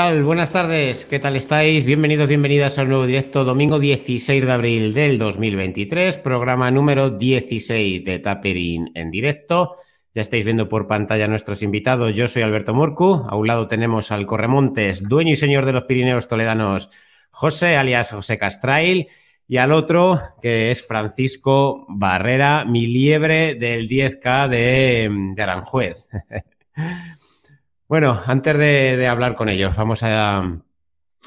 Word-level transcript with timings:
Buenas 0.00 0.50
tardes, 0.50 1.04
¿qué 1.04 1.18
tal 1.18 1.36
estáis? 1.36 1.84
Bienvenidos, 1.84 2.26
bienvenidas 2.26 2.78
al 2.78 2.88
nuevo 2.88 3.04
directo, 3.04 3.44
domingo 3.44 3.78
16 3.78 4.46
de 4.46 4.50
abril 4.50 4.94
del 4.94 5.18
2023, 5.18 6.16
programa 6.16 6.70
número 6.70 7.10
16 7.10 8.02
de 8.02 8.18
Tapering 8.18 8.92
en 8.94 9.10
directo. 9.10 9.76
Ya 10.14 10.22
estáis 10.22 10.46
viendo 10.46 10.70
por 10.70 10.88
pantalla 10.88 11.26
a 11.26 11.28
nuestros 11.28 11.62
invitados. 11.62 12.14
Yo 12.14 12.28
soy 12.28 12.40
Alberto 12.40 12.72
Morcu. 12.72 13.26
A 13.28 13.36
un 13.36 13.46
lado 13.46 13.68
tenemos 13.68 14.10
al 14.10 14.24
Corremontes, 14.24 15.02
dueño 15.02 15.32
y 15.32 15.36
señor 15.36 15.66
de 15.66 15.72
los 15.72 15.84
Pirineos 15.84 16.28
Toledanos, 16.28 16.90
José, 17.30 17.76
alias 17.76 18.10
José 18.10 18.38
Castrail. 18.38 19.08
Y 19.46 19.58
al 19.58 19.70
otro, 19.70 20.18
que 20.40 20.70
es 20.70 20.82
Francisco 20.86 21.84
Barrera, 21.90 22.64
mi 22.64 22.86
liebre 22.86 23.54
del 23.54 23.86
10K 23.86 24.48
de, 24.48 25.34
de 25.36 25.42
Aranjuez. 25.42 26.08
bueno, 27.90 28.22
antes 28.24 28.56
de, 28.56 29.04
hablar 29.08 29.34
con 29.34 29.48
ellos, 29.48 29.74
vamos 29.74 30.04
a, 30.04 30.62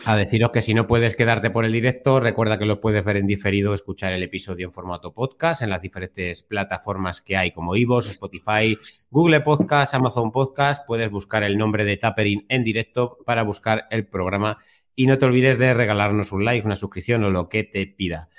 a 0.05 0.15
deciros 0.15 0.51
que 0.51 0.61
si 0.61 0.73
no 0.73 0.87
puedes 0.87 1.13
quedarte 1.13 1.49
por 1.49 1.65
el 1.65 1.73
directo, 1.73 2.21
recuerda 2.21 2.57
que 2.57 2.63
lo 2.63 2.79
puedes 2.79 3.03
ver 3.03 3.17
en 3.17 3.27
diferido, 3.27 3.73
escuchar 3.73 4.13
el 4.13 4.23
episodio 4.23 4.67
en 4.67 4.71
formato 4.71 5.13
podcast 5.13 5.61
en 5.61 5.71
las 5.71 5.81
diferentes 5.81 6.41
plataformas 6.43 7.19
que 7.19 7.35
hay 7.35 7.51
como 7.51 7.75
Ivos, 7.75 8.09
Spotify, 8.09 8.77
Google 9.09 9.41
Podcast, 9.41 9.93
Amazon 9.93 10.31
Podcast. 10.31 10.87
Puedes 10.87 11.11
buscar 11.11 11.43
el 11.43 11.57
nombre 11.57 11.83
de 11.83 11.97
Tapering 11.97 12.45
en 12.47 12.63
directo 12.63 13.17
para 13.25 13.43
buscar 13.43 13.85
el 13.91 14.07
programa 14.07 14.57
y 14.95 15.07
no 15.07 15.17
te 15.17 15.25
olvides 15.25 15.59
de 15.59 15.73
regalarnos 15.73 16.31
un 16.31 16.45
like, 16.45 16.65
una 16.65 16.77
suscripción 16.77 17.25
o 17.25 17.29
lo 17.29 17.49
que 17.49 17.65
te 17.65 17.85
pida. 17.87 18.29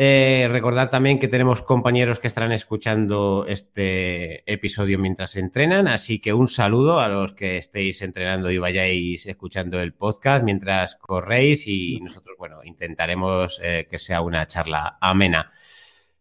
Eh, 0.00 0.46
recordad 0.48 0.90
también 0.90 1.18
que 1.18 1.26
tenemos 1.26 1.60
compañeros 1.62 2.20
que 2.20 2.28
estarán 2.28 2.52
escuchando 2.52 3.44
este 3.48 4.44
episodio 4.50 4.96
mientras 4.96 5.34
entrenan, 5.34 5.88
así 5.88 6.20
que 6.20 6.32
un 6.32 6.46
saludo 6.46 7.00
a 7.00 7.08
los 7.08 7.32
que 7.32 7.56
estéis 7.56 8.00
entrenando 8.02 8.48
y 8.52 8.58
vayáis 8.58 9.26
escuchando 9.26 9.80
el 9.80 9.94
podcast 9.94 10.44
mientras 10.44 10.94
corréis 10.94 11.66
y 11.66 11.98
nosotros, 12.00 12.36
bueno, 12.38 12.60
intentaremos 12.62 13.60
eh, 13.60 13.88
que 13.90 13.98
sea 13.98 14.20
una 14.20 14.46
charla 14.46 14.98
amena. 15.00 15.50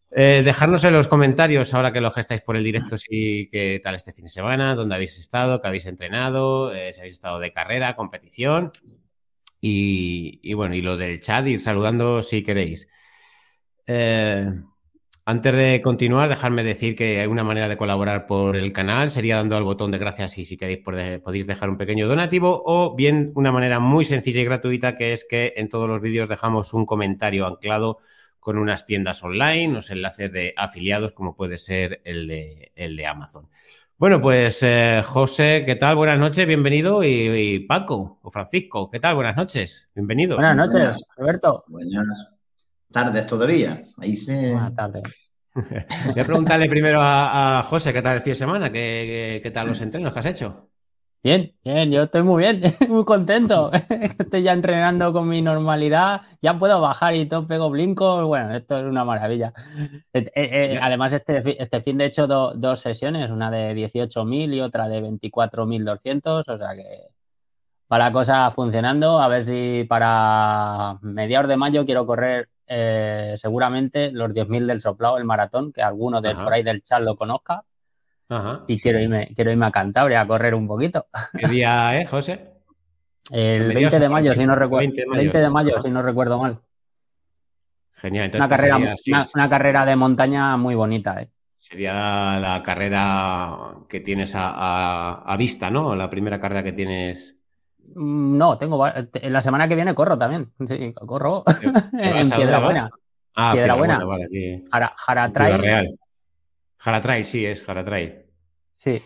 Eh, 0.10 0.42
dejarnos 0.44 0.84
en 0.84 0.94
los 0.94 1.08
comentarios, 1.08 1.72
ahora 1.76 1.94
que 1.94 2.02
los 2.02 2.16
que 2.16 2.22
estáis 2.22 2.42
por 2.42 2.58
el 2.58 2.64
directo, 2.64 2.98
si 2.98 3.48
qué 3.52 3.80
tal 3.84 3.94
este 3.94 4.12
fin 4.12 4.24
de 4.24 4.30
semana, 4.32 4.74
dónde 4.74 4.96
habéis 4.96 5.20
estado, 5.20 5.62
qué 5.62 5.68
habéis 5.68 5.86
entrenado, 5.86 6.74
eh, 6.74 6.94
si 6.94 7.02
habéis 7.02 7.18
estado 7.18 7.40
de 7.40 7.54
carrera, 7.54 7.96
competición 7.96 8.72
y, 9.62 10.40
y 10.42 10.54
bueno, 10.56 10.74
y 10.74 10.82
lo 10.82 10.98
del 10.98 11.20
chat, 11.20 11.46
ir 11.46 11.60
saludando 11.60 12.24
si 12.24 12.42
queréis. 12.42 12.88
Eh, 13.88 14.54
antes 15.30 15.56
de 15.56 15.82
continuar, 15.82 16.30
dejadme 16.30 16.64
decir 16.64 16.96
que 16.96 17.20
hay 17.20 17.28
una 17.28 17.44
manera 17.44 17.68
de 17.68 17.76
colaborar 17.76 18.28
por 18.28 18.56
el 18.56 18.72
canal, 18.72 19.10
sería 19.10 19.38
dando 19.38 19.58
al 19.58 19.64
botón 19.64 19.92
de 19.92 19.98
gracias 19.98 20.38
y 20.38 20.46
si 20.46 20.56
queréis 20.56 20.80
podéis 20.80 21.48
dejar 21.48 21.70
un 21.70 21.78
pequeño 21.78 22.08
donativo 22.08 22.64
o 22.66 22.96
bien 22.96 23.34
una 23.36 23.52
manera 23.52 23.80
muy 23.80 24.06
sencilla 24.06 24.40
y 24.40 24.46
gratuita 24.46 24.96
que 24.96 25.12
es 25.12 25.26
que 25.30 25.54
en 25.58 25.68
todos 25.68 25.90
los 25.90 26.02
vídeos 26.02 26.30
dejamos 26.30 26.74
un 26.74 26.86
comentario 26.86 27.46
anclado 27.46 27.98
con 28.40 28.58
unas 28.58 28.86
tiendas 28.86 29.22
online, 29.22 29.74
los 29.74 29.92
enlaces 29.92 30.32
de 30.32 30.54
afiliados 30.56 31.12
como 31.12 31.36
puede 31.36 31.58
ser 31.58 32.00
el 32.06 32.28
de, 32.30 32.72
el 32.76 32.96
de 32.96 33.06
Amazon. 33.06 33.50
Bueno, 33.98 34.22
pues 34.22 34.60
eh, 34.62 35.02
José, 35.04 35.64
¿qué 35.66 35.76
tal? 35.76 35.98
Buenas 35.98 36.20
noches, 36.20 36.48
bienvenido. 36.48 37.04
Y, 37.04 37.08
y, 37.10 37.60
Paco 37.60 38.20
o 38.22 38.32
Francisco, 38.32 38.90
¿qué 38.90 39.02
tal? 39.02 39.16
Buenas 39.16 39.36
noches, 39.36 39.90
bienvenidos. 39.94 40.38
Buenas 40.38 40.56
noches, 40.56 41.04
Roberto. 41.18 41.66
Buenas 41.68 42.37
tardes 42.92 43.26
todavía. 43.26 43.82
Ahí 43.98 44.16
se... 44.16 44.52
Buenas 44.52 44.74
tardes. 44.74 45.04
Voy 45.56 46.20
a 46.20 46.24
preguntarle 46.24 46.70
primero 46.70 47.02
a, 47.02 47.60
a, 47.60 47.64
José 47.64 47.92
qué 47.92 48.02
tal 48.02 48.18
el 48.18 48.22
fin 48.22 48.32
de 48.32 48.36
semana, 48.36 48.72
qué, 48.72 49.40
qué, 49.40 49.42
qué, 49.42 49.52
tal 49.52 49.68
los 49.68 49.82
entrenos 49.82 50.14
que 50.14 50.20
has 50.20 50.26
hecho. 50.28 50.70
Bien, 51.24 51.54
bien, 51.64 51.92
yo 51.92 52.04
estoy 52.04 52.24
muy 52.24 52.44
bien, 52.44 52.62
muy 52.90 53.04
contento. 53.04 53.72
Estoy 54.20 54.44
ya 54.44 54.54
entrenando 54.54 55.12
con 55.12 55.28
mi 55.28 55.42
normalidad, 55.42 56.22
ya 56.42 56.58
puedo 56.58 56.80
bajar 56.80 57.16
y 57.16 57.26
todo, 57.26 57.48
pego 57.48 57.70
blincos. 57.70 58.24
Bueno, 58.26 58.54
esto 58.54 58.78
es 58.78 58.86
una 58.86 59.04
maravilla. 59.04 59.52
Eh, 60.14 60.32
eh, 60.36 60.80
además, 60.82 61.14
este, 61.14 61.62
este 61.62 61.82
fin 61.82 61.98
de 61.98 62.06
hecho 62.06 62.28
do, 62.28 62.54
dos 62.56 62.80
sesiones, 62.80 63.30
una 63.30 63.52
de 63.52 63.76
18.000 63.76 64.54
y 64.54 64.62
otra 64.62 64.88
de 64.88 65.02
24.200, 65.02 66.44
o 66.48 66.58
sea 66.58 66.76
que 66.76 67.10
va 67.92 67.98
la 67.98 68.12
cosa 68.12 68.50
funcionando. 68.52 69.20
A 69.20 69.28
ver 69.28 69.44
si 69.44 69.86
para 69.90 70.98
mediados 71.02 71.50
de 71.50 71.58
mayo 71.58 71.86
quiero 71.86 72.06
correr 72.06 72.48
eh, 72.68 73.36
seguramente 73.38 74.12
los 74.12 74.32
10.000 74.32 74.66
del 74.66 74.82
soplado, 74.82 75.18
el 75.18 75.26
maratón, 75.26 75.72
que 75.72 75.82
alguno 75.82 76.22
de 76.22 76.30
Ajá. 76.30 76.44
por 76.44 76.54
ahí 76.54 76.64
del 76.64 76.84
chat 76.84 77.02
lo 77.02 77.16
conozca. 77.16 77.64
Ajá. 78.30 78.64
Y 78.68 78.80
quiero 78.80 79.00
irme, 79.00 79.32
quiero 79.34 79.52
irme 79.52 79.66
a 79.66 79.72
Cantabria 79.72 80.22
a 80.22 80.28
correr 80.28 80.54
un 80.54 80.68
poquito. 80.68 81.08
¿Qué 81.38 81.48
día 81.48 82.00
es, 82.00 82.10
José? 82.10 82.58
El 83.32 83.74
20 83.74 84.00
de 84.00 84.10
mayo, 84.10 84.34
si 84.36 84.46
no 84.46 84.56
recuerdo. 84.56 84.88
20 84.88 85.02
de 85.02 85.08
mayo, 85.08 85.22
20 85.22 85.42
de 85.42 85.50
mayo 85.50 85.80
si 85.80 85.90
no 85.90 86.02
recuerdo 86.02 86.38
mal. 86.38 86.60
Genial. 87.96 88.32
Una 88.36 88.48
carrera, 88.48 88.76
sería, 88.76 88.98
sí, 88.98 89.12
una, 89.12 89.26
sí, 89.26 89.32
una 89.36 89.46
sí. 89.46 89.50
carrera 89.50 89.86
de 89.86 89.96
montaña 89.96 90.56
muy 90.58 90.76
bonita, 90.76 91.22
¿eh? 91.22 91.30
Sería 91.58 92.40
la 92.40 92.62
carrera 92.64 93.74
que 93.90 94.00
tienes 94.02 94.36
a, 94.36 94.50
a, 94.50 95.34
a, 95.34 95.38
vista, 95.38 95.72
¿no? 95.72 95.96
La 95.96 96.10
primera 96.10 96.40
carrera 96.40 96.64
que 96.64 96.74
tienes. 96.74 97.37
Mm, 97.96 98.38
No, 98.38 98.58
tengo. 98.58 98.86
La 99.24 99.42
semana 99.42 99.68
que 99.68 99.76
viene 99.76 99.96
corro 99.96 100.18
también. 100.18 100.52
Sí, 100.68 100.94
corro 100.94 101.44
en 101.94 102.30
Piedra 102.30 102.60
Buena. 102.60 102.90
Ah, 103.36 103.52
Piedra 103.54 103.76
Buena. 103.76 104.04
Vale, 104.04 104.26
aquí. 104.26 104.64
Jara, 104.72 104.94
Jara 104.98 105.32
Trail. 105.32 105.58
Real. 105.60 105.88
Jara 106.78 107.02
Trail, 107.02 107.26
sí, 107.26 107.46
es 107.46 107.64
Jara 107.64 107.84
Trail. 107.84 108.26
Sí. 108.74 109.02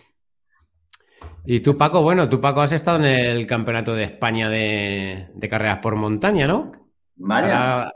Y 1.45 1.61
tú, 1.61 1.77
Paco, 1.77 2.01
bueno, 2.01 2.29
tú, 2.29 2.39
Paco, 2.39 2.61
has 2.61 2.71
estado 2.71 2.99
en 2.99 3.05
el 3.05 3.47
Campeonato 3.47 3.95
de 3.95 4.03
España 4.03 4.49
de, 4.49 5.29
de 5.33 5.49
carreras 5.49 5.79
por 5.79 5.95
montaña, 5.95 6.47
¿no? 6.47 6.71
Vaya. 7.15 7.73
Ahora, 7.73 7.93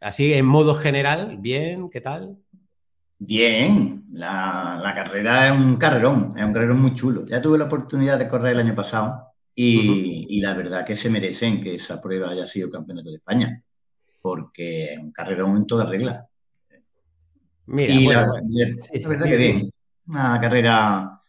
así, 0.00 0.34
en 0.34 0.44
modo 0.44 0.74
general, 0.74 1.36
bien, 1.38 1.88
¿qué 1.88 2.00
tal? 2.00 2.36
Bien, 3.18 4.04
la, 4.12 4.78
la, 4.82 4.94
carrera 4.94 5.46
es 5.46 5.52
un 5.52 5.76
carrerón, 5.76 6.30
es 6.36 6.44
un 6.44 6.52
carrerón 6.52 6.82
muy 6.82 6.94
chulo. 6.94 7.24
Ya 7.24 7.40
tuve 7.40 7.56
la 7.56 7.64
oportunidad 7.64 8.18
de 8.18 8.28
correr 8.28 8.52
el 8.52 8.60
año 8.60 8.74
pasado 8.74 9.23
y, 9.54 9.88
uh 9.88 9.92
-huh. 9.94 10.26
y 10.28 10.40
la 10.40 10.54
verdad 10.54 10.84
que 10.84 10.96
se 10.96 11.10
merecen 11.10 11.60
que 11.60 11.76
esa 11.76 12.00
prueba 12.00 12.30
haya 12.30 12.46
sido 12.46 12.70
Campeonato 12.70 13.10
de 13.10 13.16
España, 13.16 13.62
porque 14.20 14.94
es 14.94 14.98
un 14.98 15.12
carrerón 15.12 15.56
en 15.56 15.66
toda 15.66 15.86
regla. 15.86 16.26
Mira, 17.66 17.94
y 17.94 18.04
bueno, 18.04 18.20
la, 18.20 18.26
bueno. 18.26 18.82
Sí, 18.82 19.00
la 19.00 19.08
verdad 19.08 19.26
que 19.26 19.36
bien. 19.36 19.70
Una 20.06 20.40
carrera 20.40 21.20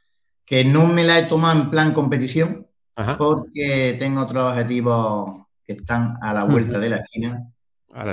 que 0.45 0.65
no 0.65 0.87
me 0.87 1.03
la 1.03 1.19
he 1.19 1.23
tomado 1.23 1.61
en 1.61 1.69
plan 1.69 1.93
competición, 1.93 2.67
Ajá. 2.95 3.17
porque 3.17 3.95
tengo 3.97 4.21
otros 4.21 4.51
objetivos 4.51 5.45
que 5.65 5.73
están 5.73 6.17
a 6.21 6.33
la 6.33 6.43
vuelta 6.43 6.79
de 6.79 6.89
la 6.89 6.97
esquina. 6.97 7.51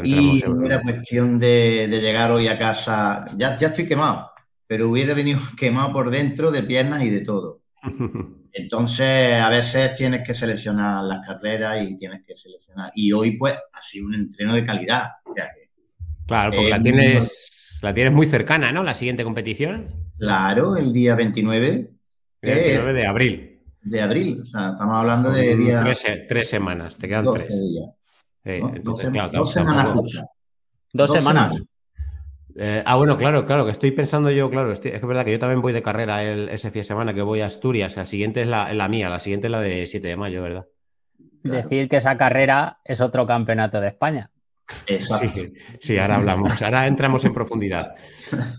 y 0.04 0.42
no 0.46 0.62
era 0.64 0.82
cuestión 0.82 1.38
de, 1.38 1.88
de, 1.88 2.00
llegar 2.00 2.30
hoy 2.30 2.48
a 2.48 2.58
casa. 2.58 3.24
Ya, 3.36 3.56
ya 3.56 3.68
estoy 3.68 3.86
quemado, 3.86 4.30
pero 4.66 4.88
hubiera 4.88 5.14
venido 5.14 5.40
quemado 5.58 5.92
por 5.92 6.10
dentro 6.10 6.50
de 6.50 6.62
piernas 6.62 7.02
y 7.02 7.10
de 7.10 7.20
todo. 7.20 7.60
Entonces, 8.52 9.34
a 9.34 9.48
veces 9.48 9.94
tienes 9.94 10.26
que 10.26 10.34
seleccionar 10.34 11.04
las 11.04 11.26
carreras 11.26 11.82
y 11.82 11.96
tienes 11.96 12.22
que 12.26 12.36
seleccionar. 12.36 12.92
Y 12.94 13.12
hoy, 13.12 13.36
pues, 13.36 13.54
ha 13.54 13.80
sido 13.80 14.06
un 14.06 14.14
entreno 14.14 14.54
de 14.54 14.64
calidad. 14.64 15.10
O 15.24 15.32
sea 15.32 15.50
que, 15.54 15.70
claro, 16.26 16.50
porque 16.50 16.66
eh, 16.66 16.70
la 16.70 16.82
tienes 16.82 17.52
la 17.82 17.92
tienes 17.92 18.12
muy 18.12 18.26
cercana, 18.26 18.70
¿no? 18.70 18.84
La 18.84 18.94
siguiente 18.94 19.24
competición. 19.24 19.88
Claro, 20.18 20.76
el 20.76 20.92
día 20.92 21.16
29. 21.16 21.90
El 22.42 22.54
29 22.54 22.92
de 22.92 23.06
abril. 23.06 23.60
De 23.82 24.00
abril, 24.00 24.38
o 24.40 24.44
sea, 24.44 24.70
estamos 24.70 24.94
hablando 24.94 25.30
Son 25.30 25.40
de 25.40 25.56
días. 25.56 25.82
Tres, 25.82 26.26
tres, 26.28 26.48
semanas, 26.48 26.96
te 26.96 27.08
quedan 27.08 27.26
tres. 27.32 27.48
Días. 27.48 27.90
Eh, 28.44 28.60
¿no? 28.60 28.72
entonces, 28.76 29.06
dos, 29.06 29.12
claro, 29.12 29.32
dos 29.32 29.52
semanas. 29.52 29.94
Dos, 29.94 30.24
dos 30.92 31.12
semanas. 31.12 31.52
semanas. 31.52 31.71
Eh, 32.56 32.82
ah, 32.84 32.96
bueno, 32.96 33.16
claro, 33.16 33.46
claro, 33.46 33.64
que 33.64 33.70
estoy 33.70 33.92
pensando 33.92 34.30
yo, 34.30 34.50
claro, 34.50 34.72
estoy, 34.72 34.90
es 34.90 34.98
que 34.98 35.04
es 35.04 35.08
verdad 35.08 35.24
que 35.24 35.32
yo 35.32 35.38
también 35.38 35.62
voy 35.62 35.72
de 35.72 35.82
carrera 35.82 36.22
el, 36.22 36.48
ese 36.48 36.70
fin 36.70 36.80
de 36.80 36.84
semana 36.84 37.14
que 37.14 37.22
voy 37.22 37.40
a 37.40 37.46
Asturias, 37.46 37.96
la 37.96 38.06
siguiente 38.06 38.42
es 38.42 38.48
la, 38.48 38.72
la 38.72 38.88
mía, 38.88 39.08
la 39.08 39.20
siguiente 39.20 39.46
es 39.46 39.50
la 39.50 39.60
de 39.60 39.86
7 39.86 40.08
de 40.08 40.16
mayo, 40.16 40.42
¿verdad? 40.42 40.66
Claro. 41.42 41.56
Decir 41.56 41.88
que 41.88 41.96
esa 41.96 42.16
carrera 42.16 42.80
es 42.84 43.00
otro 43.00 43.26
campeonato 43.26 43.80
de 43.80 43.88
España. 43.88 44.31
Sí, 44.86 45.52
sí, 45.80 45.98
ahora 45.98 46.16
hablamos, 46.16 46.60
ahora 46.62 46.86
entramos 46.86 47.24
en 47.24 47.34
profundidad. 47.34 47.94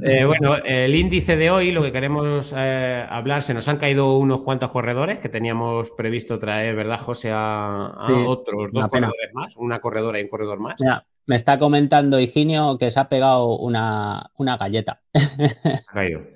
Eh, 0.04 0.24
bueno, 0.24 0.58
el 0.64 0.94
índice 0.94 1.36
de 1.36 1.50
hoy, 1.50 1.72
lo 1.72 1.82
que 1.82 1.92
queremos 1.92 2.54
eh, 2.56 3.04
hablar, 3.10 3.42
se 3.42 3.56
nos 3.56 3.68
han 3.68 3.78
caído 3.78 4.20
unos 4.20 4.42
cuantos 4.42 4.70
corredores 4.70 5.18
que 5.18 5.30
teníamos 5.30 5.90
previsto 5.98 6.38
traer, 6.38 6.76
¿verdad, 6.76 7.00
José? 7.00 7.32
A, 7.32 7.88
a 7.88 8.08
sí, 8.08 8.14
otros 8.14 8.70
dos 8.72 8.88
corredores 8.88 9.34
más, 9.34 9.58
una 9.58 9.80
corredora 9.80 10.20
y 10.20 10.24
un 10.24 10.30
corredor 10.30 10.60
más. 10.60 10.76
Mira, 10.80 11.04
me 11.26 11.36
está 11.36 11.58
comentando 11.58 12.20
Higinio 12.20 12.78
que 12.78 12.92
se 12.92 13.00
ha 13.00 13.10
pegado 13.10 13.58
una, 13.58 14.30
una 14.38 14.58
galleta. 14.58 15.02
Ha 15.14 15.94
caído. 15.94 16.22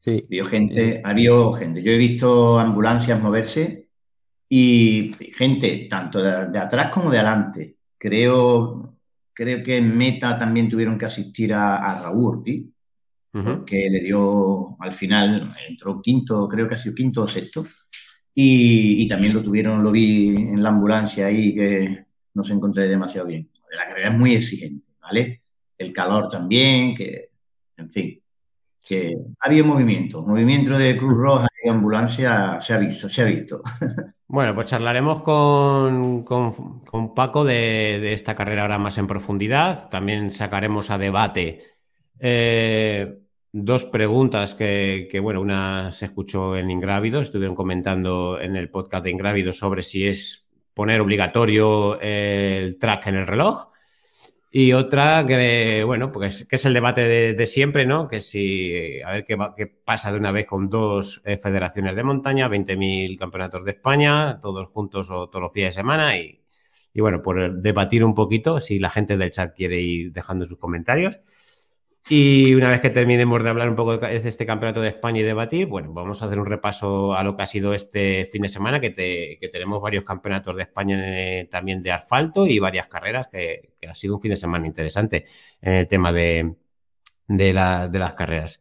Sí. 0.00 0.24
Vio 0.28 0.46
gente, 0.46 1.00
ha 1.04 1.10
habido 1.10 1.52
gente. 1.52 1.82
Yo 1.82 1.90
he 1.90 1.98
visto 1.98 2.58
ambulancias 2.58 3.20
moverse 3.20 3.88
y 4.48 5.10
gente 5.36 5.88
tanto 5.90 6.22
de, 6.22 6.46
de 6.46 6.58
atrás 6.58 6.90
como 6.90 7.10
de 7.10 7.18
adelante 7.18 7.77
creo, 7.98 8.96
creo 9.32 9.62
que 9.62 9.76
en 9.76 9.96
meta 9.96 10.38
también 10.38 10.68
tuvieron 10.68 10.98
que 10.98 11.06
asistir 11.06 11.52
a, 11.52 11.76
a 11.76 12.02
Raúl 12.02 12.38
Ortiz, 12.38 12.66
uh 13.34 13.38
-huh. 13.38 13.64
que 13.64 13.90
le 13.90 14.00
dio 14.00 14.80
al 14.80 14.92
final, 14.92 15.48
entró 15.68 16.00
quinto, 16.00 16.48
creo 16.48 16.68
que 16.68 16.74
ha 16.74 16.78
sido 16.78 16.94
quinto 16.94 17.22
o 17.22 17.26
sexto. 17.26 17.66
Y, 18.40 19.08
también 19.08 19.34
lo 19.34 19.42
tuvieron, 19.42 19.82
lo 19.82 19.90
vi 19.90 20.28
en 20.36 20.62
la 20.62 20.68
ambulancia 20.68 21.26
ahí, 21.26 21.52
que 21.56 22.06
no 22.34 22.44
se 22.44 22.52
encontré 22.52 22.88
demasiado 22.88 23.26
bien. 23.26 23.50
La 23.76 23.88
carrera 23.88 24.10
es 24.10 24.16
muy 24.16 24.32
exigente, 24.34 24.86
¿vale? 25.02 25.42
El 25.76 25.92
calor 25.92 26.28
también, 26.28 26.94
que, 26.94 27.30
en 27.76 27.90
fin, 27.90 28.22
que 28.88 29.16
había 29.40 29.62
movimiento, 29.62 30.22
movimiento 30.22 30.78
de 30.78 30.96
Cruz 30.96 31.18
Roja 31.18 31.48
y 31.62 31.68
ambulancia 31.68 32.60
se 32.60 32.72
ha 32.74 32.78
visto, 32.78 33.08
se 33.08 33.22
ha 33.22 33.24
visto. 33.26 33.62
Bueno, 34.30 34.54
pues 34.54 34.66
charlaremos 34.66 35.22
con, 35.22 36.22
con, 36.22 37.14
Paco 37.14 37.44
de, 37.44 38.12
esta 38.12 38.34
carrera 38.34 38.60
ahora 38.60 38.78
más 38.78 38.98
en 38.98 39.06
profundidad. 39.06 39.88
También 39.88 40.30
sacaremos 40.30 40.90
a 40.90 40.98
debate 40.98 41.64
eh, 42.20 43.20
dos 43.52 43.86
preguntas 43.86 44.54
que, 44.54 45.18
bueno, 45.22 45.40
una 45.40 45.92
se 45.92 46.04
escuchó 46.04 46.56
en 46.58 46.70
Ingrávido, 46.70 47.22
estuvieron 47.22 47.56
comentando 47.56 48.38
en 48.38 48.56
el 48.56 48.68
podcast 48.70 49.04
de 49.04 49.12
Ingrávido 49.12 49.54
sobre 49.54 49.82
si 49.82 50.06
es 50.06 50.46
poner 50.74 51.00
obligatorio 51.00 51.98
el 51.98 52.78
track 52.78 53.06
en 53.06 53.14
el 53.14 53.26
reloj. 53.26 53.67
Y 54.60 54.72
otra 54.72 55.24
que, 55.24 55.84
bueno, 55.84 56.10
pues 56.10 56.44
que 56.44 56.56
es 56.56 56.64
el 56.64 56.74
debate 56.74 57.02
de, 57.32 57.46
siempre, 57.46 57.86
¿no? 57.86 58.08
Que 58.08 58.20
si, 58.20 59.00
a 59.02 59.12
ver 59.12 59.24
qué, 59.24 59.38
qué, 59.56 59.68
pasa 59.68 60.10
de 60.10 60.18
una 60.18 60.32
vez 60.32 60.46
con 60.46 60.68
dos 60.68 61.22
eh, 61.24 61.36
federaciones 61.36 61.94
de 61.94 62.02
montaña, 62.02 62.48
20.000 62.48 63.16
campeonatos 63.16 63.64
de 63.64 63.70
España, 63.70 64.40
todos 64.42 64.66
juntos 64.70 65.10
o 65.12 65.28
todos 65.28 65.42
los 65.44 65.52
días 65.52 65.68
de 65.76 65.80
semana. 65.80 66.18
Y, 66.18 66.42
y 66.92 67.00
bueno, 67.00 67.22
por 67.22 67.60
debatir 67.62 68.02
un 68.02 68.16
poquito, 68.16 68.60
si 68.60 68.80
la 68.80 68.90
gente 68.90 69.16
del 69.16 69.30
chat 69.30 69.54
quiere 69.54 69.80
ir 69.80 70.12
dejando 70.12 70.44
sus 70.44 70.58
comentarios. 70.58 71.20
Y 72.10 72.54
una 72.54 72.70
vez 72.70 72.80
que 72.80 72.88
terminemos 72.88 73.42
de 73.44 73.50
hablar 73.50 73.68
un 73.68 73.76
poco 73.76 73.98
de 73.98 74.16
este 74.16 74.46
campeonato 74.46 74.80
de 74.80 74.88
España 74.88 75.20
y 75.20 75.24
debatir, 75.24 75.66
bueno, 75.66 75.92
vamos 75.92 76.22
a 76.22 76.26
hacer 76.26 76.38
un 76.38 76.46
repaso 76.46 77.12
a 77.14 77.22
lo 77.22 77.36
que 77.36 77.42
ha 77.42 77.46
sido 77.46 77.74
este 77.74 78.26
fin 78.32 78.40
de 78.42 78.48
semana, 78.48 78.80
que, 78.80 78.90
tenemos 79.52 79.82
varios 79.82 80.04
campeonatos 80.04 80.56
de 80.56 80.62
España 80.62 80.96
eh, 81.00 81.48
también 81.50 81.82
de 81.82 81.92
asfalto 81.92 82.46
y 82.46 82.58
varias 82.60 82.88
carreras, 82.88 83.28
que, 83.28 83.74
ha 83.86 83.92
sido 83.92 84.14
un 84.14 84.22
fin 84.22 84.30
de 84.30 84.36
semana 84.38 84.66
interesante 84.66 85.26
en 85.60 85.74
el 85.74 85.86
tema 85.86 86.10
de, 86.10 86.54
las 87.28 88.14
carreras. 88.14 88.58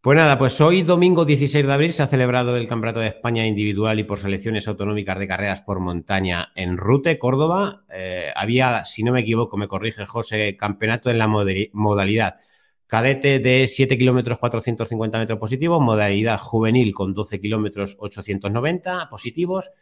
Pues 0.00 0.16
nada, 0.16 0.36
pues 0.36 0.60
hoy 0.60 0.82
domingo 0.82 1.24
16 1.24 1.66
de 1.66 1.72
abril 1.72 1.92
se 1.92 2.02
ha 2.02 2.06
celebrado 2.08 2.56
el 2.56 2.68
Campeonato 2.68 3.00
de 3.00 3.06
España 3.06 3.46
individual 3.46 3.98
y 4.00 4.04
por 4.04 4.18
selecciones 4.18 4.68
autonómicas 4.68 5.18
de 5.18 5.28
carreras 5.28 5.62
por 5.62 5.78
montaña 5.80 6.52
en 6.56 6.76
Rute, 6.76 7.18
Córdoba. 7.18 7.84
Eh, 7.90 8.30
había, 8.34 8.84
si 8.84 9.02
no 9.04 9.12
me 9.12 9.20
equivoco, 9.20 9.56
me 9.56 9.68
corrige 9.68 10.04
José, 10.06 10.56
campeonato 10.58 11.08
en 11.08 11.18
la 11.18 11.28
modalidad 11.28 12.36
Cadete 12.94 13.40
de 13.40 13.66
7 13.66 13.98
kilómetros 13.98 14.38
450 14.38 15.18
metros 15.18 15.40
positivos, 15.40 15.82
modalidad 15.82 16.38
juvenil 16.38 16.94
con 16.94 17.12
12 17.12 17.40
kilómetros 17.40 17.96
890 17.98 19.08
positivos, 19.10 19.72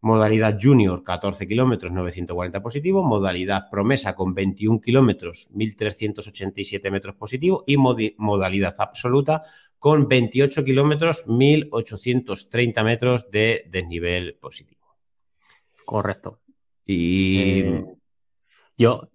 modalidad 0.00 0.58
junior 0.58 1.02
14 1.04 1.46
kilómetros 1.46 1.92
940 1.92 2.62
positivos, 2.62 3.04
modalidad 3.04 3.68
promesa 3.70 4.14
con 4.14 4.32
21 4.32 4.80
kilómetros 4.80 5.48
1387 5.50 6.90
metros 6.90 7.14
positivos 7.14 7.62
y 7.66 7.76
modalidad 7.76 8.74
absoluta 8.78 9.42
con 9.78 10.08
28 10.08 10.64
kilómetros 10.64 11.26
1830 11.26 12.84
metros 12.84 13.30
de 13.30 13.66
desnivel 13.68 14.38
positivo. 14.40 14.96
Correcto. 15.84 16.40
Y 16.86 17.60
eh, 17.60 17.84
yo, 18.78 19.08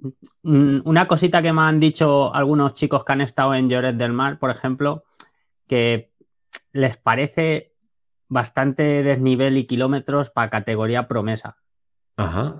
mm, 0.44 0.80
una 0.86 1.08
cosita 1.08 1.42
que 1.42 1.54
me 1.54 1.62
han 1.62 1.80
dicho 1.80 2.34
algunos 2.34 2.74
chicos 2.74 3.04
que 3.04 3.14
han 3.14 3.22
estado 3.22 3.54
en 3.56 3.70
Lloret 3.70 3.96
del 3.96 4.14
Mar, 4.14 4.40
por 4.40 4.50
ejemplo, 4.50 5.04
que 5.68 6.12
les 6.72 6.98
parece 6.98 7.74
bastante 8.30 9.04
desnivel 9.04 9.58
y 9.58 9.66
kilómetros 9.66 10.30
para 10.30 10.50
categoría 10.50 11.08
promesa. 11.08 11.58
Ajá. 12.18 12.56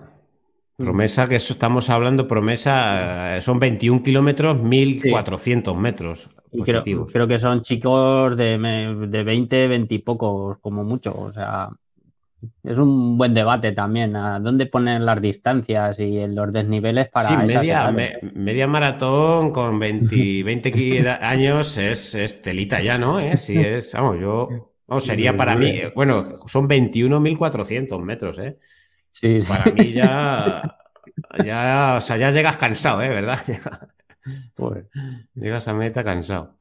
Promesa, 0.78 1.28
que 1.28 1.38
eso 1.38 1.54
estamos 1.54 1.90
hablando, 1.90 2.28
promesa, 2.28 3.38
eh, 3.38 3.42
son 3.42 3.60
21 3.60 4.04
kilómetros, 4.04 4.62
1400 4.62 5.76
metros. 5.76 6.30
Creo, 6.64 6.84
creo, 7.06 7.28
que 7.28 7.40
son 7.40 7.62
chicos 7.62 8.38
de, 8.38 8.58
de 9.10 9.24
20, 9.24 9.68
20 9.68 9.96
y 9.96 10.00
pocos, 10.00 10.60
como 10.60 10.84
mucho. 10.84 11.14
O 11.20 11.32
sea, 11.32 11.70
es 12.64 12.78
un 12.78 13.18
buen 13.18 13.34
debate 13.34 13.72
también. 13.72 14.16
¿A 14.16 14.40
dónde 14.40 14.66
poner 14.66 15.02
las 15.02 15.22
distancias 15.22 16.00
y 16.00 16.28
los 16.28 16.54
desniveles 16.54 17.10
para 17.10 17.30
sí, 17.30 17.54
media, 17.54 17.92
media, 18.34 18.68
maratón 18.68 19.52
con 19.52 19.80
20, 19.80 20.44
20 20.44 21.10
años 21.22 21.78
es, 21.78 22.42
telita 22.42 22.82
ya, 22.82 22.98
¿no? 22.98 23.20
¿Eh? 23.20 23.38
Sí, 23.38 23.58
es, 23.58 23.94
vamos, 23.94 24.20
yo. 24.20 24.74
No, 24.88 25.00
sería 25.00 25.36
para 25.36 25.56
mí. 25.56 25.82
Bueno, 25.96 26.40
son 26.46 26.68
21.400 26.68 28.02
metros, 28.02 28.40
¿eh? 28.40 28.58
Sí, 29.12 29.42
sí. 29.42 29.52
Para 29.52 29.72
mí 29.72 29.92
ya. 29.92 30.62
Ya, 31.44 31.96
o 31.98 32.02
sea, 32.02 32.18
ya 32.18 32.30
llegas 32.30 32.58
cansado, 32.58 33.02
¿eh? 33.02 33.10
¿Verdad? 33.10 33.40
llegas 35.34 35.68
a 35.68 35.74
meta 35.74 36.04
cansado. 36.04 36.58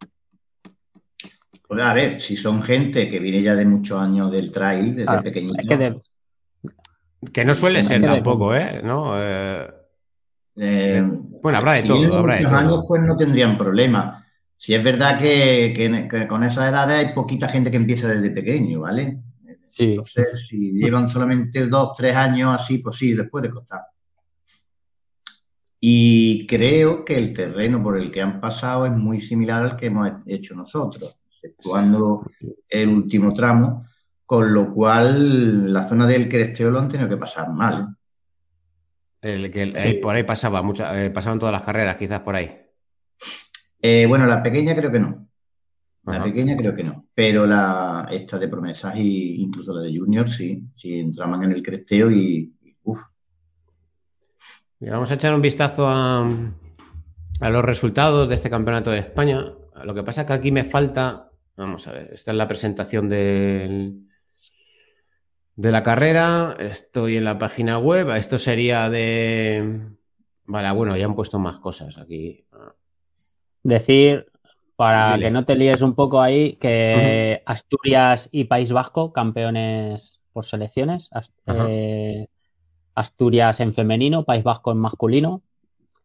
Pues 1.69 1.83
a 1.83 1.95
ver, 1.95 2.21
si 2.21 2.37
son 2.37 2.63
gente 2.63 3.09
que 3.11 3.19
viene 3.19 3.43
ya 3.43 3.55
de 3.57 3.65
muchos 3.65 4.01
años 4.01 4.31
del 4.31 4.53
trail, 4.53 4.95
desde 4.95 5.11
ah, 5.11 5.21
pequeñito. 5.21 6.01
Que, 7.33 7.45
no 7.45 7.55
suele 7.55 7.83
ser 7.83 8.03
tampoco, 8.03 8.55
¿eh? 8.55 8.81
¿No? 8.85 9.15
Eh, 9.17 9.69
eh, 10.57 11.03
bueno, 11.43 11.59
habrá 11.59 11.73
de 11.73 11.83
todo. 11.83 12.19
Habrá 12.19 12.37
de 12.37 12.47
años, 12.47 12.85
pues 12.87 13.03
no 13.03 13.17
tendrían 13.17 13.59
problema. 13.59 14.25
Si 14.57 14.75
es 14.75 14.83
verdad 14.83 15.19
que, 15.19 16.09
con 16.29 16.45
esas 16.45 16.71
edades 16.71 17.07
hay 17.09 17.15
poquita 17.15 17.49
gente 17.49 17.71
que 17.71 17.77
empieza 17.79 18.09
desde 18.09 18.31
pequeño, 18.31 18.81
¿vale? 18.81 19.17
Sí. 19.67 19.91
Entonces, 19.91 20.47
si 20.47 20.73
llevan 20.73 21.09
solamente 21.09 21.67
dos, 21.67 21.97
tres 21.97 22.15
años 22.15 22.55
así, 22.55 22.79
pues 22.79 22.95
sí, 22.95 23.13
les 23.15 23.29
puede 23.29 23.51
costar. 23.51 23.83
Y 25.81 26.47
creo 26.47 27.05
que 27.05 27.19
el 27.19 27.35
terreno 27.35 27.83
por 27.83 27.99
el 27.99 28.11
que 28.11 28.23
han 28.23 28.41
pasado 28.41 28.87
es 28.87 28.93
muy 28.93 29.21
similar 29.21 29.63
al 29.63 29.77
que 29.77 29.87
hemos 29.87 30.11
hecho 30.27 30.55
nosotros 30.55 31.19
exceptuando 31.47 32.25
el 32.69 32.89
último 32.89 33.33
tramo, 33.35 33.87
con 34.25 34.53
lo 34.53 34.73
cual 34.73 35.73
la 35.73 35.89
zona 35.89 36.07
del 36.07 36.29
cresteo 36.29 36.71
lo 36.71 36.81
han 36.81 36.89
tenido 36.89 37.09
que 37.09 37.17
pasar 37.17 37.51
mal. 37.51 37.97
El, 39.23 39.51
que 39.51 39.73
eh, 39.75 39.99
por 40.01 40.15
ahí 40.15 40.25
pasaba, 40.25 40.63
eh, 40.95 41.11
pasaban 41.11 41.39
todas 41.39 41.53
las 41.53 41.63
carreras, 41.63 41.97
quizás 41.97 42.21
por 42.21 42.37
ahí. 42.37 42.51
Eh, 43.81 44.07
bueno, 44.07 44.27
la 44.27 44.43
pequeña 44.43 44.75
creo 44.75 44.91
que 44.91 45.01
no. 45.01 45.29
La 46.05 46.23
pequeña 46.23 46.57
creo 46.57 46.75
que 46.75 46.85
no. 46.85 47.07
Pero 47.13 47.47
la 47.47 48.07
esta 48.11 48.39
de 48.39 48.47
promesas 48.47 48.95
e 48.95 49.03
incluso 49.03 49.75
la 49.75 49.83
de 49.83 49.97
Junior, 49.97 50.31
sí, 50.31 50.63
sí 50.75 51.01
entraban 51.01 51.43
en 51.43 51.53
el 51.53 51.63
cresteo 51.63 52.11
y, 52.11 52.53
uff. 52.85 53.01
Vamos 54.79 55.11
a 55.11 55.15
echar 55.15 55.35
un 55.35 55.43
vistazo 55.43 55.89
a, 55.89 56.29
a 57.41 57.51
los 57.51 57.65
resultados 57.65 58.29
de 58.29 58.35
este 58.37 58.51
campeonato 58.51 58.91
de 58.91 58.99
España. 58.99 59.45
Lo 59.85 59.95
que 59.95 60.03
pasa 60.03 60.21
es 60.21 60.27
que 60.27 60.33
aquí 60.35 60.53
me 60.53 60.65
falta 60.65 61.31
Vamos 61.57 61.89
a 61.89 61.93
ver, 61.93 62.11
esta 62.13 62.33
es 62.33 62.37
la 62.37 62.49
presentación 62.49 63.09
de 63.09 64.03
la 65.57 65.83
carrera. 65.83 66.55
Estoy 66.59 67.17
en 67.17 67.25
la 67.25 67.39
página 67.39 67.79
web. 67.79 68.11
Esto 68.11 68.39
sería 68.39 68.91
de. 68.91 69.81
Vale, 70.45 70.71
bueno, 70.73 70.97
ya 70.97 71.07
han 71.07 71.15
puesto 71.15 71.39
más 71.39 71.59
cosas 71.59 71.99
aquí. 71.99 72.45
Decir, 73.63 74.27
para 74.77 75.19
que 75.19 75.31
no 75.31 75.45
te 75.45 75.57
líes 75.57 75.81
un 75.81 75.95
poco 75.95 76.21
ahí, 76.21 76.57
que 76.57 77.43
Asturias 77.47 78.29
y 78.31 78.45
País 78.45 78.71
Vasco, 78.71 79.13
campeones 79.13 80.21
por 80.33 80.45
selecciones. 80.45 81.09
Eh, 81.47 82.27
Asturias 82.95 83.61
en 83.61 83.73
femenino, 83.73 84.25
País 84.25 84.45
Vasco 84.45 84.73
en 84.73 84.79
masculino. 84.79 85.43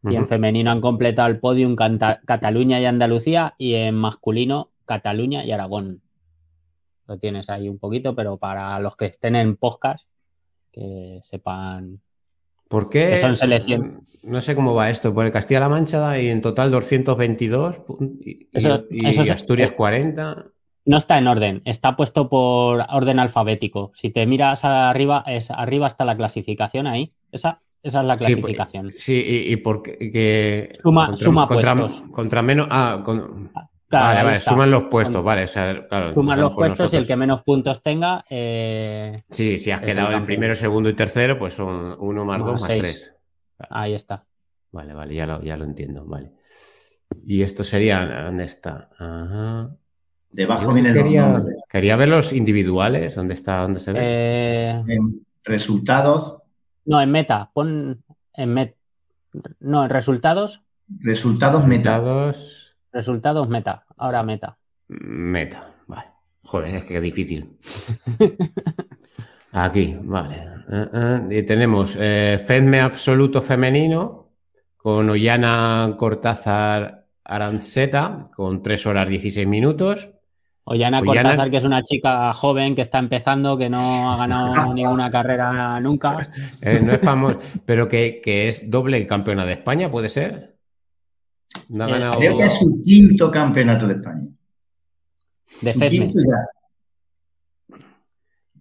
Y 0.03 0.15
en 0.15 0.27
femenino 0.27 0.71
han 0.71 0.81
completado 0.81 1.27
el 1.27 1.39
podium 1.39 1.75
Cataluña 1.75 2.79
y 2.79 2.85
Andalucía. 2.85 3.53
Y 3.59 3.75
en 3.75 3.95
masculino 3.95 4.71
Cataluña 4.91 5.45
y 5.45 5.51
Aragón. 5.51 6.01
Lo 7.07 7.17
tienes 7.17 7.49
ahí 7.49 7.69
un 7.69 7.79
poquito, 7.79 8.13
pero 8.13 8.37
para 8.37 8.77
los 8.81 8.97
que 8.97 9.05
estén 9.05 9.37
en 9.37 9.55
podcast, 9.55 10.05
que 10.69 11.21
sepan. 11.23 12.01
¿Por 12.67 12.89
qué? 12.89 13.15
son 13.15 13.37
selección. 13.37 14.01
No 14.23 14.41
sé 14.41 14.53
cómo 14.53 14.73
va 14.75 14.89
esto. 14.89 15.13
Por 15.13 15.25
el 15.25 15.31
Castilla-La 15.31 15.69
Mancha 15.69 16.19
y 16.19 16.27
en 16.27 16.41
total 16.41 16.71
222 16.71 17.81
y, 18.21 18.47
Asturias 19.31 19.71
40. 19.71 20.45
No 20.83 20.97
está 20.97 21.17
en 21.17 21.27
orden, 21.27 21.61
está 21.65 21.95
puesto 21.95 22.27
por 22.27 22.85
orden 22.89 23.19
alfabético. 23.19 23.91
Si 23.93 24.09
te 24.09 24.25
miras 24.25 24.65
arriba, 24.65 25.23
es 25.27 25.51
arriba 25.51 25.87
está 25.87 26.05
la 26.05 26.17
clasificación 26.17 26.87
ahí. 26.87 27.13
Esa, 27.31 27.61
esa 27.83 28.01
es 28.01 28.05
la 28.05 28.17
pues, 28.17 28.27
clasificación. 28.27 28.91
Sí, 28.97 29.23
y, 29.25 29.55
porque 29.57 30.73
suma, 30.81 31.15
suma 31.15 31.47
puestos. 31.47 32.03
Contra 32.11 32.41
menos. 32.41 32.67
Ah, 32.69 33.03
ah 33.91 34.01
vale, 34.01 34.23
vale, 34.23 34.41
suman 34.41 34.71
los 34.71 34.83
puestos, 34.83 35.23
vale. 35.23 35.47
suman 35.47 36.39
los 36.39 36.53
puestos 36.53 36.93
y 36.93 36.97
el 36.97 37.07
que 37.07 37.15
menos 37.15 37.43
puntos 37.43 37.81
tenga. 37.81 38.23
Eh, 38.29 39.23
sí, 39.29 39.57
si 39.57 39.71
has 39.71 39.81
quedado 39.81 40.11
en 40.11 40.25
primero, 40.25 40.55
segundo 40.55 40.89
y 40.89 40.93
tercero, 40.93 41.37
pues 41.37 41.53
son 41.53 41.95
uno 41.99 42.25
más 42.25 42.39
dos 42.39 42.61
más 42.61 42.69
tres. 42.69 43.13
Ahí 43.69 43.93
está. 43.93 44.25
Vale, 44.71 44.93
vale, 44.93 45.15
ya 45.15 45.25
lo, 45.25 45.41
ya 45.43 45.57
lo 45.57 45.65
entiendo, 45.65 46.05
vale. 46.05 46.31
Y 47.25 47.41
esto 47.41 47.63
sería, 47.63 48.23
¿dónde 48.25 48.45
está? 48.45 48.89
Ajá. 48.97 49.69
Debajo 50.31 50.73
vienen 50.73 50.93
quería, 50.93 51.27
los 51.27 51.43
Quería 51.69 51.95
ver 51.97 52.09
los 52.09 52.31
individuales, 52.31 53.15
¿dónde 53.15 53.33
está? 53.33 53.57
¿Dónde 53.57 53.81
se 53.81 53.91
ve? 53.91 53.99
Eh, 54.01 54.83
en 54.87 55.25
resultados. 55.43 56.37
No, 56.85 57.01
en 57.01 57.11
meta. 57.11 57.51
Pon 57.53 58.01
en 58.33 58.53
meta. 58.53 58.77
No, 59.59 59.83
en 59.83 59.89
resultados. 59.89 60.63
Resultados 60.87 61.67
meta. 61.67 61.97
Resultados... 61.97 62.60
resultados 62.91 63.49
meta. 63.49 63.85
Ahora 63.97 64.23
meta. 64.23 64.57
Meta, 64.87 65.73
vale. 65.87 66.09
Joder, 66.43 66.75
es 66.75 66.85
que 66.85 66.97
es 66.97 67.03
difícil. 67.03 67.57
Aquí, 69.51 69.97
vale. 70.01 70.35
Eh, 70.71 70.87
eh, 70.93 71.39
y 71.39 71.43
tenemos 71.43 71.97
eh, 71.99 72.41
Fedme 72.45 72.79
absoluto 72.79 73.41
femenino 73.41 74.29
con 74.77 75.09
Ollana 75.09 75.95
Cortázar 75.97 77.05
Aranceta 77.23 78.29
con 78.35 78.61
3 78.61 78.85
horas 78.85 79.09
16 79.09 79.47
minutos. 79.47 80.09
Ollana 80.63 81.01
Cortázar, 81.01 81.49
que 81.49 81.57
es 81.57 81.65
una 81.65 81.83
chica 81.83 82.33
joven 82.33 82.75
que 82.75 82.81
está 82.81 82.99
empezando, 82.99 83.57
que 83.57 83.69
no 83.69 84.11
ha 84.11 84.17
ganado 84.17 84.73
ninguna 84.73 85.11
carrera 85.11 85.79
nunca. 85.81 86.31
no 86.83 86.93
es 86.93 87.01
famoso, 87.01 87.39
pero 87.65 87.87
que, 87.87 88.21
es 88.23 88.69
doble 88.69 89.05
campeona 89.05 89.45
de 89.45 89.53
España, 89.53 89.91
¿puede 89.91 90.07
ser? 90.07 90.50
Creo 91.67 92.37
que 92.37 92.45
es 92.45 92.53
su 92.53 92.81
quinto 92.83 93.31
campeonato 93.31 93.87
de 93.87 93.93
España. 93.93 94.27
De 95.61 95.73
Fedme. 95.73 96.11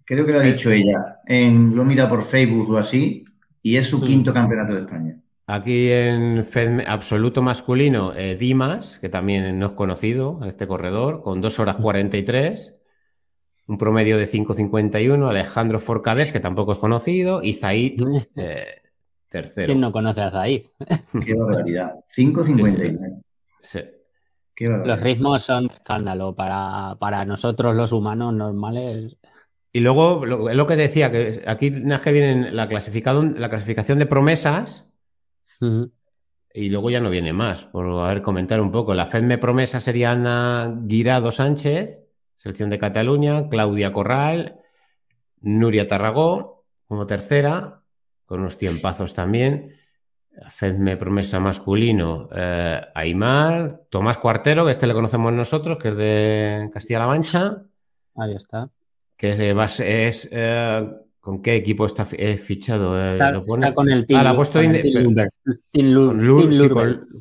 Creo 0.03 0.25
que 0.25 0.31
lo 0.31 0.39
ha 0.39 0.43
dicho 0.43 0.71
ella. 0.71 1.19
En, 1.25 1.75
lo 1.75 1.85
mira 1.85 2.09
por 2.09 2.23
Facebook 2.23 2.69
o 2.71 2.77
así, 2.77 3.23
y 3.61 3.77
es 3.77 3.87
su 3.87 3.99
mm. 3.99 4.03
quinto 4.03 4.33
campeonato 4.33 4.73
de 4.73 4.81
España. 4.81 5.17
Aquí 5.47 5.89
en 5.89 6.45
Fedme 6.45 6.85
absoluto 6.87 7.41
masculino, 7.41 8.13
eh, 8.15 8.35
Dimas, 8.35 8.99
que 8.99 9.09
también 9.09 9.57
no 9.59 9.67
es 9.67 9.71
conocido, 9.73 10.39
este 10.45 10.67
corredor, 10.67 11.21
con 11.23 11.41
2 11.41 11.59
horas 11.59 11.75
43, 11.77 12.75
un 13.67 13.77
promedio 13.77 14.17
de 14.17 14.27
5.51, 14.27 15.29
Alejandro 15.29 15.79
Forcades, 15.79 16.31
que 16.31 16.39
tampoco 16.39 16.73
es 16.73 16.79
conocido, 16.79 17.43
y 17.43 17.53
Zaid, 17.53 18.01
eh, 18.35 18.65
tercero. 19.31 19.67
¿Quién 19.67 19.79
no 19.79 19.91
conoce 19.91 20.21
a 20.21 20.29
Zaid? 20.29 20.65
Qué 21.25 21.33
barbaridad. 21.33 21.93
5.53. 22.15 23.23
Sí. 23.61 23.79
Los 24.59 25.01
ritmos 25.01 25.41
son 25.41 25.65
escándalo 25.65 26.35
para, 26.35 26.95
para, 26.99 27.25
nosotros 27.25 27.75
los 27.75 27.91
humanos 27.91 28.33
normales. 28.33 29.17
Y 29.73 29.79
luego, 29.79 30.49
es 30.49 30.55
lo 30.55 30.67
que 30.67 30.75
decía, 30.75 31.09
que 31.09 31.43
aquí 31.47 31.67
es 31.67 32.01
que 32.01 32.11
viene 32.11 32.51
la, 32.51 32.65
la 32.65 33.49
clasificación 33.49 33.97
de 33.97 34.05
promesas 34.05 34.85
y 36.53 36.69
luego 36.69 36.89
ya 36.89 36.99
no 36.99 37.09
viene 37.09 37.33
más, 37.33 37.63
por 37.63 37.87
a 37.87 38.13
ver, 38.13 38.21
comentar 38.21 38.61
un 38.61 38.71
poco. 38.71 38.93
La 38.93 39.07
FEDME 39.07 39.37
promesa 39.37 39.79
sería 39.79 40.11
Ana 40.11 40.71
Guirado 40.83 41.31
Sánchez, 41.31 42.03
selección 42.35 42.69
de 42.69 42.77
Cataluña, 42.77 43.47
Claudia 43.49 43.91
Corral, 43.93 44.59
Nuria 45.39 45.87
Tarragó 45.87 46.65
como 46.87 47.07
tercera, 47.07 47.80
con 48.31 48.39
unos 48.39 48.57
tiempazos 48.57 49.13
también. 49.13 49.75
Fedme 50.51 50.95
promesa 50.95 51.41
masculino, 51.41 52.29
eh, 52.33 52.79
Aymar, 52.95 53.81
Tomás 53.89 54.19
Cuartero, 54.19 54.63
que 54.63 54.71
este 54.71 54.87
le 54.87 54.93
conocemos 54.93 55.33
nosotros, 55.33 55.77
que 55.77 55.89
es 55.89 55.97
de 55.97 56.69
Castilla-La 56.71 57.07
Mancha. 57.07 57.63
Ahí 58.15 58.33
está. 58.33 58.69
Que 59.17 59.31
es, 59.31 59.79
es 59.81 60.29
eh, 60.31 60.89
¿con 61.19 61.41
qué 61.41 61.55
equipo 61.55 61.85
está 61.85 62.05
fichado? 62.05 62.97
Eh, 63.03 63.07
está, 63.07 63.73
con 63.73 63.89
el 63.89 64.05
Team, 64.05 64.25
ah, 64.25 64.33
puesto 64.33 64.61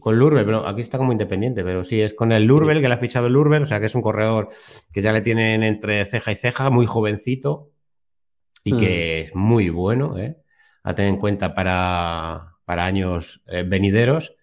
con, 0.01 0.17
Lurbe, 0.17 0.45
pero 0.45 0.65
aquí 0.65 0.83
está 0.83 0.97
como 0.97 1.11
independiente, 1.11 1.65
pero 1.65 1.83
sí, 1.83 2.01
es 2.01 2.15
con 2.15 2.31
el 2.31 2.45
Lurbel, 2.45 2.81
que 2.81 2.87
le 2.87 2.95
ha 2.95 2.99
fichado 2.99 3.27
el 3.27 3.33
Lurbel, 3.33 3.65
o 3.65 3.67
sea 3.67 3.81
que 3.81 3.87
es 3.87 3.95
un 3.97 4.03
corredor 4.03 4.51
que 4.93 5.03
ya 5.03 5.11
le 5.11 5.23
tienen 5.23 5.65
entre 5.65 6.05
ceja 6.05 6.31
y 6.31 6.37
ceja, 6.37 6.71
muy 6.71 6.87
jovencito 6.87 7.73
y 8.63 8.77
que 8.77 9.25
mm. 9.25 9.27
es 9.27 9.35
muy 9.35 9.71
bueno, 9.71 10.15
a 10.83 10.95
tener 10.95 11.13
en 11.13 11.19
cuenta 11.19 11.55
para, 11.55 12.57
para 12.65 12.85
años 12.85 13.43
eh, 13.47 13.65
venideros. 13.67 14.35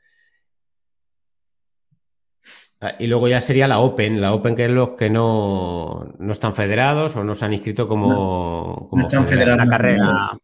Ah, 2.80 2.94
y 3.00 3.08
luego 3.08 3.28
ya 3.28 3.42
sería 3.42 3.68
la 3.68 3.80
Open, 3.80 4.22
la 4.22 4.34
Open 4.34 4.56
que 4.56 4.66
es 4.66 4.72
los 4.72 4.90
que 4.92 5.10
no, 5.10 6.14
no 6.20 6.32
están 6.32 6.54
federados 6.54 7.16
o 7.16 7.24
no 7.24 7.34
se 7.34 7.46
han 7.46 7.54
inscrito 7.54 7.88
como, 7.88 8.88
como 8.90 9.10
la 9.10 9.68
carrera. 9.68 10.38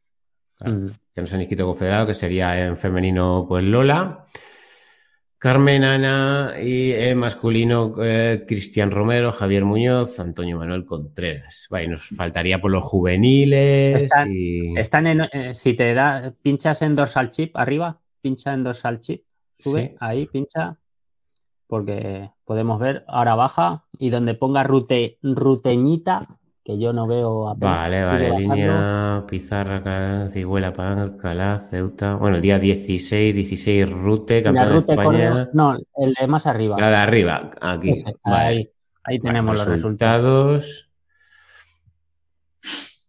Mm. 0.62 0.88
Que 1.14 1.22
no 1.22 1.28
se 1.28 1.36
han 1.36 1.42
inscrito 1.42 1.66
como 1.66 1.76
federado, 1.76 2.08
que 2.08 2.16
sería 2.16 2.66
en 2.66 2.78
femenino 2.78 3.46
pues 3.48 3.64
Lola. 3.64 4.26
Carmen 5.44 5.84
Ana 5.84 6.54
y 6.64 6.94
en 6.94 7.18
masculino 7.18 7.96
eh, 8.02 8.46
Cristian 8.48 8.92
Romero, 8.92 9.34
Javier 9.34 9.66
Muñoz, 9.66 10.18
Antonio 10.22 10.58
Manuel 10.58 10.86
Contreras. 10.86 11.68
Vale, 11.70 11.90
nos 11.90 12.08
faltaría 12.08 12.62
por 12.62 12.72
los 12.72 12.82
juveniles. 12.82 14.04
Están, 14.78 15.06
en, 15.06 15.28
eh, 15.34 15.54
si 15.54 15.74
te 15.74 15.94
da, 15.94 16.34
pinchas 16.42 16.82
en 16.82 16.96
dorsal 16.96 17.30
chip 17.30 17.58
arriba, 17.58 18.00
pincha 18.22 18.54
en 18.54 18.64
dorsal 18.64 19.02
chip, 19.02 19.26
sube, 19.60 19.98
ahí, 20.00 20.28
pincha, 20.28 20.78
porque 21.68 22.30
podemos 22.46 22.80
ver, 22.80 23.04
ahora 23.10 23.36
baja 23.36 23.84
y 24.00 24.12
donde 24.12 24.36
ponga 24.36 24.64
rute, 24.64 25.18
ruteñita, 25.22 26.40
que 26.63 26.79
yo 26.79 26.93
no 26.93 27.08
veo 27.08 27.50
apenas. 27.50 27.77
Vale, 27.77 28.03
vale, 28.03 28.39
línea, 28.39 29.25
Pizarra, 29.27 30.29
Cigüela, 30.29 30.74
Pan, 30.74 30.98
Alcalá, 30.98 31.60
Ceuta. 31.60 32.15
Bueno, 32.15 32.38
el 32.38 32.41
día 32.41 32.58
16, 32.58 33.36
16, 33.36 33.89
Rute, 33.91 34.41
campeón 34.41 34.86
de 34.86 34.93
España. 34.93 35.50
no, 35.53 35.75
el 35.98 36.13
de 36.13 36.27
más 36.27 36.48
arriba. 36.48 36.77
La 36.79 36.89
de 36.89 36.96
arriba, 36.96 37.51
aquí. 37.60 37.91
Ahí, 38.24 38.70
ahí 39.03 39.20
tenemos 39.20 39.55
los 39.55 39.67
resultados. 39.67 40.89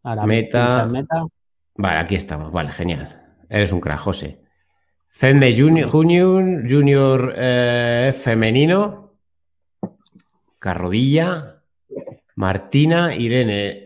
Ahora, 0.03 0.27
meta. 0.27 0.87
meta. 0.87 1.25
Vale, 1.77 1.99
aquí 1.99 2.17
estamos, 2.17 2.51
vale, 2.51 2.73
genial. 2.73 3.23
Eres 3.49 3.73
un 3.73 3.81
crack, 3.81 3.99
José. 3.99 4.41
Fende 5.09 5.55
Junior, 5.57 5.89
Junior, 5.89 6.69
junior 6.69 7.35
eh, 7.37 8.13
femenino. 8.21 9.13
Carrodilla. 10.59 11.54
Martina, 12.37 13.15
Irene. 13.15 13.85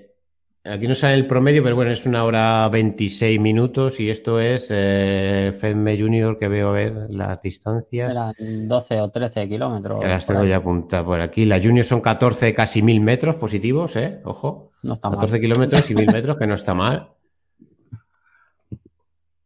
Aquí 0.64 0.87
no 0.87 0.95
sale 0.95 1.14
el 1.14 1.26
promedio, 1.26 1.62
pero 1.62 1.76
bueno, 1.76 1.90
es 1.90 2.05
una 2.05 2.25
hora 2.25 2.69
26 2.69 3.40
minutos 3.40 4.00
y 4.00 4.11
esto 4.11 4.38
es 4.38 4.69
eh, 4.71 5.55
Fedme 5.59 5.99
Junior 5.99 6.37
que 6.37 6.49
veo 6.49 6.69
a 6.69 6.73
ver 6.73 7.07
las 7.09 7.40
distancias. 7.40 8.12
Eran 8.12 8.69
12 8.69 9.00
o 9.00 9.11
13 9.11 9.49
kilómetros. 9.49 10.02
Ya 10.02 10.09
las 10.09 10.26
tengo 10.26 10.45
ya 10.45 10.57
apuntadas 10.57 11.07
por 11.07 11.21
aquí. 11.21 11.47
Las 11.47 11.64
Junior 11.64 11.85
son 11.85 12.02
14, 12.02 12.52
casi 12.52 12.83
1000 12.83 13.00
metros 13.00 13.37
positivos, 13.37 13.97
¿eh? 13.97 14.21
Ojo. 14.25 14.73
No 14.83 14.95
está 14.95 15.11
14 15.11 15.40
kilómetros 15.40 15.90
y 15.90 15.95
1000 15.95 16.07
metros, 16.12 16.37
que 16.37 16.47
no 16.47 16.55
está 16.55 16.75
mal. 16.75 17.09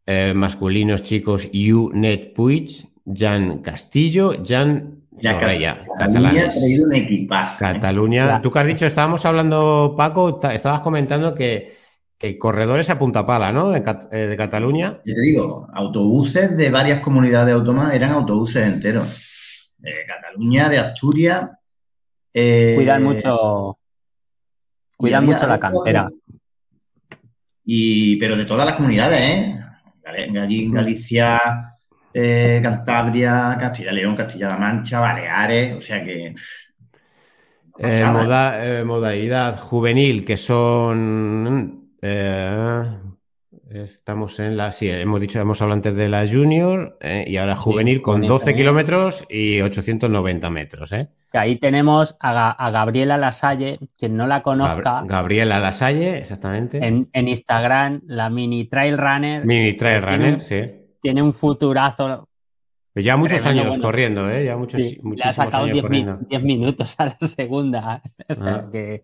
Eh, 0.05 0.33
masculinos, 0.35 1.03
chicos, 1.03 1.47
Net 1.53 2.33
Puig, 2.33 2.69
Jan 3.05 3.59
Castillo, 3.59 4.33
Jan 4.45 5.02
ya, 5.19 5.37
Cataluña 5.37 6.45
ha 6.45 6.49
traído 6.49 6.85
un 6.85 6.95
equipazo. 6.95 7.53
¿eh? 7.53 7.57
Cataluña, 7.73 8.41
tú 8.41 8.51
que 8.51 8.59
has 8.59 8.67
dicho, 8.67 8.85
estábamos 8.85 9.25
hablando, 9.25 9.93
Paco, 9.97 10.39
estabas 10.51 10.81
comentando 10.81 11.33
que, 11.35 11.77
corredores 12.39 12.89
a 12.89 12.97
punta 12.97 13.25
pala, 13.25 13.51
¿no? 13.51 13.69
De, 13.69 13.83
eh, 14.11 14.35
Cataluña. 14.37 15.01
Yo 15.05 15.13
te 15.13 15.21
digo, 15.21 15.67
autobuses 15.73 16.55
de 16.55 16.69
varias 16.69 17.01
comunidades 17.01 17.53
autónomas 17.53 17.93
eran 17.93 18.11
autobuses 18.11 18.65
enteros. 18.65 19.75
De 19.77 19.91
Cataluña, 20.07 20.69
de 20.69 20.79
Asturias. 20.79 21.49
Eh, 22.33 22.73
cuidan 22.77 23.03
mucho. 23.03 23.77
Cuidan 24.95 25.25
mucho 25.25 25.45
la 25.47 25.59
cantera. 25.59 26.09
Y, 27.65 28.15
pero 28.17 28.37
de 28.37 28.45
todas 28.45 28.65
las 28.65 28.75
comunidades, 28.75 29.19
¿eh? 29.19 29.59
Allí 30.05 30.65
en 30.65 30.73
Galicia, 30.73 31.72
eh, 32.13 32.59
Cantabria, 32.61 33.57
Castilla-León, 33.59 34.15
Castilla-La 34.15 34.57
Mancha, 34.57 34.99
Baleares, 34.99 35.73
o 35.73 35.79
sea 35.79 36.03
que... 36.03 36.35
Eh, 37.79 38.03
eh, 38.03 38.83
modalidad 38.85 39.59
juvenil, 39.59 40.23
que 40.23 40.37
son... 40.37 41.89
estamos 43.71 44.39
en 44.39 44.57
la... 44.57 44.71
Sí, 44.71 44.87
hemos 44.89 45.19
dicho, 45.19 45.41
hemos 45.41 45.59
hablado 45.63 45.77
antes 45.77 45.95
de 45.95 46.07
la 46.07 46.27
junior 46.27 46.99
y 47.01 47.37
ahora 47.37 47.55
juvenil 47.55 47.99
con 48.01 48.21
12 48.21 48.55
kilómetros 48.55 49.25
y 49.27 49.61
890 49.61 50.49
metros. 50.51 50.93
ahí 51.31 51.55
tenemos 51.55 52.15
a, 52.19 52.69
Gabriela 52.71 53.17
Lasalle, 53.17 53.79
quien 53.97 54.15
no 54.15 54.27
la 54.27 54.43
conozca. 54.43 55.01
Gabriela 55.05 55.57
Lasalle, 55.57 56.19
exactamente. 56.19 56.77
En, 56.77 57.09
en, 57.11 57.27
Instagram, 57.27 58.01
la 58.05 58.29
mini 58.29 58.65
trail 58.65 58.99
runner. 58.99 59.43
Mini 59.47 59.73
trail 59.73 60.03
runner, 60.03 60.41
sí 60.41 60.82
tiene 61.03 61.21
un 61.21 61.33
futurazo. 61.33 62.29
Ya 62.95 63.17
muchos 63.17 63.45
años 63.45 63.77
corriendo, 63.79 64.29
¿eh? 64.29 64.45
Ya 64.45 64.55
muchos, 64.55 64.81
sí, 64.81 64.99
le 65.03 65.23
ha 65.23 65.33
sacado 65.33 65.65
10 65.65 66.43
minutos 66.43 66.95
a 66.97 67.05
la 67.05 67.27
segunda. 67.27 68.01
O 68.29 68.33
sea, 68.33 68.55
ah. 68.55 68.69
que... 68.71 69.03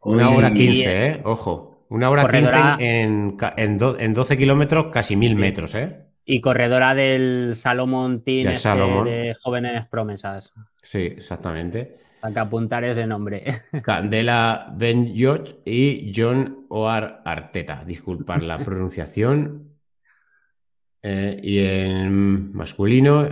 Una 0.00 0.30
hora 0.30 0.52
15, 0.52 1.06
¿eh? 1.06 1.20
Ojo. 1.24 1.86
Una 1.90 2.10
hora 2.10 2.28
15 2.28 2.50
en, 2.78 3.36
en, 3.56 3.78
en 3.98 4.14
12 4.14 4.38
kilómetros, 4.38 4.86
casi 4.92 5.16
mil 5.16 5.36
metros, 5.36 5.74
¿eh? 5.74 6.06
Y 6.24 6.40
corredora 6.40 6.94
del 6.94 7.52
Salomon 7.54 8.22
Team 8.22 8.48
este 8.48 8.68
de 8.68 9.34
jóvenes 9.42 9.86
promesas. 9.88 10.54
Sí, 10.82 11.00
exactamente. 11.00 11.98
Hay 12.22 12.32
que 12.32 12.38
apuntar 12.38 12.84
ese 12.84 13.06
nombre. 13.06 13.44
Candela 13.82 14.72
Ben 14.76 15.14
y 15.14 16.12
John 16.14 16.66
Oar 16.68 17.22
Arteta. 17.24 17.84
Disculpar 17.84 18.42
la 18.42 18.58
pronunciación. 18.64 19.67
Eh, 21.02 21.40
y 21.42 21.58
en 21.60 22.52
masculino, 22.52 23.28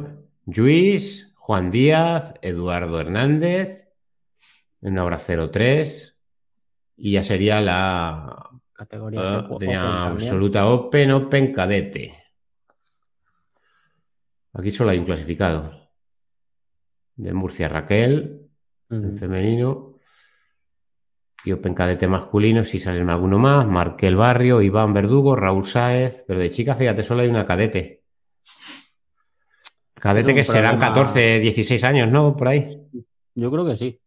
Luis, 0.47 1.35
Juan 1.37 1.71
Díaz, 1.71 2.35
Eduardo 2.43 3.01
Hernández, 3.01 3.89
en 4.81 4.99
obra 4.99 5.19
03. 5.19 6.17
Y 6.99 7.13
ya 7.13 7.23
sería 7.23 7.61
la 7.61 8.51
categoría 8.73 9.47
de 9.59 9.75
absoluta 9.75 10.67
Open, 10.67 11.11
Open 11.13 11.53
Cadete. 11.53 12.23
Aquí 14.55 14.71
solo 14.71 14.91
hay 14.91 14.99
un 14.99 15.05
clasificado. 15.05 15.91
De 17.17 17.33
Murcia 17.33 17.69
Raquel, 17.69 18.49
en 18.91 19.19
femenino. 19.19 19.86
Y 21.47 21.53
Open 21.53 21.75
Cadete 21.75 22.09
masculino, 22.09 22.65
si 22.65 22.81
salen 22.81 23.09
alguno 23.09 23.39
más. 23.39 23.69
Marquel 23.69 24.17
Barrio, 24.17 24.61
Iván 24.61 24.93
Verdugo, 24.93 25.37
Raúl 25.37 25.65
Sáez. 25.65 26.25
Pero 26.27 26.41
de 26.41 26.51
chica, 26.51 26.75
fíjate, 26.75 27.05
solo 27.05 27.23
hay 27.23 27.29
una 27.29 27.47
cadete. 27.47 28.03
Cadete 29.95 30.35
que 30.35 30.43
serán 30.43 30.81
14, 30.81 31.39
16 31.39 31.85
años, 31.85 32.11
¿no? 32.11 32.37
Por 32.37 32.49
ahí. 32.49 32.77
Yo 33.37 33.51
creo 33.53 33.65
que 33.65 33.77
sí. 33.77 34.01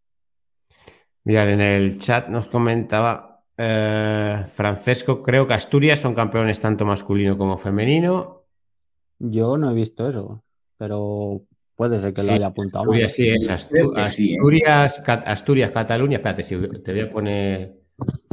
Mirad, 1.23 1.49
en 1.51 1.61
el 1.61 1.97
chat 1.97 2.27
nos 2.27 2.47
comentaba 2.47 3.41
eh, 3.55 4.45
Francesco, 4.53 5.23
creo 5.23 5.47
que 5.47 5.53
Asturias 5.53 5.99
son 5.99 6.13
campeones 6.13 6.59
tanto 6.59 6.85
masculino 6.85 7.37
como 7.37 7.57
femenino. 7.57 8.43
Yo 9.17 9.57
no 9.57 9.71
he 9.71 9.73
visto 9.73 10.09
eso, 10.09 10.43
pero 10.77 11.43
puede 11.79 11.97
ser 11.97 12.13
que 12.13 12.23
lo 12.23 12.33
haya 12.33 12.47
apuntado. 12.47 12.83
Asturias, 12.83 13.13
sí, 13.13 13.29
es. 13.29 13.49
Asturias, 13.49 15.01
Asturias, 15.07 15.71
Cataluña. 15.71 16.17
Espérate, 16.17 16.43
si 16.43 16.57
te 16.83 16.91
voy 16.91 16.99
a 16.99 17.09
poner. 17.09 17.73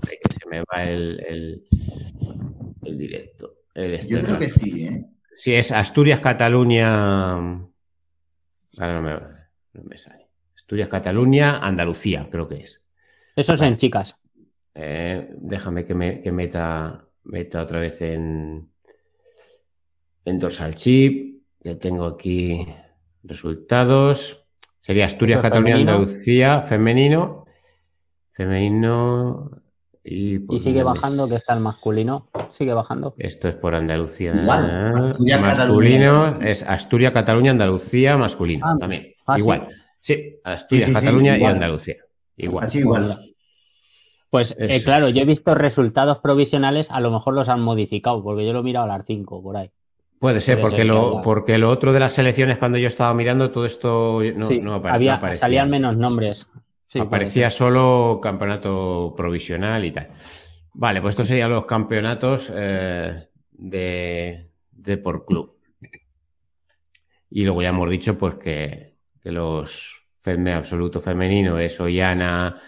que 0.03 0.19
se 0.37 0.49
me 0.51 0.63
va 0.63 0.83
el, 0.83 1.65
el, 2.83 2.99
directo. 2.99 3.59
Yo 3.73 4.21
creo 4.21 4.37
que 4.41 4.51
sí, 4.51 4.87
¿eh? 4.87 5.07
Sí, 5.37 5.55
es 5.55 5.71
Asturias, 5.71 6.19
Cataluña. 6.19 7.35
Ahora 7.37 7.71
no 8.79 9.83
me, 9.85 9.97
sale. 9.97 10.27
Asturias, 10.57 10.89
Cataluña, 10.89 11.61
Andalucía, 11.61 12.27
creo 12.29 12.49
que 12.49 12.65
es. 12.65 12.83
Eso 13.37 13.53
es 13.53 13.63
en 13.63 13.77
chicas. 13.77 14.17
Eh, 14.75 15.31
déjame 15.37 15.85
que, 15.85 15.95
me, 15.95 16.21
meta, 16.33 17.07
meta 17.23 17.63
otra 17.63 17.79
vez 17.79 18.03
en, 18.03 18.69
en 20.25 20.39
Dorsal 20.41 20.75
Chip. 20.75 21.45
Que 21.63 21.77
tengo 21.77 22.07
aquí 22.07 22.67
resultados. 23.27 24.47
Sería 24.81 25.05
Asturias, 25.05 25.41
Cataluña, 25.41 25.77
Andalucía, 25.77 26.63
femenino. 26.63 27.45
Femenino. 28.33 29.51
Y, 30.05 30.39
pues, 30.39 30.63
sigue 30.63 30.85
bajando, 30.85 31.29
que 31.29 31.35
está 31.35 31.55
el 31.55 31.61
masculino. 31.61 32.29
Sigue 32.51 32.73
bajando. 32.73 33.15
Esto 33.19 33.49
es 33.49 33.57
por 33.57 33.75
Andalucía. 33.75 34.33
masculino 35.41 36.41
es 36.41 36.63
Asturias, 36.63 37.13
Cataluña, 37.13 37.51
Andalucía, 37.51 38.17
masculino. 38.17 38.65
Ah, 38.65 38.77
también. 38.79 39.09
Ah, 39.27 39.39
igual. 39.39 39.69
Sí, 39.99 40.39
Asturias, 40.45 40.93
Cataluña 40.93 41.37
y 41.37 41.45
Andalucía. 41.45 41.97
Igual. 42.37 42.65
Así 42.67 42.79
igual. 42.79 43.19
Pues 44.31 44.55
eh, 44.59 44.83
claro, 44.85 45.09
yo 45.09 45.23
he 45.23 45.25
visto 45.25 45.55
resultados 45.55 46.19
provisionales, 46.19 46.91
a 46.91 47.01
lo 47.01 47.11
mejor 47.11 47.35
los 47.35 47.49
han 47.49 47.61
modificado, 47.61 48.23
porque 48.23 48.45
yo 48.45 48.53
lo 48.53 48.61
he 48.61 48.65
mirado 48.65 48.85
a 48.85 48.99
las 48.99 49.07
5 49.07 49.43
por 49.43 49.57
ahí. 49.57 49.71
Puede 50.19 50.41
ser, 50.41 50.61
porque, 50.61 50.85
lo, 50.85 51.21
porque 51.23 51.59
lo 51.59 51.69
otro 51.69 51.93
de 51.93 52.01
las 52.01 52.13
selecciones, 52.13 52.57
cuando 52.57 52.79
yo 52.79 52.89
estaba 52.89 53.13
mirando, 53.13 53.51
todo 53.51 53.67
esto 53.67 54.21
no, 54.63 54.75
aparecía. 54.75 55.35
Salían 55.35 55.69
menos 55.69 55.97
nombres. 55.97 56.51
Aparecía 56.99 57.51
solo 57.51 58.19
campeonato 58.23 59.13
provisional 59.17 59.85
y 59.85 59.91
tal. 59.91 60.09
Vale, 60.73 61.03
pues 61.03 61.13
estos 61.13 61.29
serían 61.29 61.51
los 61.51 61.67
campeonatos 61.67 62.51
eh, 62.55 63.29
de, 63.51 64.97
por 65.03 65.27
club. 65.27 65.59
Y 67.31 67.45
luego 67.45 67.61
ya 67.61 67.69
hemos 67.69 67.91
dicho 67.91 68.17
pues 68.17 68.37
que, 68.37 68.97
que 69.21 69.33
los 69.33 70.03
FEDME 70.21 70.55
absoluto 70.55 71.01
femenino 71.01 71.59
es 71.59 71.79
Ollana, 71.81 72.61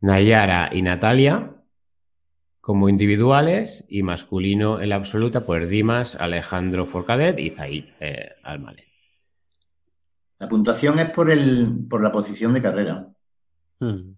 Nayara 0.00 0.68
y 0.72 0.82
Natalia 0.82 1.54
como 2.64 2.88
individuales 2.88 3.84
y 3.90 4.02
masculino 4.02 4.80
en 4.80 4.88
la 4.88 4.94
absoluta 4.94 5.44
pues 5.44 5.68
Dimas, 5.68 6.16
Alejandro 6.16 6.86
Forcadet 6.86 7.38
y 7.38 7.50
Zaid 7.50 7.84
eh, 8.00 8.30
Almale. 8.42 8.84
La 10.38 10.48
puntuación 10.48 10.98
es 10.98 11.10
por, 11.10 11.30
el, 11.30 11.80
por 11.90 12.02
la 12.02 12.10
posición 12.10 12.54
de 12.54 12.62
carrera. 12.62 13.08
Hmm. 13.80 14.14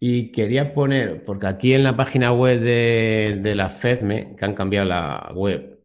Y 0.00 0.32
quería 0.32 0.74
poner, 0.74 1.22
porque 1.22 1.46
aquí 1.46 1.72
en 1.72 1.84
la 1.84 1.96
página 1.96 2.32
web 2.32 2.58
de, 2.58 3.54
la 3.54 3.68
FEDME, 3.68 4.34
que 4.34 4.44
han 4.44 4.54
cambiado 4.54 4.88
la 4.88 5.30
web, 5.32 5.84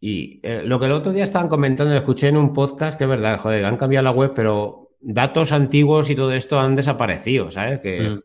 y 0.00 0.40
eh, 0.42 0.62
lo 0.64 0.80
que 0.80 0.86
el 0.86 0.92
otro 0.92 1.12
día 1.12 1.22
estaban 1.22 1.48
comentando, 1.48 1.94
escuché 1.94 2.26
en 2.26 2.38
un 2.38 2.52
podcast, 2.52 2.98
que 2.98 3.04
es 3.04 3.10
verdad, 3.10 3.38
joder, 3.38 3.64
han 3.64 3.76
cambiado 3.76 4.02
la 4.02 4.10
web, 4.10 4.32
pero 4.34 4.96
datos 4.98 5.52
antiguos 5.52 6.10
y 6.10 6.16
todo 6.16 6.32
esto 6.32 6.58
han 6.58 6.74
desaparecido, 6.74 7.52
¿sabes? 7.52 7.78
Mm. 7.84 8.18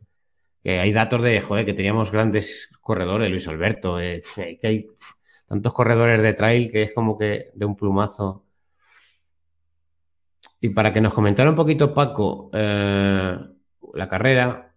Hay 0.66 0.94
datos 0.94 1.22
de, 1.22 1.42
joder, 1.42 1.66
que 1.66 1.74
teníamos 1.74 2.12
grandes 2.12 2.70
corredores, 2.80 3.30
Luis 3.30 3.48
Alberto, 3.48 4.00
eh, 4.00 4.22
hay 4.64 4.88
tantos 5.48 5.74
corredores 5.74 6.22
de 6.22 6.34
trail 6.34 6.72
que 6.72 6.84
es 6.84 6.94
como 6.94 7.18
que 7.18 7.52
de 7.54 7.66
un 7.66 7.76
plumazo. 7.76 8.46
Y 10.62 10.70
para 10.70 10.94
que 10.94 11.02
nos 11.02 11.14
comentara 11.14 11.50
un 11.50 11.56
poquito, 11.56 11.94
Paco, 11.94 12.50
eh, 12.54 13.38
la 13.94 14.08
carrera, 14.08 14.74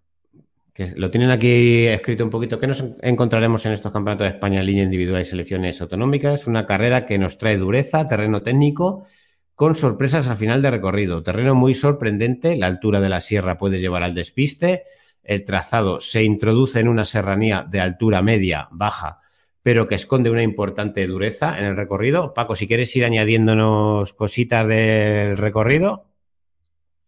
que 0.73 0.89
lo 0.97 1.11
tienen 1.11 1.31
aquí 1.31 1.87
escrito 1.87 2.25
un 2.25 2.31
poquito, 2.31 2.59
¿qué 2.59 2.67
nos 2.67 2.85
encontraremos 3.01 3.65
en 3.67 3.73
estos 3.73 3.93
campeonatos 3.93 4.27
de 4.27 4.35
España 4.35 4.61
en 4.61 4.67
línea 4.67 4.83
individual 4.83 5.21
y 5.21 5.25
selecciones 5.25 5.81
autonómicas? 5.81 6.49
Una 6.49 6.67
carrera 6.67 7.07
que 7.07 7.19
nos 7.19 7.39
trae 7.39 7.57
dureza, 7.57 8.09
terreno 8.09 8.43
técnico 8.43 9.07
con 9.55 9.75
sorpresas 9.75 10.29
al 10.29 10.37
final 10.37 10.61
de 10.61 10.71
recorrido. 10.71 11.23
Terreno 11.23 11.55
muy 11.55 11.73
sorprendente, 11.73 12.57
la 12.57 12.67
altura 12.67 13.01
de 13.01 13.09
la 13.09 13.21
sierra 13.21 13.57
puede 13.57 13.79
llevar 13.79 14.03
al 14.03 14.13
despiste, 14.13 14.85
el 15.27 15.45
trazado 15.45 16.01
se 16.01 16.23
introduce 16.25 16.81
en 16.81 16.89
una 16.89 17.05
serranía 17.05 17.67
de 17.69 17.81
altura 17.81 18.23
media, 18.23 18.69
baja, 18.71 19.21
pero 19.63 19.89
que 19.89 19.97
esconde 19.97 20.31
una 20.31 20.43
importante 20.43 21.07
dureza 21.07 21.59
en 21.59 21.65
el 21.65 21.77
recorrido. 21.77 22.33
Paco, 22.33 22.55
si 22.55 22.67
quieres 22.67 22.95
ir 22.97 23.05
añadiéndonos 23.05 24.13
cositas 24.13 24.67
del 24.67 25.37
recorrido, 25.37 26.07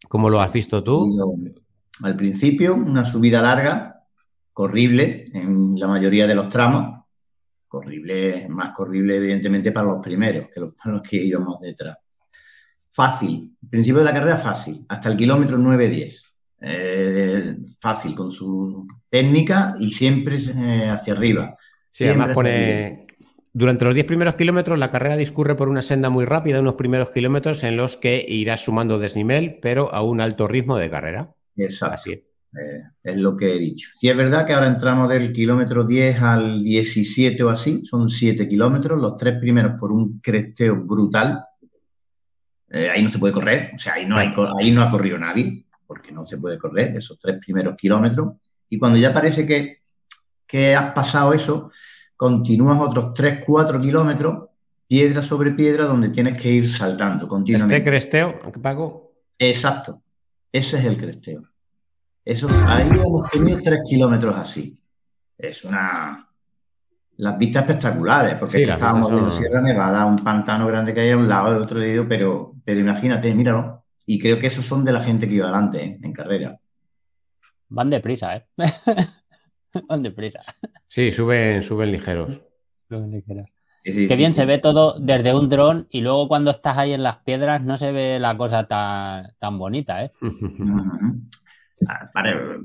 ¿cómo 0.09 0.31
lo 0.31 0.41
has 0.41 0.53
visto 0.53 0.83
tú? 0.83 1.55
Al 2.03 2.17
principio, 2.17 2.75
una 2.75 3.05
subida 3.05 3.41
larga, 3.41 4.05
corrible 4.53 5.27
en 5.33 5.79
la 5.79 5.87
mayoría 5.87 6.27
de 6.27 6.35
los 6.35 6.49
tramos. 6.49 7.05
Corrible, 7.67 8.49
más 8.49 8.75
corrible 8.75 9.17
evidentemente 9.17 9.73
para 9.73 9.87
los 9.89 10.03
primeros 10.03 10.47
que 10.53 10.61
para 10.83 10.97
los 10.97 11.03
que 11.03 11.17
íbamos 11.17 11.61
detrás 11.61 11.99
fácil. 12.99 13.57
principio 13.71 14.01
de 14.01 14.07
la 14.07 14.13
carrera 14.13 14.39
fácil, 14.39 14.85
hasta 14.89 15.09
el 15.09 15.17
kilómetro 15.17 15.57
9-10. 15.57 16.28
Eh, 16.61 17.57
fácil 17.81 18.15
con 18.15 18.33
su 18.33 18.87
técnica 19.09 19.75
y 19.79 19.91
siempre 19.91 20.37
eh, 20.37 20.89
hacia 20.89 21.15
arriba. 21.15 21.55
Sí, 21.91 22.07
además 22.07 22.31
pone. 22.35 23.07
Durante 23.53 23.85
los 23.85 23.95
10 23.95 24.07
primeros 24.07 24.35
kilómetros, 24.37 24.79
la 24.79 24.91
carrera 24.91 25.17
discurre 25.17 25.57
por 25.57 25.69
una 25.69 25.83
senda 25.83 26.11
muy 26.11 26.25
rápida, 26.25 26.61
unos 26.61 26.75
primeros 26.75 27.11
kilómetros 27.11 27.65
en 27.65 27.77
los 27.77 27.97
que 27.97 28.25
irás 28.29 28.65
sumando 28.65 28.99
desnivel, 28.99 29.59
pero 29.61 29.93
a 29.93 30.03
un 30.03 30.21
alto 30.21 30.47
ritmo 30.47 30.77
de 30.77 30.91
carrera. 30.91 31.33
Exacto. 31.57 31.95
Así 31.95 32.13
es. 32.13 32.19
Eh, 32.57 32.83
es 33.03 33.17
lo 33.17 33.37
que 33.37 33.55
he 33.55 33.59
dicho. 33.59 33.91
Si 33.99 34.09
es 34.09 34.17
verdad 34.17 34.47
que 34.47 34.55
ahora 34.55 34.69
entramos 34.69 35.09
del 35.09 35.33
kilómetro 35.33 35.85
10 35.85 36.23
al 36.23 36.63
17 36.63 37.43
o 37.43 37.49
así, 37.51 37.85
son 37.85 38.09
7 38.09 38.49
kilómetros, 38.49 39.01
los 39.01 39.17
tres 39.17 39.39
primeros 39.39 39.79
por 39.79 39.93
un 39.93 40.19
cresteo 40.21 40.77
brutal, 40.77 41.45
eh, 42.71 42.91
ahí 42.91 43.03
no 43.03 43.09
se 43.09 43.19
puede 43.19 43.35
correr, 43.35 43.73
o 43.75 43.79
sea, 43.79 43.95
ahí 43.95 44.07
no, 44.07 44.17
hay, 44.17 44.33
ahí 44.59 44.71
no 44.71 44.83
ha 44.83 44.91
corrido 44.91 45.19
nadie, 45.19 45.65
porque 45.89 46.13
no 46.13 46.25
se 46.25 46.37
puede 46.37 46.59
correr 46.59 46.95
esos 46.95 47.19
tres 47.19 47.39
primeros 47.41 47.75
kilómetros. 47.77 48.35
Y 48.69 48.79
cuando 48.79 48.99
ya 48.99 49.13
parece 49.13 49.47
que, 49.47 49.79
que 50.47 50.77
has 50.77 50.93
pasado 50.93 51.33
eso, 51.33 51.73
continúas 52.15 52.79
otros 52.79 53.15
3, 53.15 53.43
4 53.47 53.81
kilómetros, 53.81 54.51
piedra 54.87 55.23
sobre 55.23 55.53
piedra, 55.53 55.87
donde 55.87 56.11
tienes 56.11 56.37
que 56.37 56.51
ir 56.51 56.69
saltando 56.69 57.27
continuamente. 57.27 57.77
¿Este 57.77 57.91
cresteo, 57.91 58.39
pago? 58.63 59.15
Exacto, 59.39 60.03
ese 60.53 60.77
es 60.79 60.85
el 60.85 60.99
cresteo. 60.99 61.43
Eso, 62.23 62.47
ahí 62.69 62.87
hemos 62.91 63.27
tenido 63.31 63.59
3 63.65 63.81
kilómetros 63.89 64.37
así. 64.37 64.79
Es 65.39 65.65
una, 65.65 66.29
las 67.17 67.39
vistas 67.39 67.63
espectaculares, 67.63 68.35
porque 68.35 68.65
estábamos 68.65 69.11
en 69.11 69.31
Sierra 69.31 69.63
Nevada, 69.63 70.05
un 70.05 70.19
pantano 70.19 70.67
grande 70.67 70.93
que 70.93 71.01
hay 71.01 71.13
a 71.13 71.17
un 71.17 71.29
lado 71.29 71.55
del 71.55 71.63
otro 71.63 71.81
día, 71.81 72.05
pero, 72.07 72.55
pero 72.63 72.79
imagínate, 72.79 73.35
míralo. 73.35 73.78
Y 74.11 74.19
creo 74.19 74.41
que 74.41 74.47
esos 74.47 74.65
son 74.65 74.87
de 74.87 74.93
la 74.93 75.03
gente 75.03 75.29
que 75.29 75.35
iba 75.35 75.45
adelante 75.45 75.85
¿eh? 75.85 75.99
en 76.03 76.13
carrera. 76.15 76.59
Van 77.69 77.91
deprisa, 77.91 78.37
¿eh? 78.37 78.47
Van 79.87 80.03
deprisa. 80.03 80.41
Sí, 80.87 81.11
suben, 81.11 81.63
suben 81.63 81.93
ligeros. 81.93 82.41
Suben 82.89 83.11
ligeros. 83.11 83.51
que 83.85 84.17
bien 84.17 84.33
se 84.33 84.47
ve 84.47 84.57
todo 84.57 84.99
desde 84.99 85.35
un 85.35 85.51
dron 85.51 85.89
y 85.91 86.01
luego 86.01 86.27
cuando 86.27 86.51
estás 86.51 86.79
ahí 86.79 86.95
en 86.95 87.03
las 87.03 87.19
piedras 87.19 87.63
no 87.63 87.77
se 87.77 87.93
ve 87.93 88.19
la 88.19 88.35
cosa 88.39 88.67
tan, 88.67 89.31
tan 89.39 89.59
bonita, 89.59 90.03
¿eh? 90.03 90.11
Ah, 91.87 92.11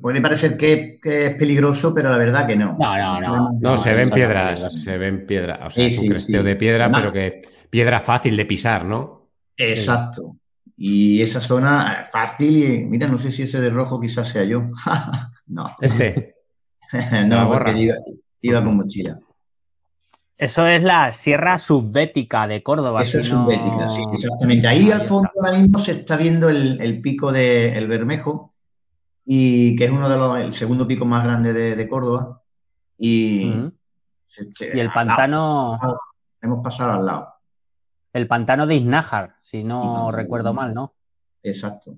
puede 0.01 0.21
parecer 0.21 0.55
que, 0.55 0.97
es 1.03 1.35
peligroso, 1.35 1.93
pero 1.93 2.09
la 2.09 2.17
verdad 2.17 2.47
que 2.47 2.55
no. 2.55 2.77
No, 2.79 2.97
no, 2.97 3.19
no. 3.19 3.59
No, 3.59 3.77
se 3.77 3.93
ven 3.93 4.09
piedras, 4.09 4.81
se 4.81 4.97
ven 4.97 5.25
piedras. 5.25 5.59
O 5.67 5.69
sea, 5.69 5.85
es 5.85 5.99
un 5.99 6.07
cresteo 6.07 6.41
de 6.41 6.55
piedra, 6.55 6.89
pero 6.89 7.11
que 7.11 7.41
piedra 7.69 7.99
fácil 7.99 8.37
de 8.37 8.45
pisar, 8.45 8.85
¿no? 8.85 9.29
Exacto. 9.57 10.37
Y 10.75 11.21
esa 11.21 11.39
zona 11.39 12.07
fácil, 12.11 12.63
y 12.63 12.85
mira, 12.85 13.07
no 13.07 13.17
sé 13.17 13.31
si 13.31 13.43
ese 13.43 13.61
de 13.61 13.69
rojo 13.69 13.99
quizás 13.99 14.27
sea 14.27 14.43
yo. 14.43 14.63
no. 15.47 15.69
Este. 15.79 16.35
no, 17.25 17.47
porque 17.47 17.95
iba, 18.41 18.63
con 18.63 18.77
mochila. 18.77 19.17
Eso 20.35 20.65
es 20.65 20.81
la 20.81 21.11
Sierra 21.11 21.57
Subbética 21.57 22.47
de 22.47 22.63
Córdoba. 22.63 23.03
Eso 23.03 23.19
es 23.19 23.27
subbética, 23.27 23.87
sí, 23.87 24.01
exactamente. 24.13 24.67
Ahí, 24.67 24.91
al 24.91 25.07
fondo 25.07 25.29
ahora 25.39 25.57
mismo 25.57 25.79
se 25.79 25.91
está 25.91 26.17
viendo 26.17 26.49
el, 26.49 27.01
pico 27.01 27.31
del 27.31 27.87
Bermejo, 27.87 28.49
y 29.25 29.75
que 29.75 29.85
es 29.85 29.91
uno 29.91 30.09
de 30.09 30.17
los, 30.17 30.37
el 30.39 30.53
segundo 30.53 30.87
pico 30.87 31.05
más 31.05 31.23
grande 31.23 31.53
de, 31.53 31.87
Córdoba. 31.87 32.41
Y, 32.97 33.53
y 34.73 34.79
el 34.79 34.91
pantano. 34.91 35.79
Hemos 36.41 36.63
pasado 36.63 36.93
al 36.93 37.05
lado. 37.05 37.32
El 38.13 38.27
pantano 38.27 38.67
de 38.67 38.75
Iznájar, 38.75 39.35
si 39.41 39.63
no 39.63 40.11
recuerdo 40.11 40.53
mal, 40.53 40.73
¿no? 40.73 40.93
Exacto. 41.41 41.97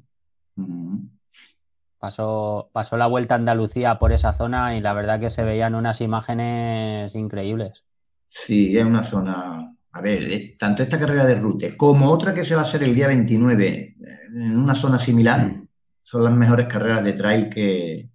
Pasó, 1.99 2.69
pasó 2.71 2.97
la 2.97 3.07
vuelta 3.07 3.35
a 3.35 3.37
Andalucía 3.37 3.99
por 3.99 4.13
esa 4.13 4.33
zona 4.33 4.77
y 4.77 4.81
la 4.81 4.93
verdad 4.93 5.19
que 5.19 5.29
se 5.29 5.43
veían 5.43 5.75
unas 5.75 6.01
imágenes 6.01 7.13
increíbles. 7.15 7.83
Sí, 8.27 8.77
es 8.77 8.85
una 8.85 9.03
zona. 9.03 9.75
A 9.91 10.01
ver, 10.01 10.55
tanto 10.57 10.83
esta 10.83 10.99
carrera 10.99 11.25
de 11.25 11.35
Rute 11.35 11.77
como 11.77 12.09
otra 12.11 12.33
que 12.33 12.43
se 12.43 12.55
va 12.55 12.61
a 12.61 12.65
hacer 12.65 12.83
el 12.83 12.93
día 12.93 13.07
29 13.07 13.95
en 14.33 14.57
una 14.57 14.75
zona 14.75 14.99
similar, 14.99 15.61
son 16.03 16.23
las 16.23 16.33
mejores 16.33 16.67
carreras 16.67 17.03
de 17.03 17.13
trail 17.13 17.49
que, 17.49 18.09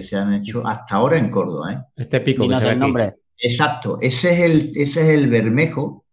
se 0.00 0.16
han 0.16 0.34
hecho 0.34 0.66
hasta 0.66 0.96
ahora 0.96 1.18
en 1.18 1.30
Córdoba. 1.30 1.72
¿eh? 1.72 1.78
Este 1.96 2.20
pico 2.20 2.48
que 2.48 2.56
se 2.56 2.70
el 2.70 2.78
nombre. 2.78 3.14
Exacto, 3.38 3.98
ese 4.00 4.32
es 4.32 4.40
el, 4.40 4.72
ese 4.74 5.00
es 5.00 5.08
el 5.10 5.28
Bermejo. 5.28 6.04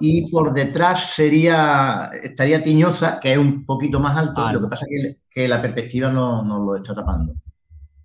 Y 0.00 0.30
por 0.30 0.52
detrás 0.52 1.14
sería, 1.14 2.10
estaría 2.22 2.62
Tiñosa, 2.62 3.20
que 3.20 3.32
es 3.32 3.38
un 3.38 3.64
poquito 3.64 4.00
más 4.00 4.16
alto. 4.16 4.42
Ah, 4.44 4.52
lo 4.52 4.62
que 4.62 4.66
pasa 4.66 4.84
es 4.90 5.16
que, 5.30 5.48
la 5.48 5.62
perspectiva 5.62 6.10
no, 6.10 6.42
lo 6.42 6.76
está 6.76 6.94
tapando. 6.94 7.34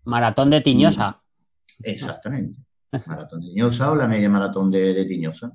Maratón 0.04 0.52
de 0.52 0.62
Tiñosa. 0.62 1.22
Exactamente. 1.84 2.60
Maratón 3.08 3.42
de 3.42 3.48
Tiñosa 3.48 3.92
o 3.92 3.96
la 3.96 4.08
media 4.08 4.30
maratón 4.30 4.70
de, 4.70 5.06
Tiñosa, 5.06 5.52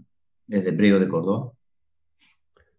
desde 0.46 0.72
Priego 0.72 0.98
de 0.98 1.08
Córdoba. 1.08 1.52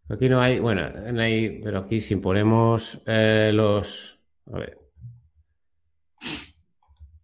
Aquí 0.09 0.27
no 0.27 0.41
hay, 0.41 0.59
bueno, 0.59 0.89
no 0.89 1.21
hay, 1.21 1.61
pero 1.63 1.79
aquí 1.79 2.01
si 2.01 2.17
ponemos 2.17 3.01
eh, 3.05 3.51
los. 3.53 4.19
A 4.51 4.57
ver. 4.57 4.81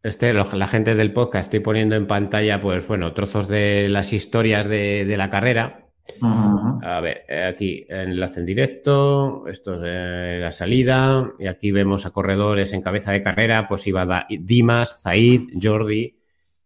Este, 0.07 0.31
la 0.33 0.67
gente 0.67 0.95
del 0.95 1.11
podcast, 1.11 1.47
estoy 1.47 1.59
poniendo 1.59 1.97
en 1.97 2.07
pantalla, 2.07 2.61
pues 2.61 2.87
bueno, 2.87 3.11
trozos 3.13 3.49
de 3.49 3.89
las 3.89 4.13
historias 4.13 4.65
de, 4.65 5.13
la 5.17 5.29
carrera. 5.29 5.86
A 6.21 6.99
ver, 7.01 7.25
eh, 7.27 7.45
aquí 7.45 7.85
enlace 7.89 8.39
en 8.39 8.45
directo, 8.45 9.45
esto 9.47 9.75
es 9.75 9.81
de 9.81 10.39
la 10.39 10.51
salida, 10.51 11.31
y 11.37 11.47
aquí 11.47 11.71
vemos 11.71 12.05
a 12.05 12.11
corredores 12.11 12.73
en 12.73 12.81
cabeza 12.81 13.11
de 13.11 13.21
carrera, 13.21 13.67
pues 13.67 13.85
iba 13.87 14.25
Dimas, 14.29 15.01
Zaid, 15.01 15.51
Jordi, 15.61 16.17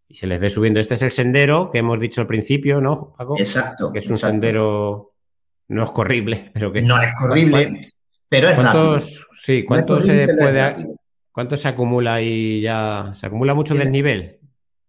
y 0.08 0.14
se 0.14 0.26
les 0.26 0.40
ve 0.40 0.50
subiendo. 0.50 0.80
Este 0.80 0.94
es 0.94 1.02
el 1.02 1.10
sendero 1.10 1.70
que 1.70 1.78
hemos 1.78 1.98
dicho 1.98 2.20
al 2.20 2.26
principio, 2.26 2.80
¿no, 2.80 3.14
Paco? 3.16 3.38
Exacto. 3.38 3.92
Que 3.92 3.98
es 3.98 4.08
un 4.08 4.18
sendero 4.18 5.12
no 5.68 5.84
es 5.84 5.90
corrible, 5.90 6.50
pero 6.54 6.72
que. 6.72 6.82
No 6.82 7.00
es 7.00 7.14
corrible, 7.18 7.80
pero 8.28 8.48
es 8.48 8.54
¿Cuántos, 8.54 9.26
Sí, 9.36 9.64
¿cuánto 9.64 10.00
se 10.00 10.28
puede. 10.34 10.94
¿Cuánto 11.32 11.56
se 11.56 11.68
acumula 11.68 12.20
y 12.20 12.60
ya? 12.60 13.12
¿Se 13.14 13.26
acumula 13.26 13.54
mucho 13.54 13.74
desnivel? 13.74 14.38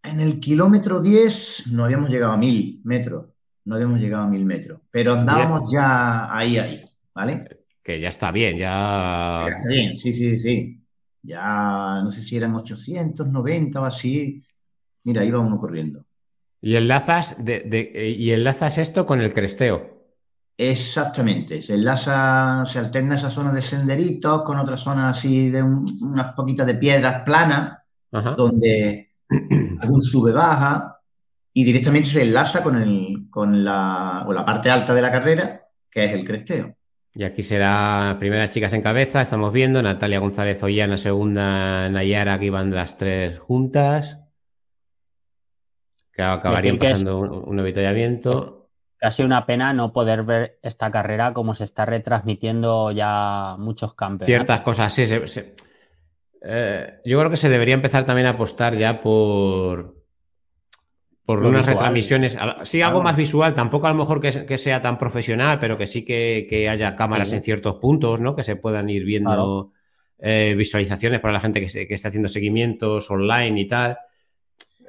En 0.03 0.19
el 0.19 0.41
kilómetro 0.41 1.01
10 1.01 1.67
no 1.71 1.85
habíamos 1.85 2.09
llegado 2.09 2.33
a 2.33 2.37
mil 2.37 2.81
metros. 2.83 3.27
No 3.65 3.75
habíamos 3.75 3.99
llegado 3.99 4.23
a 4.23 4.27
mil 4.27 4.45
metros. 4.45 4.81
Pero 4.91 5.13
andábamos 5.13 5.71
ya 5.71 6.35
ahí, 6.35 6.57
ahí, 6.57 6.83
¿vale? 7.13 7.65
Que 7.81 7.99
ya 7.99 8.09
está 8.09 8.31
bien, 8.31 8.57
ya. 8.57 9.45
ya 9.47 9.57
está 9.57 9.69
bien, 9.69 9.97
sí, 9.97 10.11
sí, 10.13 10.37
sí. 10.37 10.81
Ya 11.21 12.01
no 12.03 12.11
sé 12.11 12.21
si 12.21 12.35
eran 12.35 12.55
890 12.55 13.81
o 13.81 13.85
así. 13.85 14.43
Mira, 15.03 15.23
iba 15.23 15.39
uno 15.39 15.59
corriendo. 15.59 16.05
Y 16.61 16.75
enlazas, 16.75 17.37
y 17.45 18.31
enlazas 18.31 18.77
esto 18.77 19.05
con 19.05 19.21
el 19.21 19.33
cresteo. 19.33 19.93
Exactamente, 20.55 21.61
se 21.61 21.73
enlaza, 21.73 22.63
se 22.65 22.77
alterna 22.77 23.15
esa 23.15 23.31
zona 23.31 23.51
de 23.51 23.61
senderitos 23.61 24.43
con 24.43 24.59
otra 24.59 24.77
zona 24.77 25.09
así 25.09 25.49
de 25.49 25.63
unas 25.63 26.33
poquitas 26.35 26.67
de 26.67 26.75
piedras 26.75 27.23
planas, 27.23 27.79
donde 28.11 29.09
algún 29.81 30.01
sube-baja 30.01 30.92
y 31.53 31.63
directamente 31.63 32.09
se 32.09 32.21
enlaza 32.23 32.63
con, 32.63 32.81
el, 32.81 33.27
con 33.29 33.63
la, 33.63 34.25
la 34.27 34.45
parte 34.45 34.69
alta 34.69 34.93
de 34.93 35.01
la 35.01 35.11
carrera, 35.11 35.67
que 35.89 36.05
es 36.05 36.11
el 36.11 36.25
cresteo. 36.25 36.75
Y 37.15 37.23
aquí 37.23 37.43
será 37.43 38.15
primeras 38.19 38.51
chicas 38.51 38.73
en 38.73 38.81
cabeza, 38.81 39.21
estamos 39.21 39.53
viendo, 39.53 39.81
Natalia 39.81 40.19
González 40.19 40.61
Ollana, 40.63 40.97
segunda, 40.97 41.87
Nayara, 41.89 42.39
que 42.39 42.45
iban 42.45 42.73
las 42.73 42.97
tres 42.97 43.37
juntas, 43.37 44.19
que 46.11 46.23
acabarían 46.23 46.79
pasando 46.79 47.19
un, 47.19 47.29
un 47.29 47.59
avituallamiento 47.59 48.63
ha 49.03 49.11
sido 49.11 49.27
una 49.27 49.45
pena 49.45 49.73
no 49.73 49.91
poder 49.91 50.23
ver 50.23 50.59
esta 50.61 50.89
carrera 50.89 51.33
como 51.33 51.53
se 51.53 51.65
está 51.65 51.85
retransmitiendo 51.85 52.91
ya 52.91 53.55
muchos 53.59 53.93
campos. 53.95 54.25
Ciertas 54.25 54.61
cosas, 54.61 54.93
sí. 54.93 55.03
Eh, 56.45 57.01
yo 57.05 57.19
creo 57.19 57.29
que 57.29 57.37
se 57.37 57.49
debería 57.49 57.75
empezar 57.75 58.05
también 58.05 58.27
a 58.27 58.31
apostar 58.31 58.75
ya 58.75 59.01
por, 59.01 60.02
por 61.25 61.45
unas 61.45 61.65
retransmisiones. 61.65 62.37
Sí, 62.63 62.81
algo 62.81 63.01
más 63.01 63.15
visual, 63.15 63.55
tampoco 63.55 63.87
a 63.87 63.91
lo 63.91 63.95
mejor 63.95 64.19
que, 64.19 64.57
sea 64.57 64.81
tan 64.81 64.97
profesional, 64.97 65.59
pero 65.59 65.77
que 65.77 65.87
sí 65.87 66.03
que, 66.03 66.67
haya 66.69 66.95
cámaras 66.95 67.31
en 67.31 67.41
ciertos 67.41 67.75
puntos, 67.75 68.19
¿no? 68.19 68.35
Que 68.35 68.43
se 68.43 68.55
puedan 68.55 68.89
ir 68.89 69.05
viendo 69.05 69.71
eh, 70.19 70.53
visualizaciones 70.57 71.19
para 71.19 71.33
la 71.33 71.39
gente 71.39 71.65
que, 71.65 71.87
que 71.87 71.93
está 71.93 72.09
haciendo 72.09 72.29
seguimientos 72.29 73.09
online 73.09 73.61
y 73.61 73.67
tal. 73.67 73.97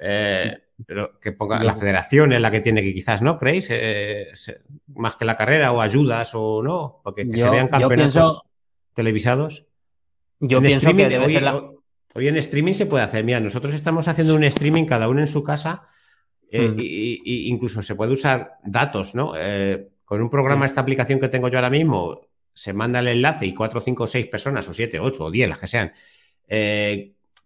Eh, 0.00 0.58
pero 0.84 1.20
que 1.20 1.32
ponga 1.32 1.62
la 1.62 1.74
federación 1.74 2.32
es 2.32 2.40
la 2.40 2.50
que 2.50 2.60
tiene 2.60 2.82
que 2.82 2.92
quizás, 2.92 3.22
¿no? 3.22 3.38
¿Creéis? 3.38 3.68
Eh, 3.70 4.26
más 4.88 5.14
que 5.14 5.24
la 5.24 5.36
carrera 5.36 5.70
o 5.72 5.80
ayudas 5.80 6.32
o 6.34 6.62
no, 6.62 7.00
porque 7.04 7.28
que 7.28 7.36
se 7.36 7.48
vean 7.48 7.68
campeonatos 7.68 8.42
televisados. 8.92 9.66
Yo 10.40 10.60
pienso 10.60 10.94
que 10.94 11.62
hoy, 12.16 12.28
en 12.28 12.36
streaming 12.36 12.72
se 12.72 12.86
puede 12.86 13.04
hacer. 13.04 13.24
Mira, 13.24 13.40
nosotros 13.40 13.72
estamos 13.72 14.08
haciendo 14.08 14.34
un 14.34 14.44
streaming 14.44 14.84
cada 14.84 15.08
uno 15.08 15.20
en 15.20 15.26
su 15.26 15.44
casa 15.44 15.86
e 16.62 17.20
incluso 17.46 17.82
se 17.82 17.94
puede 17.94 18.12
usar 18.12 18.58
datos, 18.64 19.14
¿no? 19.14 19.32
Eh, 19.36 19.88
con 20.04 20.22
un 20.22 20.30
programa, 20.30 20.66
esta 20.66 20.80
aplicación 20.80 21.18
que 21.18 21.28
tengo 21.28 21.48
yo 21.48 21.58
ahora 21.58 21.70
mismo, 21.70 22.20
se 22.52 22.72
manda 22.72 23.00
el 23.00 23.08
enlace 23.08 23.46
y 23.46 23.54
cuatro, 23.54 23.80
cinco, 23.80 24.06
seis 24.06 24.26
personas, 24.26 24.68
o 24.68 24.72
siete, 24.72 25.00
ocho, 25.00 25.24
o 25.24 25.30
diez, 25.30 25.48
las 25.48 25.58
que 25.58 25.66
sean, 25.66 25.92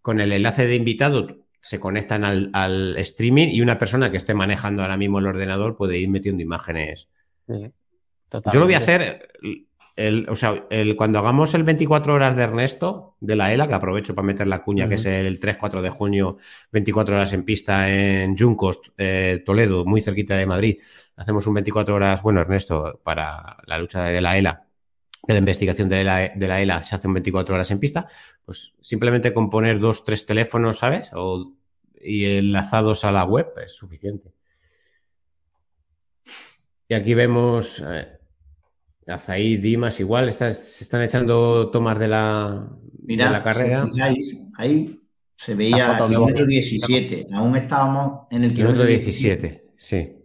con 0.02 0.20
el 0.20 0.32
enlace 0.32 0.66
de 0.66 0.74
invitado 0.74 1.38
se 1.60 1.80
conectan 1.80 2.24
al, 2.24 2.96
streaming 2.98 3.48
y 3.48 3.60
una 3.60 3.78
persona 3.78 4.10
que 4.10 4.16
esté 4.16 4.34
manejando 4.34 4.82
ahora 4.82 4.96
mismo 4.96 5.18
el 5.18 5.26
ordenador 5.26 5.76
puede 5.76 5.98
ir 5.98 6.08
metiendo 6.08 6.42
imágenes. 6.42 7.08
Yo 7.46 8.60
lo 8.60 8.64
voy 8.64 8.74
a 8.74 8.78
hacer, 8.78 9.28
el, 9.98 10.28
o 10.28 10.36
sea, 10.36 10.64
el, 10.70 10.94
cuando 10.94 11.18
hagamos 11.18 11.54
el 11.54 11.64
24 11.64 12.14
horas 12.14 12.36
de 12.36 12.44
Ernesto 12.44 13.16
de 13.18 13.34
la 13.34 13.52
ELA, 13.52 13.66
que 13.66 13.74
aprovecho 13.74 14.14
para 14.14 14.26
meter 14.26 14.46
la 14.46 14.62
cuña, 14.62 14.88
que 14.88 14.94
es 14.94 15.04
el 15.06 15.40
3-4 15.40 15.82
de 15.82 15.90
junio, 15.90 16.36
24 16.70 17.16
horas 17.16 17.32
en 17.32 17.44
pista 17.44 17.90
en 17.90 18.36
Juncos, 18.36 18.80
eh, 18.96 19.42
Toledo, 19.44 19.84
muy 19.84 20.00
cerquita 20.00 20.36
de 20.36 20.46
Madrid. 20.46 20.78
Hacemos 21.16 21.48
un 21.48 21.54
24 21.54 21.96
horas, 21.96 22.22
bueno, 22.22 22.40
Ernesto, 22.40 23.00
para 23.02 23.56
la 23.66 23.78
lucha 23.78 24.04
de 24.04 24.20
la 24.20 24.38
ELA 24.38 24.64
de 25.26 25.34
la 25.34 25.40
investigación 25.40 25.88
de 25.88 26.04
la, 26.04 26.28
de 26.28 26.48
la 26.48 26.62
ELA 26.62 26.82
se 26.82 26.94
hace 26.94 27.08
un 27.08 27.14
24 27.14 27.54
horas 27.56 27.70
en 27.72 27.80
pista, 27.80 28.06
pues 28.44 28.74
simplemente 28.80 29.34
con 29.34 29.50
poner 29.50 29.80
dos, 29.80 30.04
tres 30.04 30.24
teléfonos, 30.24 30.78
¿sabes? 30.78 31.10
O, 31.12 31.54
y 32.00 32.24
enlazados 32.24 33.04
a 33.04 33.10
la 33.10 33.24
web 33.24 33.48
es 33.64 33.72
suficiente. 33.74 34.32
Y 36.88 36.94
aquí 36.94 37.14
vemos 37.14 37.82
eh, 37.84 38.17
a 39.08 39.18
Zaid, 39.18 39.60
Dimas, 39.60 40.00
igual, 40.00 40.32
se 40.32 40.48
están 40.48 41.02
echando 41.02 41.70
tomas 41.70 41.98
de 41.98 42.08
la, 42.08 42.68
la 43.06 43.42
carrera. 43.42 43.86
ahí 44.56 45.00
se 45.36 45.54
veía 45.54 45.96
el 45.96 46.06
kilómetro 46.08 46.46
17, 46.46 47.26
aún 47.32 47.56
estábamos 47.56 48.26
en 48.30 48.44
el 48.44 48.54
kilómetro 48.54 48.84
17, 48.84 49.64
sí. 49.76 50.16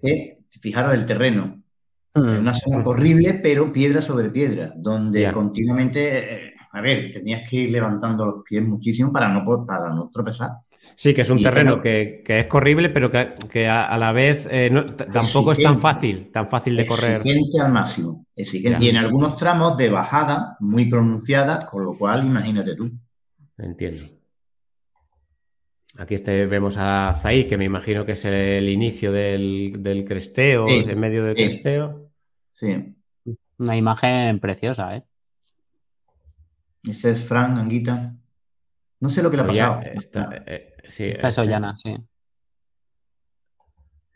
fijaros 0.62 0.94
el 0.94 1.06
terreno, 1.06 1.64
Mm. 2.16 2.40
una 2.42 2.54
zona 2.54 2.84
horrible, 2.86 3.40
pero 3.42 3.74
piedra 3.74 4.00
sobre 4.02 4.30
piedra, 4.30 4.72
donde 4.76 5.32
continuamente, 5.32 6.20
eh, 6.48 6.54
a 6.72 6.80
ver, 6.82 7.12
tenías 7.12 7.50
que 7.50 7.56
ir 7.58 7.72
levantando 7.72 8.26
los 8.26 8.44
pies 8.44 8.64
muchísimo 8.64 9.12
para 9.12 9.30
no, 9.30 9.66
para 9.66 9.90
no 9.90 10.12
tropezar. 10.14 10.52
Sí, 10.96 11.14
que 11.14 11.22
es 11.22 11.30
un 11.30 11.42
terreno 11.42 11.82
que, 11.82 12.24
es 12.26 12.46
corrible, 12.48 12.90
pero 12.90 13.10
que, 13.10 13.68
a, 13.68 13.98
la 13.98 14.12
vez 14.12 14.48
eh, 14.52 14.72
tampoco 15.12 15.52
es 15.52 15.62
tan 15.62 15.80
fácil, 15.80 16.32
tan 16.32 16.48
fácil 16.48 16.76
de 16.76 16.86
correr. 16.86 17.18
Exigente 17.18 17.60
al 17.60 17.72
máximo. 17.72 18.26
Exigente. 18.36 18.80
Tiene 18.80 19.00
algunos 19.00 19.36
tramos 19.36 19.76
de 19.78 19.90
bajada 19.90 20.56
muy 20.60 20.86
pronunciadas, 20.86 21.66
con 21.66 21.84
lo 21.84 21.98
cual 21.98 22.26
imagínate 22.26 22.76
tú. 22.76 22.92
Entiendo. 23.58 24.04
Aquí 25.98 26.16
este, 26.16 26.46
vemos 26.48 26.78
a 26.78 27.14
Zahí, 27.22 27.46
que 27.46 27.58
me 27.58 27.66
imagino 27.66 28.06
que 28.06 28.14
es 28.14 28.26
el 28.26 28.68
inicio 28.68 29.12
del, 29.12 30.06
cresteo, 30.08 30.68
en 30.68 31.00
medio 31.00 31.24
del 31.24 31.36
cresteo. 31.36 32.12
Sí. 32.52 32.96
Una 33.58 33.78
imagen 33.78 34.40
preciosa, 34.40 34.96
¿eh? 34.96 35.04
Ese 36.84 37.12
es 37.12 37.24
Fran 37.24 37.58
Anguita. 37.58 38.16
No 39.00 39.10
sé 39.10 39.24
lo 39.24 39.30
que 39.30 39.38
le 39.38 39.44
ha 39.44 39.48
pasado. 39.48 39.82
Eh, 39.84 40.73
sí, 40.88 41.06
Esta 41.06 41.30
es 41.30 41.38
Ollana, 41.38 41.76
sí. 41.76 41.96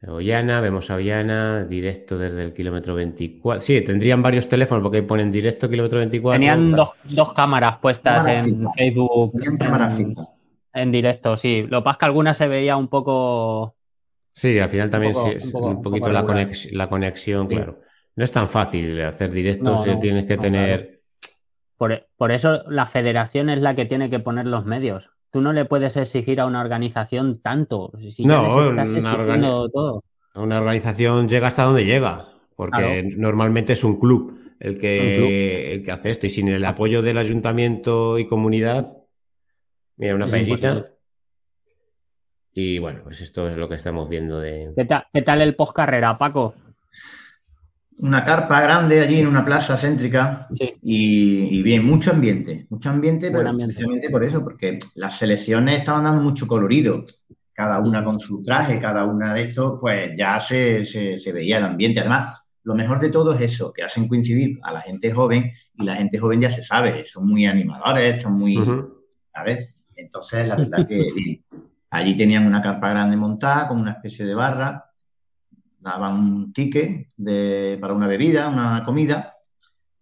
Ollana, 0.06 0.62
vemos 0.62 0.91
a 0.91 0.95
Ollana, 0.95 1.63
directo 1.63 2.17
desde 2.17 2.43
el 2.43 2.53
kilómetro 2.53 2.93
24. 2.93 3.62
Sí, 3.62 3.82
tendrían 3.82 4.21
varios 4.21 4.47
teléfonos 4.47 4.84
porque 4.84 5.01
ponen 5.01 5.32
directo 5.32 5.69
kilómetro 5.69 5.97
24. 5.99 6.39
Tenían 6.39 6.71
dos, 6.73 7.34
cámaras 7.34 7.77
puestas 7.80 8.27
en 8.27 8.67
Facebook. 8.73 9.34
En, 9.41 10.15
en, 10.73 10.91
directo, 10.91 11.36
sí. 11.36 11.65
Lo 11.67 11.80
que 11.80 11.86
pasa 11.86 11.93
es 11.95 11.97
que 11.99 12.06
alguna 12.06 12.34
se 12.36 12.47
veía 12.47 12.77
un 12.77 12.89
poco. 12.89 13.75
Sí, 14.34 14.60
al 14.60 14.69
final 14.69 14.91
también 14.91 15.15
sí, 15.15 15.51
un, 15.56 15.82
poquito 15.82 16.12
la, 16.12 16.23
conexión, 16.88 17.47
claro. 17.47 17.80
No 18.15 18.23
es 18.23 18.32
tan 18.32 18.47
fácil 18.47 19.01
hacer 19.01 19.32
directos, 19.32 19.86
eh, 19.88 19.97
tienes 19.99 20.25
que 20.25 20.38
tener. 20.38 21.01
Por, 21.75 22.32
eso 22.32 22.63
la 22.67 22.86
federación 22.86 23.49
es 23.49 23.62
la 23.62 23.75
que 23.75 23.86
tiene 23.86 24.12
que 24.12 24.19
poner 24.19 24.45
los 24.45 24.65
medios. 24.65 25.12
Tú 25.32 25.42
no 25.42 25.54
le 25.54 25.66
puedes 25.66 25.98
exigir 25.98 26.40
a 26.40 26.46
una 26.46 26.62
organización 26.62 27.42
tanto. 27.42 27.92
Si 28.10 28.26
no, 28.26 28.62
estás 28.62 28.94
exigiendo 28.94 29.70
todo. 29.70 30.04
Una 30.36 30.60
organización 30.60 31.28
llega 31.28 31.48
hasta 31.48 31.63
donde 31.63 31.86
llega, 31.86 32.30
porque 32.56 33.10
normalmente 33.18 33.74
es 33.74 33.84
un 33.84 34.00
club 34.00 34.40
el 34.60 34.78
que, 34.78 35.74
el 35.74 35.84
que 35.84 35.92
hace 35.92 36.12
esto. 36.12 36.28
Y 36.28 36.30
sin 36.30 36.48
el 36.48 36.63
apoyo 36.66 37.02
del 37.02 37.18
ayuntamiento 37.18 38.20
y 38.20 38.28
comunidad, 38.28 38.86
mira, 39.98 40.16
una 40.16 40.28
paisita. 40.28 40.92
Y 42.54 42.80
bueno, 42.80 43.02
pues 43.04 43.22
esto 43.22 43.50
es 43.50 43.58
lo 43.58 43.70
que 43.70 43.76
estamos 43.76 44.10
viendo 44.10 44.40
de. 44.40 44.72
¿Qué, 44.76 44.88
qué 45.13 45.22
tal 45.22 45.42
el 45.42 45.56
post 45.56 45.76
carrera, 45.76 46.18
Paco? 46.18 46.56
Una 48.00 48.24
carpa 48.24 48.62
grande 48.62 49.02
allí 49.02 49.20
en 49.20 49.28
una 49.28 49.44
plaza 49.44 49.76
céntrica 49.76 50.48
y, 50.82 51.62
bien, 51.64 51.86
mucho 51.86 52.12
ambiente, 52.12 52.68
mucho 52.70 52.90
ambiente, 52.90 53.32
pero 53.32 53.56
precisamente 53.58 54.10
por 54.10 54.24
eso, 54.24 54.44
porque 54.44 54.78
las 54.96 55.18
selecciones 55.18 55.80
estaban 55.80 56.04
dando 56.04 56.22
mucho 56.22 56.48
colorido, 56.48 57.02
cada 57.54 57.80
una 57.80 58.04
con 58.04 58.20
su 58.20 58.44
traje, 58.44 58.80
cada 58.80 59.06
una 59.06 59.34
de 59.34 59.44
estos, 59.44 59.80
pues 59.82 60.12
ya 60.16 60.40
se, 60.40 60.86
veía 61.34 61.58
el 61.58 61.64
ambiente. 61.64 62.00
Además, 62.00 62.44
lo 62.64 62.76
mejor 62.76 63.00
de 63.00 63.10
todo 63.10 63.34
es 63.34 63.42
eso, 63.42 63.74
que 63.74 63.84
hacen 63.84 64.08
coincidir 64.08 64.60
a 64.62 64.74
la 64.74 64.82
gente 64.82 65.12
joven 65.12 65.52
y 65.74 65.84
la 65.84 65.96
gente 65.96 66.20
joven 66.20 66.42
ya 66.42 66.52
se 66.52 66.64
sabe, 66.64 67.04
son 67.04 67.28
muy 67.28 67.48
animadores, 67.48 68.22
son 68.22 68.34
muy, 68.34 68.58
¿sabes? 69.34 69.74
Entonces, 69.96 70.48
la 70.48 70.56
verdad 70.56 70.88
que 70.88 71.42
allí 71.90 72.16
tenían 72.16 72.46
una 72.46 72.62
carpa 72.62 72.90
grande 72.90 73.18
montada 73.18 73.68
con 73.68 73.82
una 73.82 73.94
especie 73.94 74.24
de 74.24 74.36
barra 74.36 74.87
daban 75.80 76.20
un 76.20 76.54
ticket 76.54 77.10
de, 77.16 77.78
para 77.80 77.94
una 77.94 78.08
bebida, 78.08 78.50
una 78.50 78.84
comida, 78.84 79.34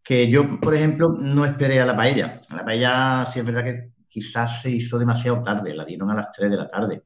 que 0.04 0.30
yo, 0.30 0.60
por 0.60 0.76
ejemplo, 0.76 1.10
no 1.20 1.46
esperé 1.46 1.82
a 1.82 1.86
la 1.86 1.96
paella. 1.96 2.40
A 2.50 2.56
la 2.56 2.66
paella 2.66 3.26
sí 3.26 3.40
es 3.40 3.46
verdad 3.46 3.64
que 3.64 3.90
quizás 4.08 4.62
se 4.62 4.70
hizo 4.70 5.00
demasiado 5.00 5.42
tarde, 5.42 5.74
la 5.74 5.84
dieron 5.84 6.10
a 6.12 6.16
las 6.16 6.32
3 6.32 6.52
de 6.52 6.58
la 6.58 6.68
tarde. 6.68 7.04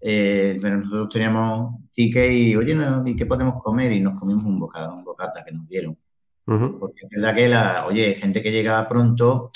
Eh, 0.00 0.56
pero 0.60 0.78
nosotros 0.78 1.08
teníamos 1.10 1.74
ticket 1.92 2.32
y, 2.32 2.56
oye, 2.56 2.76
¿y 3.06 3.16
qué 3.16 3.26
podemos 3.26 3.62
comer? 3.62 3.92
Y 3.92 4.00
nos 4.00 4.18
comimos 4.18 4.44
un 4.44 4.58
bocado, 4.58 4.94
un 4.94 5.04
bocata 5.04 5.44
que 5.44 5.52
nos 5.52 5.68
dieron. 5.68 5.96
Porque 6.44 7.02
es 7.04 7.10
verdad 7.10 7.34
que, 7.34 7.48
la, 7.48 7.86
oye, 7.86 8.14
gente 8.14 8.42
que 8.42 8.50
llega 8.50 8.88
pronto, 8.88 9.50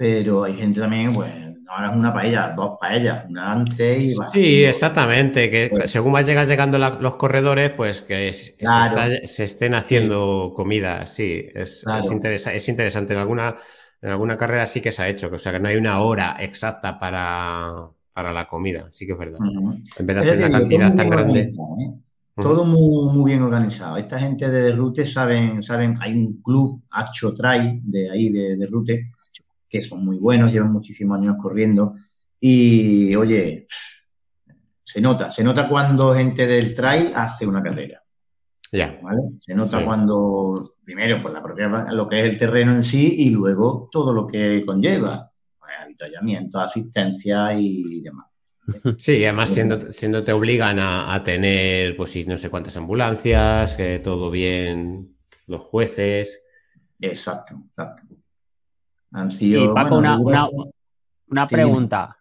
pero 0.00 0.44
hay 0.44 0.54
gente 0.54 0.80
también, 0.80 1.12
pues, 1.12 1.30
ahora 1.68 1.90
es 1.90 1.94
una 1.94 2.10
paella, 2.10 2.54
dos 2.56 2.78
paellas, 2.80 3.26
una 3.28 3.52
antes 3.52 4.00
y 4.00 4.14
Sí, 4.32 4.64
exactamente, 4.64 5.50
que 5.50 5.68
pues 5.68 5.90
según 5.90 6.14
va 6.14 6.22
llegando 6.22 6.78
los 6.78 7.16
corredores, 7.16 7.72
pues 7.72 8.00
que 8.00 8.32
se, 8.32 9.44
estén 9.44 9.74
haciendo 9.74 10.54
comida, 10.56 11.04
sí, 11.04 11.44
es, 11.54 11.84
es, 11.86 12.68
interesante. 12.70 13.12
En 13.12 13.18
alguna, 13.18 13.56
en 14.00 14.08
alguna 14.08 14.38
carrera 14.38 14.64
sí 14.64 14.80
que 14.80 14.90
se 14.90 15.02
ha 15.02 15.08
hecho, 15.10 15.28
o 15.30 15.36
sea 15.36 15.52
que 15.52 15.60
no 15.60 15.68
hay 15.68 15.76
una 15.76 16.00
hora 16.00 16.38
exacta 16.40 16.98
para, 16.98 17.90
la 18.16 18.48
comida, 18.48 18.88
sí 18.92 19.04
que 19.06 19.12
es 19.12 19.18
verdad. 19.18 19.40
En 19.98 20.06
vez 20.06 20.16
de 20.16 20.20
hacer 20.22 20.38
una 20.38 20.50
cantidad 20.50 20.94
tan 20.94 21.10
grande. 21.10 21.40
¿eh? 21.40 21.90
Todo 22.36 22.64
muy, 22.64 23.12
muy, 23.12 23.32
bien 23.32 23.42
organizado. 23.42 23.98
Esta 23.98 24.18
gente 24.18 24.48
de 24.48 24.62
Derrute 24.62 25.04
saben, 25.04 25.62
saben, 25.62 25.96
hay 26.00 26.14
un 26.14 26.40
club, 26.40 26.84
Acho 26.90 27.34
Try, 27.34 27.82
de 27.84 28.10
ahí 28.10 28.30
de 28.30 28.56
Derrute, 28.56 29.10
que 29.70 29.82
son 29.82 30.04
muy 30.04 30.18
buenos, 30.18 30.52
llevan 30.52 30.72
muchísimos 30.72 31.18
años 31.18 31.36
corriendo. 31.40 31.94
Y 32.40 33.14
oye, 33.14 33.66
se 34.82 35.00
nota, 35.00 35.30
se 35.30 35.44
nota 35.44 35.68
cuando 35.68 36.12
gente 36.14 36.46
del 36.46 36.74
trail 36.74 37.12
hace 37.14 37.46
una 37.46 37.62
carrera. 37.62 38.02
Ya. 38.72 38.98
¿vale? 39.02 39.22
Se 39.38 39.54
nota 39.54 39.84
cuando, 39.84 40.54
primero, 40.84 41.22
pues 41.22 41.32
la 41.32 41.42
propia, 41.42 41.68
lo 41.92 42.08
que 42.08 42.20
es 42.20 42.26
el 42.26 42.36
terreno 42.36 42.72
en 42.72 42.84
sí 42.84 43.14
y 43.18 43.30
luego 43.30 43.88
todo 43.90 44.12
lo 44.12 44.26
que 44.26 44.64
conlleva. 44.66 45.30
Pues, 45.58 45.72
avituallamiento, 45.80 46.58
asistencia 46.58 47.54
y 47.54 48.00
demás. 48.00 48.26
Sí, 48.98 49.24
además 49.24 49.50
siendo, 49.50 49.90
siendo 49.90 50.22
te 50.22 50.32
obligan 50.32 50.78
a, 50.78 51.22
tener, 51.24 51.96
pues 51.96 52.14
no 52.26 52.38
sé 52.38 52.50
cuántas 52.50 52.76
ambulancias, 52.76 53.76
que 53.76 53.98
todo 53.98 54.30
bien, 54.30 55.16
los 55.46 55.62
jueces. 55.62 56.42
Exacto, 57.00 57.54
exacto. 57.66 58.02
Y 59.40 59.68
Paco, 59.68 59.98
una, 59.98 61.48
pregunta. 61.48 62.16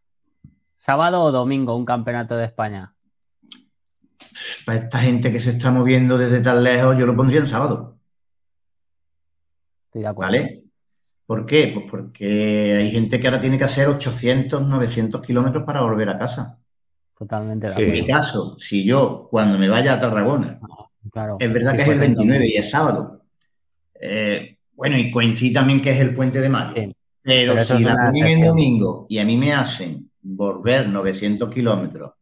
¿Sábado 0.77 1.23
o 1.23 1.31
domingo 1.31 1.75
un 1.75 1.85
campeonato 1.85 2.35
de 2.35 2.45
España? 2.45 2.95
Para 4.65 4.79
esta 4.79 4.99
gente 4.99 5.31
que 5.31 5.39
se 5.39 5.51
está 5.51 5.71
moviendo 5.71 6.17
desde 6.17 6.41
tan 6.41 6.63
lejos, 6.63 6.97
yo 6.97 7.05
lo 7.05 7.15
pondría 7.15 7.41
en 7.41 7.47
sábado. 7.47 7.97
Estoy 9.85 10.01
de 10.01 10.07
acuerdo. 10.07 10.31
¿Vale? 10.31 10.63
¿Por 11.25 11.45
qué? 11.45 11.71
Pues 11.73 11.85
porque 11.89 12.75
hay 12.79 12.91
gente 12.91 13.19
que 13.19 13.27
ahora 13.27 13.41
tiene 13.41 13.57
que 13.57 13.65
hacer 13.65 13.87
800, 13.87 14.67
900 14.67 15.21
kilómetros 15.21 15.63
para 15.63 15.81
volver 15.81 16.09
a 16.09 16.17
casa. 16.17 16.57
Totalmente 17.15 17.67
de 17.67 17.73
acuerdo. 17.73 17.93
En 17.93 17.99
mi 17.99 18.07
caso, 18.07 18.57
si 18.57 18.83
yo, 18.83 19.27
cuando 19.29 19.59
me 19.59 19.69
vaya 19.69 19.93
a 19.93 19.99
Tarragona, 19.99 20.59
ah, 21.15 21.35
es 21.37 21.53
verdad 21.53 21.75
que 21.75 21.83
es 21.83 21.89
el 21.89 21.99
29 21.99 22.47
y 22.47 22.55
es 22.55 22.71
sábado, 22.71 23.21
eh, 23.99 24.58
bueno, 24.79 24.97
y 24.97 25.11
coincide 25.11 25.55
también 25.55 25.81
que 25.81 25.91
es 25.91 25.99
el 25.99 26.15
puente 26.15 26.39
de 26.39 26.47
mayo. 26.47 26.73
Pero, 27.21 27.65
si 27.65 27.83
la 27.83 27.97
ponen 27.97 28.27
en 28.27 28.45
domingo 28.45 29.05
y 29.09 29.19
a 29.19 29.25
mí 29.25 29.35
me 29.35 29.51
hacen 29.51 30.09
volver 30.21 30.87
900 30.87 31.53
kilómetros, 31.53 32.13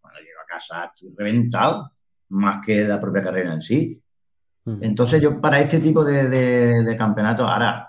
cuando 0.00 0.20
llego 0.20 0.38
a 0.40 0.46
casa 0.46 0.92
estoy 0.94 1.12
reventado, 1.18 1.90
más 2.28 2.64
que 2.64 2.86
la 2.86 3.00
propia 3.00 3.24
carrera 3.24 3.54
en 3.54 3.60
sí. 3.60 4.00
Entonces 4.80 5.20
yo 5.20 5.40
para 5.40 5.58
este 5.58 5.80
tipo 5.80 6.04
de, 6.04 6.28
de, 6.84 6.96
campeonatos, 6.96 7.48
ahora 7.50 7.88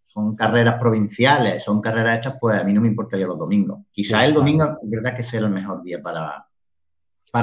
son 0.00 0.34
carreras 0.34 0.80
provinciales, 0.80 1.62
son 1.62 1.82
carreras 1.82 2.14
estas, 2.14 2.38
pues 2.40 2.58
a 2.58 2.64
mí 2.64 2.72
no 2.72 2.80
me 2.80 2.88
importaría 2.88 3.26
los 3.26 3.38
domingos. 3.38 3.80
Quizás 3.90 4.24
el 4.24 4.32
domingo 4.32 4.78
es 4.82 4.88
verdad 4.88 5.14
que 5.14 5.22
sea 5.22 5.40
el 5.40 5.50
mejor 5.50 5.82
día 5.82 6.00
para, 6.00 6.46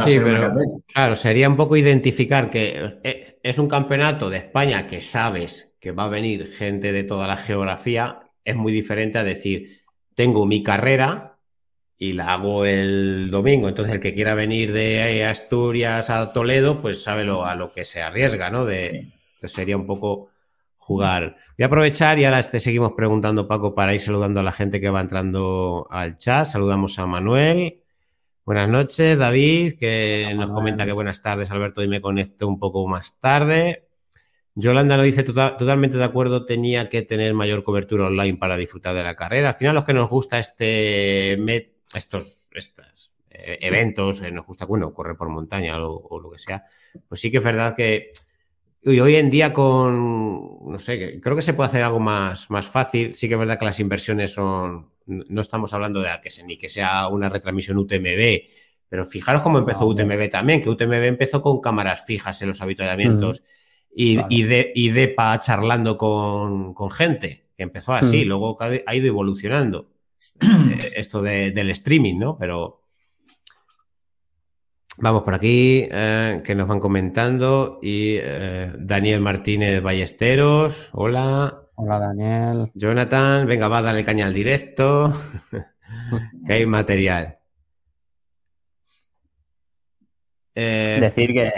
sí, 0.05 0.19
pero 0.23 0.53
claro, 0.93 1.15
sería 1.15 1.49
un 1.49 1.57
poco 1.57 1.75
identificar 1.75 2.49
que 2.49 2.99
eh, 3.03 3.39
es 3.41 3.57
un 3.57 3.67
campeonato 3.67 4.29
de 4.29 4.37
España 4.37 4.87
que 4.87 5.01
sabes 5.01 5.75
que 5.79 5.91
va 5.91 6.05
a 6.05 6.09
venir 6.09 6.51
gente 6.51 6.91
de 6.91 7.03
toda 7.03 7.27
la 7.27 7.37
geografía. 7.37 8.19
Es 8.43 8.55
muy 8.55 8.71
diferente 8.71 9.17
a 9.17 9.23
decir, 9.23 9.81
tengo 10.13 10.45
mi 10.45 10.61
carrera 10.63 11.37
y 11.97 12.13
la 12.13 12.33
hago 12.33 12.65
el 12.65 13.29
domingo. 13.31 13.67
Entonces, 13.67 13.95
el 13.95 13.99
que 13.99 14.13
quiera 14.13 14.33
venir 14.33 14.73
de 14.73 15.25
Asturias 15.25 16.09
a 16.09 16.31
Toledo, 16.33 16.81
pues 16.81 17.03
sabe 17.03 17.23
lo, 17.23 17.45
a 17.45 17.55
lo 17.55 17.71
que 17.71 17.83
se 17.83 18.01
arriesga, 18.01 18.49
¿no? 18.49 18.65
De, 18.65 19.11
sería 19.43 19.75
un 19.75 19.85
poco 19.85 20.29
jugar. 20.77 21.37
Voy 21.57 21.63
a 21.63 21.67
aprovechar 21.67 22.19
y 22.19 22.25
ahora 22.25 22.41
te 22.43 22.59
seguimos 22.59 22.93
preguntando, 22.95 23.47
Paco, 23.47 23.75
para 23.75 23.93
ir 23.93 23.99
saludando 23.99 24.39
a 24.39 24.43
la 24.43 24.51
gente 24.51 24.79
que 24.79 24.89
va 24.89 25.01
entrando 25.01 25.87
al 25.89 26.17
chat. 26.17 26.45
Saludamos 26.45 26.99
a 26.99 27.05
Manuel. 27.05 27.81
Buenas 28.49 28.67
noches, 28.67 29.15
David, 29.15 29.77
que 29.77 30.33
nos 30.35 30.49
comenta 30.49 30.83
que 30.83 30.91
buenas 30.91 31.21
tardes, 31.21 31.51
Alberto, 31.51 31.83
y 31.83 31.87
me 31.87 32.01
conecto 32.01 32.47
un 32.47 32.57
poco 32.57 32.87
más 32.87 33.19
tarde. 33.19 33.87
Yolanda 34.55 34.97
nos 34.97 35.05
dice 35.05 35.21
tota-, 35.21 35.55
totalmente 35.55 35.99
de 35.99 36.03
acuerdo, 36.03 36.47
tenía 36.47 36.89
que 36.89 37.03
tener 37.03 37.35
mayor 37.35 37.61
cobertura 37.63 38.07
online 38.07 38.39
para 38.39 38.57
disfrutar 38.57 38.95
de 38.95 39.03
la 39.03 39.15
carrera. 39.15 39.49
Al 39.49 39.53
final, 39.53 39.75
los 39.75 39.85
que 39.85 39.93
nos 39.93 40.09
gusta 40.09 40.39
este 40.39 41.33
estos, 41.93 42.49
estos 42.55 43.13
eh, 43.29 43.59
eventos, 43.61 44.23
eh, 44.23 44.31
nos 44.31 44.47
gusta, 44.47 44.65
bueno, 44.65 44.95
correr 44.95 45.15
por 45.15 45.29
montaña 45.29 45.77
o, 45.85 46.19
lo 46.19 46.31
que 46.31 46.39
sea, 46.39 46.65
pues 47.07 47.21
sí 47.21 47.29
que 47.29 47.37
es 47.37 47.43
verdad 47.43 47.75
que 47.75 48.09
hoy 48.83 49.15
en 49.15 49.29
día 49.29 49.53
con, 49.53 50.71
no 50.71 50.79
sé, 50.79 51.19
creo 51.21 51.35
que 51.35 51.43
se 51.43 51.53
puede 51.53 51.69
hacer 51.69 51.83
algo 51.83 51.99
más, 51.99 52.49
más 52.49 52.65
fácil. 52.65 53.13
Sí 53.13 53.27
que 53.27 53.35
es 53.35 53.39
verdad 53.39 53.59
que 53.59 53.65
las 53.65 53.79
inversiones 53.79 54.33
son 54.33 54.89
no 55.09 55.41
estamos 55.41 55.73
hablando 55.73 56.01
de 56.01 56.09
que, 56.21 56.29
ni 56.43 56.57
que 56.57 56.69
sea 56.69 57.07
una 57.07 57.29
retransmisión 57.29 57.77
UTMB, 57.77 58.41
pero 58.87 59.05
fijaros 59.05 59.41
cómo 59.41 59.59
empezó 59.59 59.85
UTMB 59.85 60.29
también, 60.29 60.61
que 60.61 60.69
UTMB 60.69 61.03
empezó 61.03 61.41
con 61.41 61.59
cámaras 61.59 62.05
fijas 62.05 62.41
en 62.41 62.49
los 62.49 62.61
habituallamientos 62.61 63.43
y, 63.93 64.43
de, 64.43 64.71
y 64.75 64.89
DEPA 64.89 65.39
charlando 65.39 65.97
con, 65.97 66.91
gente, 66.91 67.47
que 67.57 67.63
empezó 67.63 67.93
así, 67.93 68.23
luego 68.23 68.57
ha 68.61 68.95
ido 68.95 69.07
evolucionando. 69.07 69.89
Eh, 70.41 70.93
esto 70.95 71.21
del 71.21 71.69
streaming, 71.71 72.17
¿no? 72.17 72.37
Pero 72.37 72.83
vamos 74.99 75.23
por 75.23 75.33
aquí, 75.33 75.85
eh, 75.91 76.41
que 76.45 76.55
nos 76.55 76.65
van 76.65 76.79
comentando. 76.79 77.79
Y 77.81 78.15
eh, 78.15 78.71
Daniel 78.79 79.19
Martínez 79.19 79.81
Ballesteros, 79.81 80.89
hola. 80.93 81.58
Hola, 81.81 81.97
Daniel. 81.97 82.71
Jonathan, 82.73 83.47
venga, 83.47 83.69
va 83.69 83.77
a 83.77 83.81
darle 83.81 84.03
caña 84.03 84.25
al 84.25 84.33
directo, 84.33 85.13
que 86.45 86.53
hay 86.53 86.65
material. 86.65 87.37
decir 90.53 91.33
que, 91.33 91.53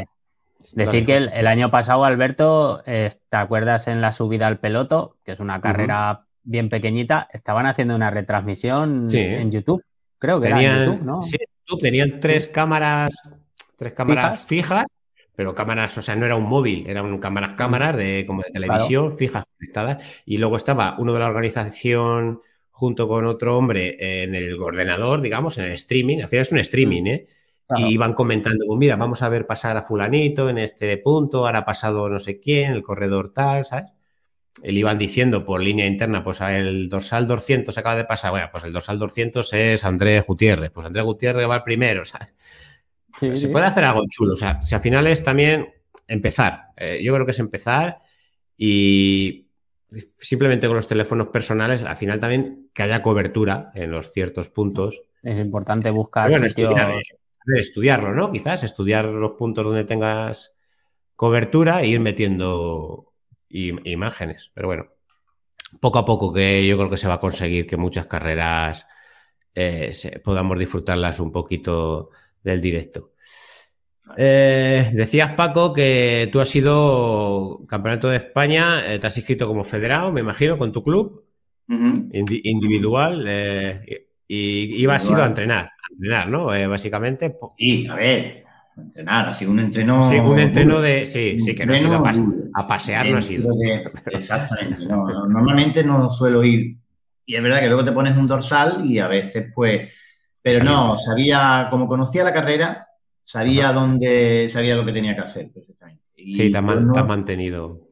decir 0.74 1.08
que 1.08 1.18
el, 1.18 1.48
año 1.48 1.72
pasado, 1.72 2.06
Alberto, 2.06 2.84
¿te 2.86 3.10
acuerdas 3.32 3.88
en 3.88 4.00
la 4.00 4.12
subida 4.12 4.46
al 4.46 4.60
peloto, 4.60 5.18
que 5.24 5.32
es 5.32 5.40
una 5.40 5.60
carrera 5.60 6.28
bien 6.44 6.70
pequeñita, 6.70 7.28
estaban 7.34 7.66
haciendo 7.66 7.96
una 7.96 8.12
retransmisión 8.12 9.08
en 9.12 9.50
YouTube. 9.50 9.84
Creo 10.20 10.40
que 10.40 10.50
tenían, 10.50 10.76
era 10.76 10.84
en 10.84 10.92
YouTube, 10.92 11.04
¿no? 11.04 11.24
Sí, 11.24 11.38
tenían 11.82 12.20
tres 12.20 12.48
cámaras, 12.48 13.16
tres 13.76 13.94
cámaras 13.94 14.46
¿Fijas? 14.46 14.86
Pero 15.41 15.56
cámaras, 15.56 15.97
o 15.97 16.04
sea, 16.04 16.15
no 16.15 16.27
era 16.27 16.36
un 16.36 16.43
móvil, 16.43 16.88
eran 16.88 17.17
cámaras 17.17 17.54
cámaras 17.54 17.97
de 17.97 18.25
como 18.27 18.43
de 18.43 18.51
televisión, 18.51 19.17
fijas 19.17 19.43
conectadas. 19.58 20.04
Y 20.23 20.38
luego 20.38 20.56
estaba 20.56 20.97
uno 20.99 21.13
de 21.13 21.19
la 21.19 21.30
organización 21.30 22.41
junto 22.69 23.08
con 23.08 23.25
otro 23.25 23.58
hombre 23.58 24.23
en 24.23 24.36
el 24.36 24.62
ordenador, 24.62 25.19
digamos, 25.19 25.58
en 25.58 25.65
el 25.65 25.71
streaming. 25.71 26.19
Al 26.19 26.27
final 26.27 26.41
es 26.43 26.51
un 26.51 26.60
streaming, 26.60 27.04
¿eh? 27.08 27.27
Y 27.75 27.86
iban 27.88 28.13
comentando, 28.13 28.67
pues 28.67 28.77
mira, 28.77 28.97
vamos 28.97 29.23
a 29.23 29.30
ver 29.30 29.47
pasar 29.47 29.77
a 29.77 29.82
fulanito 29.82 30.47
en 30.47 30.60
este 30.60 30.95
punto, 30.97 31.47
ahora 31.47 31.60
ha 31.60 31.65
pasado 31.65 32.08
no 32.08 32.19
sé 32.19 32.39
quién, 32.39 32.73
el 32.73 32.84
corredor 32.84 33.34
tal, 33.34 33.65
¿sabes? 33.65 33.88
le 34.63 34.80
iban 34.80 34.99
diciendo 34.99 35.43
por 35.43 35.60
línea 35.60 35.88
interna, 35.88 36.23
pues 36.23 36.39
el 36.41 36.88
dorsal 36.88 37.25
200 37.25 37.75
acaba 37.80 37.95
de 37.95 38.06
pasar. 38.06 38.30
Bueno, 38.30 38.49
pues 38.51 38.63
el 38.63 38.73
dorsal 38.73 38.99
200 38.99 39.54
es 39.54 39.84
Andrés 39.86 40.23
Gutiérrez. 40.27 40.69
Pues 40.69 40.86
Andrés 40.86 41.04
Gutiérrez 41.04 41.49
va 41.49 41.56
el 41.56 41.63
primero. 41.63 42.04
O 42.04 42.06
se 43.34 43.48
puede 43.50 43.66
hacer 43.66 43.84
algo 43.84 44.04
chulo. 44.10 44.34
O 44.34 44.36
sea, 44.36 44.62
si 44.62 44.76
al 44.76 44.82
final 44.82 45.08
es 45.08 45.24
también 45.24 45.70
empezar. 46.08 46.68
Eh, 46.76 47.02
yo 47.04 47.14
creo 47.14 47.26
que 47.26 47.32
es 47.32 47.40
empezar 47.40 48.00
y 48.58 49.48
simplemente 50.18 50.68
con 50.68 50.76
los 50.76 50.88
teléfonos 50.88 51.28
personales, 51.28 51.84
al 51.84 51.98
final 51.98 52.20
también 52.20 52.70
que 52.74 52.84
haya 52.84 53.02
cobertura 53.02 53.72
en 53.76 53.92
los 53.92 54.12
ciertos 54.12 54.50
puntos. 54.50 55.02
Es 55.22 55.38
importante 55.40 55.90
buscar 55.92 56.32
estudiarlo, 57.58 58.14
¿no? 58.14 58.32
Quizás 58.32 58.64
estudiar 58.64 59.06
los 59.06 59.32
puntos 59.32 59.66
donde 59.66 59.84
tengas 59.84 60.54
cobertura 61.16 61.82
e 61.82 61.88
ir 61.88 62.00
metiendo 62.00 63.14
imágenes. 63.50 64.52
Pero 64.54 64.68
bueno, 64.68 64.88
poco 65.80 66.00
a 66.00 66.06
poco 66.06 66.34
que 66.34 66.66
yo 66.66 66.78
creo 66.78 66.90
que 66.90 66.98
se 66.98 67.08
va 67.08 67.16
a 67.16 67.20
conseguir 67.20 67.68
que 67.68 67.78
muchas 67.78 68.06
carreras 68.06 68.86
eh, 69.54 69.92
podamos 70.24 70.58
disfrutarlas 70.58 71.20
un 71.20 71.32
poquito 71.32 72.10
del 72.44 72.62
directo. 72.62 73.11
Eh, 74.18 74.92
decías, 74.94 75.34
Paco, 75.34 75.74
que 75.74 76.30
tú 76.32 76.40
has 76.42 76.50
sido 76.50 77.62
campeonato 77.68 78.10
de 78.10 78.18
España, 78.18 78.94
eh, 78.94 79.00
te 79.00 79.08
has 79.08 79.18
inscrito 79.18 79.48
como 79.48 79.64
federado, 79.64 80.12
me 80.12 80.22
imagino, 80.22 80.58
con 80.58 80.72
tu 80.72 80.84
club 80.84 81.26
individual 81.70 83.26
y 84.28 84.82
ibas 84.82 85.10
a 85.10 85.26
entrenar, 85.26 85.66
a 85.66 85.94
entrenar, 85.94 86.28
¿no? 86.28 86.48
básicamente. 86.48 87.38
Sí, 87.58 87.88
a 87.88 87.96
ver, 87.96 88.42
entrenar, 88.78 89.30
ha 89.30 89.34
sido 89.34 89.52
un 89.52 89.60
entreno. 89.60 90.10
Sí, 90.10 90.18
un 90.18 90.40
entreno 90.40 90.82
de. 90.82 91.06
Sí, 91.06 91.40
sí, 91.40 91.56
que 91.56 91.66
no 91.66 91.74
ha 91.74 91.78
sido 91.78 92.04
a, 92.54 92.68
pasear, 92.68 93.10
no 93.10 93.18
ha 93.18 93.22
sido. 93.22 93.50
exactamente, 94.06 94.86
no, 94.86 95.28
Normalmente 95.28 95.84
no 95.84 96.10
suelo 96.10 96.44
ir. 96.44 96.78
Y 97.26 97.36
es 97.36 97.44
verdad 97.44 97.62
que 97.62 97.68
luego 97.68 97.86
te 97.86 97.92
pones 97.92 98.18
un 98.18 98.28
dorsal 98.28 98.86
y 98.86 99.00
a 99.00 99.08
veces, 99.08 99.52
pues. 99.54 99.94
Pero 100.42 100.64
no, 100.64 100.98
sabía, 100.98 101.68
como 101.70 101.88
conocía 101.88 102.24
la 102.24 102.34
carrera, 102.34 102.88
sabía 103.24 103.72
dónde, 103.74 104.50
sabía 104.52 104.76
lo 104.76 104.86
que 104.86 104.94
tenía 104.94 105.16
que 105.16 105.22
hacer 105.22 105.52
perfectamente. 105.52 106.04
sí, 106.16 106.52
te 106.52 106.58
has, 106.58 106.64
mantenido. 106.64 107.88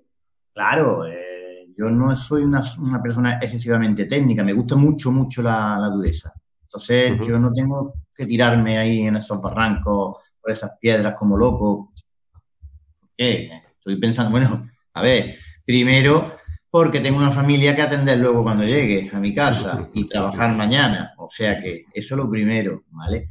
Claro, 0.54 1.06
eh, 1.06 1.68
yo 1.78 1.89
no 1.89 2.15
soy 2.15 2.44
una, 2.44 2.62
persona 3.02 3.39
excesivamente 3.42 4.06
técnica, 4.06 4.44
me 4.44 4.54
gusta 4.54 4.76
mucho, 4.76 5.12
mucho 5.12 5.42
la, 5.42 5.89
dureza. 5.94 6.34
Entonces, 6.63 7.20
yo 7.26 7.39
no 7.39 7.52
tengo 7.52 7.94
que 8.15 8.26
tirarme 8.26 8.78
ahí 8.78 9.02
en 9.02 9.15
esos 9.15 9.42
barrancos 9.42 10.18
por 10.42 10.52
esas 10.52 10.72
piedras 10.80 11.18
como 11.18 11.38
loco. 11.38 11.92
qué? 13.18 13.50
Estoy 13.78 14.00
pensando, 14.00 14.32
bueno, 14.32 14.70
a 14.94 15.02
ver, 15.02 15.36
primero 15.65 16.39
porque 16.72 17.00
tengo 17.00 17.18
una 17.18 17.32
familia 17.32 17.76
que 17.76 17.82
atender 17.82 18.20
luego 18.20 18.44
cuando 18.44 18.63
llegue 18.63 19.10
a 19.12 19.20
mi 19.20 19.34
casa 19.34 19.89
y 19.94 20.06
trabajar 20.08 20.56
mañana. 20.56 21.13
O 21.18 21.28
sea 21.30 21.60
que 21.60 21.86
eso 21.94 22.15
es 22.15 22.18
lo 22.18 22.30
primero, 22.30 22.84
¿vale? 22.92 23.30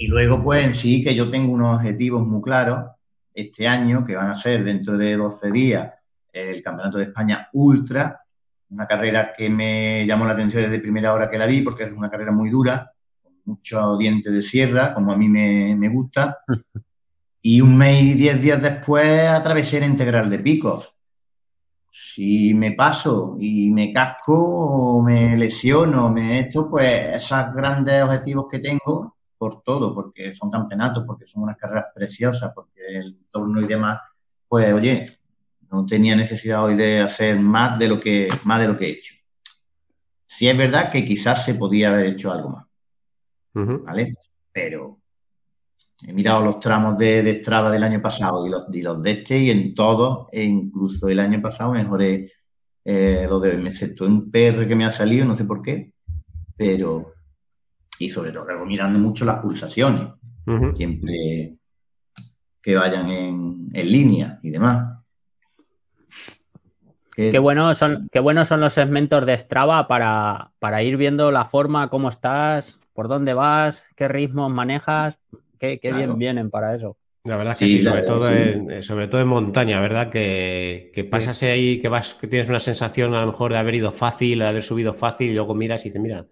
Y 0.00 0.06
luego, 0.06 0.40
pues 0.42 0.64
en 0.64 0.74
sí, 0.76 1.02
que 1.02 1.12
yo 1.12 1.28
tengo 1.28 1.52
unos 1.52 1.76
objetivos 1.76 2.24
muy 2.24 2.40
claros 2.40 2.92
este 3.34 3.66
año, 3.66 4.06
que 4.06 4.14
van 4.14 4.30
a 4.30 4.34
ser 4.36 4.64
dentro 4.64 4.96
de 4.96 5.16
12 5.16 5.50
días 5.50 5.92
el 6.32 6.62
Campeonato 6.62 6.98
de 6.98 7.04
España 7.04 7.48
Ultra, 7.52 8.20
una 8.70 8.86
carrera 8.86 9.32
que 9.36 9.50
me 9.50 10.06
llamó 10.06 10.24
la 10.24 10.34
atención 10.34 10.62
desde 10.62 10.78
primera 10.78 11.12
hora 11.12 11.28
que 11.28 11.36
la 11.36 11.46
vi, 11.46 11.62
porque 11.62 11.82
es 11.82 11.90
una 11.90 12.08
carrera 12.08 12.30
muy 12.30 12.48
dura, 12.48 12.92
mucho 13.44 13.96
diente 13.96 14.30
de 14.30 14.40
sierra, 14.40 14.94
como 14.94 15.12
a 15.12 15.16
mí 15.16 15.28
me, 15.28 15.88
gusta. 15.88 16.38
Y 17.40 17.60
un 17.60 17.78
mes 17.78 18.02
y 18.02 18.14
diez 18.14 18.42
días 18.42 18.60
después 18.60 19.26
atravesé 19.28 19.78
el 19.78 19.84
integral 19.84 20.28
de 20.28 20.40
picos. 20.40 20.92
Si 21.90 22.52
me 22.52 22.72
paso 22.72 23.36
y 23.40 23.70
me 23.70 23.92
casco 23.92 24.34
o 24.34 25.02
me 25.02 25.36
lesiono, 25.36 26.10
me 26.10 26.40
esto, 26.40 26.68
pues 26.68 27.14
esos 27.14 27.54
grandes 27.54 28.02
objetivos 28.02 28.48
que 28.50 28.58
tengo, 28.58 29.17
por 29.38 29.62
todo, 29.62 29.94
porque 29.94 30.34
son 30.34 30.50
campeonatos, 30.50 31.04
porque 31.06 31.24
son 31.24 31.44
unas 31.44 31.56
carreras 31.56 31.86
preciosas, 31.94 32.52
porque 32.54 32.80
el 32.88 33.18
torno 33.30 33.60
y 33.60 33.66
demás, 33.66 34.00
pues 34.48 34.72
oye, 34.72 35.06
no 35.70 35.86
tenía 35.86 36.16
necesidad 36.16 36.64
hoy 36.64 36.74
de 36.74 37.00
hacer 37.00 37.38
más 37.38 37.78
de 37.78 37.88
lo 37.88 38.00
que, 38.00 38.28
más 38.44 38.60
de 38.60 38.68
lo 38.68 38.76
que 38.76 38.86
he 38.86 38.90
hecho. 38.90 39.14
Sí 40.26 40.48
es 40.48 40.56
verdad 40.56 40.90
que 40.90 41.04
quizás 41.04 41.44
se 41.44 41.54
podía 41.54 41.90
haber 41.90 42.06
hecho 42.06 42.32
algo 42.32 42.50
más. 42.50 42.66
¿vale? 43.84 44.16
Pero 44.52 44.98
he 46.06 46.12
mirado 46.12 46.44
los 46.44 46.60
tramos 46.60 46.96
de, 46.98 47.22
de 47.22 47.40
Strava 47.40 47.70
del 47.70 47.82
año 47.82 48.00
pasado 48.00 48.46
y 48.46 48.50
los, 48.50 48.66
los 48.68 49.02
de 49.02 49.10
este 49.10 49.38
y 49.38 49.50
en 49.50 49.74
todos, 49.74 50.28
e 50.32 50.44
incluso 50.44 51.08
el 51.08 51.18
año 51.18 51.40
pasado 51.40 51.72
mejoré 51.72 52.32
eh, 52.84 53.26
lo 53.28 53.40
de 53.40 53.56
me 53.56 53.68
excepto 53.68 54.06
un 54.06 54.30
PR 54.30 54.66
que 54.66 54.76
me 54.76 54.84
ha 54.84 54.90
salido, 54.90 55.24
no 55.24 55.34
sé 55.34 55.44
por 55.44 55.62
qué, 55.62 55.92
pero 56.56 57.14
y 57.98 58.08
sobre 58.08 58.32
todo 58.32 58.64
mirando 58.64 58.98
mucho 58.98 59.24
las 59.24 59.40
pulsaciones, 59.40 60.08
siempre 60.74 61.54
que 62.62 62.74
vayan 62.74 63.08
en, 63.10 63.68
en, 63.72 63.92
línea 63.92 64.38
y 64.42 64.50
demás. 64.50 64.98
Qué, 67.14 67.38
buenos 67.38 67.76
son, 67.78 68.08
qué 68.12 68.20
buenos 68.20 68.46
son 68.46 68.60
los 68.60 68.72
segmentos 68.72 69.26
de 69.26 69.36
Strava 69.36 69.88
para, 69.88 70.52
para 70.58 70.82
ir 70.82 70.96
viendo 70.96 71.32
la 71.32 71.46
forma, 71.46 71.90
cómo 71.90 72.08
estás, 72.08 72.80
por 72.92 73.08
dónde 73.08 73.34
vas, 73.34 73.86
qué 73.96 74.06
ritmos 74.06 74.52
manejas, 74.52 75.20
qué, 75.58 75.80
bien 75.82 76.16
vienen 76.18 76.50
para 76.50 76.74
eso. 76.74 76.96
La 77.24 77.36
verdad 77.36 77.54
es 77.54 77.58
que 77.58 77.68
sí, 77.68 77.82
sobre, 77.82 78.02
todo 78.02 78.30
en, 78.32 78.82
sobre 78.82 79.08
todo 79.08 79.20
en 79.20 79.28
montaña, 79.28 79.80
¿verdad? 79.80 80.08
Que, 80.08 80.92
que 80.94 81.04
pasas 81.04 81.42
ahí, 81.42 81.80
que 81.80 81.88
vas, 81.88 82.14
que 82.14 82.28
tienes 82.28 82.48
una 82.48 82.60
sensación 82.60 83.14
a 83.14 83.20
lo 83.20 83.26
mejor 83.26 83.52
de 83.52 83.58
haber 83.58 83.74
ido 83.74 83.90
fácil, 83.92 84.38
de 84.38 84.46
haber 84.46 84.62
subido 84.62 84.94
fácil, 84.94 85.30
y 85.30 85.34
luego 85.34 85.54
miras 85.54 85.84
y 85.84 85.88
dices, 85.88 86.00
mira, 86.00 86.26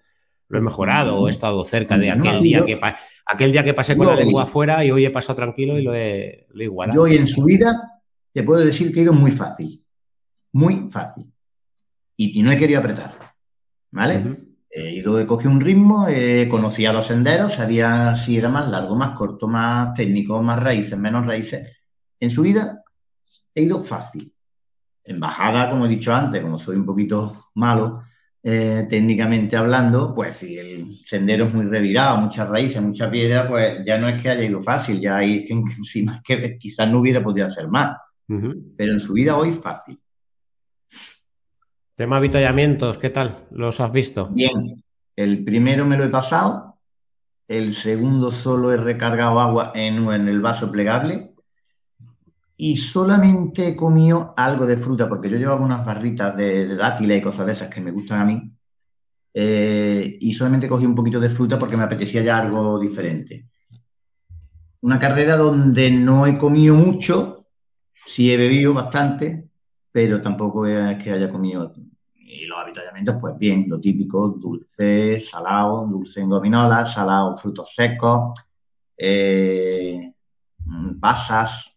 lo 0.48 0.58
he 0.58 0.62
mejorado, 0.62 1.18
o 1.18 1.28
he 1.28 1.30
estado 1.30 1.64
cerca 1.64 1.98
de 1.98 2.10
aquel 2.10 2.40
día 2.40 2.64
que 2.64 2.78
aquel 3.26 3.52
día 3.52 3.64
que 3.64 3.74
pasé 3.74 3.96
con 3.96 4.06
la 4.06 4.14
lengua 4.14 4.44
afuera 4.44 4.84
y 4.84 4.90
hoy 4.90 5.04
he 5.04 5.10
pasado 5.10 5.34
tranquilo 5.34 5.78
y 5.78 5.82
lo 5.82 5.94
he, 5.94 6.46
lo 6.50 6.62
igualado. 6.62 6.96
Yo 6.96 7.02
hoy 7.02 7.16
en 7.16 7.26
su 7.26 7.44
vida 7.44 8.00
te 8.32 8.42
puedo 8.42 8.64
decir 8.64 8.92
que 8.92 9.00
he 9.00 9.02
ido 9.02 9.12
muy 9.12 9.32
fácil, 9.32 9.84
muy 10.52 10.88
fácil. 10.90 11.32
Y, 12.18 12.42
no 12.42 12.50
he 12.50 12.56
querido 12.56 12.80
apretar, 12.80 13.18
¿vale? 13.90 14.38
he 14.70 14.94
ido, 14.94 15.20
he 15.20 15.26
cogido 15.26 15.50
un 15.50 15.60
ritmo, 15.60 16.06
he 16.08 16.48
conocía 16.48 16.92
los 16.92 17.06
senderos, 17.06 17.54
sabía 17.54 18.14
si 18.14 18.38
era 18.38 18.48
más 18.48 18.68
largo, 18.68 18.94
más 18.94 19.16
corto, 19.16 19.48
más 19.48 19.92
técnico, 19.94 20.42
más 20.42 20.62
raíces, 20.62 20.98
menos 20.98 21.26
raíces. 21.26 21.76
En 22.20 22.30
su 22.30 22.42
vida 22.42 22.82
he 23.54 23.62
ido 23.62 23.82
fácil. 23.82 24.32
En 25.04 25.20
bajada, 25.20 25.70
como 25.70 25.86
he 25.86 25.88
dicho 25.88 26.14
antes, 26.14 26.42
como 26.42 26.58
soy 26.58 26.76
un 26.76 26.86
poquito 26.86 27.50
malo, 27.54 28.02
eh, 28.48 28.86
técnicamente 28.88 29.56
hablando, 29.56 30.14
pues 30.14 30.36
si 30.36 30.56
el 30.56 31.04
sendero 31.04 31.46
es 31.46 31.54
muy 31.54 31.64
revirado, 31.64 32.18
muchas 32.18 32.48
raíces, 32.48 32.80
mucha 32.80 33.10
piedra, 33.10 33.48
pues 33.48 33.84
ya 33.84 33.98
no 33.98 34.08
es 34.08 34.22
que 34.22 34.28
haya 34.28 34.44
ido 34.44 34.62
fácil, 34.62 35.00
ya 35.00 35.16
hay 35.16 35.44
que 35.44 35.52
encima 35.52 36.22
que 36.24 36.56
quizás 36.56 36.88
no 36.88 37.00
hubiera 37.00 37.20
podido 37.20 37.48
hacer 37.48 37.66
más. 37.66 37.96
Pero 38.28 38.92
en 38.92 39.00
su 39.00 39.14
vida 39.14 39.36
hoy 39.36 39.50
fácil. 39.50 39.98
Tema 41.96 42.18
avituallamientos, 42.18 42.98
¿qué 42.98 43.10
tal? 43.10 43.46
¿Los 43.50 43.80
has 43.80 43.90
visto? 43.90 44.28
Bien, 44.28 44.80
El 45.16 45.42
primero 45.42 45.84
me 45.84 45.96
lo 45.96 46.04
he 46.04 46.08
pasado, 46.08 46.78
el 47.48 47.74
segundo 47.74 48.30
solo 48.30 48.72
he 48.72 48.76
recargado 48.76 49.40
agua 49.40 49.72
en, 49.74 50.08
en 50.08 50.28
el 50.28 50.40
vaso 50.40 50.70
plegable 50.70 51.34
y 52.56 52.76
solamente 52.76 53.68
he 53.68 53.76
comido 53.76 54.32
algo 54.36 54.64
de 54.66 54.78
fruta, 54.78 55.08
porque 55.08 55.28
yo 55.28 55.36
llevaba 55.36 55.64
unas 55.64 55.84
barritas 55.84 56.34
de, 56.36 56.74
dátiles 56.74 57.18
y 57.18 57.22
cosas 57.22 57.46
de 57.46 57.52
esas 57.52 57.68
que 57.68 57.80
me 57.80 57.90
gustan 57.90 58.20
a 58.20 58.24
mí. 58.24 58.42
Eh, 59.34 60.16
y 60.18 60.32
solamente 60.32 60.68
cogí 60.68 60.86
un 60.86 60.94
poquito 60.94 61.20
de 61.20 61.28
fruta 61.28 61.58
porque 61.58 61.76
me 61.76 61.82
apetecía 61.82 62.22
ya 62.22 62.38
algo 62.38 62.78
diferente. 62.78 63.48
Una 64.80 64.98
carrera 64.98 65.36
donde 65.36 65.90
no 65.90 66.26
he 66.26 66.38
comido 66.38 66.74
mucho, 66.74 67.46
sí 67.92 68.32
he 68.32 68.36
bebido 68.38 68.72
bastante, 68.72 69.50
pero 69.92 70.22
tampoco 70.22 70.66
es 70.66 71.02
que 71.02 71.12
haya 71.12 71.30
comido. 71.30 71.74
Y 72.14 72.46
los 72.46 72.58
avituallamientos, 72.58 73.16
pues 73.20 73.36
bien, 73.36 73.66
lo 73.68 73.78
típico, 73.78 74.28
dulce, 74.30 75.20
salado, 75.20 75.86
dulce 75.86 76.20
en 76.20 76.30
gominolas, 76.30 76.94
salado, 76.94 77.36
frutos 77.36 77.74
secos, 77.74 78.32
eh, 78.96 80.14
pasas, 80.98 81.75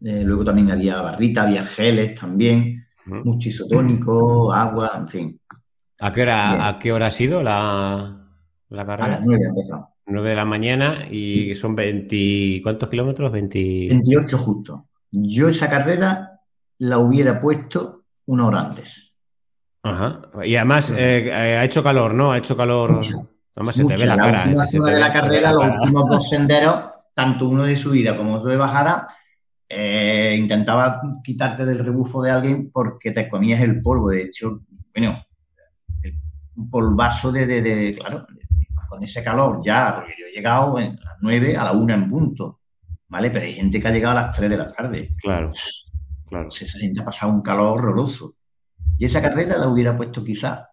eh, 0.00 0.22
luego 0.24 0.44
también 0.44 0.70
había 0.70 1.00
barrita, 1.00 1.42
había 1.42 1.64
geles 1.64 2.14
también, 2.14 2.86
mucho 3.06 3.48
isotónico, 3.48 4.52
agua, 4.52 4.92
en 4.98 5.08
fin. 5.08 5.40
¿A 6.00 6.12
qué 6.12 6.22
hora, 6.22 6.68
¿a 6.68 6.78
qué 6.78 6.92
hora 6.92 7.06
ha 7.06 7.10
sido 7.10 7.42
la, 7.42 8.28
la 8.68 8.86
carrera? 8.86 9.04
A 9.06 9.10
las 9.10 9.24
9 9.24 9.44
empezado. 9.44 9.88
9 10.08 10.30
de 10.30 10.36
la 10.36 10.44
mañana 10.44 11.06
y 11.10 11.54
son 11.54 11.74
20, 11.74 12.60
¿cuántos 12.62 12.88
kilómetros? 12.88 13.30
28 13.30 14.38
justo. 14.38 14.86
Yo 15.10 15.48
esa 15.48 15.68
carrera 15.68 16.40
la 16.78 16.98
hubiera 16.98 17.40
puesto 17.40 18.04
una 18.26 18.46
hora 18.46 18.60
antes. 18.60 19.16
Ajá. 19.82 20.22
Y 20.44 20.56
además 20.56 20.92
eh, 20.96 21.32
ha 21.32 21.64
hecho 21.64 21.82
calor, 21.82 22.14
¿no? 22.14 22.32
Ha 22.32 22.38
hecho 22.38 22.56
calor. 22.56 23.00
Además 23.54 23.74
se 23.74 23.84
te 23.84 23.96
ve 23.96 24.06
la, 24.06 24.16
cara. 24.16 24.46
De 24.46 24.98
la 24.98 25.12
carrera, 25.12 25.52
los 25.52 25.64
últimos 25.64 26.08
dos 26.08 26.28
senderos, 26.28 26.84
tanto 27.14 27.48
uno 27.48 27.64
de 27.64 27.76
subida 27.76 28.16
como 28.16 28.34
otro 28.34 28.50
de 28.50 28.56
bajada, 28.56 29.08
eh, 29.68 30.34
intentaba 30.38 31.00
quitarte 31.22 31.64
del 31.64 31.78
rebufo 31.80 32.22
de 32.22 32.30
alguien 32.30 32.70
porque 32.72 33.10
te 33.10 33.28
comías 33.28 33.60
el 33.60 33.82
polvo. 33.82 34.10
De 34.10 34.22
hecho, 34.22 34.62
bueno, 34.94 35.24
un 36.56 36.70
polvazo 36.70 37.30
de, 37.30 37.46
de, 37.46 37.94
claro, 37.94 38.26
con 38.88 39.02
ese 39.02 39.22
calor 39.22 39.60
ya, 39.62 39.94
porque 39.96 40.14
yo 40.18 40.26
he 40.26 40.32
llegado 40.32 40.76
a 40.78 40.82
las 40.82 41.16
9 41.20 41.56
a 41.56 41.64
la 41.64 41.72
1 41.72 41.94
en 41.94 42.08
punto, 42.08 42.60
¿vale? 43.08 43.30
Pero 43.30 43.44
hay 43.44 43.54
gente 43.54 43.80
que 43.80 43.88
ha 43.88 43.92
llegado 43.92 44.18
a 44.18 44.22
las 44.22 44.36
3 44.36 44.50
de 44.50 44.56
la 44.56 44.72
tarde. 44.72 45.10
Claro, 45.20 45.52
claro. 46.26 46.48
Esa 46.48 46.78
gente 46.78 47.00
ha 47.00 47.04
pasado 47.04 47.32
un 47.32 47.42
calor 47.42 47.78
horroroso. 47.78 48.34
Y 48.96 49.04
esa 49.04 49.22
carrera 49.22 49.58
la 49.58 49.68
hubiera 49.68 49.96
puesto 49.96 50.24
quizá, 50.24 50.70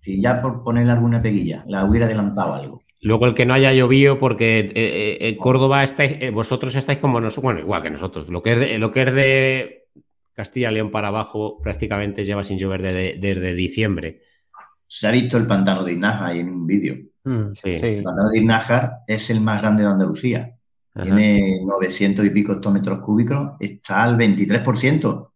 si 0.00 0.22
ya 0.22 0.40
por 0.40 0.62
ponerle 0.62 0.92
alguna 0.92 1.20
peguilla, 1.20 1.64
la 1.66 1.84
hubiera 1.84 2.06
adelantado 2.06 2.54
algo. 2.54 2.82
Luego 3.00 3.26
el 3.26 3.34
que 3.34 3.46
no 3.46 3.54
haya 3.54 3.72
llovido, 3.72 4.18
porque 4.18 4.58
eh, 4.58 4.72
eh, 4.74 5.18
en 5.20 5.36
Córdoba 5.36 5.84
estáis, 5.84 6.16
eh, 6.20 6.30
vosotros 6.30 6.74
estáis 6.74 6.98
como 6.98 7.20
nosotros, 7.20 7.44
bueno, 7.44 7.60
igual 7.60 7.82
que 7.82 7.90
nosotros. 7.90 8.28
Lo 8.28 8.42
que 8.42 8.52
es 8.52 8.58
de, 8.58 8.78
lo 8.78 8.90
que 8.90 9.02
es 9.02 9.14
de 9.14 9.86
Castilla 10.34 10.70
León 10.70 10.90
para 10.90 11.08
abajo 11.08 11.60
prácticamente 11.62 12.24
lleva 12.24 12.42
sin 12.42 12.58
llover 12.58 12.82
desde 12.82 13.54
diciembre. 13.54 14.22
Se 14.86 15.06
ha 15.06 15.12
visto 15.12 15.36
el 15.36 15.46
pantano 15.46 15.84
de 15.84 15.92
Inaja 15.92 16.26
ahí 16.26 16.40
en 16.40 16.48
un 16.48 16.66
vídeo. 16.66 16.96
Mm, 17.22 17.52
el 17.62 18.02
pantano 18.02 18.30
de 18.30 18.38
Inaja 18.38 19.04
es 19.06 19.30
el 19.30 19.40
más 19.40 19.60
grande 19.60 19.82
de 19.82 19.88
Andalucía. 19.88 20.54
Tiene 21.00 21.60
900 21.64 22.26
y 22.26 22.30
pico 22.30 22.54
hectómetros 22.54 23.00
cúbicos, 23.04 23.52
está 23.60 24.02
al 24.02 24.16
23%. 24.16 25.30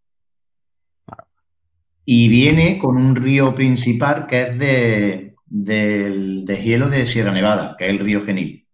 Y 2.05 2.29
viene 2.29 2.79
con 2.81 2.97
un 2.97 3.15
río 3.15 3.55
principal 3.55 4.27
que 4.27 4.43
es 4.43 4.59
de, 4.59 5.32
de, 5.53 6.63
hielo 6.65 6.89
de 6.89 7.07
Sierra 7.07 7.33
Nevada, 7.33 7.77
que 7.79 7.85
es 7.85 7.91
el 7.91 7.99
río 7.99 8.25
Genil. 8.25 8.67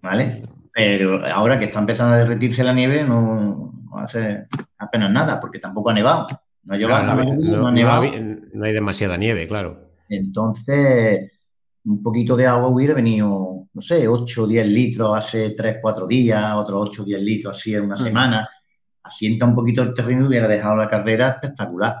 ¿Vale? 0.00 0.44
Pero 0.72 1.24
ahora 1.26 1.58
que 1.58 1.66
está 1.66 1.80
empezando 1.80 2.14
a 2.14 2.18
derretirse 2.18 2.62
la 2.62 2.72
nieve, 2.72 3.04
no, 3.04 3.72
hace 3.96 4.46
apenas 4.78 5.10
nada, 5.10 5.40
porque 5.40 5.58
tampoco 5.58 5.90
ha 5.90 5.94
nevado. 5.94 6.26
No 6.62 6.74
no 8.54 8.64
hay 8.64 8.72
demasiada 8.72 9.16
nieve, 9.16 9.46
claro. 9.48 9.90
Entonces, 10.08 11.32
un 11.84 12.02
poquito 12.02 12.36
de 12.36 12.46
agua 12.46 12.68
hubiera 12.68 12.94
venido, 12.94 13.66
no 13.72 13.80
sé, 13.80 14.06
8 14.06 14.42
o 14.42 14.46
10 14.46 14.66
litros 14.66 15.16
hace 15.16 15.50
3, 15.50 15.78
4 15.80 16.06
días, 16.06 16.54
otros 16.54 16.88
8 16.90 17.02
o 17.02 17.04
10 17.04 17.20
litros 17.20 17.56
así 17.56 17.74
en 17.74 17.84
una 17.84 17.96
mm. 17.96 18.02
semana. 18.02 18.48
Asienta 19.02 19.46
un 19.46 19.54
poquito 19.54 19.82
el 19.82 19.94
terreno 19.94 20.24
y 20.24 20.28
hubiera 20.28 20.48
dejado 20.48 20.76
la 20.76 20.88
carrera 20.88 21.30
espectacular. 21.30 21.96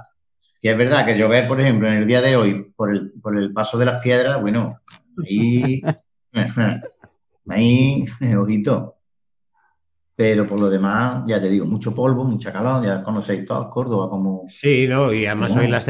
Y 0.64 0.70
es 0.70 0.78
verdad 0.78 1.04
que 1.04 1.18
llover, 1.18 1.46
por 1.46 1.60
ejemplo, 1.60 1.88
en 1.88 1.98
el 1.98 2.06
día 2.06 2.22
de 2.22 2.36
hoy, 2.36 2.72
por 2.74 2.90
el, 2.90 3.12
por 3.20 3.36
el 3.36 3.52
paso 3.52 3.76
de 3.76 3.84
las 3.84 4.00
piedras, 4.02 4.40
bueno, 4.40 4.80
ahí, 5.22 5.82
ahí, 7.48 8.04
ojito. 8.34 8.96
Pero 10.16 10.46
por 10.46 10.58
lo 10.58 10.70
demás, 10.70 11.24
ya 11.26 11.38
te 11.38 11.50
digo, 11.50 11.66
mucho 11.66 11.94
polvo, 11.94 12.24
mucha 12.24 12.50
calor, 12.50 12.82
ya 12.82 13.02
conocéis 13.02 13.44
todo 13.44 13.68
Córdoba 13.68 14.08
como... 14.08 14.46
Sí, 14.48 14.88
no, 14.88 15.12
y 15.12 15.26
además 15.26 15.54
hoy 15.54 15.68
las, 15.68 15.86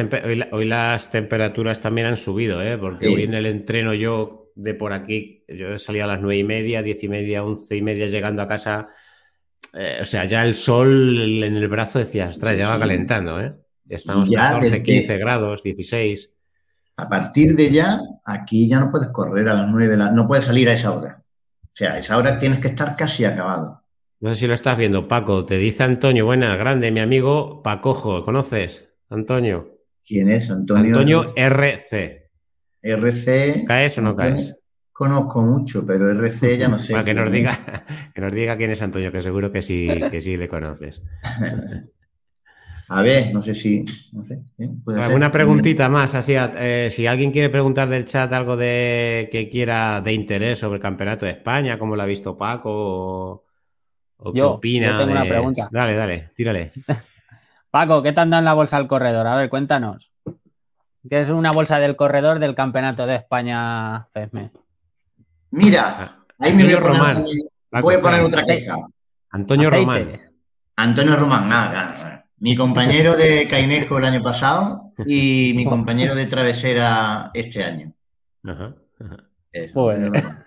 hoy, 0.50 0.64
las 0.64 1.08
temperaturas 1.08 1.78
también 1.78 2.08
han 2.08 2.16
subido, 2.16 2.60
¿eh? 2.60 2.76
porque 2.76 3.06
hoy 3.06 3.22
en 3.22 3.34
el 3.34 3.46
entreno 3.46 3.94
yo 3.94 4.50
de 4.56 4.74
por 4.74 4.92
aquí, 4.92 5.44
yo 5.46 5.74
he 5.74 5.78
salido 5.78 6.06
a 6.06 6.08
las 6.08 6.20
nueve 6.20 6.38
y 6.38 6.44
media, 6.44 6.82
diez 6.82 7.00
y 7.04 7.08
media, 7.08 7.44
once 7.44 7.76
y 7.76 7.82
media 7.82 8.06
llegando 8.06 8.42
a 8.42 8.48
casa, 8.48 8.88
eh, 9.72 9.98
o 10.00 10.04
sea, 10.04 10.24
ya 10.24 10.44
el 10.44 10.56
sol 10.56 11.44
en 11.44 11.56
el 11.56 11.68
brazo 11.68 12.00
decía, 12.00 12.26
ostras, 12.26 12.58
ya 12.58 12.70
va 12.70 12.80
calentando, 12.80 13.40
¿eh? 13.40 13.54
Estamos 13.88 14.28
ya 14.28 14.52
14, 14.52 14.82
15 14.82 15.18
grados, 15.18 15.62
16. 15.62 16.30
A 16.96 17.08
partir 17.08 17.56
de 17.56 17.70
ya, 17.70 18.00
aquí 18.24 18.68
ya 18.68 18.80
no 18.80 18.90
puedes 18.90 19.08
correr 19.08 19.48
a 19.48 19.54
las 19.54 19.68
nueve, 19.68 19.96
no 19.96 20.26
puedes 20.26 20.44
salir 20.44 20.68
a 20.68 20.74
esa 20.74 20.92
hora. 20.92 21.16
O 21.62 21.76
sea, 21.76 21.94
a 21.94 21.98
esa 21.98 22.16
hora 22.16 22.38
tienes 22.38 22.60
que 22.60 22.68
estar 22.68 22.96
casi 22.96 23.24
acabado. 23.24 23.82
No 24.20 24.30
sé 24.30 24.36
si 24.36 24.46
lo 24.46 24.54
estás 24.54 24.78
viendo, 24.78 25.08
Paco. 25.08 25.42
Te 25.42 25.58
dice 25.58 25.82
Antonio, 25.82 26.24
buena, 26.24 26.56
grande, 26.56 26.92
mi 26.92 27.00
amigo 27.00 27.62
Pacojo. 27.62 28.24
¿Conoces? 28.24 28.88
Antonio. 29.10 29.80
¿Quién 30.06 30.30
es 30.30 30.50
Antonio? 30.50 30.94
Antonio 30.94 31.24
RC. 31.36 32.30
RC. 32.80 33.64
¿Caes 33.66 33.98
o 33.98 34.02
no 34.02 34.14
caes? 34.14 34.54
Conozco 34.92 35.42
mucho, 35.42 35.84
pero 35.84 36.10
RC 36.10 36.58
ya 36.58 36.68
no 36.68 36.78
sé. 36.78 36.94
que, 37.04 37.12
nos 37.14 37.32
diga, 37.32 37.84
que 38.14 38.20
nos 38.20 38.32
diga 38.32 38.56
quién 38.56 38.70
es 38.70 38.80
Antonio, 38.80 39.10
que 39.10 39.20
seguro 39.20 39.50
que 39.50 39.62
sí, 39.62 39.88
que 40.10 40.20
sí 40.20 40.36
le 40.36 40.48
conoces. 40.48 41.02
A 42.88 43.02
ver, 43.02 43.32
no 43.32 43.40
sé 43.40 43.54
si. 43.54 43.84
No 44.12 44.22
sé, 44.22 44.42
¿Alguna 45.00 45.30
preguntita 45.30 45.88
más? 45.88 46.14
Así, 46.14 46.34
eh, 46.36 46.88
si 46.90 47.06
alguien 47.06 47.30
quiere 47.32 47.48
preguntar 47.48 47.88
del 47.88 48.04
chat 48.04 48.32
algo 48.32 48.56
de 48.56 49.28
que 49.32 49.48
quiera 49.48 50.00
de 50.00 50.12
interés 50.12 50.58
sobre 50.58 50.76
el 50.76 50.82
campeonato 50.82 51.24
de 51.24 51.32
España, 51.32 51.78
cómo 51.78 51.96
lo 51.96 52.02
ha 52.02 52.06
visto 52.06 52.36
Paco, 52.36 53.44
qué 54.22 54.38
yo, 54.38 54.52
opina? 54.52 54.98
tengo 54.98 55.12
una 55.12 55.24
pregunta. 55.24 55.68
Dale, 55.70 55.94
dale, 55.94 56.30
tírale. 56.36 56.72
Paco, 57.70 58.02
¿qué 58.02 58.12
te 58.12 58.20
han 58.20 58.30
dado 58.30 58.40
en 58.40 58.44
la 58.44 58.54
bolsa 58.54 58.76
del 58.78 58.86
corredor? 58.86 59.26
A 59.26 59.36
ver, 59.36 59.48
cuéntanos. 59.48 60.12
¿Qué 61.08 61.20
es 61.20 61.30
una 61.30 61.52
bolsa 61.52 61.78
del 61.80 61.96
corredor 61.96 62.38
del 62.38 62.54
Campeonato 62.54 63.06
de 63.06 63.16
España 63.16 64.06
FESME? 64.12 64.52
Mira, 65.50 66.18
ahí 66.38 66.52
me 66.54 66.64
voy 66.64 66.72
a 66.72 66.80
poner, 66.80 66.98
Román. 66.98 67.24
voy 67.82 67.94
a 67.94 68.00
poner 68.00 68.20
otra 68.22 68.44
queja. 68.44 68.76
Antonio 69.30 69.70
Román. 69.70 70.20
Antonio 70.76 71.16
Román, 71.16 71.48
nada, 71.48 72.13
Mi 72.38 72.56
compañero 72.56 73.16
de 73.16 73.46
Cainejo 73.48 73.98
el 73.98 74.04
año 74.04 74.22
pasado 74.22 74.92
y 75.06 75.52
mi 75.54 75.64
compañero 75.64 76.14
de 76.14 76.26
Travesera 76.26 77.30
este 77.32 77.62
año. 77.62 77.92
Ajá, 78.44 78.74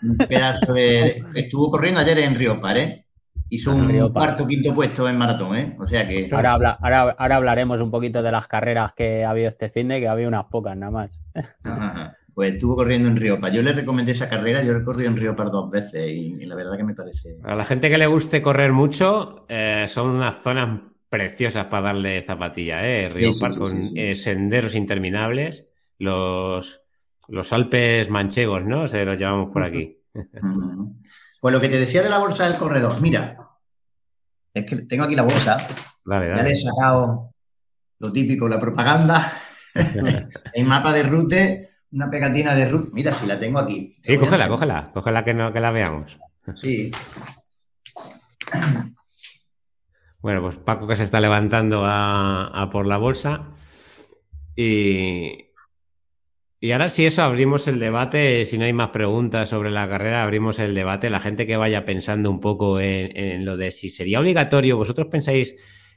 Un 0.04 0.18
pedazo 0.18 0.74
de. 0.74 1.24
Estuvo 1.34 1.72
corriendo 1.72 2.02
ayer 2.02 2.20
en 2.20 2.36
Río 2.36 2.60
Pare. 2.62 3.06
Hizo 3.50 3.74
un 3.74 4.12
cuarto 4.12 4.46
quinto 4.46 4.76
puesto 4.76 5.08
en 5.08 5.18
maratón, 5.18 5.56
¿eh? 5.56 5.76
O 5.80 5.88
sea 5.88 6.08
que. 6.08 6.28
Ahora, 6.32 6.78
ahora, 7.18 7.36
hablaremos 7.38 7.80
un 7.80 7.90
poquito 7.90 8.22
de 8.22 8.32
las 8.32 8.48
carreras 8.48 8.92
que 8.94 9.24
ha 9.24 9.30
habido 9.30 9.48
este 9.48 9.70
fin 9.70 9.88
de 9.88 10.02
que 10.02 10.10
había 10.10 10.28
unas 10.28 10.46
pocas 10.46 10.76
nada 10.76 10.92
más. 10.92 11.22
Pues 12.34 12.54
estuvo 12.54 12.76
corriendo 12.76 13.08
en 13.08 13.16
Riopa. 13.16 13.50
Yo 13.50 13.64
le 13.64 13.72
recomendé 13.72 14.12
esa 14.12 14.30
carrera, 14.30 14.62
yo 14.62 14.76
he 14.76 14.84
corrido 14.84 15.10
en 15.10 15.18
Riopa 15.18 15.46
dos 15.46 15.72
veces 15.72 16.12
y, 16.12 16.46
la 16.46 16.54
verdad 16.54 16.78
que 16.78 16.84
me 16.84 16.94
parece. 16.94 17.40
A 17.44 17.56
la 17.56 17.64
gente 17.64 17.90
que 17.90 17.98
le 17.98 18.06
guste 18.06 18.44
correr 18.44 18.74
mucho, 18.74 19.46
eh, 19.50 19.86
son 19.88 20.10
unas 20.10 20.36
zonas 20.44 20.82
preciosas 21.10 21.66
para 21.66 21.88
darle 21.88 22.22
zapatilla, 22.22 22.86
¿eh? 22.86 23.10
Riopa 23.10 23.56
con 23.56 23.92
eh, 23.96 24.16
senderos 24.16 24.76
interminables, 24.76 25.66
los, 25.98 26.82
los 27.28 27.54
Alpes 27.54 28.10
manchegos, 28.10 28.64
¿no? 28.66 28.88
Se 28.88 29.06
los 29.06 29.18
llamamos 29.18 29.52
por 29.52 29.64
aquí. 29.64 29.98
Pues 31.40 31.54
lo 31.54 31.60
que 31.60 31.70
te 31.70 31.80
decía 31.80 32.02
de 32.02 32.10
la 32.10 32.18
bolsa 32.18 32.50
del 32.50 32.58
corredor, 32.58 33.00
mira, 33.02 33.38
es 34.54 34.66
que 34.66 34.76
tengo 34.84 35.04
aquí 35.04 35.16
la 35.16 35.24
bolsa, 35.24 35.68
ya 36.06 36.44
le 36.44 36.52
he 36.52 36.56
sacado 36.56 37.34
lo 38.00 38.12
típico, 38.12 38.48
la 38.48 38.60
propaganda, 38.60 39.32
el 40.54 40.66
mapa 40.66 40.94
de 40.94 41.04
rute, 41.04 41.70
una 41.92 42.10
pegatina 42.10 42.56
de 42.56 42.68
rute, 42.68 42.90
mira, 42.94 43.14
si 43.14 43.26
la 43.26 43.40
tengo 43.40 43.60
aquí. 43.60 43.98
Sí, 44.02 44.18
cógela, 44.18 44.48
cógela, 44.48 44.92
cógela 44.94 45.24
que, 45.24 45.34
no, 45.34 45.54
que 45.54 45.60
la 45.60 45.72
veamos. 45.72 46.18
Sí. 46.56 46.92
Bueno, 50.28 50.42
pues 50.42 50.58
Paco 50.58 50.86
que 50.88 50.98
se 50.98 51.04
está 51.04 51.22
levantando 51.22 51.84
a, 51.86 52.70
por 52.70 52.86
la 52.86 52.98
bolsa 52.98 53.48
y, 54.58 55.46
Y 56.60 56.72
ahora 56.74 56.90
si 56.90 57.06
eso 57.06 57.24
abrimos 57.24 57.70
el 57.70 57.80
debate, 57.80 58.44
si 58.44 58.58
no 58.58 58.66
hay 58.66 58.74
más 58.74 58.90
preguntas 58.90 59.48
sobre 59.48 59.70
la 59.70 59.88
carrera, 59.88 60.24
abrimos 60.24 60.60
el 60.60 60.76
debate. 60.76 61.10
La 61.10 61.22
gente 61.22 61.48
que 61.48 61.56
vaya 61.56 61.86
pensando 61.86 62.30
un 62.30 62.42
poco 62.42 62.82
en, 62.82 63.46
lo 63.46 63.56
de 63.56 63.72
si 63.72 63.90
sería 63.90 64.20
obligatorio, 64.20 64.76
vosotros 64.76 65.08
pensáis 65.08 65.56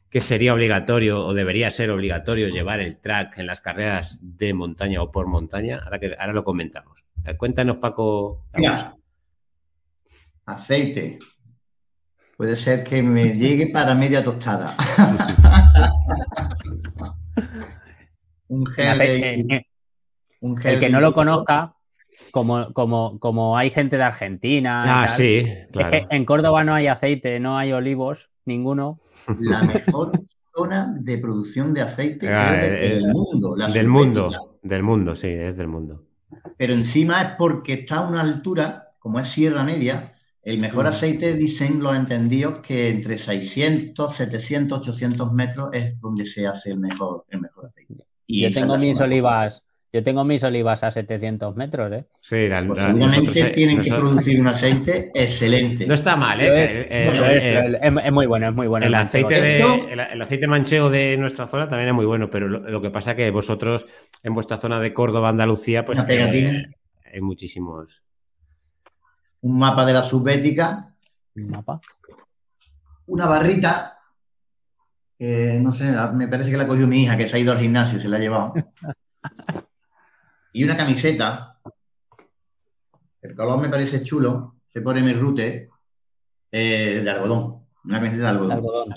que 0.09 0.20
sería 0.20 0.55
obligatorio 0.55 1.26
o 1.26 1.35
debería 1.35 1.68
ser 1.72 1.91
obligatorio 1.91 2.51
llevar 2.51 2.78
el 2.78 3.01
track 3.01 3.39
en 3.39 3.49
las 3.49 3.61
carreras 3.61 4.20
de 4.22 4.55
montaña 4.55 5.03
o 5.03 5.11
por 5.11 5.26
montaña. 5.26 5.81
Ahora, 5.83 5.99
que, 5.99 6.14
ahora 6.16 6.33
lo 6.33 6.45
comentamos. 6.45 7.05
Cuéntanos, 7.37 7.78
Paco. 7.78 8.47
aceite. 10.47 11.18
Puede 12.41 12.57
ser 12.57 12.84
que 12.84 13.03
me 13.03 13.34
llegue 13.34 13.66
para 13.66 13.95
media 13.95 14.24
tostada. 14.24 14.74
un 18.49 18.64
gel 18.64 18.99
de 18.99 19.66
el 20.41 20.80
que 20.80 20.88
no 20.88 21.03
lo 21.03 21.12
conozca, 21.12 21.74
como, 22.30 22.72
como, 22.72 23.20
como 23.20 23.59
hay 23.59 23.68
gente 23.68 23.99
de 23.99 24.05
Argentina. 24.05 25.03
Ah, 25.03 25.07
sí, 25.07 25.43
claro. 25.70 25.95
Es 25.95 26.09
que 26.09 26.16
en 26.16 26.24
Córdoba 26.24 26.64
no 26.64 26.72
hay 26.72 26.86
aceite, 26.86 27.38
no 27.41 27.59
hay 27.59 27.74
olivos, 27.74 28.30
ninguno. 28.47 29.01
La 29.38 29.62
mejor 29.62 30.18
zona 30.57 30.97
de 30.99 31.18
producción 31.18 31.74
de 31.74 31.82
aceite 31.82 32.26
ah, 32.32 32.53
del 32.53 33.07
mundo. 33.09 33.55
del 33.55 33.86
mundo, 33.86 34.59
del 34.62 34.82
mundo, 34.82 35.14
sí, 35.14 35.28
es 35.28 35.59
del 35.59 35.68
mundo. 35.68 36.07
Pero 36.57 36.72
encima 36.72 37.20
es 37.20 37.32
porque 37.36 37.74
está 37.74 37.97
a 37.97 38.09
una 38.09 38.22
altura, 38.22 38.95
como 38.99 39.20
es 39.20 39.28
Sierra 39.28 39.62
Media, 39.62 40.14
el 40.43 40.59
mejor 40.59 40.86
aceite 40.86 41.34
dicen 41.34 41.82
los 41.82 41.95
entendidos 41.95 42.61
que 42.61 42.88
entre 42.88 43.18
600, 43.18 44.14
700, 44.14 44.88
800 44.88 45.32
metros 45.32 45.70
es 45.72 46.01
donde 46.01 46.24
se 46.24 46.47
hace 46.47 46.70
el 46.70 46.78
mejor, 46.78 47.24
el 47.28 47.41
mejor 47.41 47.66
aceite. 47.66 48.05
Y 48.26 48.43
Yo 48.43 48.51
tengo 48.51 48.78
mis 48.78 49.01
olivas, 49.01 49.64
yo 49.93 50.03
tengo 50.03 50.24
mis 50.24 50.43
olivas 50.45 50.84
a 50.84 50.91
700 50.91 51.57
metros, 51.57 51.93
¿eh? 51.93 52.05
Sí, 52.22 52.49
la, 52.49 52.64
pues 52.64 52.80
seguramente 52.80 53.45
tienen 53.51 53.80
que 53.80 53.91
producir 53.91 54.41
un 54.41 54.47
aceite 54.47 55.11
excelente. 55.14 55.86
No 55.86 55.95
está 55.95 56.16
mal, 56.16 56.41
¿eh? 56.41 57.78
Es, 57.80 58.12
muy 58.12 58.26
bueno, 58.26 58.49
es 58.49 58.55
muy 58.55 58.68
bueno. 58.68 58.86
El, 58.86 58.95
aceite, 58.95 59.41
de, 59.43 59.93
el, 59.93 60.22
aceite 60.22 60.47
manchego 60.47 60.88
de 60.88 61.16
nuestra 61.18 61.49
zona 61.49 61.68
también 61.68 61.88
es 61.88 61.95
muy 61.95 62.07
bueno, 62.07 62.30
pero 62.30 62.49
lo, 62.49 62.80
que 62.80 62.91
pasa 62.91 63.11
es 63.11 63.16
que 63.16 63.30
vosotros, 63.30 63.84
en 64.22 64.32
vuestra 64.32 64.57
zona 64.57 64.78
de 64.78 64.95
Córdoba, 64.95 65.28
Andalucía, 65.28 65.84
pues 65.84 66.03
eh, 66.09 66.66
hay 67.12 67.20
muchísimos. 67.20 68.01
Un 69.43 69.59
mapa 69.59 69.84
de 69.86 69.93
la 69.93 70.03
subbética. 70.03 70.95
¿Un 71.36 71.51
mapa? 71.51 71.80
Una 73.07 73.26
barrita. 73.26 73.99
no 75.18 75.72
sé, 75.72 75.91
me 76.14 76.28
parece 76.28 76.51
que 76.51 76.57
la 76.57 76.66
cogió 76.66 76.86
mi 76.86 77.03
hija, 77.03 77.16
que 77.16 77.26
se 77.26 77.36
ha 77.36 77.41
ido 77.41 77.53
al 77.53 77.61
gimnasio 77.61 77.99
y 77.99 78.01
se 78.01 78.09
la 78.09 78.16
ha 78.16 78.20
llevado. 78.20 78.55
y 80.53 80.64
una 80.64 80.76
camiseta. 80.76 81.59
El 83.22 83.34
color 83.34 83.61
me 83.61 83.68
parece 83.68 84.03
chulo. 84.03 84.57
Se 84.72 84.80
pone 84.80 85.03
mi 85.03 85.12
rute 85.12 85.70
eh, 86.53 87.01
de 87.03 87.11
algodón. 87.11 87.66
Una 87.84 87.99
camiseta 87.99 88.22
de 88.22 88.28
algodón. 88.28 88.95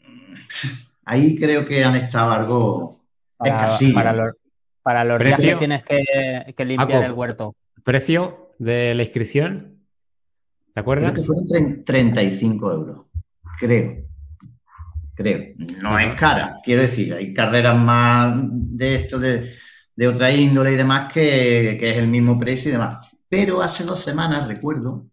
Ahí 1.04 1.38
creo 1.38 1.66
que 1.66 1.82
han 1.82 1.96
estado 1.96 2.30
algo 2.30 3.00
para, 3.36 3.78
para 3.94 4.12
los, 4.12 4.34
para 4.82 5.04
los 5.04 5.18
días 5.18 5.40
que 5.40 5.56
tienes 5.56 5.82
que, 5.82 6.64
limpiar 6.64 7.04
el 7.04 7.12
huerto. 7.12 7.56
¿Precio 7.82 8.49
de 8.60 8.94
la 8.94 9.02
inscripción? 9.02 9.80
¿Te 10.72 10.80
acuerdas? 10.80 11.12
Creo 11.12 11.22
que 11.22 11.26
fueron 11.26 11.84
35 11.84 12.72
euros. 12.72 13.06
Creo 13.58 14.10
creo. 15.20 15.54
No 15.82 15.98
es 15.98 16.18
cara, 16.18 16.60
quiero 16.64 16.82
decir, 16.82 17.12
hay 17.12 17.34
carreras 17.34 17.76
más 17.76 18.40
de 18.42 18.94
esto, 18.96 19.18
de, 19.18 19.52
otra 20.08 20.32
índole 20.32 20.72
y 20.72 20.76
demás, 20.76 21.12
que, 21.12 21.72
es 21.72 21.96
el 21.96 22.08
mismo 22.08 22.38
precio 22.38 22.70
y 22.70 22.72
demás. 22.72 23.10
Pero 23.28 23.60
hace 23.60 23.84
dos 23.84 24.00
semanas, 24.00 24.48
recuerdo, 24.48 25.06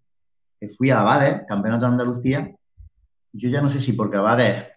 que 0.60 0.70
fui 0.70 0.89
a 0.89 1.02
Abades, 1.02 1.41
Campeonato 1.48 1.86
de 1.86 1.91
Andalucía, 1.91 2.52
yo 3.34 3.50
ya 3.50 3.62
no 3.62 3.70
sé 3.70 3.82
si 3.82 3.93
porque 3.93 4.18
Abades 4.18 4.68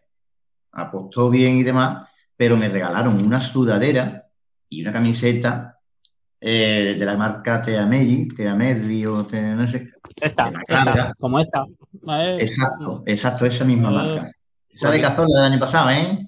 apostó 0.73 1.31
bien 1.31 1.59
y 1.59 1.63
demás, 1.63 2.09
pero 2.37 2.57
me 2.57 2.69
regalaron 2.69 3.25
una 3.25 3.41
sudadera 3.41 4.27
y 4.69 4.83
una 4.83 4.93
camiseta 4.93 5.79
eh, 6.41 6.97
de 6.99 7.05
la 7.05 7.17
marca 7.17 7.61
Teamelli, 7.61 8.29
Teamerri 8.29 9.05
o 9.07 9.23
no 9.23 9.67
sé. 9.67 9.91
Esta, 10.21 10.51
esta 10.67 11.15
como 11.19 11.39
esta. 11.39 11.67
Exacto, 12.39 13.03
exacto, 13.07 13.47
esa 13.47 13.65
misma 13.65 13.91
marca. 13.91 14.27
Esa 14.69 14.91
de 14.91 15.01
Cazorla 15.01 15.43
del 15.43 15.53
año 15.53 15.61
pasado, 15.61 15.91
¿eh? 15.91 16.19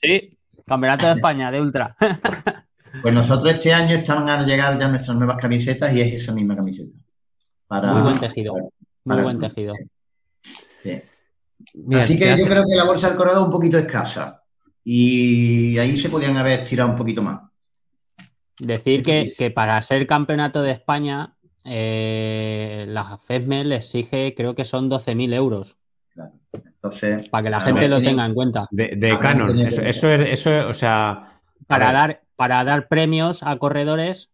Sí, 0.00 0.38
Campeonato 0.66 1.06
de 1.06 1.12
España 1.12 1.50
de 1.50 1.60
Ultra. 1.60 1.96
Pues 3.02 3.14
nosotros 3.14 3.54
este 3.54 3.72
año 3.72 3.96
están 3.96 4.28
a 4.28 4.44
llegar 4.44 4.78
ya 4.78 4.88
nuestras 4.88 5.16
nuevas 5.16 5.36
camisetas 5.40 5.94
y 5.94 6.00
es 6.00 6.22
esa 6.22 6.32
misma 6.32 6.56
camiseta. 6.56 6.90
muy 7.68 8.02
buen 8.02 8.18
tejido. 8.18 8.54
Muy 9.04 9.22
buen 9.22 9.38
tejido. 9.38 9.74
Sí. 10.78 11.00
Así 11.94 12.18
que 12.18 12.36
yo 12.36 12.46
creo 12.46 12.64
que 12.66 12.74
la 12.74 12.84
bolsa 12.84 13.08
del 13.08 13.16
corredor 13.16 13.42
es 13.42 13.44
un 13.44 13.52
poquito 13.52 13.78
escasa. 13.78 14.42
Y 14.82 15.78
ahí 15.78 15.96
se 15.96 16.08
podían 16.08 16.36
haber 16.36 16.64
tirado 16.64 16.90
un 16.90 16.96
poquito 16.96 17.22
más. 17.22 17.49
Decir 18.60 19.02
que, 19.02 19.50
para 19.50 19.80
ser 19.82 20.06
campeonato 20.06 20.62
de 20.62 20.72
España, 20.72 21.34
eh, 21.64 22.84
la 22.88 23.18
FESME 23.18 23.64
le 23.64 23.76
exige, 23.76 24.34
creo 24.34 24.54
que 24.54 24.64
son 24.64 24.90
12.000 24.90 25.34
euros. 25.34 25.78
Entonces, 26.52 27.28
para 27.28 27.44
que 27.44 27.50
la 27.50 27.60
gente 27.60 27.88
lo 27.88 28.00
tenga 28.00 28.24
en 28.24 28.34
cuenta. 28.34 28.66
De, 28.70 29.18
Canon, 29.20 29.58
eso, 29.58 29.82
es, 29.82 30.04
eso, 30.04 30.68
o 30.68 30.74
sea. 30.74 31.40
Para 31.66 31.92
dar, 31.92 32.22
para 32.36 32.64
dar 32.64 32.88
premios 32.88 33.42
a 33.42 33.56
corredores. 33.56 34.30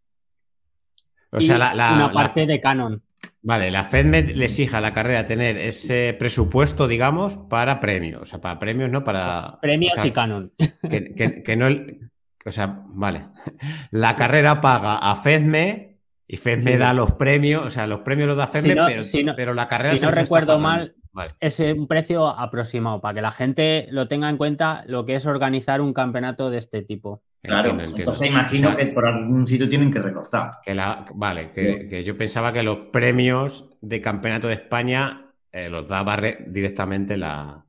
O 1.31 1.41
sea, 1.41 1.59
la, 1.59 1.93
una 1.93 2.13
parte 2.13 2.47
de 2.47 2.61
Canon. 2.61 3.03
Vale, 3.43 3.71
la 3.71 3.85
FedMed 3.85 4.35
le 4.35 4.47
exige 4.47 4.77
a 4.77 4.81
la 4.81 4.93
carrera 4.93 5.27
tener 5.27 5.57
ese 5.57 6.17
presupuesto, 6.19 6.89
digamos, 6.89 7.37
para 7.37 7.79
premios. 7.79 8.23
O 8.23 8.27
sea, 8.27 8.41
para 8.41 8.59
premios, 8.59 8.91
¿no? 8.91 9.05
Para. 9.05 9.59
Premios 9.61 10.05
y 10.05 10.11
Canon. 10.11 10.53
Que, 10.89 11.57
no. 11.57 11.69
O 12.47 12.51
sea, 12.53 12.83
vale. 12.89 13.25
La 13.91 14.17
carrera 14.17 14.61
paga 14.61 14.99
a 14.99 15.17
FEDME 15.17 15.99
y 16.29 16.37
FEDME 16.37 16.79
da 16.79 16.95
los 16.95 17.13
premios. 17.13 17.67
O 17.67 17.71
sea, 17.71 17.87
los 17.87 18.01
premios 18.01 18.29
los 18.29 18.37
da 18.37 18.47
FEDME, 18.47 18.75
pero, 18.87 19.35
pero, 19.37 19.55
la 19.55 19.69
carrera. 19.69 19.97
Si 19.97 20.01
no 20.01 20.11
recuerdo 20.11 20.59
mal, 20.59 20.95
es 21.41 21.61
un 21.61 21.89
precio 21.89 22.29
aproximado 22.29 23.01
para 23.01 23.15
que 23.15 23.23
la 23.23 23.33
gente 23.33 23.89
lo 23.91 24.07
tenga 24.07 24.31
en 24.31 24.37
cuenta 24.37 24.85
lo 24.87 25.05
que 25.05 25.17
es 25.17 25.27
organizar 25.27 25.81
un 25.81 25.93
campeonato 25.93 26.51
de 26.51 26.59
este 26.59 26.83
tipo. 26.83 27.23
Claro, 27.43 27.79
entonces 27.79 28.29
imagino 28.29 28.77
que 28.77 28.87
por 28.87 29.07
algún 29.07 29.47
sitio 29.47 29.69
tienen 29.69 29.93
que 29.93 30.01
recortar. 30.01 30.51
Que 30.65 30.75
la, 30.75 31.05
vale, 31.15 31.53
que, 31.53 32.03
yo 32.05 32.17
pensaba 32.17 32.53
que 32.53 32.63
los 32.63 32.79
premios 32.93 33.71
de 33.81 34.01
campeonato 34.01 34.49
de 34.49 34.55
España 34.55 35.33
eh, 35.53 35.69
los 35.69 35.89
daba 35.89 36.21
directamente 36.49 37.17
la, 37.17 37.66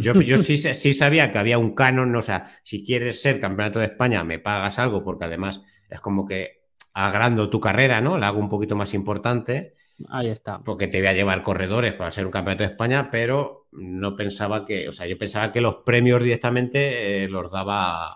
Yo, 0.00 0.14
sí, 0.38 0.56
sí, 0.56 0.94
sabía 0.94 1.30
que 1.30 1.38
había 1.38 1.58
un 1.58 1.74
canon, 1.74 2.14
o 2.16 2.22
sea, 2.22 2.46
si 2.62 2.84
quieres 2.84 3.22
ser 3.22 3.40
campeonato 3.40 3.78
de 3.78 3.86
España, 3.86 4.24
me 4.24 4.38
pagas 4.38 4.78
algo, 4.78 5.04
porque 5.04 5.24
además 5.24 5.62
es 5.88 6.00
como 6.00 6.26
que 6.26 6.60
agrando 6.92 7.48
tu 7.48 7.60
carrera, 7.60 8.00
¿no? 8.00 8.18
La 8.18 8.28
hago 8.28 8.40
un 8.40 8.48
poquito 8.48 8.76
más 8.76 8.94
importante. 8.94 9.74
Ahí 10.08 10.28
está. 10.28 10.60
Porque 10.60 10.88
te 10.88 10.98
voy 10.98 11.08
a 11.08 11.12
llevar 11.12 11.42
corredores 11.42 11.92
para 11.94 12.10
ser 12.10 12.26
un 12.26 12.32
campeonato 12.32 12.64
de 12.64 12.70
España, 12.70 13.10
pero 13.10 13.68
no 13.72 14.16
pensaba 14.16 14.64
que, 14.64 14.88
o 14.88 14.92
sea, 14.92 15.06
yo 15.06 15.16
pensaba 15.18 15.52
que 15.52 15.60
los 15.60 15.76
premios 15.76 16.22
directamente 16.22 17.24
eh, 17.24 17.28
los 17.28 17.52
daba. 17.52 18.08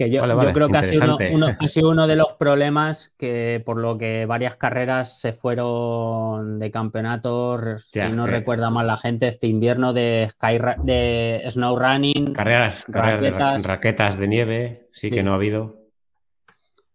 Que 0.00 0.08
yo, 0.08 0.22
creo 0.54 0.70
que 0.70 0.78
ha 0.78 0.82
sido 0.82 1.18
uno, 1.30 1.48
ha 1.60 1.68
sido 1.68 1.90
uno, 1.90 2.06
de 2.06 2.16
los 2.16 2.32
problemas 2.38 3.12
que 3.18 3.62
por 3.66 3.76
lo 3.76 3.98
que 3.98 4.24
varias 4.24 4.56
carreras 4.56 5.20
se 5.20 5.34
fueron 5.34 6.58
de 6.58 6.70
campeonatos, 6.70 7.90
si 7.92 8.00
no 8.14 8.26
recuerda 8.26 8.70
mal 8.70 8.86
la 8.86 8.96
gente, 8.96 9.28
este 9.28 9.46
invierno 9.46 9.92
de 9.92 10.26
Sky 10.30 10.58
de 10.84 11.42
Snow 11.50 11.78
Running. 11.78 12.32
Carreras, 12.32 12.86
raquetas, 12.88 13.66
raquetas 13.66 14.18
de 14.18 14.28
nieve, 14.28 14.88
sí 14.90 15.10
que 15.10 15.22
no 15.22 15.32
ha 15.32 15.34
habido. 15.34 15.79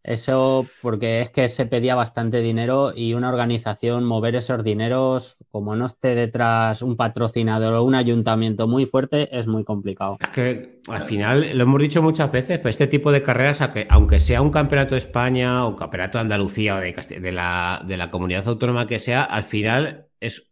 Eso 0.06 0.68
porque 0.84 1.22
es 1.22 1.32
que 1.32 1.49
se 1.49 1.66
pedía 1.66 1.95
bastante 1.95 2.41
dinero 2.41 2.93
y 2.95 3.16
una 3.16 3.30
organización 3.30 4.03
mover 4.03 4.36
esos 4.36 4.64
dineros, 4.64 5.38
como 5.49 5.76
no 5.76 5.88
esté 5.88 6.14
detrás 6.14 6.84
un 6.84 6.95
patrocinador 6.95 7.74
o 7.74 7.84
un 7.84 7.95
ayuntamiento 7.95 8.68
muy 8.68 8.86
fuerte, 8.86 9.36
es 9.36 9.47
muy 9.47 9.64
complicado. 9.64 10.18
Es 10.22 10.30
que 10.30 10.80
al 10.89 11.01
final, 11.01 11.58
lo 11.58 11.64
hemos 11.64 11.82
dicho 11.82 12.03
muchas 12.03 12.32
veces, 12.32 12.60
pero 12.60 12.70
este 12.70 12.86
tipo 12.86 13.12
de 13.12 13.24
carreras, 13.24 13.64
aunque 13.89 14.20
sea 14.20 14.43
un 14.43 14.51
campeonato 14.51 14.93
de 14.93 14.99
España 14.99 15.66
o 15.66 15.76
campeonato 15.76 16.20
de 16.20 16.22
Andalucía 16.22 16.76
o 16.76 16.80
de, 16.80 17.32
la, 17.32 17.84
de 17.88 17.97
la 17.97 18.12
comunidad 18.12 18.47
autónoma 18.47 18.86
que 18.86 18.99
sea, 18.99 19.24
al 19.24 19.43
final 19.43 20.06
es 20.20 20.51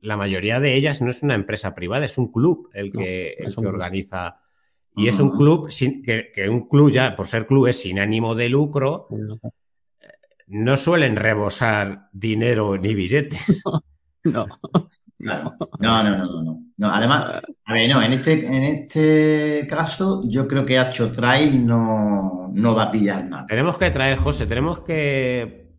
la 0.00 0.16
mayoría 0.16 0.60
de 0.60 0.74
ellas 0.74 1.00
no 1.00 1.10
es 1.10 1.22
una 1.22 1.34
empresa 1.34 1.74
privada, 1.74 2.04
es 2.04 2.18
un 2.18 2.30
club 2.30 2.70
el 2.74 2.92
que, 2.92 3.34
el 3.38 3.54
que 3.54 3.66
organiza 3.66 4.40
y 4.96 5.08
es 5.08 5.18
un 5.18 5.30
club 5.36 5.70
sin, 5.70 6.02
que, 6.02 6.30
un 6.48 6.68
club 6.68 6.90
ya, 6.90 7.14
por 7.14 7.26
ser 7.26 7.46
club, 7.46 7.66
es 7.66 7.80
sin 7.80 7.98
ánimo 7.98 8.34
de 8.34 8.48
lucro. 8.48 9.08
No 10.46 10.76
suelen 10.76 11.16
rebosar 11.16 12.08
dinero 12.12 12.76
ni 12.78 12.94
billetes. 12.94 13.40
No. 14.26 14.46
No, 15.18 16.02
no, 16.02 16.02
no, 16.02 16.42
no, 16.42 16.60
no. 16.76 16.90
Además, 16.90 17.40
a 17.64 17.72
ver, 17.72 17.88
no, 17.88 18.02
en 18.02 18.12
este, 18.14 18.46
en 18.46 18.62
este 18.62 19.66
caso, 19.68 20.20
yo 20.24 20.46
creo 20.46 20.64
que 20.64 20.78
Hacho 20.78 21.12
Trail 21.12 21.64
no, 21.64 22.50
no 22.52 22.74
va 22.74 22.84
a 22.84 22.90
pillar 22.90 23.24
nada. 23.24 23.46
Tenemos 23.46 23.78
que 23.78 23.90
traer, 23.90 24.18
José, 24.18 24.46
tenemos 24.46 24.80
que 24.80 25.78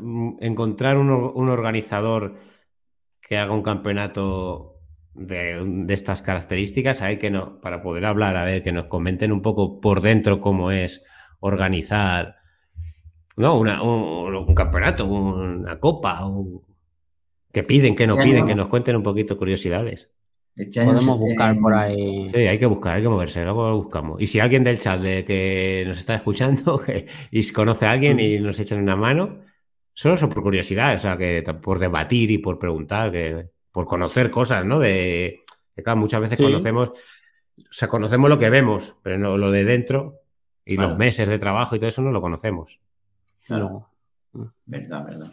mm, 0.00 0.36
encontrar 0.40 0.98
un, 0.98 1.10
organizador 1.10 2.36
que 3.20 3.38
haga 3.38 3.52
un 3.52 3.62
campeonato 3.62 4.75
de, 5.16 5.86
estas 5.88 6.22
características, 6.22 7.02
hay 7.02 7.18
que 7.18 7.30
no, 7.30 7.60
para 7.60 7.82
poder 7.82 8.04
hablar, 8.04 8.36
a 8.36 8.44
ver, 8.44 8.62
que 8.62 8.72
nos 8.72 8.86
comenten 8.86 9.32
un 9.32 9.42
poco 9.42 9.80
por 9.80 10.00
dentro 10.02 10.40
cómo 10.40 10.70
es 10.70 11.02
organizar, 11.40 12.36
no, 13.36 13.58
una, 13.58 13.82
un, 13.82 14.54
campeonato, 14.54 15.06
una 15.06 15.78
copa, 15.80 16.20
que 17.52 17.62
piden, 17.62 17.96
que 17.96 18.06
no 18.06 18.16
piden, 18.16 18.46
que 18.46 18.54
nos 18.54 18.68
cuenten 18.68 18.96
un 18.96 19.02
poquito 19.02 19.36
curiosidades. 19.36 20.10
Este 20.54 20.82
Podemos 20.82 21.18
buscar 21.18 21.58
por 21.58 21.74
ahí. 21.74 22.28
Sí, 22.28 22.38
hay 22.38 22.58
que 22.58 22.64
buscar, 22.64 22.96
hay 22.96 23.02
que 23.02 23.10
moverse, 23.10 23.44
luego 23.44 23.68
lo 23.68 23.76
buscamos. 23.76 24.22
Y 24.22 24.26
si 24.26 24.40
alguien 24.40 24.64
del 24.64 24.78
chat 24.78 25.00
de 25.00 25.22
que 25.22 25.84
nos 25.86 25.98
está 25.98 26.14
escuchando 26.14 26.80
y 27.30 27.52
conoce 27.52 27.86
a 27.86 27.90
alguien 27.90 28.18
y 28.20 28.38
nos 28.38 28.58
echan 28.58 28.82
una 28.82 28.96
mano, 28.96 29.40
solo 29.92 30.16
son 30.16 30.30
por 30.30 30.42
curiosidad, 30.42 30.94
o 30.94 30.98
sea, 30.98 31.18
que 31.18 31.42
por 31.62 31.78
debatir 31.78 32.30
y 32.30 32.38
por 32.38 32.58
preguntar, 32.58 33.12
que 33.12 33.50
por 33.76 33.84
conocer 33.84 34.30
cosas, 34.30 34.64
¿no? 34.64 34.78
De 34.78 35.44
que 35.74 35.82
claro, 35.82 35.98
muchas 35.98 36.22
veces 36.22 36.38
conocemos, 36.38 36.88
o 36.88 36.94
sea, 37.70 37.88
conocemos 37.88 38.30
lo 38.30 38.38
que 38.38 38.48
vemos, 38.48 38.94
pero 39.02 39.18
no 39.18 39.36
lo 39.36 39.50
de 39.50 39.66
dentro 39.66 40.22
y 40.64 40.78
los 40.78 40.96
meses 40.96 41.28
de 41.28 41.38
trabajo 41.38 41.76
y 41.76 41.78
todo 41.78 41.90
eso 41.90 42.00
no 42.00 42.10
lo 42.10 42.22
conocemos. 42.22 42.80
Claro. 43.46 43.90
Verdad, 44.64 45.04
verdad. 45.04 45.32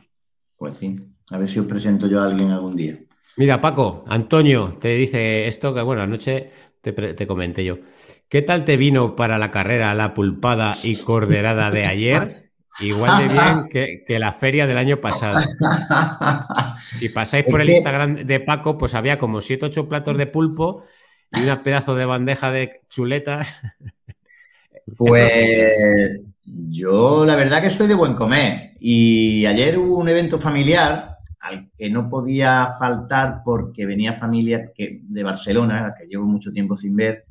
Pues 0.57 0.75
sí. 0.75 0.93
A 1.29 1.37
ver 1.37 1.49
si 1.49 1.59
os 1.59 1.67
presento 1.67 2.05
yo 2.07 2.19
a 2.19 2.25
alguien 2.25 2.51
algún 2.51 2.75
día. 2.75 2.99
Mira, 3.37 3.61
Paco, 3.61 4.03
Antonio 4.09 4.75
te 4.77 4.89
dice 4.89 5.47
esto 5.47 5.73
que, 5.73 5.81
bueno, 5.81 6.01
anoche 6.01 6.51
te, 6.81 7.25
comenté 7.25 7.63
yo. 7.63 7.77
¿Qué 8.27 8.41
tal 8.41 8.65
te 8.65 8.75
vino 8.75 9.15
para 9.15 9.37
la 9.37 9.51
carrera 9.51 9.95
la 9.95 10.13
pulpada 10.13 10.75
y 10.83 10.97
corderada 11.01 11.71
de 11.71 11.85
ayer? 11.85 12.42
Igual 12.79 13.27
de 13.27 13.33
bien 13.33 14.03
que, 14.05 14.19
la 14.19 14.33
feria 14.33 14.67
del 14.67 14.77
año 14.77 14.99
pasado. 14.99 15.43
Si 16.93 17.09
pasáis 17.09 17.45
por 17.45 17.59
el 17.59 17.69
Instagram 17.69 18.15
de 18.25 18.39
Paco, 18.39 18.77
pues 18.77 18.93
había 18.93 19.17
como 19.17 19.41
7 19.41 19.65
8 19.65 19.89
platos 19.89 20.17
de 20.17 20.27
pulpo 20.27 20.83
y 21.31 21.41
una 21.41 21.63
pedazo 21.63 21.95
de 21.95 22.05
bandeja 22.05 22.51
de 22.51 22.81
chuletas. 22.87 23.59
Pues 24.97 26.19
yo 26.45 27.25
la 27.25 27.37
verdad 27.37 27.61
que 27.61 27.69
soy 27.69 27.87
de 27.87 27.93
buen 27.93 28.15
comer. 28.15 28.73
Y 28.79 29.45
ayer 29.45 29.77
hubo 29.77 29.97
un 29.97 30.09
evento 30.09 30.37
familiar 30.37 31.17
al 31.39 31.69
que 31.77 31.89
no 31.89 32.09
podía 32.09 32.75
faltar 32.77 33.41
porque 33.43 33.85
venía 33.85 34.13
familia 34.13 34.71
que, 34.73 34.99
de 35.03 35.23
Barcelona, 35.23 35.93
que 35.97 36.05
llevo 36.05 36.25
mucho 36.25 36.51
tiempo 36.51 36.75
sin 36.75 36.97
ver. 36.97 37.25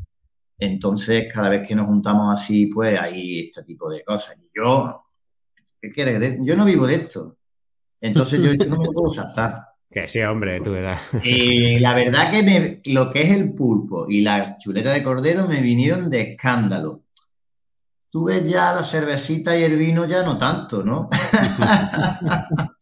Entonces, 0.58 1.32
cada 1.32 1.48
vez 1.48 1.66
que 1.66 1.74
nos 1.74 1.86
juntamos 1.86 2.40
así, 2.40 2.66
pues 2.66 2.98
hay 2.98 3.48
este 3.48 3.62
tipo 3.64 3.90
de 3.90 4.02
cosas. 4.04 4.36
Y 4.38 4.48
yo, 4.54 5.02
¿qué 5.82 5.90
quieres? 5.90 6.38
Yo 6.42 6.56
no 6.56 6.64
vivo 6.64 6.86
de 6.86 6.94
esto. 6.94 7.36
Entonces 8.00 8.40
yo 8.40 8.66
no 8.66 8.78
me 8.78 8.86
puedo 8.86 9.10
saltar. 9.10 9.54
Que 9.92 10.08
sí, 10.08 10.22
hombre, 10.22 10.58
tú 10.62 10.72
verás. 10.72 11.02
Y 11.22 11.78
la 11.78 11.92
verdad 11.92 12.30
que 12.30 12.80
lo 12.86 13.12
que 13.12 13.24
es 13.24 13.30
el 13.30 13.52
pulpo 13.52 14.06
y 14.08 14.22
la 14.22 14.56
chuleta 14.56 14.90
de 14.90 15.02
cordero 15.02 15.46
me 15.46 15.60
vinieron 15.60 16.08
de 16.08 16.32
escándalo. 16.32 17.02
Tú 18.08 18.24
ves 18.24 18.48
ya 18.48 18.72
la 18.72 18.84
cervecita 18.84 19.54
y 19.54 19.64
el 19.64 19.76
vino 19.76 20.06
ya 20.06 20.22
no 20.22 20.38
tanto, 20.38 20.82
¿no? 20.82 21.10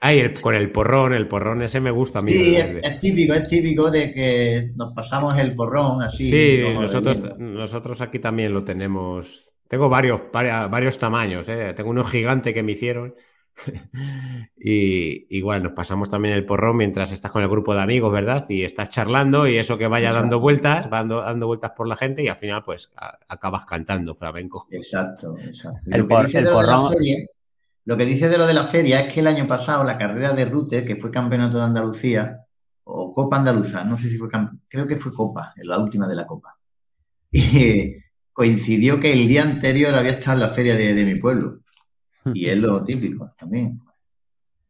Ay, 0.00 0.32
con 0.40 0.54
el 0.54 0.72
porrón, 0.72 1.12
el 1.12 1.28
porrón 1.28 1.60
ese 1.60 1.80
me 1.80 1.90
gusta 1.90 2.20
a 2.20 2.22
mí. 2.22 2.32
Sí, 2.32 2.56
es, 2.56 2.98
típico, 2.98 3.34
es 3.34 3.46
típico 3.46 3.90
de 3.90 4.14
que 4.14 4.70
nos 4.74 4.94
pasamos 4.94 5.38
el 5.38 5.54
porrón 5.54 6.02
así. 6.02 6.30
Sí, 6.30 6.62
nosotros, 6.72 7.38
nosotros 7.38 8.00
aquí 8.00 8.20
también 8.20 8.54
lo 8.54 8.64
tenemos. 8.64 9.53
Tengo 9.68 9.88
varios, 9.88 10.20
varios, 10.32 10.98
tamaños, 10.98 11.48
¿eh? 11.48 11.72
tengo 11.74 11.90
uno 11.90 12.04
gigante 12.04 12.52
que 12.52 12.62
me 12.62 12.72
hicieron. 12.72 13.14
y 14.56 15.36
igual 15.36 15.62
nos 15.62 15.72
pasamos 15.72 16.10
también 16.10 16.34
el 16.34 16.44
porrón 16.44 16.76
mientras 16.76 17.12
estás 17.12 17.30
con 17.30 17.42
el 17.42 17.48
grupo 17.48 17.74
de 17.74 17.82
amigos, 17.82 18.12
¿verdad? 18.12 18.44
Y 18.48 18.64
estás 18.64 18.88
charlando 18.88 19.46
y 19.46 19.56
eso 19.56 19.78
que 19.78 19.86
vaya 19.86 20.12
dando 20.12 20.40
vueltas, 20.40 20.86
va 20.92 21.04
dando, 21.04 21.46
vueltas 21.46 21.72
por 21.76 21.86
la 21.86 21.96
gente 21.96 22.22
y 22.22 22.28
al 22.28 22.36
final 22.36 22.64
pues 22.64 22.90
acabas 23.28 23.64
cantando 23.64 24.14
flamenco. 24.14 24.66
Exacto, 24.70 25.36
exacto. 25.38 25.88
El, 25.90 26.06
porrón, 26.06 26.94
lo 27.84 27.96
que 27.96 28.04
dice 28.04 28.28
de 28.28 28.38
lo 28.38 28.46
de 28.46 28.54
la 28.54 28.66
feria 28.66 29.00
es 29.00 29.12
que 29.12 29.20
el 29.20 29.26
año 29.26 29.46
pasado 29.46 29.84
la 29.84 29.98
carrera 29.98 30.32
de 30.32 30.44
Rute, 30.46 30.84
que 30.84 30.96
fue 30.96 31.10
campeonato 31.10 31.58
de 31.58 31.64
Andalucía, 31.64 32.44
o 32.84 33.12
Copa 33.12 33.36
Andaluza, 33.36 33.84
no 33.84 33.96
sé 33.96 34.08
si 34.08 34.18
fue 34.18 34.28
creo 34.68 34.86
que 34.86 34.96
fue 34.96 35.12
Copa, 35.12 35.52
la 35.56 35.78
última 35.78 36.06
de 36.06 36.14
la 36.16 36.26
Copa. 36.26 36.56
Y 37.30 37.96
coincidió 38.34 39.00
que 39.00 39.14
el 39.14 39.26
día 39.26 39.42
anterior 39.42 39.94
había 39.94 40.10
estado 40.10 40.34
en 40.34 40.40
la 40.40 40.48
feria 40.48 40.76
de, 40.76 41.04
mi 41.06 41.14
pueblo. 41.14 41.60
Y 42.34 42.46
es 42.46 42.58
lo 42.58 42.84
típico 42.84 43.32
también. 43.38 43.80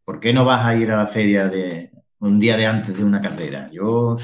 ¿Por 0.04 0.20
qué 0.20 0.32
no 0.32 0.44
vas 0.44 0.64
a 0.64 0.76
ir 0.76 0.92
a 0.92 0.98
la 0.98 1.06
feria 1.08 1.48
de 1.48 1.90
un 2.20 2.38
día 2.38 2.56
de 2.56 2.66
antes 2.66 2.96
de 2.96 3.02
una 3.02 3.20
carrera? 3.20 3.68
Yo, 3.72 4.16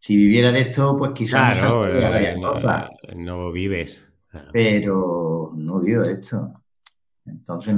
si 0.00 0.16
viviera 0.16 0.50
de 0.50 0.62
esto, 0.62 0.96
pues 0.96 1.12
quizás 1.12 1.62
no, 1.62 1.86
eh, 1.86 2.36
no, 3.14 3.52
vives. 3.52 4.04
Pero 4.52 5.52
no 5.54 5.78
vivo 5.78 6.02
de 6.02 6.14
esto 6.14 6.52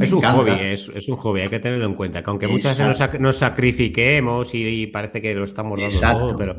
es 0.01 0.13
un 0.13 0.23
hobby, 0.23 0.53
es, 0.59 1.09
un 1.09 1.17
hobby, 1.17 1.43
hay 1.43 1.49
que 1.49 1.61
tenerlo 1.61 1.85
en 1.85 1.95
cuenta. 1.95 2.23
Que 2.23 2.31
aunque 2.31 2.49
muchas 2.49 2.79
veces 2.79 3.21
nos, 3.21 3.37
sacrifiquemos 3.37 4.55
y, 4.55 4.87
parece 4.87 5.21
que 5.21 5.35
lo 5.35 5.45
estamos 5.45 5.79
dando 5.81 6.27
todo, 6.27 6.39
pero 6.39 6.57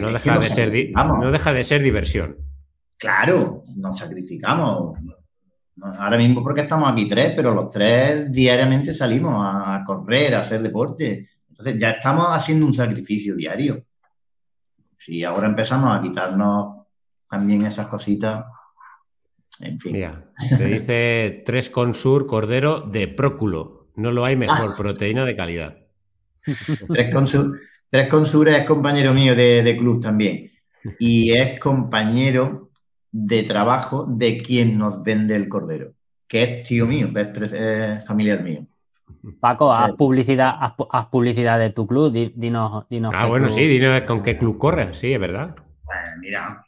no, 0.00 0.12
deja 0.12 0.38
de 0.38 0.50
ser, 0.50 0.90
no 0.94 1.30
deja 1.30 1.52
de 1.52 1.64
ser 1.64 1.82
diversión. 1.82 2.36
Claro, 3.02 3.64
nos 3.78 3.98
sacrificamos. 3.98 4.96
Ahora 5.82 6.16
mismo 6.16 6.40
porque 6.40 6.60
estamos 6.60 6.88
aquí 6.88 7.08
tres, 7.08 7.32
pero 7.34 7.52
los 7.52 7.68
tres 7.68 8.30
diariamente 8.30 8.94
salimos 8.94 9.34
a 9.36 9.82
correr, 9.84 10.36
a 10.36 10.40
hacer 10.42 10.62
deporte. 10.62 11.28
Entonces 11.48 11.80
ya 11.80 11.90
estamos 11.90 12.28
haciendo 12.30 12.64
un 12.64 12.74
sacrificio 12.76 13.34
diario. 13.34 13.84
Si 14.96 15.24
ahora 15.24 15.48
empezamos 15.48 15.98
a 15.98 16.00
quitarnos 16.00 16.86
también 17.28 17.66
esas 17.66 17.88
cositas, 17.88 18.44
en 19.58 19.80
fin. 19.80 19.94
Mira, 19.94 20.30
te 20.56 20.64
dice 20.64 21.42
tres 21.46 21.70
consur 21.70 22.28
cordero 22.28 22.82
de 22.82 23.08
próculo. 23.08 23.88
No 23.96 24.12
lo 24.12 24.24
hay 24.24 24.36
mejor, 24.36 24.70
ah. 24.74 24.74
proteína 24.76 25.24
de 25.24 25.34
calidad. 25.34 25.76
Tres 26.88 27.12
consur, 27.12 27.58
tres 27.90 28.08
consur 28.08 28.48
es 28.48 28.64
compañero 28.64 29.12
mío 29.12 29.34
de, 29.34 29.76
club 29.76 30.00
también. 30.00 30.50
Y 30.98 31.32
es 31.32 31.60
compañero 31.60 32.71
de 33.12 33.42
trabajo 33.42 34.06
de 34.08 34.38
quien 34.38 34.78
nos 34.78 35.02
vende 35.02 35.36
el 35.36 35.48
cordero, 35.48 35.92
que 36.26 36.42
es 36.42 36.68
tío 36.68 36.86
mío, 36.86 37.10
es, 37.14 38.04
familiar 38.06 38.42
mío. 38.42 38.66
Paco, 39.38 39.72
haz 39.72 39.92
publicidad, 39.92 40.54
haz, 40.58 41.06
publicidad 41.06 41.58
de 41.58 41.70
tu 41.70 41.86
club, 41.86 42.10
dinos, 42.10 42.86
dinos 42.88 43.12
Ah, 43.14 43.26
bueno, 43.26 43.50
sí, 43.50 43.68
dinos 43.68 44.00
con 44.02 44.22
qué 44.22 44.38
club 44.38 44.58
corres, 44.58 44.98
sí, 44.98 45.12
es 45.12 45.20
verdad. 45.20 45.54
Pues 45.54 45.98
mira, 46.20 46.64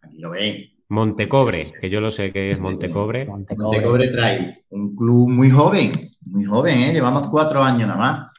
aquí 0.00 0.18
lo 0.18 0.30
veis. 0.30 0.70
Montecobre, 0.88 1.66
que 1.80 1.90
yo 1.90 2.00
lo 2.00 2.10
sé 2.10 2.32
que 2.32 2.50
es 2.50 2.60
Montecobre. 2.60 3.26
Montecobre, 3.26 4.08
trae 4.08 4.54
un 4.70 4.94
club 4.94 5.28
muy 5.28 5.50
joven, 5.50 6.10
muy 6.22 6.44
joven, 6.44 6.80
¿eh? 6.80 6.92
llevamos 6.92 7.28
cuatro 7.28 7.62
años 7.62 7.88
nada 7.88 7.98
más. 8.00 8.32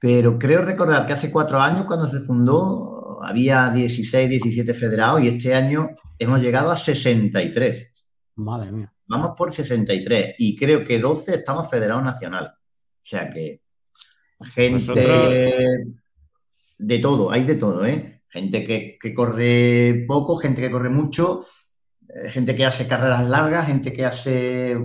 Pero 0.00 0.38
creo 0.38 0.62
recordar 0.62 1.06
que 1.06 1.12
hace 1.12 1.30
cuatro 1.30 1.60
años, 1.60 1.84
cuando 1.86 2.06
se 2.06 2.20
fundó, 2.20 2.97
había 3.22 3.70
16, 3.70 4.28
17 4.28 4.74
federados 4.74 5.22
y 5.22 5.28
este 5.28 5.54
año 5.54 5.90
hemos 6.18 6.40
llegado 6.40 6.70
a 6.70 6.76
63. 6.76 7.92
Madre 8.36 8.72
mía. 8.72 8.92
Vamos 9.06 9.32
por 9.36 9.52
63 9.52 10.34
y 10.38 10.56
creo 10.56 10.84
que 10.84 10.98
12 10.98 11.36
estamos 11.36 11.70
federados 11.70 12.04
nacional. 12.04 12.46
O 12.46 13.04
sea 13.04 13.30
que 13.30 13.62
gente 14.54 15.84
de 16.78 16.98
todo, 16.98 17.30
hay 17.30 17.44
de 17.44 17.54
todo, 17.56 17.84
¿eh? 17.86 18.22
Gente 18.28 18.64
que, 18.64 18.98
que 19.00 19.14
corre 19.14 20.04
poco, 20.06 20.36
gente 20.36 20.60
que 20.60 20.70
corre 20.70 20.90
mucho 20.90 21.46
eh, 22.08 22.30
gente 22.30 22.54
que 22.54 22.64
hace 22.64 22.86
carreras 22.86 23.28
largas, 23.28 23.66
gente 23.66 23.92
que 23.92 24.04
hace, 24.04 24.76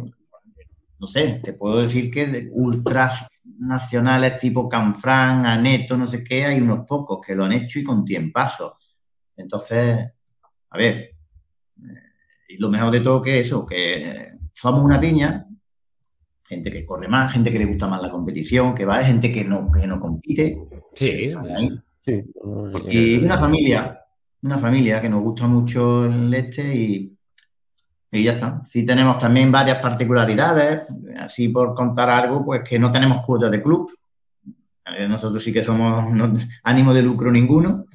no 0.99 1.07
sé, 1.07 1.39
te 1.43 1.53
puedo 1.53 1.81
decir 1.81 2.11
que 2.11 2.27
de 2.27 2.49
ultras 2.51 3.27
nacionales 3.63 4.37
tipo 4.37 4.69
Canfrán, 4.69 5.45
Aneto, 5.45 5.97
no 5.97 6.07
sé 6.07 6.23
qué, 6.23 6.45
hay 6.45 6.59
unos 6.61 6.85
pocos 6.85 7.19
que 7.25 7.35
lo 7.35 7.45
han 7.45 7.53
hecho 7.53 7.79
y 7.79 7.83
con 7.83 8.05
tiempazo. 8.05 8.77
Entonces, 9.35 10.11
a 10.69 10.77
ver, 10.77 10.95
eh, 10.95 11.13
y 12.49 12.57
lo 12.57 12.69
mejor 12.69 12.91
de 12.91 13.01
todo 13.01 13.21
que 13.21 13.39
eso, 13.39 13.65
que 13.65 14.33
somos 14.53 14.83
una 14.83 14.99
piña, 14.99 15.47
gente 16.43 16.71
que 16.71 16.83
corre 16.85 17.07
más, 17.07 17.33
gente 17.33 17.51
que 17.51 17.59
le 17.59 17.65
gusta 17.65 17.87
más 17.87 18.01
la 18.01 18.11
competición, 18.11 18.75
que 18.75 18.85
va, 18.85 19.03
gente 19.03 19.31
que 19.31 19.43
no, 19.43 19.71
que 19.71 19.87
no 19.87 19.99
compite. 19.99 20.57
Sí, 20.93 21.31
sí. 22.05 22.23
Y 22.89 23.17
una 23.23 23.37
familia, 23.37 23.99
una 24.41 24.57
familia 24.57 25.01
que 25.01 25.09
nos 25.09 25.23
gusta 25.23 25.47
mucho 25.47 26.05
el 26.05 26.33
este 26.33 26.75
y, 26.75 27.12
y 28.13 28.23
ya 28.23 28.33
está. 28.33 28.61
Sí 28.67 28.85
tenemos 28.85 29.17
también 29.17 29.51
varias 29.51 29.79
particularidades, 29.79 30.83
así 31.17 31.49
por 31.49 31.73
contar 31.73 32.09
algo, 32.09 32.45
pues 32.45 32.61
que 32.67 32.77
no 32.77 32.91
tenemos 32.91 33.25
cuotas 33.25 33.49
de 33.49 33.61
club. 33.61 33.91
nosotros 35.07 35.43
sí 35.43 35.51
que 35.51 35.63
somos 35.63 36.13
ánimo 36.63 36.93
de 36.93 37.01
lucro 37.01 37.31
ninguno. 37.31 37.85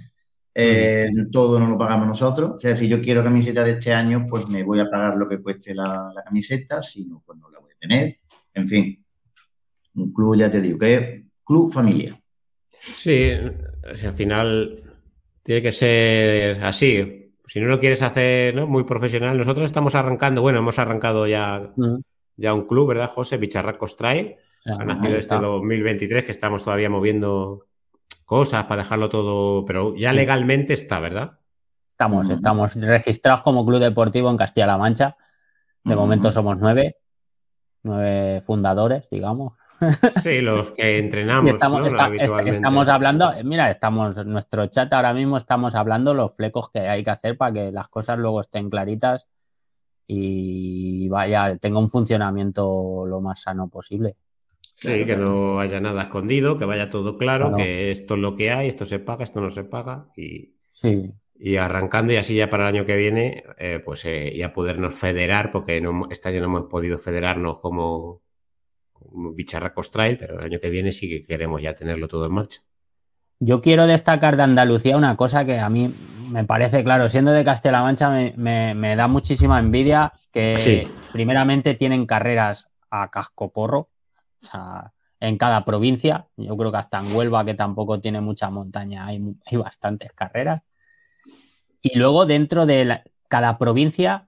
Eh, 0.52 1.12
todo 1.30 1.60
no 1.60 1.68
lo 1.68 1.78
pagamos 1.78 2.08
nosotros. 2.08 2.56
O 2.56 2.58
sea, 2.58 2.76
si 2.76 2.88
yo 2.88 3.00
quiero 3.00 3.22
camiseta 3.22 3.62
de 3.62 3.72
este 3.72 3.94
año, 3.94 4.26
pues 4.28 4.48
me 4.48 4.64
voy 4.64 4.80
a 4.80 4.90
pagar 4.90 5.16
lo 5.16 5.28
que 5.28 5.38
cueste 5.38 5.72
la, 5.72 6.12
camiseta, 6.24 6.82
si 6.82 7.04
no, 7.04 7.22
pues 7.24 7.38
no 7.38 7.48
la 7.48 7.60
voy 7.60 7.70
a 7.70 7.78
tener. 7.78 8.18
En 8.54 8.66
fin, 8.66 9.04
un 9.94 10.12
club, 10.12 10.36
ya 10.36 10.50
te 10.50 10.60
digo, 10.60 10.78
que 10.78 10.94
es 10.94 11.24
club 11.44 11.72
familia. 11.72 12.20
Sí, 12.68 13.30
al 13.84 14.14
final 14.14 14.82
tiene 15.44 15.62
que 15.62 15.70
ser 15.70 16.64
así. 16.64 17.17
Si 17.48 17.60
no 17.60 17.66
lo 17.66 17.80
quieres 17.80 18.02
hacer 18.02 18.66
muy 18.66 18.84
profesional, 18.84 19.36
nosotros 19.36 19.64
estamos 19.64 19.94
arrancando, 19.94 20.42
bueno, 20.42 20.58
hemos 20.58 20.78
arrancado 20.78 21.26
ya, 21.26 21.72
ya 22.36 22.54
un 22.54 22.66
club, 22.66 22.88
¿verdad, 22.88 23.08
José? 23.08 23.38
Bicharracos 23.38 23.96
Trail. 23.96 24.36
ha 24.66 24.84
nacido 24.84 25.16
este 25.16 25.34
2023 25.34 26.24
que 26.24 26.30
estamos 26.30 26.62
todavía 26.62 26.90
moviendo 26.90 27.66
cosas 28.26 28.64
para 28.64 28.82
dejarlo 28.82 29.08
todo, 29.08 29.64
pero 29.64 29.96
ya 29.96 30.12
legalmente 30.12 30.74
está, 30.74 31.00
¿verdad? 31.00 31.38
Estamos, 31.88 32.28
estamos 32.28 32.74
registrados 32.76 33.40
como 33.40 33.64
club 33.64 33.80
deportivo 33.80 34.30
en 34.30 34.36
Castilla-La 34.36 34.76
Mancha. 34.76 35.16
De 35.84 35.96
momento 35.96 36.30
somos 36.30 36.58
nueve, 36.58 36.96
nueve 37.82 38.42
fundadores, 38.42 39.08
digamos. 39.08 39.54
Sí, 40.22 40.40
los 40.40 40.70
que 40.72 40.98
entrenamos. 40.98 41.50
estamos, 41.50 42.88
hablando, 42.88 43.32
mira, 43.44 43.70
estamos 43.70 44.18
en 44.18 44.30
nuestro 44.30 44.66
chat 44.66 44.92
ahora 44.92 45.14
mismo 45.14 45.36
estamos 45.36 45.74
hablando 45.74 46.14
los 46.14 46.34
flecos 46.34 46.70
que 46.70 46.80
hay 46.80 47.04
que 47.04 47.10
hacer 47.10 47.36
para 47.36 47.52
que 47.52 47.72
las 47.72 47.88
cosas 47.88 48.18
luego 48.18 48.40
estén 48.40 48.70
claritas 48.70 49.28
y 50.06 51.08
vaya, 51.08 51.56
tenga 51.58 51.78
un 51.78 51.90
funcionamiento 51.90 53.04
lo 53.06 53.20
más 53.20 53.42
sano 53.42 53.68
posible. 53.68 54.16
Sí, 54.74 55.04
que 55.04 55.16
no 55.16 55.58
haya 55.58 55.80
nada 55.80 56.04
escondido, 56.04 56.56
que 56.56 56.64
vaya 56.64 56.88
todo 56.88 57.18
claro, 57.18 57.52
que 57.54 57.90
esto 57.90 58.14
es 58.14 58.20
lo 58.20 58.36
que 58.36 58.52
hay, 58.52 58.68
esto 58.68 58.86
se 58.86 59.00
paga, 59.00 59.24
esto 59.24 59.40
no 59.40 59.50
se 59.50 59.64
paga 59.64 60.06
y, 60.16 60.54
sí. 60.70 61.12
y 61.36 61.56
arrancando 61.56 62.12
y 62.12 62.16
así 62.16 62.36
ya 62.36 62.48
para 62.48 62.68
el 62.68 62.76
año 62.76 62.86
que 62.86 62.96
viene, 62.96 63.42
eh, 63.58 63.82
pues 63.84 64.04
eh, 64.04 64.32
ya 64.36 64.52
podernos 64.52 64.94
federar, 64.94 65.50
porque 65.50 65.80
no, 65.80 66.06
este 66.10 66.28
año 66.28 66.38
no 66.38 66.46
hemos 66.46 66.64
podido 66.64 66.96
federarnos 66.96 67.58
como 67.58 68.22
Bicharracos 69.12 69.90
Trail, 69.90 70.16
pero 70.16 70.38
el 70.38 70.44
año 70.44 70.60
que 70.60 70.70
viene 70.70 70.92
sí 70.92 71.08
que 71.08 71.22
queremos 71.22 71.62
ya 71.62 71.74
tenerlo 71.74 72.08
todo 72.08 72.26
en 72.26 72.32
marcha. 72.32 72.60
Yo 73.40 73.60
quiero 73.60 73.86
destacar 73.86 74.36
de 74.36 74.42
Andalucía 74.42 74.96
una 74.96 75.16
cosa 75.16 75.44
que 75.44 75.58
a 75.60 75.68
mí 75.68 75.94
me 76.28 76.44
parece, 76.44 76.82
claro, 76.82 77.08
siendo 77.08 77.30
de 77.30 77.44
Castilla-La 77.44 77.82
Mancha 77.82 78.10
me, 78.10 78.96
da 78.96 79.08
muchísima 79.08 79.58
envidia 79.58 80.12
que 80.32 80.88
primeramente 81.12 81.74
tienen 81.74 82.06
carreras 82.06 82.68
a 82.90 83.10
casco 83.10 83.52
porro, 83.52 83.78
o 83.78 84.46
sea, 84.46 84.92
en 85.20 85.38
cada 85.38 85.64
provincia. 85.64 86.26
Yo 86.36 86.56
creo 86.56 86.70
que 86.70 86.78
hasta 86.78 86.98
en 87.00 87.14
Huelva, 87.14 87.44
que 87.44 87.54
tampoco 87.54 88.00
tiene 88.00 88.20
mucha 88.20 88.50
montaña, 88.50 89.06
hay, 89.06 89.20
bastantes 89.52 90.12
carreras. 90.12 90.62
Y 91.80 91.96
luego 91.98 92.26
dentro 92.26 92.66
de 92.66 93.02
cada 93.28 93.58
provincia 93.58 94.27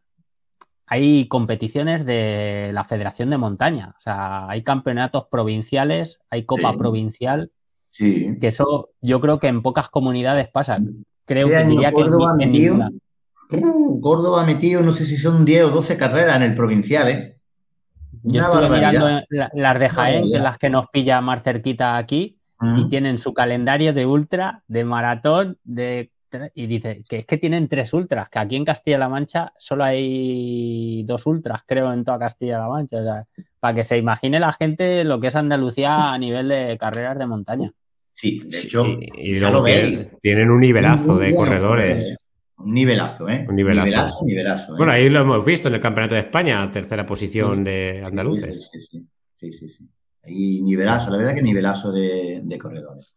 hay 0.91 1.29
competiciones 1.29 2.05
de 2.05 2.71
la 2.75 2.83
Federación 2.83 3.31
de 3.31 3.39
Montaña. 3.39 3.95
O 3.97 4.01
sea, 4.01 4.49
hay 4.49 4.65
campeonatos 4.65 5.27
provinciales, 5.31 6.21
hay 6.31 6.45
Copa 6.45 6.77
Provincial. 6.77 7.53
Sí. 7.93 8.37
Que 8.41 8.49
eso 8.49 8.91
yo 9.01 9.21
creo 9.21 9.39
que 9.39 9.47
en 9.47 9.63
pocas 9.63 9.89
comunidades 9.89 10.49
pasa. 10.49 10.81
Creo 11.27 11.49
que 11.49 11.65
diría 11.65 11.93
Córdoba 11.93 12.35
que 12.37 12.47
metido, 12.47 12.91
Córdoba 14.01 14.45
metido, 14.45 14.83
no 14.83 14.93
sé 14.93 15.05
si 15.05 15.17
son 15.17 15.45
10 15.45 15.67
o 15.67 15.71
12 15.71 15.97
carreras 15.97 16.37
en 16.37 16.43
el 16.43 16.55
provincial, 16.57 17.09
¿eh? 17.09 17.37
Yo 18.25 18.43
estuve 18.43 18.69
mirando 18.69 19.23
las 19.29 19.79
de 19.79 19.89
Jaén, 19.89 20.25
que 20.25 20.39
las 20.41 20.59
que 20.59 20.71
nos 20.71 20.89
pilla 20.91 21.21
más 21.21 21.43
cerquita 21.43 21.97
aquí, 21.97 22.37
y 22.77 22.89
tienen 22.89 23.19
su 23.19 23.33
calendario 23.33 23.93
de 23.93 24.07
ultra, 24.07 24.65
de 24.67 24.85
maratón, 24.85 25.57
de 25.63 26.11
y 26.55 26.67
dice 26.67 27.03
que 27.09 27.19
es 27.19 27.27
que 27.27 27.39
tienen 27.39 27.69
tres 27.69 27.93
ultras, 27.93 28.29
que 28.29 28.39
aquí 28.39 28.57
en 28.57 28.65
Castilla-La 28.65 29.09
Mancha 29.09 29.53
solo 29.57 29.85
hay 29.85 31.03
dos 31.05 31.27
ultras, 31.27 31.63
creo, 31.67 31.93
en 31.93 32.05
toda 32.05 32.19
Castilla-La 32.19 32.69
Mancha. 32.69 32.99
O 32.99 33.03
sea, 33.03 33.27
para 33.59 33.75
que 33.75 33.85
se 33.85 33.97
imagine 33.97 34.41
la 34.41 34.53
gente 34.53 35.05
lo 35.05 35.21
que 35.21 35.29
es 35.29 35.37
Andalucía 35.37 36.13
a 36.13 36.19
nivel 36.19 36.49
de 36.49 36.77
carreras 36.79 37.19
de 37.19 37.27
montaña. 37.27 37.73
Sí, 38.15 38.41
de 38.45 38.59
hecho, 38.59 38.87
y, 38.87 39.39
luego 39.39 39.65
tienen, 40.21 40.51
un 40.51 40.61
nivelazo 40.61 41.17
de 41.17 41.35
corredores. 41.35 42.17
Un 42.59 42.75
nivelazo, 42.75 43.29
¿eh? 43.29 43.47
Un 43.49 43.57
nivelazo. 43.57 44.25
nivelazo, 44.27 44.75
¿eh? 44.75 44.77
Bueno, 44.77 44.93
ahí 44.93 45.09
lo 45.09 45.21
hemos 45.21 45.45
visto 45.45 45.69
en 45.69 45.75
el 45.75 45.81
Campeonato 45.81 46.15
de 46.15 46.21
España, 46.21 46.71
tercera 46.71 47.07
posición 47.07 47.65
de 47.65 48.03
andaluces. 48.05 48.71
Sí 48.73 49.09
sí, 49.41 49.53
sí 49.53 49.69
sí, 49.71 49.89
Ahí 50.23 50.61
nivelazo, 50.61 51.11
la 51.11 51.17
verdad 51.17 51.35
que 51.35 51.43
nivelazo 51.43 51.93
de, 51.93 52.59
corredores. 52.61 53.17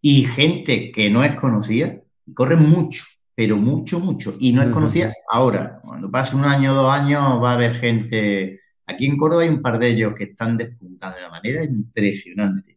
Y 0.00 0.24
gente 0.24 0.92
que 0.92 1.10
no 1.10 1.24
es 1.24 1.34
conocida, 1.34 2.00
y 2.26 2.34
corre 2.34 2.56
mucho, 2.56 3.04
pero 3.34 3.56
mucho, 3.56 4.00
mucho, 4.00 4.32
y 4.38 4.52
no 4.52 4.62
es 4.62 4.68
conocida 4.68 5.12
ahora. 5.30 5.80
Cuando 5.82 6.08
pase 6.08 6.36
un 6.36 6.44
año 6.44 6.72
o 6.72 6.74
dos 6.74 6.92
años 6.92 7.42
va 7.42 7.52
a 7.52 7.54
haber 7.54 7.76
gente... 7.76 8.60
Aquí 8.86 9.06
en 9.06 9.16
Córdoba 9.16 9.42
hay 9.42 9.48
un 9.48 9.62
par 9.62 9.78
de 9.78 9.88
ellos 9.88 10.14
que 10.14 10.24
están 10.24 10.58
despuntando 10.58 11.16
de 11.16 11.22
una 11.24 11.30
manera 11.30 11.64
impresionante. 11.64 12.76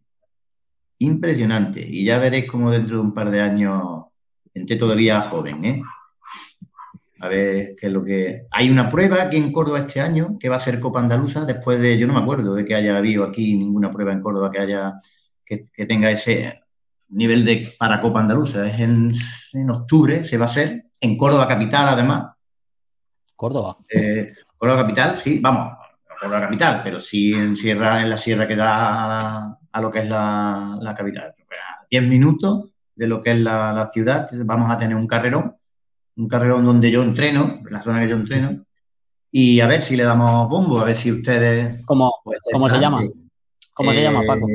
Impresionante. 1.00 1.86
Y 1.86 2.06
ya 2.06 2.18
veréis 2.18 2.50
cómo 2.50 2.72
dentro 2.72 2.98
de 2.98 3.02
un 3.02 3.14
par 3.14 3.30
de 3.30 3.41
años, 3.41 4.06
gente 4.54 4.78
todavía 4.78 5.22
joven, 5.22 5.66
¿eh? 5.66 5.82
a 7.20 7.28
ver 7.30 7.76
qué 7.80 7.88
es 7.88 7.93
lo 7.93 8.04
que... 8.04 8.45
Hay 8.52 8.70
una 8.70 8.89
prueba 8.89 9.24
aquí 9.24 9.38
en 9.38 9.52
Córdoba 9.52 9.80
este 9.80 10.02
año 10.02 10.38
que 10.39 10.50
va 10.50 10.58
a 10.58 10.60
ser 10.60 10.80
Copa 10.80 11.00
Andaluza 11.00 11.45
después 11.45 11.80
de, 11.80 11.98
yo 11.98 12.08
no 12.08 12.14
me 12.14 12.20
acuerdo 12.20 12.54
de 12.54 12.66
que 12.66 12.76
haya 12.76 12.98
habido 12.98 13.24
aquí 13.24 13.56
ninguna 13.56 13.91
prueba 13.91 14.14
en 14.14 14.22
Córdoba 14.22 14.52
que 14.52 14.60
haya, 14.60 14.93
que, 15.45 15.86
tenga 15.86 16.12
ese 16.12 16.62
nivel 17.10 17.45
de 17.45 17.74
para 17.78 18.01
Copa 18.01 18.20
Andaluza. 18.20 18.66
Es 18.68 18.80
en, 18.80 19.14
octubre, 19.70 20.24
se 20.24 20.38
va 20.38 20.45
a 20.45 20.49
hacer, 20.49 20.86
en 21.01 21.18
Córdoba 21.18 21.47
Capital 21.47 21.89
además. 21.89 22.34
Córdoba. 23.36 23.76
Eh, 23.89 24.34
Córdoba 24.58 24.82
Capital, 24.82 25.18
sí, 25.18 25.39
vamos, 25.39 25.78
Córdoba 26.20 26.41
Capital, 26.41 26.82
pero 26.84 26.99
sí 26.99 27.34
en 27.34 27.55
Sierra, 27.55 28.01
en 28.01 28.10
la 28.10 28.18
sierra 28.18 28.47
que 28.47 28.55
da 28.55 29.58
a, 29.72 29.82
lo 29.82 29.91
que 29.91 29.99
es 29.99 30.10
la, 30.10 30.78
la 30.82 30.95
capital. 30.95 31.36
A 31.38 31.86
10 31.89 32.03
minutos 32.03 32.72
de 32.95 33.08
lo 33.08 33.22
que 33.22 33.32
es 33.32 33.39
la, 33.39 33.72
la 33.74 33.88
ciudad, 33.88 34.30
vamos 34.32 34.72
a 34.72 34.78
tener 34.78 34.95
un 34.95 35.08
carrerón 35.08 35.55
un 36.18 36.28
carrerón 36.28 36.66
donde 36.66 36.91
yo 36.91 37.03
entreno, 37.03 37.62
en 37.66 37.72
la 37.72 37.82
zona 37.82 38.01
que 38.01 38.10
yo 38.10 38.16
entreno, 38.16 38.66
y 39.32 39.60
a 39.60 39.68
ver 39.68 39.82
si 39.82 39.95
le 39.95 40.03
damos 40.03 40.49
bombo, 40.49 40.80
a 40.80 40.86
ver 40.86 40.95
si 40.95 41.12
ustedes... 41.12 41.84
¿Cómo, 41.86 42.12
¿cómo 42.51 42.70
se 42.70 42.80
llama? 42.80 43.03
¿Cómo 43.74 43.93
se 43.93 44.01
llama, 44.01 44.22
Paco? 44.26 44.47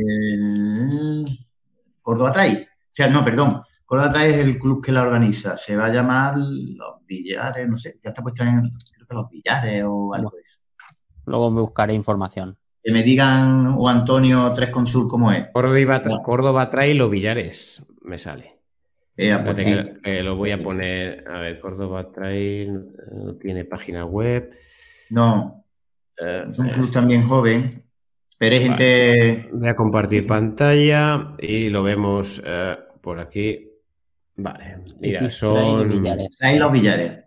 Córdoba 2.02 2.32
Trail. 2.32 2.68
O 2.68 2.90
sea, 2.90 3.08
no, 3.08 3.24
perdón. 3.24 3.62
Córdoba 3.86 4.10
Trail 4.10 4.34
es 4.34 4.38
el 4.38 4.58
club 4.58 4.84
que 4.84 4.92
la 4.92 5.02
organiza. 5.02 5.56
Se 5.56 5.76
va 5.76 5.86
a 5.86 5.92
llamar 5.92 6.34
Los 6.36 7.06
Villares, 7.06 7.68
no 7.68 7.76
sé, 7.76 7.98
ya 8.02 8.10
está 8.10 8.22
puesto 8.22 8.42
en 8.42 8.70
creo 8.94 9.06
que 9.06 9.14
Los 9.14 9.30
Villares 9.30 9.84
o 9.86 10.12
algo 10.14 10.30
de 10.30 10.42
eso. 10.42 10.60
Luego 11.26 11.50
me 11.50 11.60
buscaré 11.60 11.94
información. 11.94 12.56
Que 12.82 12.90
me 12.90 13.02
digan, 13.02 13.74
o 13.78 13.88
Antonio 13.88 14.52
Tres 14.54 14.70
Consul, 14.70 15.06
cómo 15.06 15.30
es. 15.30 15.48
Córdoba, 15.52 16.02
Córdoba 16.24 16.70
Trail 16.70 17.00
o 17.00 17.08
Villares, 17.08 17.82
me 18.02 18.18
sale. 18.18 18.52
Eh, 19.16 19.38
pues 19.44 20.24
lo 20.24 20.36
voy 20.36 20.50
a 20.50 20.58
poner. 20.58 21.24
A 21.28 21.38
ver, 21.38 21.60
Córdoba 21.60 22.10
Trail 22.10 22.86
no 23.12 23.34
tiene 23.34 23.64
página 23.64 24.04
web. 24.04 24.52
No. 25.10 25.64
Eh, 26.18 26.46
es 26.48 26.58
un 26.58 26.70
club 26.70 26.90
también 26.92 27.28
joven. 27.28 27.81
Pero 28.42 28.56
hay 28.56 28.62
gente. 28.62 29.48
Voy 29.52 29.68
a 29.68 29.76
compartir 29.76 30.26
pantalla 30.26 31.36
y 31.38 31.70
lo 31.70 31.84
vemos 31.84 32.42
eh, 32.44 32.76
por 33.00 33.20
aquí. 33.20 33.70
Vale. 34.34 34.78
Mira, 34.98 35.28
son. 35.28 36.04
Ahí 36.40 36.58
los 36.58 36.72
billares. 36.72 37.20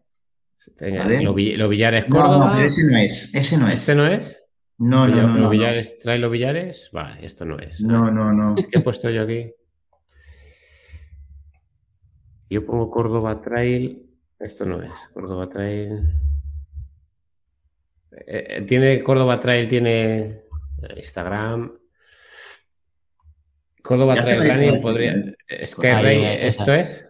Los, 1.22 1.70
billares 1.70 2.06
Córdoba. 2.08 2.48
No, 2.48 2.54
pero 2.54 2.68
ese 2.68 2.84
no 2.84 2.98
es. 2.98 3.30
Ese 3.34 3.58
no 3.58 3.70
es. 3.70 3.76
¿Este 3.76 3.96
no 3.96 4.06
es? 4.06 4.44
No, 4.78 5.08
no, 5.08 5.26
no. 5.26 5.38
¿Los 5.38 5.52
billares, 5.52 6.00
trae 6.00 6.20
los 6.20 6.30
billares? 6.30 6.90
Vale, 6.92 7.26
esto 7.26 7.46
no 7.46 7.60
es. 7.60 7.80
No, 7.80 8.12
no, 8.12 8.34
no. 8.34 8.56
Es 8.58 8.68
que 8.68 8.80
he 8.80 8.82
puesto 8.82 9.10
yo 9.10 9.22
aquí. 9.22 9.54
Yo 12.50 12.66
pongo 12.66 12.92
Córdoba 12.92 13.42
Trail. 13.42 14.06
Esto 14.38 14.66
no 14.66 14.84
es. 14.84 14.92
Córdoba 15.14 15.48
Trail. 15.48 16.10
Eh, 18.12 18.48
eh, 18.50 18.62
tiene 18.64 19.02
Córdoba 19.02 19.40
Trail, 19.40 19.70
tiene 19.70 20.45
Instagram. 20.96 21.78
Córdoba 23.82 24.16
Trail 24.16 24.50
Running 24.50 24.82
podría. 24.82 25.14
Sky 25.64 25.88
¿esto 26.42 26.74
es? 26.74 27.10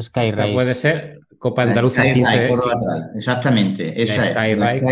Sky 0.00 0.30
Race. 0.30 0.52
Puede 0.52 0.74
ser. 0.74 1.20
Copa 1.38 1.64
Andaluza 1.64 2.04
15. 2.04 2.50
Exactamente. 3.16 4.00
Esa 4.00 4.22
Sky 4.22 4.54
Race, 4.54 4.86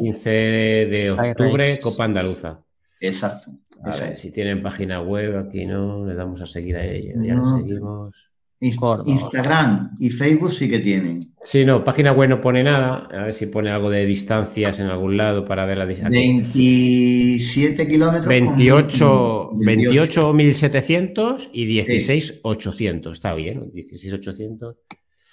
15 0.00 0.30
de 0.30 1.10
octubre, 1.10 1.78
Copa 1.82 2.04
Andaluza. 2.04 2.60
Exacto. 3.00 3.50
A 3.82 3.96
ver 3.96 4.16
si 4.16 4.30
tienen 4.30 4.62
página 4.62 5.00
web, 5.00 5.36
aquí 5.36 5.66
no, 5.66 6.06
le 6.06 6.14
damos 6.14 6.40
a 6.40 6.46
seguir 6.46 6.76
a 6.76 6.84
ella. 6.84 7.14
Ya 7.16 7.34
le 7.34 7.58
seguimos. 7.58 8.27
Instagram 8.60 9.96
y 10.00 10.10
Facebook 10.10 10.52
sí 10.52 10.68
que 10.68 10.80
tienen. 10.80 11.32
Sí, 11.42 11.64
no, 11.64 11.84
página 11.84 12.12
web 12.12 12.28
no 12.28 12.40
pone 12.40 12.64
nada. 12.64 13.08
A 13.12 13.24
ver 13.24 13.34
si 13.34 13.46
pone 13.46 13.70
algo 13.70 13.88
de 13.88 14.04
distancias 14.04 14.80
en 14.80 14.86
algún 14.86 15.16
lado 15.16 15.44
para 15.44 15.64
ver 15.64 15.78
la 15.78 15.86
distancia. 15.86 16.18
27 16.18 17.86
kilómetros. 17.86 18.26
28, 18.26 19.50
28.700 19.52 21.50
y 21.52 21.80
16.800. 21.82 23.12
Está 23.12 23.34
bien, 23.34 23.70
16.800. 23.72 24.74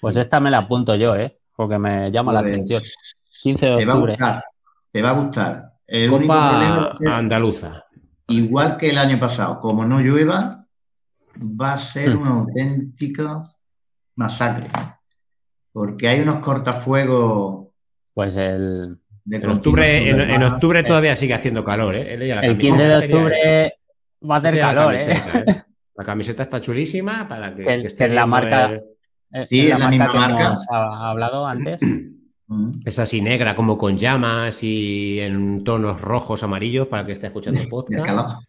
Pues 0.02 0.18
esta 0.18 0.40
me 0.40 0.52
la 0.52 0.60
apunto 0.60 0.96
yo, 0.96 1.16
¿eh? 1.16 1.40
Porque 1.56 1.80
me 1.80 2.12
llama 2.12 2.32
la 2.32 2.42
pues 2.42 2.54
atención. 2.54 2.84
15 3.42 3.66
de 3.66 3.86
octubre. 3.86 4.16
Te 4.92 5.02
va 5.02 5.10
a 5.10 5.14
gustar. 5.14 5.64
El 5.88 6.10
Copa 6.10 6.90
andaluza. 7.08 7.86
Igual 8.28 8.78
que 8.78 8.90
el 8.90 8.98
año 8.98 9.20
pasado, 9.20 9.60
como 9.60 9.86
no 9.86 10.00
llueva, 10.00 10.65
va 11.40 11.74
a 11.74 11.78
ser 11.78 12.16
hmm. 12.16 12.22
una 12.22 12.32
auténtica 12.32 13.42
masacre. 14.16 14.68
Porque 15.72 16.08
hay 16.08 16.22
unos 16.22 16.40
cortafuegos. 16.40 17.68
Pues 18.14 18.38
el. 18.38 18.98
En 19.30 19.50
octubre, 19.50 20.10
en, 20.10 20.44
octubre 20.44 20.84
todavía 20.84 21.16
sigue 21.16 21.34
haciendo 21.34 21.64
calor, 21.64 21.96
¿eh? 21.96 22.14
El 22.14 22.58
15 22.60 22.84
de 22.84 22.98
octubre 22.98 23.74
va 24.30 24.36
a 24.36 24.38
hacer 24.38 24.60
calor, 24.60 24.94
¿eh? 24.94 25.14
¿eh? 25.14 25.46
La 25.96 26.04
camiseta 26.04 26.44
está 26.44 26.62
chulísima 26.62 27.28
para 27.28 27.56
que, 27.56 27.64
que, 27.64 27.88
esté 27.88 28.08
la 28.08 28.28
marca. 28.28 28.80
Sí, 29.50 29.72
es 29.72 29.80
la, 29.80 29.90
misma 29.90 30.14
marca. 30.14 30.54
ha 30.70 31.10
hablado 31.10 31.46
antes. 31.48 31.82
Mm. 32.48 32.72
Es 32.86 33.00
así 33.00 33.22
negra, 33.22 33.56
como 33.56 33.78
con 33.78 33.98
llamas 33.98 34.62
y 34.62 35.20
en 35.20 35.64
tonos 35.64 36.00
rojos, 36.02 36.44
amarillos, 36.44 36.88
para 36.88 37.06
que 37.06 37.14
esté 37.14 37.28
escuchando 37.28 37.62
podcast. 37.70 38.40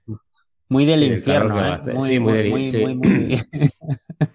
Muy 0.68 0.84
del 0.84 1.04
infierno, 1.04 1.64
¿eh? 1.64 1.78
sí, 1.84 2.18
muy, 2.18 2.70
del 2.70 3.44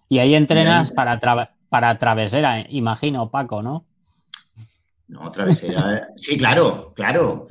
Y 0.09 0.19
ahí 0.19 0.35
entrenas 0.35 0.93
para, 0.93 1.21
para 1.69 1.99
travesera, 1.99 2.65
imagino, 2.71 3.31
Paco, 3.31 3.63
¿no? 3.63 3.85
No, 5.09 5.31
travesera. 5.31 6.09
sí, 6.15 6.39
claro, 6.39 6.95
claro. 6.97 7.45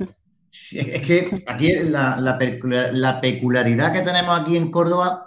Es 0.72 1.02
que 1.06 1.30
aquí 1.46 1.72
la, 1.84 2.18
la, 2.18 3.20
peculiaridad 3.20 3.92
que 3.92 4.00
tenemos 4.00 4.40
aquí 4.40 4.56
en 4.56 4.72
Córdoba, 4.72 5.26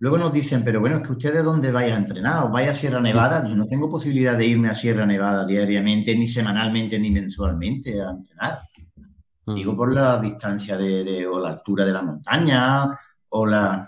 luego 0.00 0.16
nos 0.16 0.32
dicen, 0.32 0.64
pero 0.64 0.80
bueno, 0.80 0.96
es 0.96 1.06
que 1.06 1.12
ustedes 1.12 1.44
dónde 1.44 1.70
vais 1.70 1.92
a 1.92 1.96
entrenar, 1.96 2.44
o 2.44 2.48
vaya 2.48 2.70
a 2.70 2.74
Sierra 2.74 3.00
Nevada. 3.00 3.46
Yo 3.46 3.54
no 3.54 3.66
tengo 3.66 3.90
posibilidad 3.90 4.36
de 4.36 4.46
irme 4.46 4.68
a 4.68 4.74
Sierra 4.74 5.06
Nevada 5.06 5.46
diariamente, 5.46 6.16
ni 6.16 6.26
semanalmente, 6.26 6.98
ni 6.98 7.10
mensualmente 7.10 8.00
a 8.00 8.10
entrenar. 8.10 8.58
Digo 9.46 9.76
por 9.76 9.92
la 9.92 10.18
distancia 10.18 10.76
de, 10.76 11.26
o 11.26 11.38
la 11.38 11.50
altura 11.50 11.84
de 11.84 11.92
la 11.92 12.02
montaña, 12.02 12.98
o 13.28 13.46
la. 13.46 13.86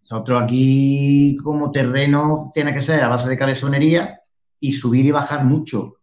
Nosotros 0.00 0.42
aquí, 0.42 1.36
como 1.42 1.70
terreno, 1.70 2.50
tiene 2.54 2.72
que 2.72 2.80
ser 2.80 3.00
a 3.02 3.08
base 3.08 3.28
de 3.28 3.36
cabezonería 3.36 4.20
y 4.60 4.72
subir 4.72 5.06
y 5.06 5.10
bajar 5.10 5.44
mucho. 5.44 5.96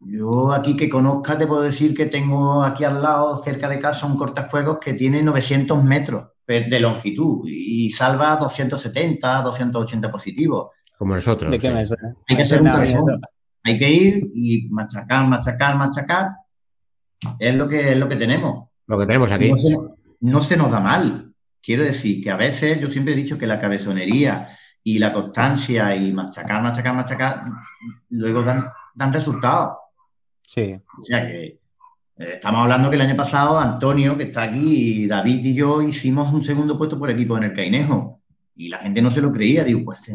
Yo 0.00 0.52
aquí 0.52 0.76
que 0.76 0.88
conozca 0.88 1.36
te 1.36 1.46
puedo 1.46 1.62
decir 1.62 1.94
que 1.94 2.06
tengo 2.06 2.62
aquí 2.62 2.84
al 2.84 3.02
lado, 3.02 3.42
cerca 3.42 3.68
de 3.68 3.78
casa, 3.78 4.06
un 4.06 4.16
cortafuegos 4.16 4.78
que 4.78 4.94
tiene 4.94 5.22
900 5.22 5.82
metros 5.84 6.33
de 6.46 6.80
longitud 6.80 7.48
y 7.48 7.90
salva 7.90 8.36
270, 8.36 9.42
280 9.42 10.10
positivos. 10.10 10.70
Como 10.98 11.14
nosotros. 11.14 11.52
Hay 11.52 11.58
que 12.36 12.44
ser 12.44 12.60
un 12.60 12.68
cabezón. 12.68 13.20
Hay 13.64 13.78
que 13.78 13.90
ir 13.90 14.26
y 14.34 14.68
machacar, 14.68 15.26
machacar, 15.26 15.76
machacar. 15.76 16.32
Es 17.38 17.54
lo 17.54 17.66
que, 17.66 17.92
es 17.92 17.96
lo 17.96 18.08
que 18.08 18.16
tenemos. 18.16 18.68
Lo 18.86 18.98
que 18.98 19.06
tenemos 19.06 19.32
aquí. 19.32 19.50
no 20.20 20.42
se 20.42 20.56
nos 20.56 20.70
da 20.70 20.80
mal. 20.80 21.32
Quiero 21.62 21.82
decir 21.82 22.22
que 22.22 22.30
a 22.30 22.36
veces 22.36 22.78
yo 22.78 22.90
siempre 22.90 23.14
he 23.14 23.16
dicho 23.16 23.38
que 23.38 23.46
la 23.46 23.58
cabezonería 23.58 24.48
y 24.82 24.98
la 24.98 25.14
constancia 25.14 25.96
y 25.96 26.12
machacar, 26.12 26.62
machacar, 26.62 26.94
machacar, 26.94 27.40
luego 28.10 28.42
dan 28.42 28.66
dan 28.94 29.12
resultados. 29.12 29.76
Sí. 30.42 30.80
O 30.98 31.02
sea 31.02 31.26
que 31.26 31.58
estamos 32.16 32.62
hablando 32.62 32.90
que 32.90 32.96
el 32.96 33.02
año 33.02 33.16
pasado 33.16 33.58
Antonio, 33.58 34.16
que 34.16 34.24
está 34.24 34.44
aquí, 34.44 35.06
David 35.06 35.44
y 35.44 35.54
yo 35.54 35.82
hicimos 35.82 36.32
un 36.32 36.44
segundo 36.44 36.78
puesto 36.78 36.98
por 36.98 37.10
equipo 37.10 37.36
en 37.36 37.44
el 37.44 37.52
Cainejo. 37.52 38.20
Y 38.56 38.68
la 38.68 38.78
gente 38.78 39.02
no 39.02 39.10
se 39.10 39.20
lo 39.20 39.32
creía. 39.32 39.64
Digo, 39.64 39.84
pues 39.84 40.08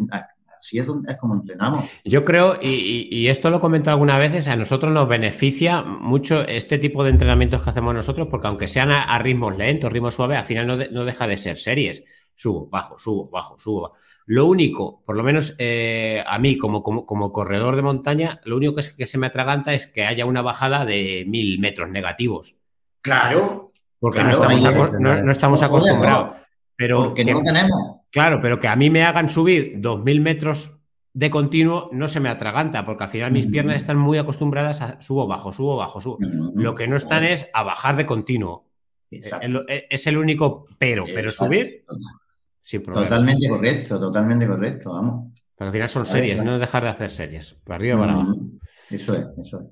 así 0.57 0.79
es, 0.79 0.85
como 1.19 1.35
entrenamos. 1.35 1.85
Yo 2.05 2.23
creo, 2.23 2.57
y, 2.61 3.27
esto 3.27 3.49
lo 3.49 3.59
comento 3.59 3.89
algunas 3.89 4.19
veces, 4.19 4.47
a 4.47 4.55
nosotros 4.55 4.93
nos 4.93 5.07
beneficia 5.07 5.81
mucho 5.81 6.47
este 6.47 6.77
tipo 6.77 7.03
de 7.03 7.11
entrenamientos 7.11 7.61
que 7.61 7.69
hacemos 7.69 7.93
nosotros, 7.93 8.27
porque 8.29 8.47
aunque 8.47 8.67
sean 8.67 8.91
a, 8.91 9.17
ritmos 9.19 9.57
lentos, 9.57 9.91
ritmos 9.91 10.15
suaves, 10.15 10.37
al 10.37 10.45
final 10.45 10.67
no, 10.67 10.77
no 10.77 11.05
deja 11.05 11.27
de 11.27 11.37
ser 11.37 11.57
series. 11.57 12.03
Subo, 12.35 12.69
bajo, 12.69 12.97
subo, 12.97 13.29
bajo, 13.29 13.59
subo. 13.59 13.91
Lo 14.29 14.45
único, 14.45 15.01
por 15.07 15.17
lo 15.17 15.23
menos 15.23 15.55
eh, 15.57 16.23
a 16.27 16.37
mí 16.37 16.55
como, 16.55 16.83
como, 16.83 17.33
corredor 17.33 17.75
de 17.75 17.81
montaña, 17.81 18.39
lo 18.43 18.57
único 18.57 18.75
que, 18.75 18.81
es, 18.81 18.91
que 18.91 19.07
se 19.07 19.17
me 19.17 19.25
atraganta 19.25 19.73
es 19.73 19.87
que 19.87 20.05
haya 20.05 20.27
una 20.27 20.43
bajada 20.43 20.85
de 20.85 21.25
mil 21.27 21.57
metros 21.57 21.89
negativos. 21.89 22.55
Claro. 23.01 23.71
Porque 23.99 24.23
no 24.23 24.29
estamos, 25.31 25.63
acostumbrados. 25.63 26.35
Pero 26.75 27.15
que, 27.15 27.25
no 27.25 27.41
tenemos. 27.41 28.01
Claro, 28.11 28.39
pero 28.39 28.59
que 28.59 28.67
a 28.67 28.75
mí 28.75 28.91
me 28.91 29.01
hagan 29.01 29.29
subir 29.29 29.73
dos 29.77 30.03
mil 30.03 30.21
metros 30.21 30.77
de 31.11 31.31
continuo 31.31 31.89
no 31.91 32.07
se 32.07 32.19
me 32.19 32.29
atraganta, 32.29 32.85
porque 32.85 33.05
al 33.05 33.09
final 33.09 33.31
mis 33.31 33.47
piernas 33.47 33.77
están 33.77 33.97
muy 33.97 34.19
acostumbradas 34.19 34.81
a 34.81 35.01
subo, 35.01 35.25
bajo, 35.25 35.51
subo, 35.51 35.75
bajo, 35.75 35.99
subo. 36.01 36.19
Lo 36.53 36.75
que 36.75 36.87
no 36.87 36.97
están 36.97 37.23
es 37.23 37.49
a 37.51 37.63
bajar 37.63 37.95
de 37.95 38.05
continuo. 38.05 38.67
Eh, 39.09 39.19
eh, 39.69 39.87
es 39.89 40.05
el 40.05 40.19
único 40.19 40.67
pero, 40.77 41.03
pero 41.15 41.31
subir 41.31 41.83
Totalmente 42.77 43.47
correcto, 43.47 43.99
totalmente 43.99 44.47
correcto, 44.47 44.93
vamos. 44.93 45.33
Pero 45.55 45.67
al 45.67 45.73
final 45.73 45.89
son 45.89 46.05
series, 46.05 46.43
no 46.43 46.57
dejar 46.59 46.83
de 46.83 46.89
hacer 46.89 47.09
series, 47.09 47.53
para 47.65 47.75
arriba 47.75 47.97
para 47.97 48.13
abajo. 48.13 48.35
Eso 48.89 49.13
es, 49.13 49.27
eso 49.37 49.71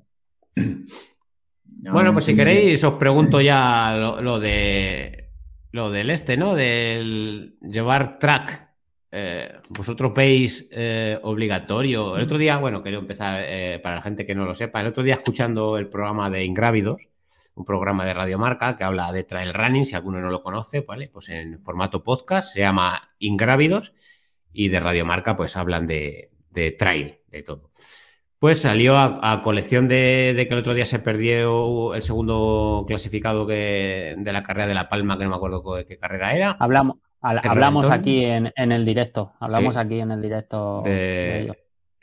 es. 0.54 0.64
bueno, 1.92 2.12
pues 2.12 2.24
si 2.24 2.36
queréis, 2.36 2.82
os 2.84 2.94
pregunto 2.94 3.40
ya 3.40 3.96
lo, 3.96 4.38
de 4.38 5.30
lo 5.72 5.90
del 5.90 6.10
este, 6.10 6.36
¿no? 6.36 6.54
Del 6.54 7.56
llevar 7.60 8.18
track. 8.18 8.68
Eh, 9.10 9.50
vosotros 9.70 10.12
veis 10.14 10.68
eh, 10.72 11.18
obligatorio. 11.22 12.16
El 12.16 12.24
otro 12.24 12.36
día, 12.36 12.58
bueno, 12.58 12.82
quería 12.82 12.98
empezar 12.98 13.42
eh, 13.46 13.80
para 13.82 13.96
la 13.96 14.02
gente 14.02 14.26
que 14.26 14.34
no 14.34 14.44
lo 14.44 14.54
sepa. 14.54 14.80
El 14.80 14.88
otro 14.88 15.02
día, 15.02 15.14
escuchando 15.14 15.78
el 15.78 15.88
programa 15.88 16.28
de 16.28 16.44
Ingrávidos, 16.44 17.08
un 17.58 17.64
programa 17.64 18.06
de 18.06 18.14
Radiomarca 18.14 18.76
que 18.76 18.84
habla 18.84 19.10
de 19.12 19.24
trail 19.24 19.52
running, 19.52 19.84
si 19.84 19.96
alguno 19.96 20.20
no 20.20 20.30
lo 20.30 20.42
conoce, 20.42 20.82
¿vale? 20.82 21.08
Pues 21.08 21.28
en 21.28 21.58
formato 21.58 22.04
podcast, 22.04 22.52
se 22.52 22.60
llama 22.60 23.10
Ingrávidos 23.18 23.92
y 24.52 24.68
de 24.68 24.78
Radiomarca 24.78 25.34
pues 25.34 25.56
hablan 25.56 25.86
de, 25.86 26.30
trail, 26.78 27.18
de 27.26 27.42
todo. 27.42 27.70
Pues 28.38 28.60
salió 28.60 28.96
a, 28.96 29.40
colección 29.42 29.88
de, 29.88 30.34
que 30.36 30.54
el 30.54 30.60
otro 30.60 30.72
día 30.72 30.86
se 30.86 31.00
perdió 31.00 31.94
el 31.94 32.02
segundo 32.02 32.84
clasificado 32.86 33.44
que, 33.44 34.14
de 34.16 34.32
la 34.32 34.44
carrera 34.44 34.68
de 34.68 34.74
La 34.74 34.88
Palma, 34.88 35.18
que 35.18 35.24
no 35.24 35.30
me 35.30 35.36
acuerdo 35.36 35.64
qué, 35.84 35.98
carrera 35.98 36.36
era. 36.36 36.56
Hablamos, 36.60 36.98
hablamos 37.20 37.90
aquí 37.90 38.24
en, 38.24 38.52
el 38.54 38.84
directo, 38.84 39.32
hablamos 39.40 39.76
aquí 39.76 39.98
en 39.98 40.12
el 40.12 40.22
directo 40.22 40.82
de, 40.82 41.52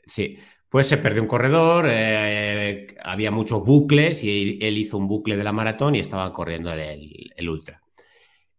Sí, 0.05 0.37
Pues 0.75 0.89
se 0.89 0.97
perdió 0.97 1.21
un 1.21 1.27
corredor, 1.29 1.87
eh, 1.89 2.87
había 3.01 3.31
muchos 3.31 3.63
bucles 3.63 4.21
y 4.25 4.59
él 4.59 4.77
hizo 4.77 4.97
un 4.97 5.07
bucle 5.07 5.37
de 5.37 5.43
la 5.45 5.53
maratón 5.53 5.95
y 5.95 5.99
estaba 5.99 6.33
corriendo 6.33 6.69
el, 6.73 7.49
ultra. 7.49 7.81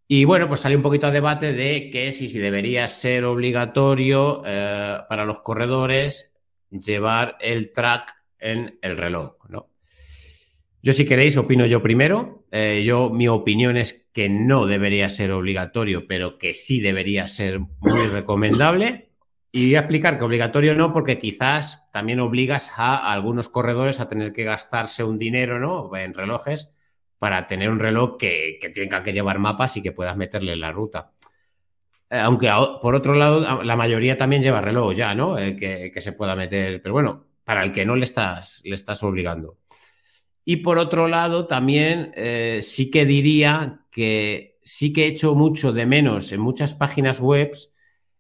Y 0.09 0.25
bueno, 0.25 0.49
pues 0.49 0.61
salió 0.61 0.79
un 0.79 0.83
poquito 0.83 1.07
a 1.07 1.11
debate 1.11 1.53
de 1.53 1.91
que 1.91 2.13
si, 2.13 2.31
si 2.31 2.39
debería 2.39 2.87
ser 2.87 3.27
obligatorio 3.27 4.43
eh, 4.47 4.97
para 5.11 5.27
los 5.27 5.41
corredores 5.41 6.33
llevar 6.71 7.37
el 7.39 7.71
track 7.71 8.15
en 8.39 8.79
el 8.81 8.97
reloj, 8.97 9.35
¿no? 9.51 9.69
Yo 10.83 10.95
si 10.95 11.05
queréis 11.05 11.37
opino 11.37 11.67
yo 11.67 11.83
primero. 11.83 12.47
Eh, 12.51 12.83
yo 12.83 13.11
mi 13.11 13.29
opinión 13.29 13.77
es 13.77 14.09
que 14.15 14.31
no 14.31 14.65
debería 14.65 15.11
ser 15.11 15.33
obligatorio, 15.33 16.07
pero 16.07 16.39
que 16.39 16.55
sí 16.55 16.81
debería 16.81 17.27
ser 17.27 17.61
muy 17.61 18.07
recomendable. 18.11 19.11
Y 19.53 19.67
voy 19.67 19.75
a 19.77 19.81
explicar 19.81 20.17
que 20.17 20.25
obligatorio 20.25 20.75
no, 20.75 20.95
porque 20.95 21.19
quizás 21.19 21.86
también 21.97 22.21
obligas 22.21 22.73
a 22.77 23.11
algunos 23.11 23.49
corredores 23.49 24.01
a 24.01 24.07
tener 24.07 24.35
que 24.35 24.45
gastarse 24.45 25.03
un 25.03 25.17
dinero, 25.17 25.59
¿no? 25.59 25.97
En 25.97 26.13
relojes 26.13 26.69
para 27.19 27.47
tener 27.47 27.71
un 27.71 27.79
reloj 27.79 28.19
que, 28.19 28.59
tenga 28.75 29.03
que 29.03 29.15
llevar 29.15 29.39
mapas 29.39 29.79
y 29.79 29.83
que 29.83 29.93
puedas 29.93 30.15
meterle 30.15 30.53
en 30.53 30.61
la 30.61 30.73
ruta. 30.73 31.13
Eh, 32.11 32.19
aunque 32.19 32.53
por 32.83 32.95
otro 32.95 33.15
lado, 33.15 33.63
la 33.63 33.77
mayoría 33.77 34.19
también 34.19 34.43
lleva 34.43 34.61
reloj 34.61 34.95
ya, 34.95 35.15
¿no? 35.15 35.39
Eh, 35.39 35.57
que, 35.57 36.01
se 36.03 36.13
pueda 36.13 36.37
meter. 36.37 36.83
Pero 36.83 36.93
bueno, 36.93 37.25
para 37.45 37.65
el 37.65 37.73
que 37.73 37.87
no 37.87 37.97
le 37.97 38.05
estás, 38.05 38.61
le 38.63 38.75
estás 38.75 39.03
obligando. 39.03 39.57
Y 40.45 40.57
por 40.57 40.77
otro 40.77 41.09
lado, 41.09 41.47
también 41.47 42.13
eh, 42.15 42.61
sí 42.63 42.91
que 42.91 43.07
diría 43.07 43.87
que 43.91 44.59
sí 44.63 44.93
que 44.93 45.05
he 45.05 45.09
hecho 45.09 45.35
mucho 45.35 45.73
de 45.73 45.87
menos 45.87 46.31
en 46.31 46.41
muchas 46.43 46.75
páginas 46.75 47.21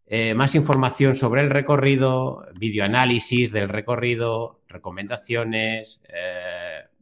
web 0.07 0.35
más 0.35 0.55
información 0.55 1.17
sobre 1.17 1.43
el 1.43 1.51
recorrido, 1.51 2.47
videoanálisis 2.55 3.53
del 3.53 3.69
recorrido, 3.69 4.61
recomendaciones, 4.69 6.01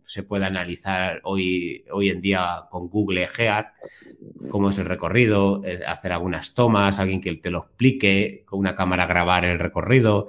se 0.04 0.22
puede 0.22 0.44
analizar 0.44 1.20
hoy, 1.24 1.84
hoy 1.90 2.10
en 2.10 2.20
día 2.20 2.66
con 2.70 2.88
Google 2.88 3.28
Earth 3.38 3.74
cómo 4.50 4.70
es 4.70 4.78
el 4.78 4.84
recorrido, 4.86 5.62
eh, 5.64 5.80
hacer 5.86 6.12
algunas 6.12 6.54
tomas, 6.54 6.98
alguien 6.98 7.20
que 7.20 7.34
te 7.36 7.50
lo 7.50 7.60
explique, 7.60 8.44
con 8.46 8.58
una 8.58 8.74
cámara 8.74 9.06
grabar 9.06 9.44
el 9.44 9.58
recorrido. 9.58 10.28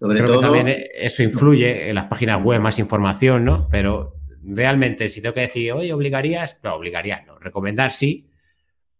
Creo 0.00 0.40
que 0.40 0.46
también 0.46 0.86
eso 0.94 1.22
influye 1.22 1.88
en 1.88 1.94
las 1.94 2.06
páginas 2.06 2.42
web, 2.42 2.60
más 2.60 2.78
información, 2.78 3.44
¿no? 3.44 3.68
Pero 3.70 4.16
realmente, 4.42 5.08
si 5.08 5.22
tengo 5.22 5.34
que 5.34 5.42
decir, 5.42 5.72
oye, 5.72 5.92
¿obligarías? 5.92 6.60
No, 6.62 6.74
obligarías, 6.74 7.26
no. 7.26 7.38
Recomendar 7.38 7.90
sí, 7.90 8.28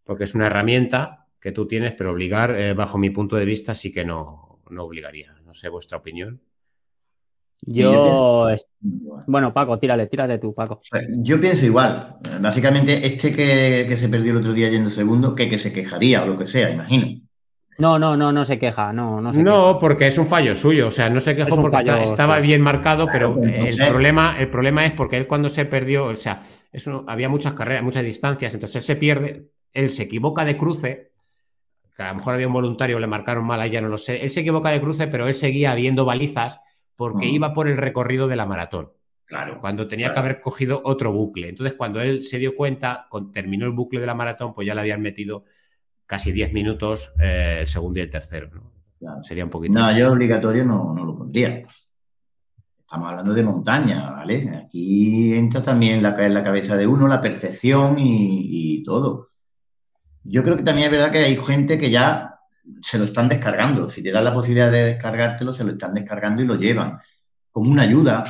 porque 0.04 0.24
es 0.24 0.34
una 0.34 0.46
herramienta 0.46 1.23
que 1.44 1.52
tú 1.52 1.68
tienes, 1.68 1.92
pero 1.92 2.12
obligar, 2.12 2.58
eh, 2.58 2.72
bajo 2.72 2.96
mi 2.96 3.10
punto 3.10 3.36
de 3.36 3.44
vista, 3.44 3.74
sí 3.74 3.92
que 3.92 4.02
no, 4.02 4.60
no 4.70 4.84
obligaría. 4.84 5.34
No 5.44 5.52
sé 5.52 5.68
vuestra 5.68 5.98
opinión. 5.98 6.40
Yo, 7.60 8.48
bueno, 9.26 9.52
Paco, 9.52 9.78
tírale, 9.78 10.06
tírale 10.06 10.38
tú, 10.38 10.54
Paco. 10.54 10.80
Yo 11.18 11.38
pienso 11.38 11.66
igual. 11.66 12.16
Básicamente, 12.40 13.06
este 13.06 13.30
que, 13.30 13.94
se 13.94 14.08
perdió 14.08 14.32
el 14.32 14.38
otro 14.38 14.54
día 14.54 14.70
yendo 14.70 14.88
segundo, 14.88 15.34
que, 15.34 15.50
que 15.50 15.58
se 15.58 15.70
quejaría 15.70 16.22
o 16.22 16.28
lo 16.28 16.38
que 16.38 16.46
sea, 16.46 16.70
imagino. 16.70 17.20
No, 17.76 17.98
no, 17.98 18.16
no, 18.16 18.32
no 18.32 18.44
se 18.46 18.58
queja, 18.58 18.94
no, 18.94 19.20
no 19.20 19.30
No, 19.32 19.78
porque 19.78 20.06
es 20.06 20.16
un 20.16 20.26
fallo 20.26 20.54
suyo, 20.54 20.88
o 20.88 20.90
sea, 20.90 21.10
no 21.10 21.20
se 21.20 21.36
quejó 21.36 21.60
porque 21.60 21.84
estaba 22.02 22.38
bien 22.40 22.62
marcado, 22.62 23.06
pero 23.12 23.36
el, 23.42 23.76
problema, 23.76 24.36
el 24.38 24.48
problema 24.48 24.86
es 24.86 24.92
porque 24.92 25.18
él 25.18 25.26
cuando 25.26 25.50
se 25.50 25.66
perdió, 25.66 26.06
o 26.06 26.16
sea, 26.16 26.40
eso, 26.72 27.04
había 27.06 27.28
muchas 27.28 27.52
carreras, 27.52 27.82
muchas 27.82 28.04
distancias, 28.04 28.54
entonces 28.54 28.76
él 28.76 28.82
se 28.82 28.96
pierde, 28.96 29.48
él 29.74 29.90
se 29.90 30.04
equivoca 30.04 30.46
de 30.46 30.56
cruce, 30.56 31.13
que 31.94 32.02
a 32.02 32.08
lo 32.08 32.16
mejor 32.16 32.34
había 32.34 32.48
un 32.48 32.52
voluntario, 32.52 32.98
le 32.98 33.06
marcaron 33.06 33.44
mal, 33.44 33.70
ya 33.70 33.80
no 33.80 33.88
lo 33.88 33.98
sé, 33.98 34.22
él 34.22 34.30
se 34.30 34.40
equivoca 34.40 34.70
de 34.70 34.80
cruce, 34.80 35.06
pero 35.06 35.28
él 35.28 35.34
seguía 35.34 35.74
viendo 35.74 36.04
balizas 36.04 36.60
porque 36.96 37.26
iba 37.26 37.52
por 37.52 37.68
el 37.68 37.76
recorrido 37.76 38.28
de 38.28 38.36
la 38.36 38.46
maratón. 38.46 38.92
Claro. 39.26 39.58
Cuando 39.60 39.88
tenía 39.88 40.12
que 40.12 40.18
haber 40.18 40.40
cogido 40.40 40.82
otro 40.84 41.12
bucle. 41.12 41.48
Entonces, 41.48 41.74
cuando 41.76 42.00
él 42.00 42.22
se 42.22 42.38
dio 42.38 42.54
cuenta, 42.54 43.08
terminó 43.32 43.64
el 43.64 43.72
bucle 43.72 44.00
de 44.00 44.06
la 44.06 44.14
maratón, 44.14 44.54
pues 44.54 44.66
ya 44.66 44.74
le 44.74 44.82
habían 44.82 45.00
metido 45.00 45.44
casi 46.06 46.30
10 46.30 46.52
minutos 46.52 47.12
eh, 47.20 47.58
el 47.60 47.66
segundo 47.66 47.98
y 47.98 48.02
el 48.02 48.10
tercero. 48.10 48.50
Sería 49.22 49.44
un 49.44 49.50
poquito. 49.50 49.78
No, 49.78 49.96
yo 49.96 50.12
obligatorio 50.12 50.64
no, 50.64 50.94
lo 50.94 51.16
pondría. 51.16 51.64
Estamos 52.78 53.10
hablando 53.10 53.34
de 53.34 53.42
montaña, 53.42 54.10
¿vale? 54.10 54.50
Aquí 54.64 55.34
entra 55.34 55.62
también 55.62 56.02
la, 56.02 56.14
en 56.24 56.34
la 56.34 56.44
cabeza 56.44 56.76
de 56.76 56.86
uno 56.86 57.08
la 57.08 57.20
percepción 57.20 57.98
y, 57.98 58.78
y 58.78 58.84
todo. 58.84 59.30
Yo 60.24 60.42
creo 60.42 60.56
que 60.56 60.62
también 60.62 60.86
es 60.86 60.92
verdad 60.92 61.12
que 61.12 61.18
hay 61.18 61.36
gente 61.36 61.78
que 61.78 61.90
ya 61.90 62.40
se 62.82 62.98
lo 62.98 63.04
están 63.04 63.28
descargando. 63.28 63.90
Si 63.90 64.02
te 64.02 64.10
dan 64.10 64.24
la 64.24 64.34
posibilidad 64.34 64.70
de 64.72 64.84
descargártelo, 64.84 65.52
se 65.52 65.64
lo 65.64 65.72
están 65.72 65.94
descargando 65.94 66.42
y 66.42 66.46
lo 66.46 66.56
llevan. 66.56 66.98
Como 67.50 67.70
una 67.70 67.82
ayuda, 67.82 68.24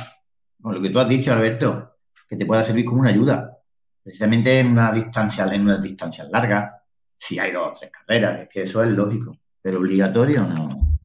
lo 0.59 0.81
que 0.81 0.89
tú 0.89 0.99
has 0.99 1.09
dicho, 1.09 1.31
Alberto, 1.31 1.97
que 2.27 2.35
te 2.35 2.45
pueda 2.45 2.63
servir 2.63 2.85
como 2.85 3.01
una 3.01 3.09
ayuda. 3.09 3.57
Precisamente 4.03 4.59
en 4.59 4.67
una 4.67 4.91
distancia, 4.91 5.45
en 5.45 5.61
unas 5.61 5.81
distancias 5.81 6.29
largas, 6.29 6.73
si 7.17 7.39
hay 7.39 7.51
dos 7.51 7.71
o 7.71 7.79
tres 7.79 7.91
carreras, 7.91 8.41
es 8.41 8.49
que 8.49 8.61
eso 8.63 8.83
es 8.83 8.89
lógico. 8.89 9.37
Pero 9.61 9.79
obligatorio 9.79 10.43
no. 10.43 10.97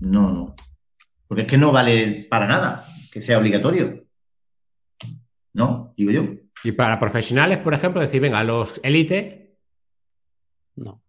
No, 0.00 0.30
no. 0.30 0.54
Porque 1.26 1.42
es 1.42 1.48
que 1.48 1.58
no 1.58 1.72
vale 1.72 2.26
para 2.30 2.46
nada 2.46 2.86
que 3.10 3.20
sea 3.20 3.38
obligatorio. 3.38 4.04
No, 5.54 5.94
digo 5.96 6.10
yo. 6.10 6.22
Y 6.62 6.72
para 6.72 7.00
profesionales, 7.00 7.58
por 7.58 7.72
ejemplo, 7.72 8.00
decir, 8.00 8.20
venga, 8.20 8.44
los 8.44 8.78
élite. 8.82 9.45
No. 10.76 11.02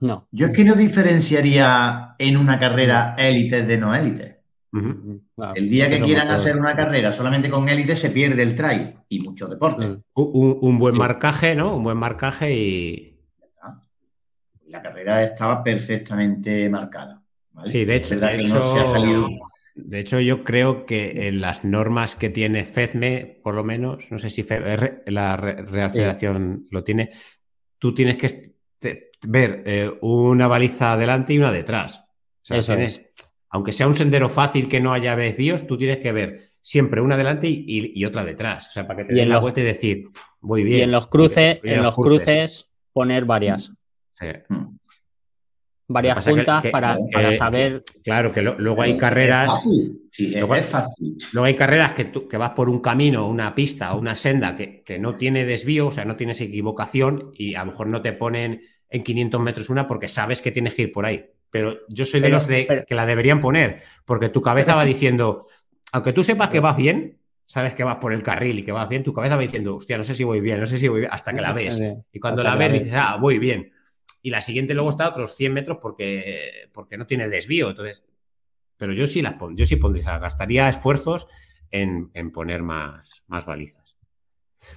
No. 0.00 0.28
Yo 0.30 0.46
es 0.46 0.56
que 0.56 0.64
no 0.64 0.74
diferenciaría 0.74 2.14
en 2.18 2.36
una 2.36 2.58
carrera 2.58 3.14
élite 3.18 3.64
de 3.64 3.78
no 3.78 3.94
élite. 3.94 4.42
el 4.72 5.68
día 5.68 5.90
que 5.90 6.00
quieran 6.00 6.28
hacer 6.28 6.56
una 6.56 6.76
carrera 6.76 7.12
solamente 7.12 7.50
con 7.50 7.68
élite 7.68 7.96
se 7.96 8.10
pierde 8.10 8.42
el 8.42 8.54
trail 8.54 8.94
y 9.08 9.20
mucho 9.20 9.48
deporte. 9.48 9.86
Mm. 9.86 10.02
Un, 10.14 10.78
buen 10.78 10.96
marcaje, 10.96 11.56
¿no? 11.56 11.76
Un 11.76 11.82
buen 11.82 11.98
marcaje 11.98 12.54
y. 12.54 13.14
La 14.66 14.82
carrera 14.82 15.24
estaba 15.24 15.64
perfectamente 15.64 16.68
marcada. 16.68 17.22
Sí, 17.64 17.84
de 17.84 17.96
hecho, 17.96 18.16
de, 19.74 19.98
hecho 19.98 20.20
yo 20.20 20.44
creo 20.44 20.86
que 20.86 21.26
en 21.26 21.40
las 21.40 21.64
normas 21.64 22.14
que 22.14 22.30
tiene 22.30 22.64
FEDME, 22.64 23.40
por 23.42 23.54
lo 23.54 23.64
menos, 23.64 24.12
no 24.12 24.18
sé 24.18 24.30
si 24.30 24.46
la 25.06 25.36
Real 25.36 25.90
Federación 25.90 26.66
lo 26.70 26.84
tiene, 26.84 27.10
tú 27.78 27.94
tienes 27.94 28.16
que 28.16 28.57
ver 29.26 29.62
eh, 29.66 29.92
una 30.00 30.46
baliza 30.46 30.92
adelante 30.92 31.34
y 31.34 31.38
una 31.38 31.52
detrás. 31.52 32.04
Aunque 33.50 33.72
sea 33.72 33.86
un 33.86 33.94
sendero 33.94 34.28
fácil 34.28 34.68
que 34.68 34.80
no 34.80 34.92
haya 34.92 35.16
desvíos, 35.16 35.66
tú 35.66 35.78
tienes 35.78 35.98
que 35.98 36.12
ver 36.12 36.52
siempre 36.62 37.00
una 37.00 37.14
adelante 37.14 37.48
y, 37.48 38.04
otra 38.04 38.24
detrás. 38.24 38.68
O 38.68 38.72
sea, 38.72 38.86
para 38.86 38.98
que 38.98 39.04
te 39.06 39.14
den 39.14 39.28
la 39.28 39.38
vuelta 39.38 39.60
y 39.60 39.64
decir, 39.64 40.08
voy 40.40 40.64
bien. 40.64 40.80
Y 40.80 40.82
en 40.82 40.92
los 40.92 41.06
cruces, 41.06 41.58
en 41.62 41.82
los 41.82 41.94
cruces, 41.94 42.68
poner 42.92 43.24
varias. 43.24 43.72
Hmm. 44.48 44.76
Varias 45.90 46.22
juntas 46.22 46.66
para, 46.70 46.98
saber. 47.32 47.82
claro, 48.04 48.30
que 48.30 48.42
luego 48.42 48.82
hay 48.82 48.98
carreras. 48.98 49.50
luego, 51.32 51.44
hay 51.44 51.54
carreras 51.54 51.94
que, 51.94 52.04
tú, 52.04 52.28
que 52.28 52.36
vas 52.36 52.50
por 52.50 52.68
un 52.68 52.80
camino, 52.80 53.26
una 53.26 53.54
pista 53.54 53.94
o 53.94 53.98
una 53.98 54.14
senda 54.14 54.54
que, 54.54 54.82
que 54.82 54.98
no 54.98 55.14
tiene 55.14 55.46
desvío, 55.46 55.86
o 55.86 55.92
sea, 55.92 56.04
no 56.04 56.16
tienes 56.16 56.42
equivocación 56.42 57.30
y 57.32 57.54
a 57.54 57.60
lo 57.60 57.70
mejor 57.70 57.86
no 57.86 58.02
te 58.02 58.12
ponen 58.12 58.60
en 58.90 59.02
500 59.02 59.40
metros 59.40 59.68
una 59.68 59.86
porque 59.86 60.08
sabes 60.08 60.40
que 60.40 60.52
tienes 60.52 60.74
que 60.74 60.82
ir 60.82 60.92
por 60.92 61.06
ahí. 61.06 61.30
Pero 61.50 61.78
yo 61.88 62.04
soy 62.04 62.20
de 62.20 62.28
los 62.28 62.46
de 62.46 62.84
que 62.86 62.94
la 62.94 63.06
deberían 63.06 63.40
poner, 63.40 63.82
porque 64.04 64.28
tu 64.28 64.42
cabeza 64.42 64.74
va 64.74 64.84
diciendo, 64.84 65.46
aunque 65.92 66.12
tú 66.12 66.22
sepas 66.22 66.50
que 66.50 66.60
vas 66.60 66.76
bien, 66.76 67.18
sabes 67.46 67.74
que 67.74 67.84
vas 67.84 67.96
por 67.96 68.12
el 68.12 68.22
carril 68.22 68.58
y 68.58 68.62
que 68.62 68.72
vas 68.72 68.88
bien, 68.88 69.02
tu 69.02 69.14
cabeza 69.14 69.36
va 69.36 69.42
diciendo, 69.42 69.76
hostia, 69.76 69.96
no 69.96 70.04
sé 70.04 70.14
si 70.14 70.24
voy 70.24 70.40
bien, 70.40 70.60
no 70.60 70.66
sé 70.66 70.76
si 70.76 70.88
voy 70.88 71.00
bien, 71.00 71.12
hasta 71.12 71.32
que 71.32 71.40
la 71.40 71.54
ves. 71.54 71.80
Y 72.12 72.20
cuando 72.20 72.42
la 72.42 72.54
ves 72.56 72.72
dices, 72.74 72.92
ah, 72.94 73.16
voy 73.16 73.38
bien. 73.38 73.72
Y 74.22 74.30
la 74.30 74.42
siguiente 74.42 74.74
luego 74.74 74.90
está 74.90 75.06
a 75.06 75.10
otros 75.10 75.34
100 75.36 75.54
metros 75.54 75.78
porque, 75.80 76.68
porque 76.72 76.98
no 76.98 77.06
tiene 77.06 77.28
desvío. 77.28 77.70
Entonces, 77.70 78.04
pero 78.76 78.92
yo 78.92 79.06
sí 79.06 79.22
las 79.22 79.34
yo 79.54 79.64
sí 79.64 79.76
pondría, 79.76 80.18
gastaría 80.18 80.68
esfuerzos 80.68 81.26
en, 81.70 82.10
poner 82.32 82.62
más, 82.62 83.10
más 83.26 83.46
balizas. 83.46 83.96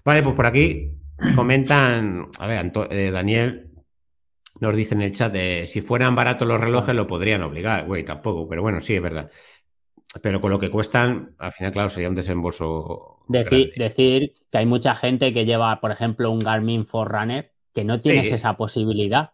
Vale, 0.06 0.24
pues 0.24 0.36
por 0.36 0.46
aquí 0.46 0.92
comentan, 1.36 2.30
a 2.40 2.48
ver, 2.48 2.72
eh, 2.90 3.12
Daniel 3.12 3.71
nos 4.62 4.76
dice 4.76 4.94
en 4.94 5.02
el 5.02 5.12
chat 5.12 5.34
de 5.34 5.66
si 5.66 5.82
fueran 5.82 6.16
baratos 6.16 6.48
los 6.48 6.62
relojes 6.62 6.96
lo 6.96 7.08
podrían 7.08 7.42
obligar. 7.42 7.86
Güey, 7.88 8.06
tampoco, 8.06 8.48
pero 8.48 8.62
bueno, 8.62 8.80
sí, 8.80 8.96
es 8.96 9.02
verdad. 9.02 9.30
Pero 10.22 10.40
con 10.40 10.52
lo 10.52 10.60
que 10.60 10.70
cuestan, 10.70 11.36
al 11.40 11.52
final, 11.52 11.72
claro, 11.72 11.90
sería 11.90 12.10
un 12.10 12.16
desembolso. 12.16 13.24
Decir, 13.28 13.74
decir 13.76 14.36
que 14.52 14.58
hay 14.60 14.68
mucha 14.68 14.94
gente 14.94 15.34
que 15.34 15.46
lleva, 15.46 15.82
por 15.82 15.92
ejemplo, 15.92 16.30
un 16.30 16.40
Garmin 16.40 16.86
Forerunner 16.86 17.52
que 17.74 17.84
no 17.84 18.00
tienes 18.00 18.32
esa 18.32 18.56
posibilidad. 18.56 19.32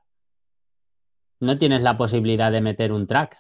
No 1.42 1.58
tienes 1.58 1.82
la 1.82 1.98
posibilidad 1.98 2.52
de 2.52 2.62
meter 2.62 2.94
un 2.94 3.06
track. 3.06 3.38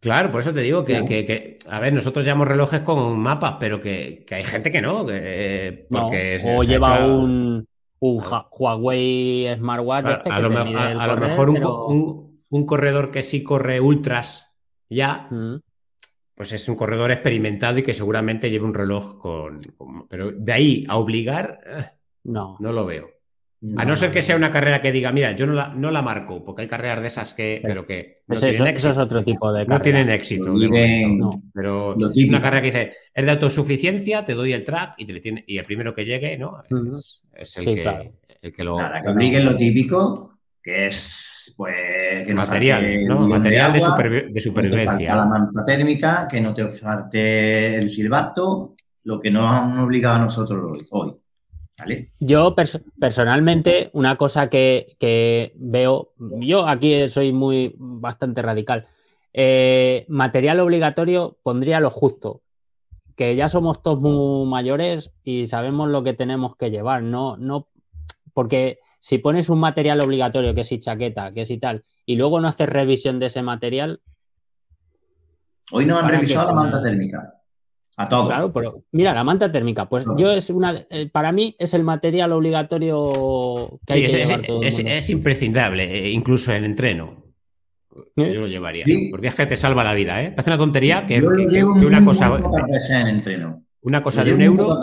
Claro, 0.00 0.32
por 0.32 0.40
eso 0.40 0.52
te 0.52 0.60
digo 0.60 0.84
que, 0.84 1.56
a 1.68 1.80
ver, 1.80 1.92
nosotros 1.92 2.24
llevamos 2.24 2.48
relojes 2.48 2.80
con 2.80 3.18
mapas, 3.18 3.56
pero 3.60 3.80
que, 3.80 4.26
hay 4.30 4.44
gente 4.44 4.72
que 4.72 4.82
no. 4.82 5.06
Que, 5.06 5.86
porque 5.88 6.40
o 6.44 6.64
lleva 6.64 7.06
un, 7.06 7.66
un 8.00 8.22
Huawei 8.50 9.54
Smartwatch. 9.56 10.06
Este 10.06 10.30
a, 10.30 10.40
lo, 10.40 10.50
mejor 10.50 11.50
un, 11.50 12.66
corredor 12.66 13.10
que 13.10 13.22
sí 13.22 13.42
corre 13.42 13.80
ultras 13.80 14.54
ya, 14.88 15.26
mm. 15.30 15.56
pues 16.34 16.52
es 16.52 16.68
un 16.68 16.76
corredor 16.76 17.10
experimentado 17.10 17.78
y 17.78 17.82
que 17.82 17.94
seguramente 17.94 18.50
lleve 18.50 18.64
un 18.64 18.74
reloj 18.74 19.18
con, 19.18 19.60
Pero 20.08 20.32
de 20.32 20.52
ahí 20.52 20.84
a 20.88 20.96
obligar, 20.96 21.60
eh, 21.66 21.90
no, 22.24 22.56
no 22.60 22.72
lo 22.72 22.86
veo. 22.86 23.08
a 23.76 23.84
no 23.84 23.96
ser 23.96 24.12
que 24.12 24.22
sea 24.22 24.36
una 24.36 24.50
carrera 24.50 24.80
que 24.80 24.92
diga, 24.92 25.10
mira, 25.10 25.32
yo 25.32 25.46
no 25.46 25.54
la, 25.54 25.68
no 25.68 25.90
la 25.90 26.02
marco, 26.02 26.44
porque 26.44 26.62
hay 26.62 26.68
carreras 26.68 27.00
de 27.00 27.06
esas 27.08 27.34
que, 27.34 27.60
pero 27.62 27.86
que 27.86 28.14
no 28.28 28.36
eso, 28.36 28.46
eso, 28.46 28.90
es 28.90 28.98
otro 28.98 29.24
tipo 29.24 29.52
de 29.52 29.66
No 29.66 29.80
tienen 29.80 30.08
éxito. 30.10 30.54
pero 31.52 31.96
es 32.14 32.28
una 32.28 32.40
carrera 32.40 32.62
que 32.62 32.70
dice, 32.70 32.92
es 33.12 33.24
de 33.24 33.32
autosuficiencia, 33.32 34.24
te 34.24 34.34
doy 34.34 34.52
el 34.52 34.64
track 34.64 34.94
y, 34.98 35.06
te 35.06 35.20
tiene, 35.20 35.44
y 35.46 35.58
el 35.58 35.64
primero 35.64 35.94
que 35.94 36.04
llegue, 36.04 36.38
¿no? 36.38 36.62
Es, 36.62 37.25
el, 37.38 37.64
que, 37.64 38.12
el, 38.42 38.52
que, 38.52 38.64
lo... 38.64 38.76
que 38.76 39.08
obliguen 39.08 39.44
lo 39.44 39.56
típico, 39.56 40.38
que 40.62 40.88
es 40.88 41.54
pues 41.56 42.34
material, 42.34 43.06
¿no? 43.06 43.28
Material 43.28 43.72
de, 43.72 44.28
de 44.30 44.40
supervivencia. 44.40 45.14
la 45.16 45.26
manta 45.26 45.64
térmica, 45.64 46.28
que 46.30 46.40
no 46.40 46.52
te 46.54 46.68
falte 46.68 47.76
el 47.76 47.88
silbato, 47.90 48.74
lo 49.04 49.20
que 49.20 49.30
nos 49.30 49.44
han 49.44 49.78
obligado 49.78 50.16
a 50.16 50.20
nosotros 50.20 50.88
hoy. 50.90 51.14
¿Vale? 51.78 52.12
Yo 52.20 52.54
personalmente, 52.98 53.90
una 53.92 54.16
cosa 54.16 54.48
que, 54.48 55.52
veo, 55.56 56.12
yo 56.18 56.66
aquí 56.66 57.08
soy 57.08 57.32
muy 57.32 57.74
bastante 57.76 58.42
radical. 58.42 58.86
Eh, 59.32 60.06
material 60.08 60.60
obligatorio 60.60 61.36
pondría 61.42 61.80
lo 61.80 61.90
justo, 61.90 62.42
que 63.16 63.34
ya 63.34 63.48
somos 63.48 63.82
todos 63.82 64.00
muy 64.00 64.46
mayores 64.46 65.12
y 65.24 65.46
sabemos 65.46 65.88
lo 65.88 66.04
que 66.04 66.12
tenemos 66.12 66.54
que 66.56 66.70
llevar, 66.70 67.02
no, 67.02 67.36
no, 67.38 67.68
porque 68.34 68.78
si 69.00 69.18
pones 69.18 69.48
un 69.48 69.58
material 69.58 70.00
obligatorio, 70.02 70.54
que 70.54 70.62
si 70.62 70.78
chaqueta, 70.78 71.32
que 71.32 71.46
si 71.46 71.58
tal, 71.58 71.84
y 72.04 72.16
luego 72.16 72.40
no 72.40 72.48
haces 72.48 72.68
revisión 72.68 73.18
de 73.18 73.26
ese 73.26 73.42
material. 73.42 74.02
Hoy 75.72 75.86
no 75.86 75.98
han 75.98 76.08
revisado 76.08 76.48
la 76.48 76.52
manta 76.52 76.82
térmica. 76.82 77.32
A 77.96 78.10
todo. 78.10 78.26
Claro, 78.26 78.52
pero 78.52 78.84
mira, 78.92 79.14
la 79.14 79.24
manta 79.24 79.50
térmica, 79.50 79.88
pues 79.88 80.04
yo 80.18 80.30
es 80.30 80.50
una, 80.50 80.74
eh, 80.90 81.08
para 81.10 81.32
mí 81.32 81.56
es 81.58 81.72
el 81.72 81.82
material 81.82 82.32
obligatorio 82.32 83.80
que 83.86 83.94
hay 83.94 84.06
que 84.06 84.22
es, 84.22 84.28
llevar 84.28 84.46
todo 84.46 84.62
es, 84.62 84.78
es, 84.78 85.08
imprescindible, 85.08 85.84
eh, 85.84 86.10
incluso 86.10 86.52
en 86.52 86.64
entreno. 86.64 87.25
¿Eh? 88.16 88.32
Yo 88.34 88.40
lo 88.40 88.46
llevaría. 88.46 88.84
Porque 89.10 89.28
es 89.28 89.34
que 89.34 89.46
te 89.46 89.56
salva 89.56 89.84
la 89.84 89.94
vida, 89.94 90.22
¿eh? 90.22 90.34
Hace 90.36 90.50
una 90.50 90.58
tontería 90.58 91.04
que, 91.04 91.20
yo 91.20 91.30
llevo 91.32 91.72
una 91.72 92.04
cosa. 92.04 92.38
En 92.90 93.08
entreno. 93.08 93.64
Una 93.82 94.02
cosa 94.02 94.24
de 94.24 94.34
un 94.34 94.42
euro. 94.42 94.80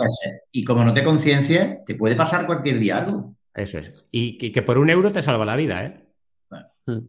Y 0.50 0.64
como 0.64 0.84
no 0.84 0.94
te 0.94 1.04
conciencias, 1.04 1.84
te 1.84 1.94
puede 1.94 2.16
pasar 2.16 2.46
cualquier 2.46 2.78
día 2.78 3.04
algo. 3.04 3.34
Eso 3.54 3.78
es. 3.78 4.04
Y, 4.10 4.38
que 4.50 4.62
por 4.62 4.78
un 4.78 4.90
euro 4.90 5.12
te 5.12 5.22
salva 5.22 5.44
la 5.44 5.56
vida, 5.56 5.84
¿eh? 5.84 6.00
Hmm. 6.86 7.06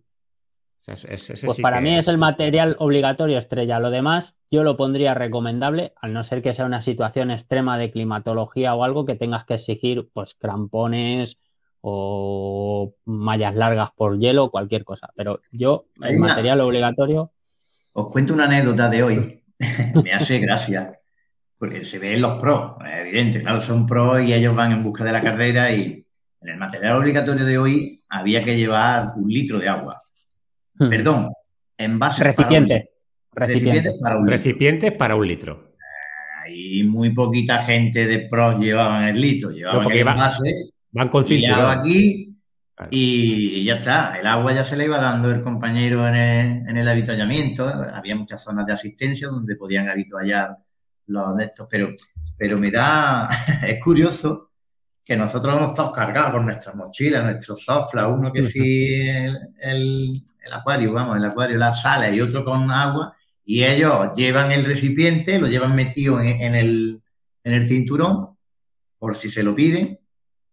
pues 0.85 1.59
para 1.61 1.81
mí 1.81 1.97
es 1.97 2.07
el 2.07 2.17
material 2.17 2.75
obligatorio 2.79 3.37
estrella. 3.37 3.79
Lo 3.79 3.89
demás 3.89 4.37
yo 4.51 4.63
lo 4.63 4.77
pondría 4.77 5.13
recomendable, 5.13 5.93
al 6.01 6.13
no 6.13 6.23
ser 6.23 6.41
que 6.41 6.53
sea 6.53 6.65
una 6.65 6.81
situación 6.81 7.31
extrema 7.31 7.77
de 7.77 7.91
climatología 7.91 8.75
o 8.75 8.83
algo 8.83 9.05
que 9.05 9.15
tengas 9.15 9.45
que 9.45 9.55
exigir, 9.55 10.09
pues 10.13 10.35
crampones 10.35 11.39
o 11.87 12.95
mallas 13.05 13.53
largas 13.53 13.91
por 13.91 14.17
hielo, 14.17 14.49
cualquier 14.49 14.83
cosa. 14.83 15.11
Pero 15.15 15.41
yo, 15.51 15.85
el 16.01 16.17
material 16.17 16.61
obligatorio. 16.61 17.31
Os 17.93 18.11
cuento 18.11 18.33
una 18.33 18.45
anécdota 18.45 18.89
de 18.89 19.03
hoy. 19.03 19.43
Me 20.03 20.11
hace 20.11 20.39
gracia. 20.39 20.93
Porque 21.59 21.83
se 21.83 21.99
ven 21.99 22.21
los 22.21 22.37
pros, 22.37 22.77
evidente, 22.91 23.39
claro, 23.39 23.61
son 23.61 23.85
pros 23.85 24.19
y 24.23 24.33
ellos 24.33 24.55
van 24.55 24.71
en 24.71 24.83
busca 24.83 25.03
de 25.03 25.11
la 25.11 25.21
carrera 25.21 25.71
y 25.71 26.03
en 26.41 26.49
el 26.49 26.57
material 26.57 26.95
obligatorio 26.95 27.45
de 27.45 27.57
hoy 27.59 27.99
había 28.09 28.43
que 28.43 28.57
llevar 28.57 29.09
un 29.15 29.29
litro 29.29 29.59
de 29.59 29.69
agua. 29.69 30.01
Hmm. 30.73 30.89
Perdón, 30.89 31.29
envases 31.77 32.25
Recipiente. 32.25 32.89
Para 33.31 33.45
Recipientes 33.45 33.93
para 34.01 34.17
un 34.17 34.27
Recipientes 34.27 34.91
para 34.93 35.15
un 35.15 35.27
litro. 35.27 35.75
Y 36.49 36.83
muy 36.83 37.11
poquita 37.11 37.59
gente 37.59 38.07
de 38.07 38.27
pros 38.27 38.59
llevaban 38.59 39.03
el 39.03 39.21
litro, 39.21 39.51
llevaban 39.51 39.91
el 39.91 39.99
envase. 39.99 40.74
Van 40.95 41.09
con 41.09 41.25
aquí 41.25 42.33
y 42.89 43.65
ya 43.65 43.75
está. 43.75 44.17
El 44.17 44.25
agua 44.27 44.53
ya 44.53 44.63
se 44.63 44.77
le 44.77 44.85
iba 44.85 44.97
dando 44.97 45.29
el 45.29 45.43
compañero 45.43 46.07
en 46.07 46.15
el, 46.15 46.69
en 46.69 46.87
avituallamiento. 46.87 47.67
Había 47.67 48.15
muchas 48.15 48.41
zonas 48.41 48.65
de 48.65 48.73
asistencia 48.73 49.27
donde 49.27 49.57
podían 49.57 49.89
avituallar 49.89 50.51
los 51.07 51.35
de 51.35 51.43
estos, 51.43 51.67
pero, 51.69 51.93
pero 52.37 52.57
me 52.57 52.71
da, 52.71 53.29
es 53.67 53.83
curioso 53.83 54.51
que 55.03 55.17
nosotros 55.17 55.55
hemos 55.55 55.69
estado 55.71 55.91
cargados 55.91 56.31
con 56.31 56.45
nuestras 56.45 56.75
mochilas, 56.75 57.25
nuestros 57.25 57.63
soflas, 57.65 58.07
uno 58.07 58.31
que 58.31 58.43
sí 58.43 58.97
el, 59.59 60.23
acuario, 60.49 60.93
vamos, 60.93 61.17
el 61.17 61.25
acuario, 61.25 61.57
la 61.57 61.75
sala 61.75 62.09
y 62.09 62.21
otro 62.21 62.45
con 62.45 62.71
agua, 62.71 63.15
y 63.43 63.65
ellos 63.65 64.15
llevan 64.15 64.53
el 64.53 64.63
recipiente, 64.63 65.37
lo 65.39 65.47
llevan 65.47 65.75
metido 65.75 66.19
en, 66.21 66.55
el, 66.55 67.01
cinturón, 67.67 68.35
por 68.97 69.15
si 69.15 69.29
se 69.29 69.43
lo 69.43 69.53
piden, 69.53 69.99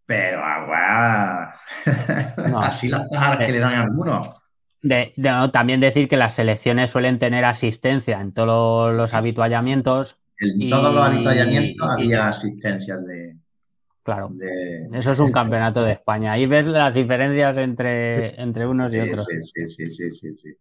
pero 0.07 0.44
agua, 0.44 1.55
así 2.62 2.88
las 2.88 3.09
pajaras 3.09 3.46
que 3.46 3.53
le 3.53 3.59
dan 3.59 3.74
a 3.74 3.82
algunos. 3.82 5.53
también 5.53 5.80
decir 5.80 6.09
que 6.09 6.16
las 6.16 6.34
selecciones 6.34 6.90
suelen 6.90 7.18
tener 7.18 7.44
asistencia 7.44 8.20
en 8.20 8.32
todos 8.32 8.94
los 8.94 9.14
habituallamientos. 9.14 10.18
En 10.38 10.70
todos 10.70 10.94
los 10.94 11.07
habituallamientos 11.07 11.88
había 11.88 12.28
asistencia 12.28 12.96
de, 12.96 13.36
Claro. 14.03 14.32
Eso 14.92 15.12
es 15.12 15.18
un 15.20 15.30
campeonato 15.30 15.84
de 15.84 15.92
España. 15.92 16.32
Ahí 16.32 16.46
ves 16.46 16.66
las 16.66 16.92
diferencias 16.92 17.57
entre, 17.57 18.40
entre 18.40 18.66
unos 18.66 18.92
y 18.92 18.98
otros. 18.98 19.26
Sí, 19.26 19.68
sí, 19.68 19.86
sí, 19.86 20.11
sí, 20.11 20.36
sí. 20.42 20.57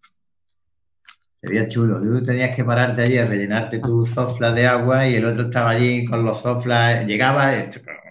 Sería 1.42 1.68
chulo. 1.68 2.00
Tú 2.00 2.24
tenías 2.24 2.56
que 2.56 2.64
pararte 2.64 3.02
allí 3.02 3.18
a 3.18 3.26
rellenarte 3.26 3.80
tu 3.80 4.06
sofla 4.06 4.52
de 4.52 4.68
agua 4.68 5.08
y 5.08 5.16
el 5.16 5.26
otro 5.26 5.46
estaba 5.46 5.72
allí 5.72 6.06
con 6.06 6.24
los 6.24 6.42
soflas. 6.42 7.06
Llegaba. 7.08 7.52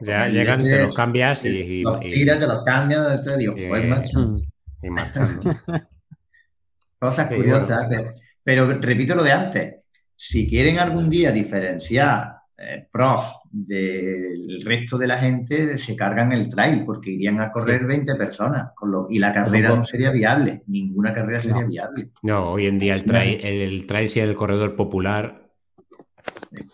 Ya 0.01 0.27
llegan, 0.29 0.63
te 0.63 0.83
los 0.83 0.95
cambias 0.95 1.45
y. 1.45 1.83
Los 1.83 2.01
tiras, 2.01 2.41
te 2.41 2.47
los 2.49 2.65
cambias. 2.65 3.25
Te 3.25 3.37
digo, 3.37 3.55
pues, 3.55 3.87
macho. 3.87 4.33
Y 4.83 4.91
marchando. 4.91 5.43
Cosas 6.99 7.29
curiosas. 7.29 7.87
pero 8.43 8.67
repito 8.81 9.15
lo 9.15 9.23
de 9.23 9.33
antes. 9.33 9.75
Si 10.17 10.49
quieren 10.49 10.79
algún 10.79 11.09
día 11.09 11.31
diferenciar 11.31 12.40
eh, 12.63 12.87
pros 12.93 13.41
del 13.51 14.63
resto 14.63 14.99
de 14.99 15.07
la 15.07 15.17
gente 15.17 15.79
se 15.79 15.97
cargan 15.97 16.31
el 16.33 16.51
trail 16.51 16.85
porque 16.85 17.11
irían 17.11 17.41
a 17.41 17.51
correr 17.51 17.87
20 17.87 18.17
personas 18.17 18.73
y 19.09 19.19
la 19.19 19.33
carrera 19.33 19.75
no 19.75 19.83
sería 19.83 20.11
viable, 20.11 20.63
ninguna 20.67 21.15
carrera 21.15 21.41
sería 21.41 21.65
viable. 21.65 22.11
No, 22.23 22.51
hoy 22.51 22.67
en 22.67 22.79
día 22.79 22.95
el 22.95 23.05
trail, 23.05 23.41
el, 23.43 23.87
trail 23.87 24.11
el 24.15 24.35
corredor 24.35 24.77
popular. 24.77 25.51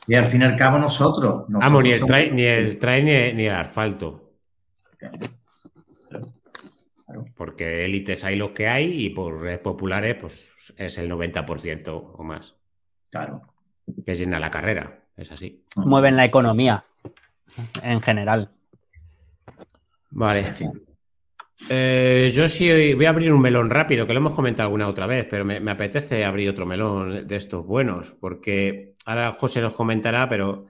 Y 0.08 0.14
al 0.14 0.26
fin 0.26 0.42
y 0.42 0.44
al 0.44 0.56
cabo 0.56 0.76
nosotros. 0.78 1.44
Vamos, 1.48 1.84
ni 1.84 1.92
el 1.92 2.04
trail, 2.04 2.34
ni 2.34 2.42
el, 2.42 2.78
trail 2.80 3.04
ni, 3.36 3.46
el 3.46 3.54
asfalto. 3.54 4.32
Porque 7.36 7.84
élites 7.84 8.24
hay 8.24 8.34
los 8.34 8.50
que 8.50 8.66
hay 8.66 9.06
y 9.06 9.10
por 9.10 9.40
redes 9.40 9.60
populares 9.60 10.16
pues 10.20 10.50
es 10.76 10.98
el 10.98 11.08
90% 11.08 12.12
o 12.16 12.22
más. 12.24 12.56
Claro. 13.08 13.42
Que 14.04 14.16
llena 14.16 14.40
la 14.40 14.50
carrera. 14.50 15.05
Es 15.16 15.32
así. 15.32 15.64
Mueven 15.76 16.16
la 16.16 16.24
economía 16.24 16.84
en 17.82 18.00
general. 18.00 18.50
Vale. 20.10 20.46
Eh, 21.70 22.30
yo 22.34 22.48
sí 22.48 22.94
voy 22.94 23.06
a 23.06 23.10
abrir 23.10 23.32
un 23.32 23.40
melón 23.40 23.70
rápido, 23.70 24.06
que 24.06 24.12
lo 24.12 24.18
hemos 24.18 24.34
comentado 24.34 24.66
alguna 24.66 24.88
otra 24.88 25.06
vez, 25.06 25.26
pero 25.28 25.44
me, 25.44 25.70
apetece 25.70 26.24
abrir 26.24 26.50
otro 26.50 26.66
melón 26.66 27.26
de 27.26 27.36
estos 27.36 27.64
buenos, 27.64 28.14
porque 28.20 28.94
ahora 29.06 29.32
José 29.32 29.62
nos 29.62 29.72
comentará, 29.72 30.28
pero 30.28 30.66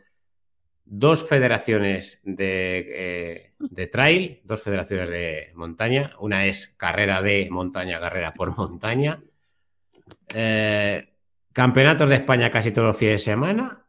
dos 0.84 1.28
federaciones 1.28 2.20
de, 2.22 2.86
eh, 2.88 3.52
de, 3.58 3.86
trail, 3.88 4.40
dos 4.44 4.62
federaciones 4.62 5.10
de 5.10 5.48
montaña. 5.56 6.12
Una 6.20 6.46
es 6.46 6.68
carrera 6.76 7.20
de 7.20 7.48
montaña, 7.50 7.98
carrera 7.98 8.32
por 8.32 8.56
montaña. 8.56 9.20
Eh, 10.32 11.08
campeonatos 11.52 12.08
de 12.08 12.16
España 12.16 12.50
casi 12.50 12.70
todos 12.70 12.88
los 12.88 12.96
fines 12.96 13.14
de 13.14 13.32
semana 13.32 13.85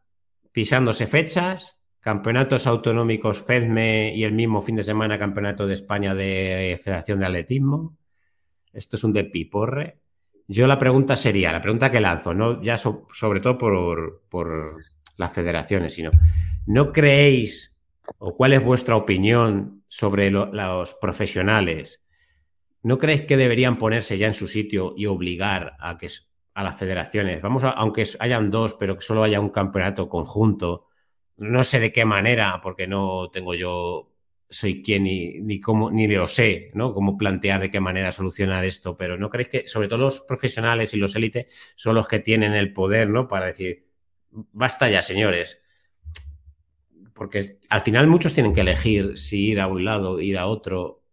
pisándose 0.58 1.06
fechas, 1.06 1.78
campeonatos 2.00 2.66
autonómicos 2.66 3.38
FEDME 3.38 4.12
y 4.16 4.24
el 4.24 4.32
mismo 4.32 4.60
fin 4.60 4.74
de 4.74 4.82
semana 4.82 5.16
campeonato 5.16 5.68
de 5.68 5.74
España 5.74 6.16
de 6.16 6.80
Federación 6.82 7.20
de 7.20 7.26
Atletismo. 7.26 7.96
Esto 8.72 8.96
es 8.96 9.04
un 9.04 9.12
de 9.12 9.22
piporre. 9.22 10.00
Yo 10.48 10.66
la 10.66 10.76
pregunta 10.76 11.14
sería, 11.14 11.52
la 11.52 11.62
pregunta 11.62 11.92
que 11.92 12.00
lanzo, 12.00 12.34
no 12.34 12.60
ya 12.60 12.76
sobre 12.76 13.38
todo 13.38 13.56
por, 13.56 14.82
las 15.16 15.32
federaciones, 15.32 15.94
sino, 15.94 16.10
¿no 16.66 16.90
creéis 16.90 17.76
o 18.18 18.34
cuál 18.34 18.54
es 18.54 18.64
vuestra 18.64 18.96
opinión 18.96 19.84
sobre 19.86 20.32
los 20.32 20.94
profesionales? 20.94 22.02
¿No 22.82 22.98
creéis 22.98 23.22
que 23.26 23.36
deberían 23.36 23.78
ponerse 23.78 24.18
ya 24.18 24.26
en 24.26 24.34
su 24.34 24.48
sitio 24.48 24.92
y 24.96 25.06
obligar 25.06 25.76
a 25.78 25.96
que 25.98 26.08
a 26.58 26.64
las 26.64 26.76
federaciones. 26.76 27.40
Vamos 27.40 27.62
a, 27.62 27.70
aunque 27.70 28.04
hayan 28.18 28.50
dos, 28.50 28.74
pero 28.74 28.96
que 28.96 29.02
solo 29.02 29.22
haya 29.22 29.38
un 29.38 29.50
campeonato 29.50 30.08
conjunto. 30.08 30.88
No 31.36 31.62
sé 31.62 31.78
de 31.78 31.92
qué 31.92 32.04
manera, 32.04 32.60
porque 32.60 32.88
no 32.88 33.30
tengo 33.30 33.54
yo, 33.54 34.10
soy 34.50 34.82
quien 34.82 35.04
ni, 35.04 35.38
ni 35.38 35.60
cómo, 35.60 35.88
ni 35.88 36.08
lo 36.08 36.26
sé, 36.26 36.72
¿no? 36.74 36.92
Cómo 36.92 37.16
plantear 37.16 37.60
de 37.60 37.70
qué 37.70 37.78
manera 37.78 38.10
solucionar 38.10 38.64
esto, 38.64 38.96
pero 38.96 39.16
¿no 39.16 39.30
creéis 39.30 39.48
que, 39.50 39.68
sobre 39.68 39.86
todo 39.86 39.98
los 40.00 40.18
profesionales 40.22 40.92
y 40.94 40.96
los 40.96 41.14
élites, 41.14 41.46
son 41.76 41.94
los 41.94 42.08
que 42.08 42.18
tienen 42.18 42.54
el 42.54 42.72
poder, 42.72 43.08
¿no? 43.08 43.28
Para 43.28 43.46
decir, 43.46 43.84
basta 44.32 44.90
ya, 44.90 45.00
señores. 45.00 45.60
Porque 47.14 47.60
al 47.68 47.82
final 47.82 48.08
muchos 48.08 48.34
tienen 48.34 48.52
que 48.52 48.62
elegir 48.62 49.16
si 49.16 49.50
ir 49.50 49.60
a 49.60 49.68
un 49.68 49.84
lado, 49.84 50.20
ir 50.20 50.36
a 50.36 50.48
otro. 50.48 51.04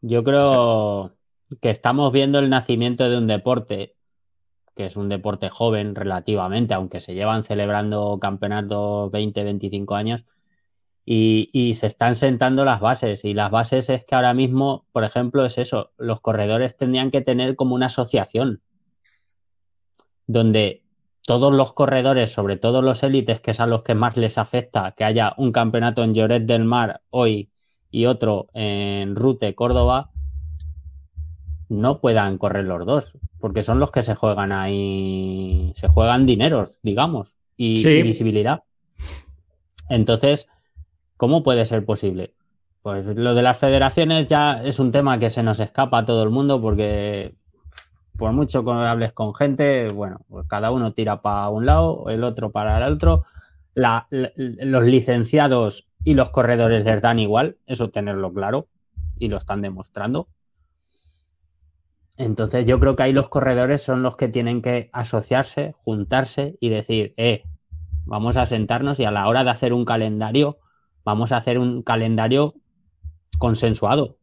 Yo 0.00 0.24
creo 0.24 1.14
que 1.60 1.70
estamos 1.70 2.12
viendo 2.12 2.38
el 2.38 2.50
nacimiento 2.50 3.08
de 3.08 3.18
un 3.18 3.26
deporte, 3.26 3.96
que 4.74 4.86
es 4.86 4.96
un 4.96 5.08
deporte 5.08 5.48
joven 5.48 5.94
relativamente, 5.94 6.74
aunque 6.74 7.00
se 7.00 7.14
llevan 7.14 7.44
celebrando 7.44 8.18
campeonatos 8.20 9.10
20, 9.10 9.44
25 9.44 9.94
años, 9.94 10.24
y, 11.04 11.74
se 11.74 11.86
están 11.86 12.14
sentando 12.14 12.64
las 12.64 12.80
bases. 12.80 13.24
Y 13.24 13.34
las 13.34 13.50
bases 13.50 13.90
es 13.90 14.04
que 14.04 14.14
ahora 14.14 14.34
mismo, 14.34 14.86
por 14.92 15.04
ejemplo, 15.04 15.44
es 15.44 15.58
eso, 15.58 15.90
los 15.98 16.20
corredores 16.20 16.76
tendrían 16.76 17.10
que 17.10 17.20
tener 17.20 17.56
como 17.56 17.74
una 17.74 17.86
asociación 17.86 18.62
donde 20.26 20.84
todos 21.26 21.52
los 21.52 21.72
corredores, 21.72 22.32
sobre 22.32 22.56
todo 22.56 22.82
los 22.82 23.02
élites, 23.02 23.40
que 23.40 23.52
es 23.52 23.60
a 23.60 23.66
los 23.66 23.82
que 23.82 23.94
más 23.94 24.16
les 24.16 24.38
afecta 24.38 24.92
que 24.92 25.04
haya 25.04 25.34
un 25.36 25.52
campeonato 25.52 26.02
en 26.04 26.14
Lloret 26.14 26.44
del 26.44 26.64
Mar 26.64 27.02
hoy 27.10 27.50
y 27.90 28.06
otro 28.06 28.48
en 28.54 29.14
Rute, 29.14 29.54
Córdoba, 29.54 30.10
no 31.72 32.00
puedan 32.00 32.38
correr 32.38 32.64
los 32.64 32.86
dos, 32.86 33.18
porque 33.40 33.62
son 33.62 33.78
los 33.78 33.90
que 33.90 34.02
se 34.02 34.14
juegan 34.14 34.52
ahí, 34.52 35.72
se 35.74 35.88
juegan 35.88 36.26
dineros, 36.26 36.80
digamos, 36.82 37.36
y 37.56 38.02
visibilidad. 38.02 38.64
Entonces, 39.88 40.48
¿Cómo 41.22 41.44
puede 41.44 41.64
ser 41.66 41.84
posible? 41.84 42.34
Pues 42.82 43.06
lo 43.14 43.36
de 43.36 43.42
las 43.42 43.56
federaciones 43.56 44.26
ya 44.26 44.60
es 44.60 44.80
un 44.80 44.90
tema 44.90 45.20
que 45.20 45.30
se 45.30 45.44
nos 45.44 45.60
escapa 45.60 45.98
a 45.98 46.04
todo 46.04 46.24
el 46.24 46.30
mundo 46.30 46.60
porque 46.60 47.36
por 48.18 48.32
mucho 48.32 48.64
que 48.64 48.72
hables 48.72 49.12
con 49.12 49.32
gente, 49.32 49.90
bueno, 49.90 50.22
pues 50.28 50.48
cada 50.48 50.72
uno 50.72 50.90
tira 50.90 51.22
para 51.22 51.48
un 51.48 51.64
lado, 51.64 52.06
el 52.08 52.24
otro 52.24 52.50
para 52.50 52.84
el 52.84 52.92
otro. 52.92 53.22
los 53.76 54.84
licenciados 54.84 55.86
y 56.02 56.14
los 56.14 56.30
corredores 56.30 56.84
les 56.84 57.00
dan 57.00 57.20
igual, 57.20 57.56
eso 57.66 57.90
tenerlo 57.90 58.32
claro, 58.32 58.66
y 59.16 59.28
lo 59.28 59.36
están 59.36 59.62
demostrando. 59.62 60.26
Entonces 62.22 62.64
yo 62.64 62.78
creo 62.78 62.96
que 62.96 63.02
ahí 63.02 63.12
los 63.12 63.28
corredores 63.28 63.82
son 63.82 64.02
los 64.02 64.16
que 64.16 64.28
tienen 64.28 64.62
que 64.62 64.90
asociarse, 64.92 65.74
juntarse 65.76 66.56
y 66.60 66.68
decir, 66.68 67.14
eh, 67.16 67.42
vamos 68.04 68.36
a 68.36 68.46
sentarnos 68.46 69.00
y 69.00 69.04
a 69.04 69.10
la 69.10 69.26
hora 69.28 69.44
de 69.44 69.50
hacer 69.50 69.72
un 69.72 69.84
calendario, 69.84 70.58
vamos 71.04 71.32
a 71.32 71.38
hacer 71.38 71.58
un 71.58 71.82
calendario 71.82 72.54
consensuado. 73.38 74.18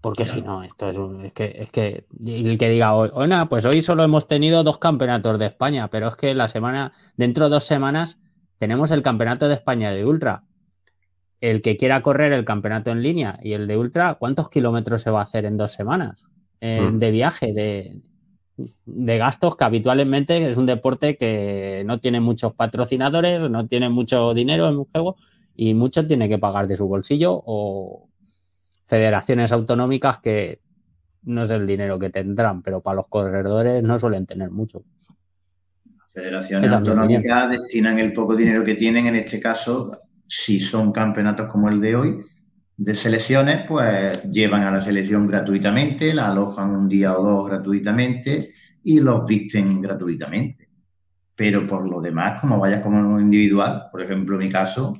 Porque 0.00 0.24
si 0.24 0.40
no, 0.40 0.62
esto 0.62 0.88
es, 0.88 0.96
es, 1.24 1.32
que, 1.32 1.56
es 1.58 1.72
que 1.72 2.06
el 2.24 2.58
que 2.58 2.68
diga 2.68 2.94
hoy, 2.94 3.10
pues 3.48 3.64
hoy 3.64 3.82
solo 3.82 4.04
hemos 4.04 4.28
tenido 4.28 4.62
dos 4.62 4.78
campeonatos 4.78 5.36
de 5.40 5.46
España, 5.46 5.88
pero 5.88 6.06
es 6.06 6.14
que 6.14 6.32
la 6.32 6.46
semana, 6.46 6.92
dentro 7.16 7.46
de 7.46 7.50
dos 7.50 7.64
semanas, 7.64 8.20
tenemos 8.58 8.92
el 8.92 9.02
campeonato 9.02 9.48
de 9.48 9.54
España 9.54 9.90
de 9.90 10.04
Ultra. 10.04 10.44
El 11.40 11.62
que 11.62 11.76
quiera 11.76 12.02
correr 12.02 12.32
el 12.32 12.44
campeonato 12.44 12.90
en 12.90 13.02
línea 13.02 13.38
y 13.42 13.52
el 13.52 13.66
de 13.66 13.76
Ultra, 13.76 14.14
¿cuántos 14.14 14.48
kilómetros 14.48 15.02
se 15.02 15.10
va 15.10 15.20
a 15.20 15.24
hacer 15.24 15.44
en 15.44 15.56
dos 15.56 15.72
semanas? 15.72 16.26
Mm. 16.60 16.98
De 16.98 17.10
viaje, 17.10 17.52
de, 17.52 18.00
de 18.86 19.18
gastos 19.18 19.56
que 19.56 19.64
habitualmente 19.64 20.48
es 20.48 20.56
un 20.56 20.66
deporte 20.66 21.16
que 21.16 21.82
no 21.86 22.00
tiene 22.00 22.20
muchos 22.20 22.54
patrocinadores, 22.54 23.50
no 23.50 23.66
tiene 23.66 23.88
mucho 23.88 24.32
dinero 24.34 24.68
en 24.68 24.78
un 24.78 24.84
juego 24.86 25.16
y 25.54 25.74
mucho 25.74 26.06
tiene 26.06 26.28
que 26.28 26.38
pagar 26.38 26.66
de 26.66 26.76
su 26.76 26.86
bolsillo 26.86 27.42
o 27.44 28.08
federaciones 28.86 29.52
autonómicas 29.52 30.18
que 30.18 30.60
no 31.24 31.42
es 31.42 31.50
el 31.50 31.66
dinero 31.66 31.98
que 31.98 32.10
tendrán, 32.10 32.62
pero 32.62 32.80
para 32.80 32.96
los 32.96 33.08
corredores 33.08 33.82
no 33.82 33.98
suelen 33.98 34.26
tener 34.26 34.50
mucho. 34.50 34.84
Federaciones 36.12 36.72
autonómicas 36.72 37.50
destinan 37.50 37.98
el 37.98 38.12
poco 38.12 38.36
dinero 38.36 38.64
que 38.64 38.74
tienen, 38.74 39.06
en 39.06 39.16
este 39.16 39.38
caso, 39.38 40.00
si 40.28 40.60
son 40.60 40.92
campeonatos 40.92 41.50
como 41.50 41.68
el 41.68 41.80
de 41.80 41.96
hoy, 41.96 42.26
de 42.76 42.94
selecciones, 42.94 43.66
pues 43.66 44.22
llevan 44.24 44.62
a 44.62 44.70
la 44.70 44.82
selección 44.82 45.26
gratuitamente, 45.26 46.12
la 46.12 46.28
alojan 46.30 46.70
un 46.70 46.88
día 46.88 47.18
o 47.18 47.22
dos 47.22 47.48
gratuitamente 47.48 48.52
y 48.84 49.00
los 49.00 49.24
visten 49.26 49.80
gratuitamente. 49.80 50.68
Pero 51.34 51.66
por 51.66 51.88
lo 51.88 52.00
demás, 52.00 52.40
como 52.40 52.58
vayas 52.58 52.82
como 52.82 53.20
individual, 53.20 53.88
por 53.90 54.02
ejemplo, 54.02 54.36
en 54.36 54.44
mi 54.44 54.50
caso, 54.50 54.94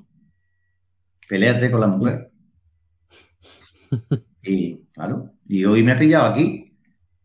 peleate 1.28 1.70
con 1.70 1.81
la 1.81 1.86
mujer. 1.86 2.28
Y 4.48 4.77
claro, 4.93 5.32
y 5.48 5.65
hoy 5.65 5.82
me 5.82 5.90
ha 5.90 5.98
pillado 5.98 6.27
aquí, 6.27 6.73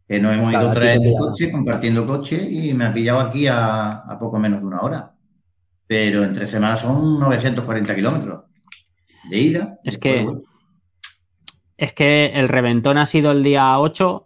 que 0.07 0.19
nos 0.19 0.33
hemos 0.33 0.51
ido 0.51 0.73
tres 0.73 0.95
en 0.95 1.15
coche, 1.15 1.51
compartiendo 1.51 2.07
coche, 2.07 2.49
y 2.49 2.73
me 2.73 2.85
ha 2.85 2.91
pillado 2.91 3.19
aquí 3.19 3.45
a, 3.45 3.91
a 3.99 4.17
poco 4.17 4.39
menos 4.39 4.59
de 4.59 4.65
una 4.65 4.81
hora. 4.81 5.10
Pero 5.91 6.23
entre 6.23 6.47
semanas 6.47 6.79
son 6.79 7.19
940 7.19 7.93
kilómetros 7.93 8.45
de 9.29 9.37
ida. 9.37 9.77
Es 9.83 9.97
que, 9.97 10.25
es 11.75 11.91
que 11.91 12.31
el 12.33 12.47
reventón 12.47 12.97
ha 12.97 13.05
sido 13.05 13.33
el 13.33 13.43
día 13.43 13.77
8, 13.77 14.25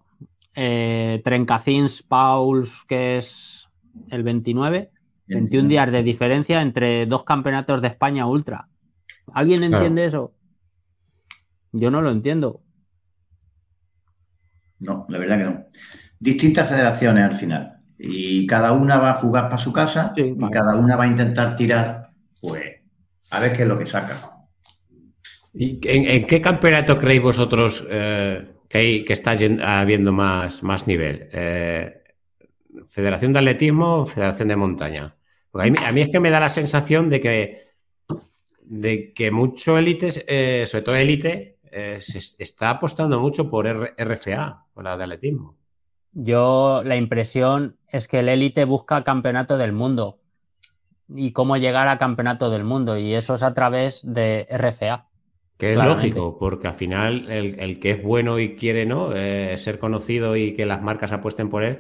eh, 0.54 1.22
Trencacins 1.26 2.04
Pauls, 2.04 2.86
que 2.88 3.18
es 3.18 3.68
el 4.12 4.22
29, 4.22 4.92
21 5.26 5.68
días 5.68 5.92
de 5.92 6.04
diferencia 6.04 6.62
entre 6.62 7.08
dos 7.08 7.24
campeonatos 7.24 7.82
de 7.82 7.88
España 7.88 8.28
ultra. 8.28 8.68
¿Alguien 9.34 9.64
entiende 9.64 10.06
eso? 10.06 10.36
Yo 11.72 11.90
no 11.90 12.04
lo 12.04 12.12
entiendo. 12.12 12.62
No, 14.78 15.08
la 15.10 15.18
verdad 15.18 15.38
que 15.40 15.44
no. 15.46 15.66
Distintas 16.20 16.70
federaciones 16.70 17.24
al 17.24 17.36
final. 17.36 17.75
Y 17.98 18.46
cada 18.46 18.74
una 18.74 18.98
va 18.98 19.12
a 19.12 19.22
jugar 19.22 19.46
para 19.46 19.58
su 19.58 19.72
casa 19.72 20.14
y 20.16 20.50
cada 20.50 20.76
una 20.76 20.96
va 20.96 21.06
a 21.06 21.08
intentar 21.08 21.56
tirar, 21.56 22.10
pues, 22.42 22.64
a 23.30 23.40
ver 23.40 23.56
qué 23.56 23.64
es 23.64 23.68
lo 23.68 23.78
que 23.78 23.86
saca. 23.86 24.36
¿Y 25.58 25.80
en, 25.88 26.28
qué 26.28 26.42
campeonato 26.42 26.98
creéis 26.98 27.22
vosotros 27.22 27.86
eh, 27.90 28.46
que, 28.68 29.06
está 29.08 29.38
habiendo 29.80 30.12
más, 30.12 30.62
más 30.64 30.86
nivel? 30.86 31.30
Eh, 31.32 32.04
¿Federación 32.90 33.32
de 33.32 33.40
atletismo 33.40 34.00
o 34.00 34.06
Federación 34.06 34.50
de 34.50 34.56
montaña? 34.58 35.16
a, 35.54 35.92
mí, 35.94 36.02
es 36.02 36.10
que 36.10 36.20
me 36.20 36.30
da 36.30 36.42
la 36.42 36.50
sensación 36.50 37.10
de 37.10 37.22
que, 37.22 37.70
de 38.64 39.14
que 39.14 39.32
mucho 39.32 39.78
élites, 39.78 40.26
eh, 40.28 40.66
sobre 40.68 40.82
todo 40.82 40.96
élite, 40.96 41.60
se 42.00 42.20
está 42.38 42.70
apostando 42.72 43.20
mucho 43.20 43.50
por 43.50 43.68
RFA, 43.68 44.66
por 44.74 44.84
la 44.84 44.98
de 44.98 45.04
atletismo. 45.04 45.58
Yo 46.12 46.82
la 46.86 46.96
impresión 46.96 47.78
es 47.96 48.08
que 48.08 48.20
el 48.20 48.30
élite 48.30 48.66
busca 48.66 49.04
campeonato 49.04 49.58
del 49.58 49.72
mundo 49.72 50.20
y 51.08 51.32
cómo 51.32 51.56
llegar 51.58 51.88
a 51.88 51.98
campeonato 51.98 52.50
del 52.50 52.64
mundo 52.64 52.98
y 52.98 53.14
eso 53.14 53.36
es 53.36 53.44
a 53.44 53.54
través 53.54 54.02
de 54.04 54.48
RFA. 54.52 55.08
Que 55.58 55.72
es 55.72 55.78
lógico, 55.78 56.38
porque 56.38 56.68
al 56.68 56.74
final 56.74 57.32
el, 57.32 57.80
que 57.80 57.92
es 57.92 58.04
bueno 58.04 58.40
y 58.40 58.56
quiere 58.56 58.86
no 58.86 59.16
eh, 59.16 59.58
ser 59.58 59.80
conocido 59.80 60.36
y 60.36 60.54
que 60.54 60.66
las 60.66 60.82
marcas 60.82 61.14
apuesten 61.14 61.50
por 61.50 61.64
él, 61.64 61.80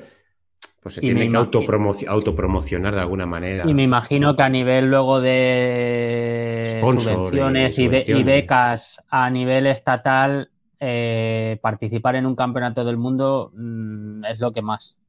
pues 0.81 0.95
se 0.95 1.01
tiene 1.01 1.29
que 1.29 1.35
autopromocionar 1.35 2.95
de 2.95 3.01
alguna 3.01 3.25
manera. 3.25 3.65
Y 3.67 3.73
me 3.73 3.83
imagino 3.83 4.37
que 4.37 4.43
a 4.43 4.49
nivel 4.49 4.89
luego 4.89 5.19
de 5.19 6.79
subvenciones 6.81 7.77
y, 7.77 8.23
becas 8.23 9.03
a 9.09 9.29
nivel 9.29 9.67
estatal, 9.67 10.49
eh, 10.79 11.59
participar 11.61 12.15
en 12.15 12.25
un 12.25 12.35
campeonato 12.37 12.85
del 12.85 12.95
mundo 12.95 13.51
mm, 13.53 14.23
es 14.23 14.39
lo 14.39 14.53
que 14.53 14.61
más 14.61 15.01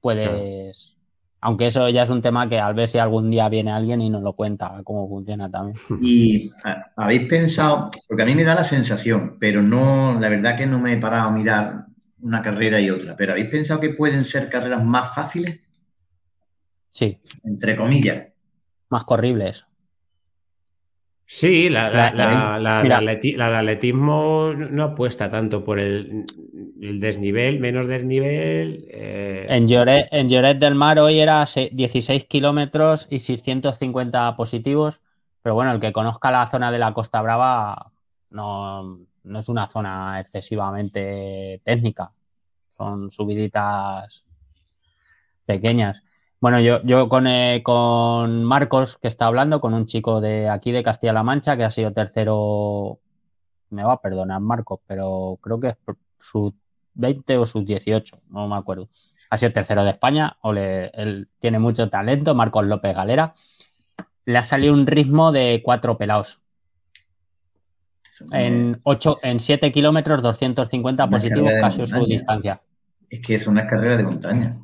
puedes. 0.00 0.96
Aunque 1.42 1.66
eso 1.66 1.88
ya 1.88 2.02
es 2.02 2.10
un 2.10 2.20
tema 2.20 2.48
que 2.48 2.58
al 2.58 2.74
ver 2.74 2.86
si 2.86 2.98
algún 2.98 3.30
día 3.30 3.48
viene 3.48 3.72
alguien 3.72 4.02
y 4.02 4.10
nos 4.10 4.20
lo 4.20 4.34
cuenta 4.34 4.80
cómo 4.84 5.08
funciona 5.08 5.50
también. 5.50 5.76
Y 6.02 6.50
habéis 6.96 7.28
pensado, 7.28 7.88
porque 8.06 8.22
a 8.22 8.26
mí 8.26 8.34
me 8.34 8.44
da 8.44 8.54
la 8.54 8.64
sensación, 8.64 9.36
pero 9.40 9.62
no, 9.62 10.20
la 10.20 10.28
verdad 10.28 10.58
que 10.58 10.66
no 10.66 10.78
me 10.78 10.92
he 10.92 10.96
parado 10.98 11.28
a 11.28 11.32
mirar 11.32 11.86
una 12.20 12.42
carrera 12.42 12.78
y 12.78 12.90
otra, 12.90 13.16
pero 13.16 13.32
¿habéis 13.32 13.48
pensado 13.48 13.80
que 13.80 13.90
pueden 13.90 14.22
ser 14.22 14.50
carreras 14.50 14.84
más 14.84 15.14
fáciles? 15.14 15.60
Sí. 16.90 17.18
Entre 17.42 17.74
comillas. 17.74 18.26
Más 18.90 19.04
corribles. 19.04 19.66
Sí, 21.24 21.68
la, 21.70 21.88
de 21.90 23.44
atletismo 23.44 24.52
no 24.52 24.82
apuesta 24.82 25.30
tanto 25.30 25.64
por 25.64 25.78
el, 25.78 26.24
desnivel, 26.80 27.60
menos 27.60 27.86
desnivel. 27.86 28.86
Eh. 28.90 29.46
En, 29.48 29.68
Lloret, 29.68 30.08
en 30.10 30.28
Lloret 30.28 30.58
del 30.58 30.74
Mar 30.74 30.98
hoy 30.98 31.20
era 31.20 31.44
16 31.44 32.24
kilómetros 32.24 33.06
y 33.10 33.18
650 33.18 34.34
positivos, 34.36 35.00
pero 35.42 35.54
bueno, 35.54 35.72
el 35.72 35.80
que 35.80 35.92
conozca 35.92 36.30
la 36.30 36.46
zona 36.46 36.72
de 36.72 36.78
la 36.78 36.94
Costa 36.94 37.20
Brava 37.20 37.92
no, 38.30 38.98
no 39.24 39.38
es 39.38 39.48
una 39.48 39.66
zona 39.66 40.20
excesivamente 40.20 41.60
técnica, 41.64 42.12
son 42.70 43.10
subiditas 43.10 44.24
pequeñas. 45.44 46.02
Bueno, 46.40 46.60
yo, 46.60 46.82
yo 46.84 47.10
con, 47.10 47.26
eh, 47.26 47.62
con 47.62 48.42
Marcos, 48.44 48.96
que 48.96 49.08
está 49.08 49.26
hablando, 49.26 49.60
con 49.60 49.74
un 49.74 49.84
chico 49.84 50.22
de 50.22 50.48
aquí 50.48 50.72
de 50.72 50.82
Castilla-La 50.82 51.22
Mancha, 51.22 51.58
que 51.58 51.64
ha 51.64 51.70
sido 51.70 51.92
tercero, 51.92 53.00
me 53.68 53.84
va 53.84 53.94
a 53.94 54.00
perdonar 54.00 54.40
Marcos, 54.40 54.80
pero 54.86 55.38
creo 55.42 55.60
que 55.60 55.68
es 55.68 55.76
su 56.18 56.54
20 56.94 57.38
o 57.38 57.46
sus 57.46 57.64
18, 57.64 58.22
no 58.30 58.48
me 58.48 58.56
acuerdo. 58.56 58.88
ha 59.30 59.36
sido 59.36 59.52
tercero 59.52 59.84
de 59.84 59.90
España, 59.90 60.36
él 60.42 61.28
tiene 61.38 61.58
mucho 61.58 61.88
talento, 61.88 62.34
Marcos 62.34 62.66
López 62.66 62.94
Galera. 62.94 63.34
Le 64.24 64.38
ha 64.38 64.44
salido 64.44 64.74
un 64.74 64.86
ritmo 64.86 65.32
de 65.32 65.60
cuatro 65.64 65.96
pelados. 65.96 66.42
En, 68.32 68.80
8, 68.82 69.18
en 69.22 69.40
7 69.40 69.72
kilómetros, 69.72 70.22
250 70.22 71.08
positivos, 71.08 71.52
casi 71.60 71.86
su 71.86 72.04
distancia. 72.04 72.60
Es 73.08 73.20
que 73.20 73.34
es 73.36 73.46
una 73.46 73.66
carrera 73.66 73.96
de 73.96 74.02
montaña. 74.02 74.58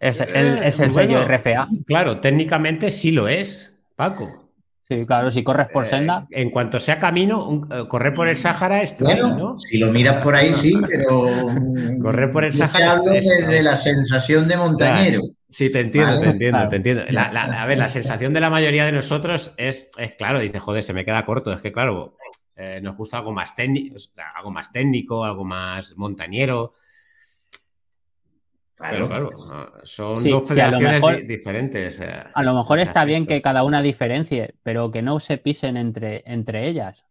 Es 0.00 0.20
el, 0.20 0.58
es 0.58 0.80
el 0.80 0.90
sello 0.90 1.24
RFA. 1.24 1.68
Claro, 1.86 2.20
técnicamente 2.20 2.90
sí 2.90 3.12
lo 3.12 3.28
es, 3.28 3.74
Paco. 3.94 4.45
Sí, 4.88 5.04
claro, 5.04 5.32
si 5.32 5.42
corres 5.42 5.66
por 5.72 5.84
eh, 5.84 5.88
senda. 5.88 6.28
en 6.30 6.50
cuanto 6.50 6.78
sea 6.78 7.00
camino, 7.00 7.66
eh, 7.72 7.88
correr 7.88 8.14
por 8.14 8.28
el 8.28 8.36
Sáhara 8.36 8.82
es 8.82 8.96
¿no? 9.00 9.54
Si 9.54 9.78
lo 9.78 9.90
miras 9.90 10.22
por 10.22 10.36
ahí, 10.36 10.52
sí, 10.54 10.74
pero. 10.88 11.26
correr 12.02 12.30
por 12.30 12.44
el 12.44 12.52
Sáhara. 12.52 12.92
Hablo 12.92 13.10
desde 13.10 13.64
la 13.64 13.76
sensación 13.76 14.46
de 14.46 14.56
montañero. 14.56 15.22
Sí, 15.48 15.70
te 15.70 15.80
entiendo, 15.80 16.20
te 16.20 16.28
entiendo, 16.28 16.68
te 16.68 16.76
entiendo. 16.76 17.02
a 17.02 17.66
ver, 17.66 17.78
la 17.78 17.88
sensación 17.88 18.32
de 18.32 18.40
la 18.40 18.50
mayoría 18.50 18.84
de 18.84 18.92
nosotros 18.92 19.54
es, 19.56 19.90
es 19.98 20.12
claro, 20.12 20.38
dice, 20.38 20.60
joder, 20.60 20.84
se 20.84 20.92
me 20.92 21.04
queda 21.04 21.24
corto. 21.24 21.52
Es 21.52 21.60
que, 21.60 21.72
claro, 21.72 22.16
eh, 22.54 22.80
nos 22.80 22.96
gusta 22.96 23.18
algo 23.18 23.32
más 23.32 23.56
técnico, 23.56 23.96
algo 24.36 24.50
más 24.50 24.70
técnico, 24.70 25.24
algo 25.24 25.44
más 25.44 25.96
montañero. 25.96 26.74
Claro, 28.76 29.08
claro. 29.08 29.30
Son 29.84 30.14
dos 30.14 30.48
federaciones 30.48 31.26
diferentes. 31.26 31.98
Eh, 32.00 32.24
a 32.34 32.42
lo 32.42 32.54
mejor 32.54 32.78
está 32.78 33.06
bien 33.06 33.26
que 33.26 33.40
cada 33.40 33.64
una 33.64 33.80
diferencie, 33.80 34.54
pero 34.62 34.90
que 34.90 35.00
no 35.00 35.18
se 35.18 35.38
pisen 35.38 35.78
entre, 35.78 36.22
entre 36.26 36.68
ellas. 36.68 37.06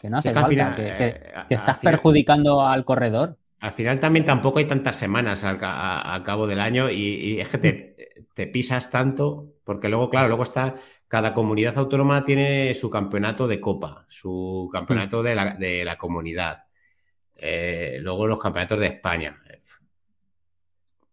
Que 0.00 0.08
no 0.08 0.18
hace 0.18 0.32
falta, 0.32 0.74
que, 0.76 1.06
eh, 1.06 1.32
estás 1.50 1.78
perjudicando 1.78 2.64
al 2.64 2.84
corredor. 2.84 3.36
Al 3.58 3.72
final 3.72 3.98
también 3.98 4.24
tampoco 4.24 4.60
hay 4.60 4.64
tantas 4.66 4.96
semanas 4.96 5.44
al, 5.44 5.58
cabo 5.58 6.46
del 6.46 6.60
año 6.60 6.88
y, 6.90 7.40
es 7.40 7.48
que 7.48 7.58
te, 7.58 8.46
pisas 8.46 8.88
tanto, 8.88 9.52
porque 9.64 9.90
luego, 9.90 10.08
claro, 10.08 10.28
luego 10.28 10.44
está, 10.44 10.76
cada 11.08 11.34
comunidad 11.34 11.76
autónoma 11.76 12.24
tiene 12.24 12.72
su 12.72 12.88
campeonato 12.88 13.46
de 13.46 13.60
copa, 13.60 14.06
su 14.08 14.70
campeonato 14.72 15.22
de, 15.22 15.34
la, 15.34 15.98
comunidad, 15.98 16.64
eh, 17.36 17.98
luego 18.00 18.26
los 18.26 18.40
campeonatos 18.40 18.80
de 18.80 18.86
España. 18.86 19.38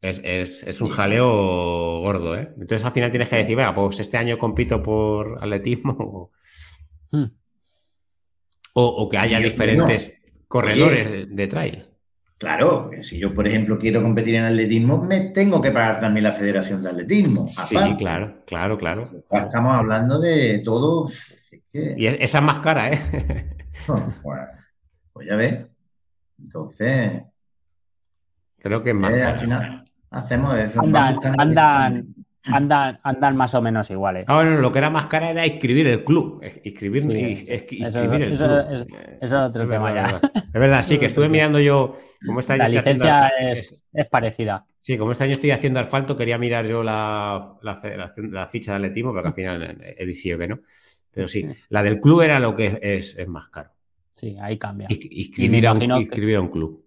Es, 0.02 0.82
un 0.82 0.90
jaleo 0.90 2.02
gordo, 2.02 2.36
¿eh? 2.36 2.50
Entonces 2.54 2.86
al 2.86 2.92
final 2.92 3.10
tienes 3.10 3.30
que 3.30 3.38
decir, 3.38 3.56
venga, 3.56 3.74
pues 3.74 4.00
este 4.00 4.18
año 4.18 4.38
compito 4.38 4.82
por 4.82 5.38
atletismo. 5.42 6.32
Hmm. 7.10 7.28
O, 8.74 9.08
que 9.08 9.18
haya 9.18 9.40
diferentes 9.40 10.22
corredores 10.50 11.34
de 11.34 11.48
trail. 11.48 11.88
Claro, 12.38 12.92
si 13.02 13.18
yo, 13.18 13.34
por 13.34 13.48
ejemplo, 13.48 13.80
quiero 13.80 14.04
competir 14.04 14.36
en 14.36 14.44
atletismo, 14.44 15.02
me 15.02 15.32
tengo 15.32 15.60
que 15.62 15.72
pagar 15.72 16.00
también 16.00 16.26
la 16.26 16.34
Federación 16.34 16.84
de 16.84 16.90
Atletismo. 16.90 17.48
Sí, 17.48 17.78
claro, 17.98 18.44
claro, 18.46 18.78
claro. 18.78 19.04
Estamos 19.32 19.74
hablando 19.74 20.20
de 20.20 20.60
todo. 20.64 21.10
Y 21.72 22.06
esa 22.06 22.38
es 22.38 22.44
más 22.44 22.60
cara, 22.60 22.92
¿eh? 22.92 23.02
pues, 23.88 24.04
pues 25.14 25.28
ya 25.28 25.36
ves. 25.36 25.66
Entonces. 26.38 27.24
Creo 28.60 28.84
que 28.84 28.90
es 28.92 28.96
más 28.96 29.14
eh, 29.14 29.20
cara. 29.20 29.30
Al 29.30 29.40
final, 29.40 29.84
hacemos 30.12 30.58
eso. 30.58 30.82
Andan, 30.82 31.20
andan, 31.38 32.16
andan, 32.46 33.00
andan, 33.04 33.36
más 33.36 33.54
o 33.56 33.62
menos 33.62 33.90
iguales. 33.90 34.26
Ah, 34.28 34.36
bueno, 34.36 34.58
lo 34.58 34.72
que 34.72 34.80
era 34.80 34.90
más 34.90 35.08
cara 35.08 35.32
era 35.32 35.46
inscribir 35.46 35.88
el 35.88 36.04
club. 36.04 36.42
Inscribir, 36.64 37.04
eso, 37.50 38.04
es 39.22 39.34
otro 39.34 39.68
tema 39.68 39.94
ya. 39.94 40.06
Es 40.34 40.54
verdad, 40.54 40.82
sí, 40.82 40.98
que 40.98 41.08
estuve 41.08 41.30
mirando 41.30 41.60
yo 41.60 41.94
cómo 42.26 42.40
está 42.40 42.58
La 42.58 42.68
licencia 42.68 43.30
es, 43.40 43.84
parecida. 44.10 44.66
Sí, 44.82 44.98
como 44.98 45.12
este 45.12 45.26
año 45.26 45.34
estoy 45.34 45.52
haciendo 45.52 45.80
asfalto, 45.80 46.16
quería 46.16 46.38
mirar 46.38 46.66
yo 46.66 46.82
la, 46.82 47.56
la, 47.62 48.48
ficha 48.48 48.72
de 48.72 48.78
atletismo, 48.78 49.14
pero 49.14 49.28
al 49.28 49.34
final 49.34 49.78
he 49.98 50.06
decidido 50.06 50.40
que 50.40 50.48
no. 50.48 50.60
Pero 51.12 51.28
sí, 51.28 51.46
la 51.70 51.84
del 51.84 52.00
club 52.00 52.22
era 52.22 52.40
lo 52.40 52.56
que 52.56 52.80
es, 52.82 53.18
más 53.28 53.50
caro. 53.50 53.72
Sí, 54.14 54.38
ahí 54.40 54.58
cambia. 54.58 54.88
Inscribir, 54.90 55.68
a 55.68 56.42
un 56.42 56.50
club 56.50 56.87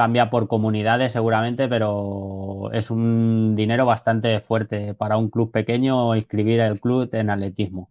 cambia 0.00 0.30
por 0.30 0.48
comunidades 0.48 1.12
seguramente, 1.12 1.68
pero 1.68 2.70
es 2.72 2.90
un 2.90 3.54
dinero 3.54 3.84
bastante 3.84 4.40
fuerte 4.40 4.94
para 4.94 5.18
un 5.18 5.28
club 5.28 5.52
pequeño 5.52 6.16
inscribir 6.16 6.60
el 6.60 6.80
club 6.80 7.10
en 7.12 7.28
atletismo. 7.28 7.90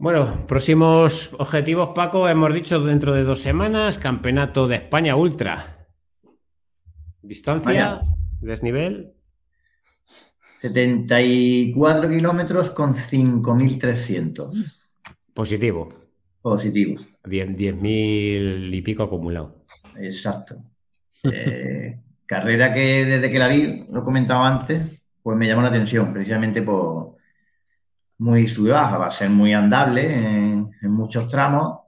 Bueno, 0.00 0.46
próximos 0.46 1.34
objetivos, 1.38 1.90
Paco, 1.94 2.30
hemos 2.30 2.54
dicho 2.54 2.80
dentro 2.80 3.12
de 3.12 3.24
dos 3.24 3.40
semanas, 3.40 3.98
Campeonato 3.98 4.66
de 4.66 4.76
España 4.76 5.16
Ultra. 5.16 5.86
Distancia, 7.20 8.00
desnivel. 8.40 9.12
74 10.62 12.08
kilómetros 12.08 12.70
con 12.70 12.94
5.300. 12.94 14.72
Positivo. 15.34 15.90
Positivo. 16.42 17.00
10.000 17.24 18.74
y 18.74 18.82
pico 18.82 19.04
acumulado. 19.04 19.64
Exacto. 19.96 20.56
Eh, 21.24 22.00
carrera 22.26 22.74
que 22.74 23.04
desde 23.04 23.30
que 23.30 23.38
la 23.38 23.48
vi, 23.48 23.86
lo 23.88 24.00
he 24.00 24.04
comentado 24.04 24.42
antes, 24.42 24.82
pues 25.22 25.38
me 25.38 25.46
llamó 25.46 25.62
la 25.62 25.68
atención, 25.68 26.12
precisamente 26.12 26.62
por 26.62 27.16
muy 28.18 28.48
sub 28.48 28.70
baja, 28.70 28.98
va 28.98 29.06
a 29.06 29.10
ser 29.10 29.30
muy 29.30 29.52
andable 29.52 30.14
en, 30.14 30.70
muchos 30.82 31.28
tramos. 31.28 31.78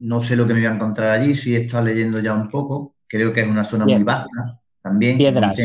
No 0.00 0.20
sé 0.20 0.36
lo 0.36 0.46
que 0.46 0.52
me 0.52 0.60
voy 0.60 0.68
a 0.68 0.74
encontrar 0.74 1.10
allí, 1.10 1.34
si 1.34 1.54
he 1.54 1.60
estado 1.60 1.84
leyendo 1.84 2.20
ya 2.20 2.34
un 2.34 2.48
poco. 2.48 2.96
Creo 3.06 3.32
que 3.32 3.42
es 3.42 3.48
una 3.48 3.64
zona 3.64 3.84
muy 3.84 4.02
vasta 4.02 4.60
también. 4.82 5.16
Piedras. 5.16 5.58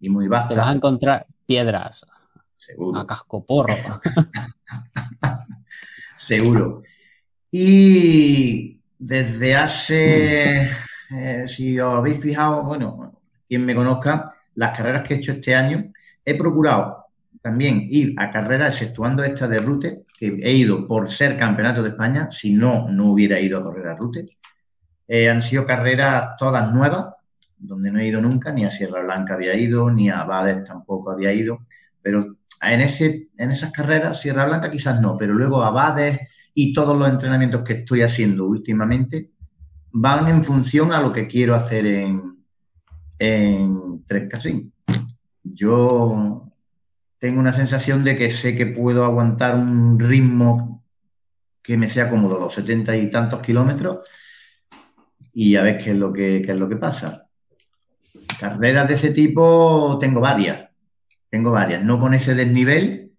y 0.00 0.08
muy 0.08 0.28
vasta. 0.28 0.54
Te 0.54 0.60
vas 0.60 0.68
a 0.68 0.72
encontrar 0.72 1.26
piedras. 1.46 2.06
Seguro. 2.54 3.00
A 3.00 3.06
casco 3.06 3.44
porro. 3.44 3.74
Seguro. 6.18 6.82
Y 7.54 8.80
desde 8.98 9.54
hace, 9.54 10.70
eh, 11.10 11.44
si 11.46 11.78
os 11.78 11.96
habéis 11.96 12.18
fijado, 12.18 12.62
bueno, 12.62 13.20
quien 13.46 13.66
me 13.66 13.74
conozca, 13.74 14.34
las 14.54 14.74
carreras 14.74 15.06
que 15.06 15.14
he 15.14 15.16
hecho 15.18 15.32
este 15.32 15.54
año, 15.54 15.90
he 16.24 16.34
procurado 16.34 17.08
también 17.42 17.86
ir 17.90 18.14
a 18.16 18.30
carreras, 18.30 18.74
exceptuando 18.74 19.22
esta 19.22 19.46
de 19.48 19.58
Rute, 19.58 20.04
que 20.18 20.38
he 20.40 20.52
ido 20.52 20.86
por 20.88 21.10
ser 21.10 21.36
campeonato 21.36 21.82
de 21.82 21.90
España, 21.90 22.30
si 22.30 22.54
no, 22.54 22.88
no 22.88 23.12
hubiera 23.12 23.38
ido 23.38 23.58
a 23.58 23.64
correr 23.64 23.88
a 23.88 23.96
Rute. 23.96 24.28
Eh, 25.06 25.28
han 25.28 25.42
sido 25.42 25.66
carreras 25.66 26.36
todas 26.38 26.72
nuevas, 26.72 27.14
donde 27.58 27.90
no 27.90 28.00
he 28.00 28.06
ido 28.06 28.22
nunca, 28.22 28.50
ni 28.50 28.64
a 28.64 28.70
Sierra 28.70 29.02
Blanca 29.02 29.34
había 29.34 29.54
ido, 29.54 29.90
ni 29.90 30.08
a 30.08 30.24
Bades 30.24 30.64
tampoco 30.64 31.10
había 31.10 31.34
ido, 31.34 31.66
pero 32.00 32.32
en, 32.62 32.80
ese, 32.80 33.28
en 33.36 33.50
esas 33.50 33.72
carreras, 33.72 34.22
Sierra 34.22 34.46
Blanca 34.46 34.70
quizás 34.70 34.98
no, 35.02 35.18
pero 35.18 35.34
luego 35.34 35.62
a 35.62 35.70
Bades, 35.70 36.18
y 36.54 36.72
todos 36.72 36.96
los 36.96 37.08
entrenamientos 37.08 37.62
que 37.62 37.74
estoy 37.74 38.02
haciendo 38.02 38.46
últimamente 38.46 39.30
van 39.92 40.28
en 40.28 40.44
función 40.44 40.92
a 40.92 41.00
lo 41.00 41.12
que 41.12 41.26
quiero 41.26 41.54
hacer 41.54 41.86
en, 41.86 42.44
en 43.18 44.04
3 44.06 44.28
Yo 45.42 46.50
tengo 47.18 47.40
una 47.40 47.52
sensación 47.52 48.04
de 48.04 48.16
que 48.16 48.30
sé 48.30 48.56
que 48.56 48.66
puedo 48.66 49.04
aguantar 49.04 49.54
un 49.54 49.98
ritmo 49.98 50.82
que 51.62 51.76
me 51.76 51.88
sea 51.88 52.10
cómodo, 52.10 52.40
los 52.40 52.54
70 52.54 52.96
y 52.96 53.10
tantos 53.10 53.40
kilómetros, 53.40 54.02
y 55.32 55.54
a 55.54 55.62
ver 55.62 55.78
qué 55.78 55.90
es 55.90 55.96
lo 55.96 56.12
que, 56.12 56.42
qué 56.44 56.52
es 56.52 56.58
lo 56.58 56.68
que 56.68 56.76
pasa. 56.76 57.28
Carreras 58.40 58.88
de 58.88 58.94
ese 58.94 59.12
tipo 59.12 59.96
tengo 60.00 60.20
varias, 60.20 60.68
tengo 61.30 61.52
varias, 61.52 61.84
no 61.84 62.00
con 62.00 62.14
ese 62.14 62.34
desnivel, 62.34 63.11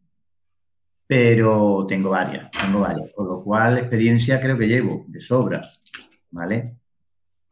pero 1.06 1.86
tengo 1.88 2.10
varias, 2.12 2.50
tengo 2.52 2.80
varias, 2.80 3.12
con 3.14 3.28
lo 3.28 3.44
cual 3.44 3.78
experiencia 3.78 4.40
creo 4.40 4.58
que 4.58 4.68
llevo 4.68 5.06
de 5.08 5.20
sobra, 5.20 5.62
¿vale? 6.32 6.78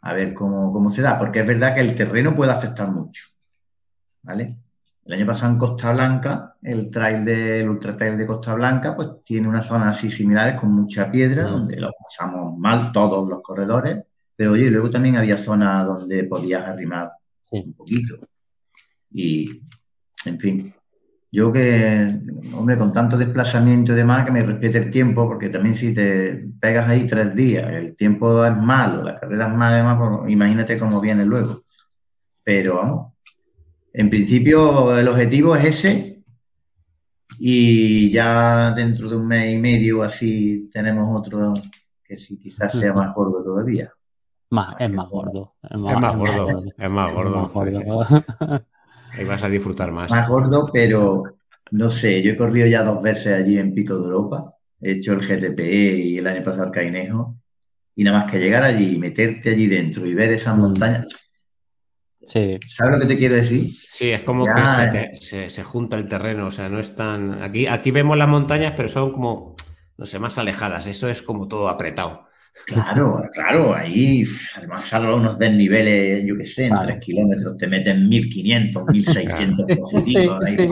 A 0.01 0.13
ver 0.13 0.33
cómo, 0.33 0.89
se 0.89 1.01
da, 1.01 1.19
porque 1.19 1.41
es 1.41 1.47
verdad 1.47 1.75
que 1.75 1.81
el 1.81 1.95
terreno 1.95 2.35
puede 2.35 2.51
afectar 2.51 2.89
mucho, 2.89 3.23
¿vale? 4.23 4.57
El 5.03 5.13
año 5.13 5.25
pasado 5.25 5.51
en 5.51 5.59
Costa 5.59 5.93
Blanca, 5.93 6.55
el 6.61 6.89
trail 6.89 7.25
del 7.25 7.69
ultra 7.69 7.97
trail 7.97 8.17
de 8.17 8.27
Costa 8.27 8.53
Blanca, 8.53 8.95
pues 8.95 9.09
tiene 9.25 9.47
unas 9.47 9.65
zonas 9.65 9.97
así 9.97 10.09
similares 10.09 10.59
con 10.59 10.71
mucha 10.71 11.11
piedra, 11.11 11.43
donde 11.43 11.75
lo 11.75 11.91
pasamos 11.91 12.57
mal 12.57 12.91
todos 12.91 13.27
los 13.27 13.41
corredores, 13.41 14.03
pero 14.35 14.53
oye, 14.53 14.69
luego 14.71 14.89
también 14.89 15.17
había 15.17 15.37
zonas 15.37 15.85
donde 15.85 16.23
podías 16.23 16.67
arrimar 16.67 17.11
un 17.51 17.73
poquito. 17.73 18.19
Y, 19.11 19.61
en 20.25 20.39
fin, 20.39 20.73
yo 21.31 21.51
que, 21.51 22.07
hombre, 22.55 22.77
con 22.77 22.91
tanto 22.91 23.17
desplazamiento 23.17 23.93
y 23.93 23.95
demás, 23.95 24.25
que 24.25 24.31
me 24.31 24.43
respete 24.43 24.79
el 24.79 24.91
tiempo, 24.91 25.27
porque 25.27 25.47
también 25.47 25.75
si 25.75 25.93
te 25.93 26.41
pegas 26.59 26.89
ahí 26.89 27.07
tres 27.07 27.33
días, 27.33 27.69
el 27.71 27.95
tiempo 27.95 28.45
es 28.45 28.57
malo, 28.57 29.01
la 29.03 29.17
carrera 29.17 29.47
es 29.47 29.53
mala, 29.53 29.97
pues, 29.97 30.31
imagínate 30.31 30.77
cómo 30.77 30.99
viene 30.99 31.25
luego. 31.25 31.61
Pero 32.43 32.75
vamos, 32.75 33.13
en 33.93 34.09
principio 34.09 34.97
el 34.97 35.07
objetivo 35.07 35.55
es 35.55 35.65
ese 35.65 36.23
y 37.39 38.11
ya 38.11 38.73
dentro 38.73 39.09
de 39.09 39.15
un 39.15 39.27
mes 39.27 39.53
y 39.53 39.57
medio 39.57 40.03
así 40.03 40.69
tenemos 40.71 41.19
otro 41.19 41.53
que 42.03 42.17
sí 42.17 42.37
quizás 42.37 42.73
sea 42.73 42.93
más 42.93 43.13
corto 43.13 43.43
todavía. 43.43 43.91
es 44.79 44.91
más 44.91 45.09
gordo. 45.09 45.53
Es 45.69 45.79
más, 45.79 46.17
gordo. 46.17 46.49
Es 46.77 46.89
más 46.89 47.13
gordo. 47.13 47.51
Ahí 49.11 49.25
vas 49.25 49.43
a 49.43 49.49
disfrutar 49.49 49.91
más. 49.91 50.09
Más 50.09 50.27
gordo, 50.27 50.69
pero 50.71 51.23
no 51.71 51.89
sé, 51.89 52.21
yo 52.21 52.33
he 52.33 52.37
corrido 52.37 52.67
ya 52.67 52.83
dos 52.83 53.01
veces 53.01 53.33
allí 53.33 53.57
en 53.57 53.73
Pico 53.73 53.97
de 53.97 54.05
Europa. 54.05 54.55
He 54.81 54.93
hecho 54.93 55.13
el 55.13 55.21
GTP 55.21 55.59
y 55.59 56.17
el 56.17 56.27
año 56.27 56.43
pasado 56.43 56.65
el 56.65 56.71
Cainejo. 56.71 57.37
Y 57.95 58.03
nada 58.03 58.19
más 58.19 58.31
que 58.31 58.39
llegar 58.39 58.63
allí, 58.63 58.97
meterte 58.97 59.51
allí 59.51 59.67
dentro 59.67 60.05
y 60.05 60.13
ver 60.13 60.31
esas 60.31 60.55
mm. 60.57 60.59
montañas. 60.59 61.07
Sí. 62.23 62.59
¿Sabes 62.77 62.93
lo 62.93 62.99
que 62.99 63.13
te 63.13 63.17
quiero 63.17 63.35
decir? 63.35 63.69
Sí, 63.91 64.11
es 64.11 64.21
como 64.23 64.45
que 64.45 65.15
se, 65.19 65.49
se, 65.49 65.63
junta 65.63 65.97
el 65.97 66.07
terreno, 66.07 66.47
o 66.47 66.51
sea, 66.51 66.69
no 66.69 66.79
es 66.79 66.95
tan... 66.95 67.41
Aquí, 67.41 67.67
aquí 67.67 67.91
vemos 67.91 68.17
las 68.17 68.27
montañas, 68.27 68.73
pero 68.77 68.89
son 68.89 69.11
como, 69.11 69.55
no 69.97 70.05
sé, 70.05 70.19
más 70.19 70.37
alejadas, 70.37 70.85
eso 70.85 71.09
es 71.09 71.21
como 71.21 71.47
todo 71.47 71.67
apretado. 71.67 72.27
Claro, 72.65 73.23
claro, 73.33 73.73
ahí 73.73 74.23
además 74.55 74.85
salvo 74.85 75.15
unos 75.15 75.37
desniveles, 75.37 76.23
yo 76.23 76.37
qué 76.37 76.45
sé, 76.45 76.67
en 76.67 76.79
tres 76.79 76.99
kilómetros 76.99 77.57
te 77.57 77.67
meten 77.67 78.07
1500, 78.07 78.87
1600 78.87 79.65
positivos. 79.91 80.39
Sí, 80.49 80.69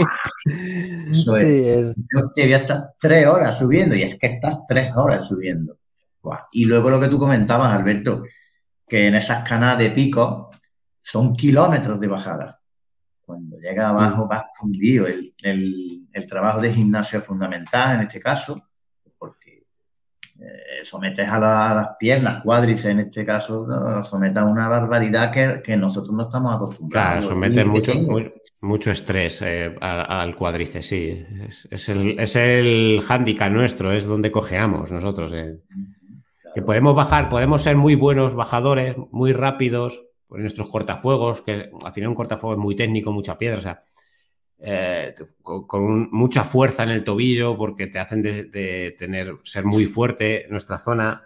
Eso 1.12 1.38
es. 1.38 1.96
Yo 1.96 2.32
te 2.34 2.44
voy 2.44 2.54
a 2.54 2.58
estar 2.58 2.92
tres 3.00 3.26
horas 3.28 3.58
subiendo 3.58 3.96
y 3.96 4.04
es 4.04 4.18
que 4.18 4.28
estás 4.28 4.60
tres 4.68 4.92
horas 4.96 5.28
subiendo. 5.28 5.78
Y 6.52 6.66
luego 6.66 6.90
lo 6.90 7.00
que 7.00 7.08
tú 7.08 7.18
comentabas, 7.18 7.74
Alberto, 7.74 8.24
que 8.88 9.08
en 9.08 9.16
esas 9.16 9.48
canas 9.48 9.80
de 9.80 9.90
pico 9.92 10.52
son 11.02 11.36
kilómetros 11.36 12.00
de 12.00 12.08
bajada. 12.08 12.60
Cuando 13.22 13.58
llega 13.58 13.90
abajo 13.90 14.28
vas 14.28 14.46
fundido. 14.58 15.08
El, 15.08 15.34
el 16.12 16.28
trabajo 16.28 16.62
de 16.62 16.74
gimnasio 16.74 17.20
es 17.20 17.26
fundamental 17.26 17.96
en 17.96 18.02
este 18.02 18.20
caso 18.20 18.69
eh, 20.42 20.84
sometes 20.84 21.28
a, 21.28 21.40
las 21.40 21.90
piernas, 22.00 22.42
cuádriceps 22.44 22.86
en 22.86 23.00
este 23.02 23.26
caso, 23.26 23.68
sometes 24.04 24.38
a 24.38 24.46
una 24.46 24.68
barbaridad 24.68 25.32
que, 25.32 25.76
nosotros 25.76 26.16
no 26.16 26.24
estamos 26.24 26.56
acostumbrados. 26.56 27.26
Claro, 27.26 27.28
sometes 27.28 27.66
mucho, 27.66 27.94
mucho 28.62 28.92
estrés 28.92 29.42
eh, 29.42 29.76
al, 29.82 30.36
cuádriceps, 30.36 30.86
sí. 30.86 31.26
Es, 31.70 31.90
el, 31.90 32.20
es 32.20 32.36
el 32.36 33.02
hándicap 33.06 33.52
nuestro, 33.52 33.92
es 33.92 34.06
donde 34.06 34.32
cojeamos 34.32 34.92
nosotros. 34.92 35.34
Eh. 35.34 35.60
Que 36.56 36.62
podemos 36.62 36.96
bajar, 36.96 37.30
podemos 37.30 37.62
ser 37.62 37.76
muy 37.76 37.96
buenos 37.96 38.34
bajadores, 38.34 38.96
muy 39.12 39.34
rápidos, 39.34 40.06
por 40.30 40.40
nuestros 40.40 40.70
cortafuegos, 40.70 41.42
que 41.42 41.70
al 41.84 41.92
final 41.92 42.10
un 42.10 42.16
cortafuego 42.16 42.54
es 42.54 42.60
muy 42.60 42.76
técnico, 42.76 43.12
mucha 43.12 43.38
piedra, 43.38 43.58
o 43.58 43.62
sea, 43.62 43.82
eh, 44.62 45.16
con, 45.42 46.12
mucha 46.12 46.44
fuerza 46.44 46.84
en 46.84 46.90
el 46.90 47.06
tobillo 47.06 47.58
porque 47.58 47.88
te 47.88 47.98
hacen 47.98 48.22
de, 48.22 48.96
tener, 48.98 49.36
ser 49.44 49.64
muy 49.64 49.86
fuerte 49.86 50.46
en 50.46 50.52
nuestra 50.52 50.78
zona. 50.78 51.24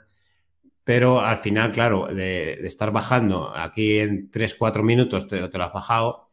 Pero 0.83 1.21
al 1.21 1.37
final, 1.37 1.71
claro, 1.71 2.07
de, 2.07 2.53
estar 2.65 2.91
bajando 2.91 3.55
aquí 3.55 3.99
en 3.99 4.29
3-4 4.29 4.83
minutos 4.83 5.27
te, 5.27 5.47
te, 5.47 5.57
lo 5.57 5.63
has 5.63 5.73
bajado 5.73 6.29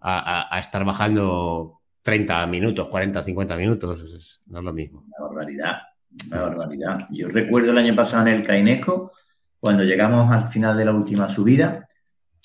a, 0.00 0.58
estar 0.58 0.84
bajando 0.84 1.80
30 2.02 2.46
minutos, 2.46 2.88
40, 2.88 3.22
50 3.22 3.56
minutos. 3.56 4.40
no 4.46 4.58
es 4.58 4.64
lo 4.64 4.72
mismo. 4.72 5.04
Una 5.06 5.28
barbaridad, 5.28 5.78
una 6.30 6.42
barbaridad. 6.42 7.06
Yo 7.10 7.28
recuerdo 7.28 7.70
el 7.70 7.78
año 7.78 7.94
pasado 7.94 8.26
en 8.26 8.34
el 8.34 8.44
Caineco, 8.44 9.12
cuando 9.60 9.84
llegamos 9.84 10.32
al 10.32 10.48
final 10.48 10.76
de 10.76 10.86
la 10.86 10.92
última 10.92 11.28
subida, 11.28 11.86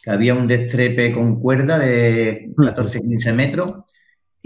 que 0.03 0.11
había 0.11 0.35
un 0.35 0.45
destrepe 0.45 1.13
con 1.13 1.39
cuerda 1.39 1.79
de 1.79 2.51
14-15 2.55 3.33
metros 3.33 3.84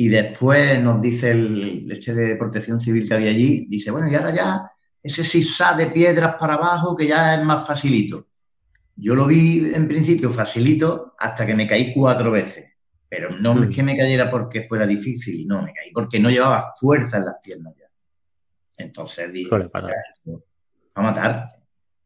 y 0.01 0.07
después 0.07 0.81
nos 0.81 1.01
dice 1.01 1.31
el 1.31 1.85
leche 1.85 2.13
de 2.13 2.38
protección 2.38 2.80
civil 2.80 3.05
que 3.05 3.15
había 3.15 3.31
allí, 3.31 3.65
dice, 3.67 3.91
bueno, 3.91 4.09
y 4.09 4.15
ahora 4.15 4.34
ya 4.34 4.61
ese 5.03 5.26
sisá 5.26 5.76
de 5.76 5.88
piedras 5.88 6.35
para 6.39 6.53
abajo 6.53 6.95
que 6.95 7.05
ya 7.05 7.35
es 7.35 7.43
más 7.43 7.67
facilito. 7.67 8.27
Yo 8.95 9.13
lo 9.13 9.27
vi 9.27 9.73
en 9.73 9.89
principio 9.89 10.30
facilito 10.30 11.15
hasta 11.19 11.45
que 11.45 11.53
me 11.53 11.67
caí 11.67 11.93
cuatro 11.93 12.31
veces. 12.31 12.71
Pero 13.09 13.30
no 13.41 13.61
es 13.61 13.69
mm. 13.69 13.73
que 13.73 13.84
me 13.84 13.97
cayera 13.97 14.31
porque 14.31 14.61
fuera 14.61 14.88
difícil, 14.88 15.45
no, 15.45 15.61
me 15.61 15.73
caí 15.73 15.91
porque 15.93 16.17
no 16.17 16.30
llevaba 16.30 16.71
fuerza 16.80 17.17
en 17.17 17.26
las 17.26 17.35
piernas 17.43 17.73
ya. 17.77 17.88
Entonces 18.77 19.34
dije, 19.34 19.53
a 20.95 21.01
matar. 21.01 21.45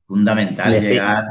Fundamental 0.03 0.81
llegar 0.81 1.25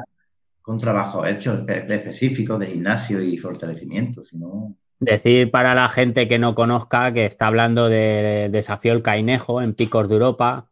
con 0.61 0.79
trabajos 0.79 1.27
hechos 1.27 1.69
específicos 1.69 2.61
de 2.61 2.69
gimnasio 2.69 3.21
y 3.21 3.37
fortalecimiento, 3.37 4.25
si 4.25 4.39
no... 4.39 4.77
Decir 5.03 5.51
para 5.51 5.75
la 5.75 5.89
gente 5.89 6.29
que 6.29 6.39
no 6.39 6.55
conozca 6.55 7.13
que 7.13 7.25
está 7.25 7.49
hablando 7.49 7.89
de 7.89 8.49
Desafío 8.53 8.93
el 8.93 9.03
Cainejo 9.03 9.61
en 9.61 9.75
Picos 9.75 10.09
de 10.09 10.15
Europa, 10.15 10.69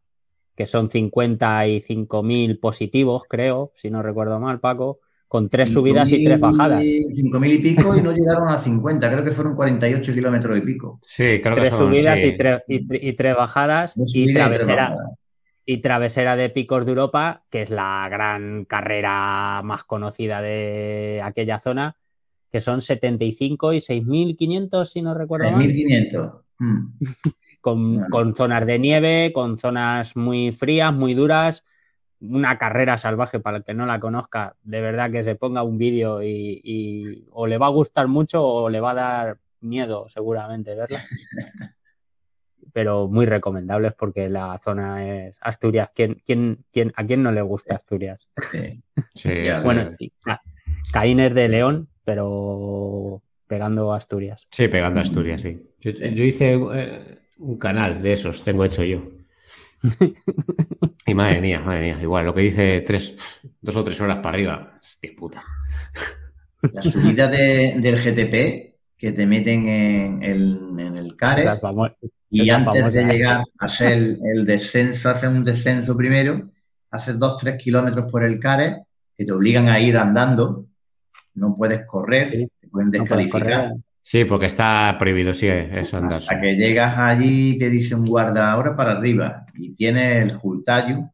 que 0.55 0.67
son 0.67 0.89
55.000 0.89 2.61
positivos, 2.61 3.25
creo, 3.29 3.73
si 3.75 3.91
no 3.91 4.05
recuerdo 4.05 4.39
mal, 4.39 4.61
Paco, 4.61 5.01
con 5.27 5.49
tres 5.49 5.73
subidas 5.73 6.13
y 6.13 6.25
tres 6.25 6.39
bajadas. 6.39 6.85
5.000 6.85 7.53
y 7.53 7.59
pico 7.59 7.97
y 7.97 8.03
no 8.03 8.13
llegaron 8.13 8.49
a 8.49 8.61
50, 8.61 9.11
creo 9.11 9.25
que 9.25 9.33
fueron 9.33 9.57
48 9.57 10.13
kilómetros 10.13 10.59
y 10.59 10.61
pico. 10.61 11.01
Sí, 11.03 11.41
creo 11.43 11.57
que 11.57 11.63
Tres 11.63 11.75
subidas 11.75 12.23
y, 12.23 12.37
tres, 12.37 12.63
y, 12.69 13.13
tres 13.15 13.35
bajadas 13.35 13.95
y 13.97 14.33
travesera, 14.33 14.95
y 15.67 15.79
travesera 15.79 16.37
de 16.37 16.51
Picos 16.51 16.85
de 16.85 16.93
Europa, 16.93 17.43
que 17.51 17.63
es 17.63 17.71
la 17.71 18.07
gran 18.09 18.65
carrera 18.65 19.61
más 19.65 19.83
conocida 19.83 20.41
de 20.41 21.21
aquella 21.25 21.59
zona 21.59 21.97
que 22.51 22.61
son 22.61 22.81
75 22.81 23.73
y 23.73 23.79
6.500, 23.79 24.85
si 24.85 25.03
no 25.03 25.15
recuerdo 25.15 25.51
mal. 25.51 25.67
6.500. 25.67 26.43
Mm. 26.59 26.87
con, 27.61 28.35
zonas 28.35 28.67
de 28.67 28.79
nieve, 28.79 29.33
con 29.33 29.59
zonas 29.59 30.17
muy 30.17 30.53
frías, 30.53 30.93
muy 30.93 31.15
duras. 31.15 31.65
Una 32.21 32.59
carrera 32.59 32.99
salvaje 32.99 33.41
para 33.41 33.59
el 33.59 33.65
que 33.65 33.75
no 33.75 33.87
la 33.87 33.99
conozca, 33.99 34.57
de 34.63 34.81
verdad 34.83 35.11
que 35.11 35.23
se 35.23 35.37
ponga 35.37 35.63
un 35.63 35.79
vídeo 35.79 36.23
y, 36.23 37.27
o 37.31 37.47
le 37.47 37.57
va 37.57 37.67
a 37.67 37.71
gustar 37.71 38.09
mucho 38.09 38.45
o 38.45 38.69
le 38.69 38.81
va 38.81 38.91
a 38.91 38.95
dar 38.95 39.39
miedo 39.61 40.07
seguramente 40.09 40.75
verla. 40.75 41.03
Pero 42.73 43.09
muy 43.09 43.27
recomendables 43.27 43.95
porque 43.95 44.29
la 44.29 44.59
zona 44.59 45.27
es 45.27 45.39
Asturias. 45.41 45.91
¿Quién, 45.95 46.23
quién, 46.25 46.65
quién, 46.71 46.93
¿A 46.95 47.05
quién 47.05 47.23
no 47.23 47.33
le 47.33 47.43
gusta 47.43 47.75
Asturias? 47.75 48.29
Sí. 49.15 49.43
bueno, 49.65 49.97
Caínes 50.93 51.35
de 51.35 51.49
León, 51.49 51.89
pero 52.11 53.23
pegando 53.47 53.93
Asturias. 53.93 54.49
Sí, 54.51 54.67
pegando 54.67 54.99
Asturias, 54.99 55.43
sí. 55.43 55.63
Yo, 55.79 56.25
hice 56.25 56.59
eh, 56.75 57.19
un 57.39 57.57
canal 57.57 58.03
de 58.03 58.15
esos, 58.15 58.43
tengo 58.43 58.65
hecho 58.65 58.83
yo. 58.83 59.01
y 61.07 61.15
madre 61.15 61.41
mía, 61.41 61.61
madre 61.61 61.83
mía, 61.83 61.99
igual, 62.03 62.27
lo 62.27 62.35
que 62.35 62.41
dice 62.41 62.81
tres, 62.81 63.15
dos 63.61 63.77
o 63.77 63.85
tres 63.85 64.01
horas 64.01 64.17
para 64.17 64.31
arriba, 64.31 64.79
hostia 64.81 65.13
puta. 65.17 65.41
La 66.73 66.83
subida 66.83 67.29
del 67.29 67.97
GTP 67.97 68.75
que 68.99 69.13
te 69.13 69.25
meten 69.25 69.69
en 69.69 70.23
el, 70.25 70.59
en 70.81 70.97
el 70.97 71.15
CARES 71.15 71.61
y 72.29 72.51
antes 72.51 72.93
de 72.93 73.05
llegar 73.05 73.45
a 73.61 73.65
hacer 73.65 74.19
el, 74.21 74.45
descenso, 74.45 75.11
hacer 75.11 75.29
un 75.29 75.45
descenso 75.45 75.97
primero, 75.97 76.51
haces 76.91 77.17
dos, 77.21 77.41
tres 77.41 77.63
kilómetros 77.63 78.11
por 78.11 78.25
el 78.25 78.41
CARES 78.41 78.79
que 79.17 79.25
te 79.25 79.31
obligan 79.31 79.69
a 79.69 79.79
ir 79.79 79.97
andando 79.97 80.67
no 81.35 81.57
puedes 81.57 81.87
correr, 81.87 82.49
te 82.61 82.69
pueden 82.69 82.91
descalificar. 82.91 83.73
sí, 84.03 84.25
porque 84.25 84.47
está 84.47 84.97
prohibido, 84.99 85.35
sí, 85.35 85.47
eso 85.49 85.97
andar. 85.97 86.19
Hasta 86.19 86.41
que 86.41 86.55
llegas 86.55 86.99
allí 86.99 87.59
te 87.59 87.69
dice 87.71 87.95
un 87.95 88.07
guarda 88.07 88.53
ahora 88.53 88.77
para 88.77 88.93
arriba 88.93 89.47
y 89.55 89.75
tienes 89.75 90.23
el 90.23 90.37
Jultayu, 90.37 91.11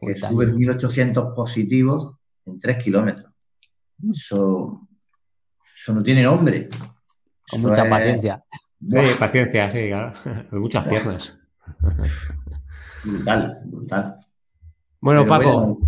que 0.00 0.16
sube 0.16 0.46
1800 0.46 1.34
positivos 1.34 2.16
en 2.46 2.58
3 2.58 2.82
kilómetros. 2.82 3.32
Eso, 4.10 4.88
eso 5.76 5.94
no 5.94 6.02
tiene 6.02 6.22
nombre. 6.22 6.68
Con 7.48 7.62
mucha 7.62 7.88
paciencia. 7.88 8.42
Sí, 8.82 8.96
paciencia, 9.16 9.70
sí, 9.70 9.86
claro. 9.86 10.12
muchas 10.50 10.88
piernas. 10.88 11.38
Brutal, 13.04 13.56
brutal. 13.66 14.16
Bueno, 15.00 15.24
Paco, 15.24 15.78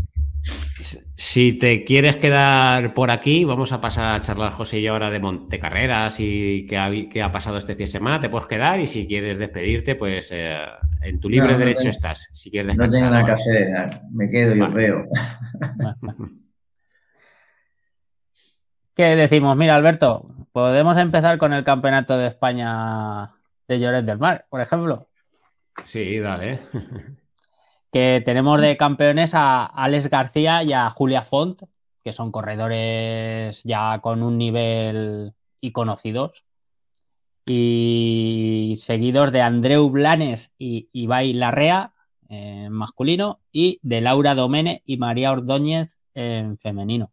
si 1.15 1.55
te 1.55 1.85
quieres 1.85 2.17
quedar 2.17 2.93
por 2.95 3.11
aquí, 3.11 3.45
vamos 3.45 3.73
a 3.73 3.81
pasar 3.81 4.15
a 4.15 4.21
charlar 4.21 4.53
José 4.53 4.79
y 4.79 4.83
yo 4.83 4.93
ahora 4.93 5.11
de 5.11 5.21
Montecarreras 5.21 6.17
y 6.19 6.67
qué 6.67 6.77
ha, 6.77 7.27
ha 7.27 7.33
pasado 7.33 7.57
este 7.59 7.75
fin 7.75 7.85
de 7.85 7.93
semana. 7.93 8.21
Te 8.21 8.29
puedes 8.29 8.49
quedar 8.49 8.81
y 8.81 8.87
si 8.87 9.07
quieres 9.07 9.39
despedirte, 9.39 9.95
pues 9.95 10.31
eh, 10.33 10.57
en 11.03 11.21
tu 11.21 11.31
libre 11.31 11.57
derecho 11.57 11.89
estás. 11.89 12.29
Si 12.33 12.51
quieres 12.51 12.77
no 12.77 12.91
tengo 12.91 13.11
nada 13.11 13.25
que 13.25 13.33
hacer, 13.33 14.01
me 14.13 14.29
quedo 14.29 14.55
y 14.55 14.61
os 14.61 14.73
veo. 14.73 15.07
¿Qué 18.95 19.17
decimos? 19.17 19.57
Mira, 19.57 19.75
Alberto, 19.75 20.29
podemos 20.53 20.97
empezar 20.99 21.39
con 21.39 21.53
el 21.53 21.65
Campeonato 21.65 22.17
de 22.17 22.29
España 22.29 23.33
de 23.67 23.81
Lloret 23.81 24.05
del 24.05 24.19
Mar, 24.19 24.47
por 24.49 24.61
ejemplo. 24.61 25.09
Sí, 25.83 26.19
dale 26.21 26.61
que 27.95 28.21
tenemos 28.25 28.61
de 28.61 28.77
campeones 28.77 29.35
a 29.35 29.67
Alex 29.67 30.11
García 30.11 30.65
y 30.65 30.73
a 30.73 30.91
Julia 30.91 31.23
Font, 31.23 31.63
que 32.03 32.13
son 32.13 32.33
corredores 32.33 33.63
ya 33.63 34.01
con 34.01 34.25
un 34.25 34.37
nivel 34.37 35.33
y 35.61 35.71
conocidos. 35.71 36.45
Y 37.47 38.75
seguidos 38.79 39.31
de 39.31 39.43
Andreu 39.43 39.89
Blanes 39.91 40.53
y 40.59 40.89
Ibai 40.93 41.35
Larrea, 41.35 41.93
en 42.29 42.73
masculino, 42.73 43.39
y 43.53 43.79
de 43.85 44.01
Laura 44.01 44.35
Domene 44.35 44.83
y 44.85 44.97
María 44.97 45.31
Ordóñez 45.31 45.97
en 46.15 46.59
femenino. 46.59 47.13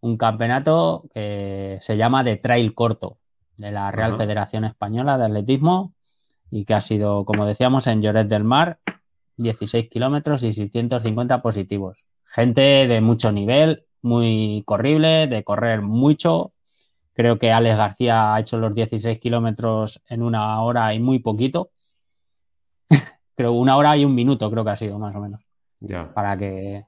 Un 0.00 0.16
campeonato 0.16 1.04
que 1.14 1.78
se 1.80 1.96
llama 1.96 2.24
de 2.24 2.38
trail 2.38 2.74
corto 2.74 3.18
de 3.56 3.70
la 3.70 3.92
Real 3.92 4.16
Federación 4.16 4.64
Española 4.64 5.16
de 5.16 5.26
Atletismo 5.26 5.94
y 6.50 6.64
que 6.64 6.74
ha 6.74 6.80
sido, 6.80 7.24
como 7.24 7.46
decíamos, 7.46 7.86
en 7.86 8.02
Lloret 8.02 8.26
del 8.26 8.42
Mar, 8.42 8.80
16 9.42 9.88
kilómetros 9.88 10.42
y 10.42 10.52
650 10.52 11.42
positivos. 11.42 12.04
Gente 12.24 12.86
de 12.86 13.00
mucho 13.00 13.32
nivel, 13.32 13.84
muy 14.02 14.62
corrible, 14.66 15.26
de 15.26 15.44
correr 15.44 15.82
mucho. 15.82 16.52
Creo 17.14 17.38
que 17.38 17.52
Alex 17.52 17.76
García 17.76 18.34
ha 18.34 18.40
hecho 18.40 18.58
los 18.58 18.74
16 18.74 19.18
kilómetros 19.18 20.02
en 20.08 20.22
una 20.22 20.60
hora 20.62 20.94
y 20.94 21.00
muy 21.00 21.18
poquito. 21.18 21.70
creo 23.36 23.52
una 23.52 23.76
hora 23.76 23.96
y 23.96 24.04
un 24.04 24.14
minuto, 24.14 24.50
creo 24.50 24.64
que 24.64 24.70
ha 24.70 24.76
sido 24.76 24.98
más 24.98 25.14
o 25.14 25.20
menos. 25.20 25.40
Ya. 25.80 26.12
Para 26.12 26.36
que. 26.36 26.86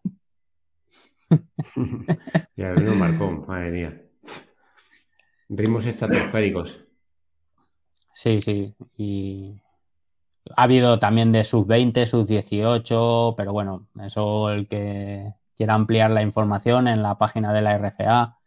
ya, 2.57 2.73
el 2.73 2.95
marcó, 2.97 3.31
madre 3.31 3.71
mía. 3.71 4.03
Ritmos 5.49 5.87
estratosféricos. 5.87 6.79
Sí, 8.15 8.41
sí. 8.41 8.75
Y 8.97 9.62
ha 10.57 10.63
habido 10.65 10.99
también 10.99 11.33
de 11.33 11.45
sub 11.45 11.67
20, 11.67 12.07
sub 12.07 12.27
18, 12.27 13.35
pero 13.37 13.53
bueno, 13.53 13.89
eso 14.05 14.51
el 14.51 14.69
que 14.69 15.35
quiera 15.57 15.75
ampliar 15.75 16.11
la 16.11 16.23
información 16.23 16.89
en 16.89 17.03
la 17.03 17.19
página 17.19 17.53
de 17.53 17.63
la 17.63 17.79
RFA 17.79 18.39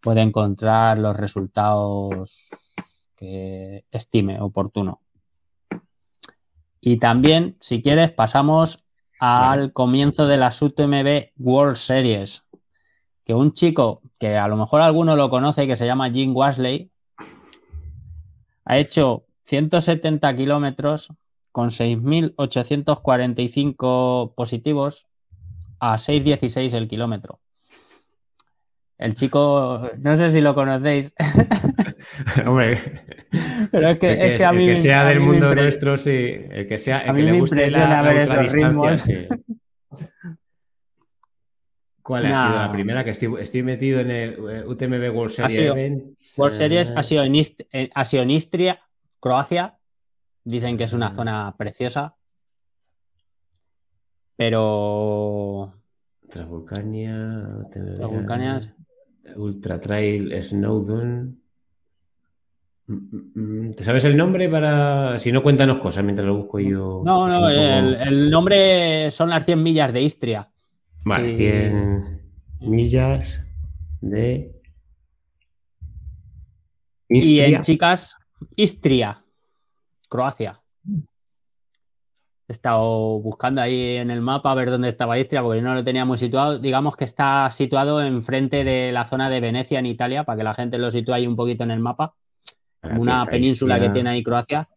puede 0.00 0.22
encontrar 0.22 0.98
los 0.98 1.16
resultados 1.16 2.50
que 3.16 3.84
estime 3.90 4.40
oportuno. 4.40 5.02
Y 6.80 6.98
también, 6.98 7.56
si 7.60 7.82
quieres, 7.82 8.12
pasamos 8.12 8.84
al 9.18 9.72
comienzo 9.72 10.28
de 10.28 10.36
la 10.36 10.52
UTMB 10.58 11.32
World 11.36 11.76
Series, 11.76 12.44
que 13.24 13.34
un 13.34 13.52
chico 13.52 14.02
que 14.20 14.36
a 14.36 14.46
lo 14.46 14.56
mejor 14.56 14.80
alguno 14.80 15.16
lo 15.16 15.28
conoce, 15.28 15.66
que 15.66 15.76
se 15.76 15.86
llama 15.86 16.10
Jim 16.10 16.34
Wasley, 16.34 16.92
ha 18.64 18.78
hecho 18.78 19.24
170 19.48 20.36
kilómetros 20.36 21.12
con 21.52 21.70
6.845 21.70 24.34
positivos 24.34 25.06
a 25.80 25.96
6.16 25.96 26.74
el 26.74 26.86
kilómetro. 26.86 27.40
El 28.98 29.14
chico, 29.14 29.90
no 30.00 30.18
sé 30.18 30.32
si 30.32 30.42
lo 30.42 30.54
conocéis. 30.54 31.14
Hombre, 32.46 32.78
pero 33.70 33.88
es 33.88 33.98
que, 33.98 34.44
a 34.44 34.52
mí 34.52 34.68
el 34.68 34.74
que 34.74 34.82
sea 34.82 35.06
del 35.06 35.20
mundo 35.20 35.54
nuestro, 35.54 35.96
sí. 35.96 36.34
El 36.50 36.66
que 36.66 36.76
sea, 36.76 36.98
el 36.98 37.14
que 37.14 37.22
le 37.22 37.40
guste 37.40 37.70
la, 37.70 38.02
ver 38.02 38.18
esos 38.18 38.52
ritmos. 38.52 39.08
¿Cuál 42.02 42.26
ha 42.26 42.48
sido 42.48 42.58
la 42.58 42.70
primera? 42.70 43.02
Que 43.02 43.12
estoy, 43.12 43.62
metido 43.62 44.00
en 44.00 44.10
el 44.10 44.36
eh, 44.50 44.62
UTMB 44.66 45.10
World 45.16 45.30
Series. 45.30 45.70
World 46.36 46.54
Series 46.54 46.92
ha 46.94 47.02
sido, 47.02 47.24
en 47.24 47.32
ha 47.94 48.04
sido 48.04 48.24
en 48.24 48.30
Istria, 48.30 48.82
Croacia. 49.20 49.78
Dicen 50.44 50.76
que 50.76 50.84
es 50.84 50.92
una 50.92 51.10
zona 51.10 51.54
preciosa. 51.56 52.16
Pero. 54.36 55.72
Transvulcania. 56.28 57.58
Transvulcania. 57.70 58.58
Ultra 59.36 59.80
Trail 59.80 60.42
Snowdon. 60.42 61.40
Mm, 62.86 62.94
mm, 62.94 63.66
mm. 63.68 63.74
¿Te 63.74 63.84
sabes 63.84 64.04
el 64.04 64.16
nombre 64.16 64.48
para.? 64.48 65.18
Si 65.18 65.32
no, 65.32 65.42
cuéntanos 65.42 65.78
cosas 65.78 66.04
mientras 66.04 66.26
lo 66.26 66.36
busco 66.36 66.60
yo. 66.60 67.02
No, 67.04 67.28
no, 67.28 67.48
el, 67.48 68.30
nombre 68.30 69.10
son 69.10 69.28
las 69.28 69.44
100 69.44 69.62
millas 69.62 69.92
de 69.92 70.02
Istria. 70.02 70.50
Vale, 71.04 71.30
100 71.30 72.22
millas 72.60 73.44
de. 74.00 74.54
Istria. 77.08 77.48
Y 77.48 77.54
en 77.54 77.60
chicas, 77.62 78.16
Istria. 78.58 79.22
Croacia. 80.08 80.60
He 82.48 82.52
estado 82.52 83.20
buscando 83.20 83.60
ahí 83.60 83.96
en 83.96 84.10
el 84.10 84.20
mapa 84.20 84.50
a 84.50 84.54
ver 84.54 84.68
dónde 84.68 84.88
estaba 84.88 85.16
Istria, 85.16 85.42
porque 85.42 85.62
no 85.62 85.74
lo 85.74 85.84
teníamos 85.84 86.18
situado. 86.18 86.58
Digamos 86.58 86.96
que 86.96 87.04
está 87.04 87.48
situado 87.52 88.02
enfrente 88.02 88.64
de 88.64 88.90
la 88.90 89.04
zona 89.04 89.30
de 89.30 89.38
Venecia 89.38 89.78
en 89.78 89.86
Italia, 89.86 90.24
para 90.24 90.38
que 90.38 90.42
la 90.42 90.54
gente 90.54 90.76
lo 90.76 90.90
sitúe 90.90 91.12
ahí 91.12 91.26
un 91.26 91.36
poquito 91.36 91.62
en 91.62 91.70
el 91.70 91.78
mapa. 91.78 92.14
una 92.82 93.24
península 93.26 93.78
que 93.78 93.90
tiene 93.90 94.10
ahí 94.10 94.24
Croacia. 94.24 94.68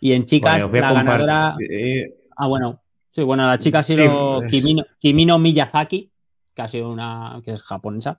Y 0.00 0.12
en 0.12 0.24
chicas, 0.24 0.66
la 0.72 0.92
ganadora. 0.92 1.56
Ah, 2.36 2.46
bueno. 2.46 2.80
Sí, 3.10 3.22
bueno, 3.22 3.46
la 3.46 3.58
chica 3.58 3.80
ha 3.80 3.82
sido 3.82 4.40
Kimino, 4.48 4.84
Kimino 4.98 5.38
Miyazaki, 5.38 6.10
que 6.54 6.62
ha 6.62 6.68
sido 6.68 6.90
una. 6.90 7.42
que 7.44 7.52
es 7.52 7.62
japonesa. 7.62 8.18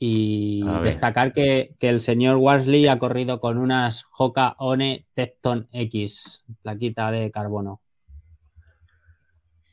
Y 0.00 0.64
destacar 0.84 1.32
que, 1.32 1.74
el 1.80 2.00
señor 2.00 2.36
Worsley 2.36 2.86
ha 2.86 2.98
corrido 2.98 3.40
con 3.40 3.58
unas 3.58 4.06
Hoka 4.16 4.54
One 4.58 5.06
Tecton 5.14 5.68
X, 5.72 6.44
plaquita 6.62 7.10
de 7.10 7.30
carbono. 7.32 7.80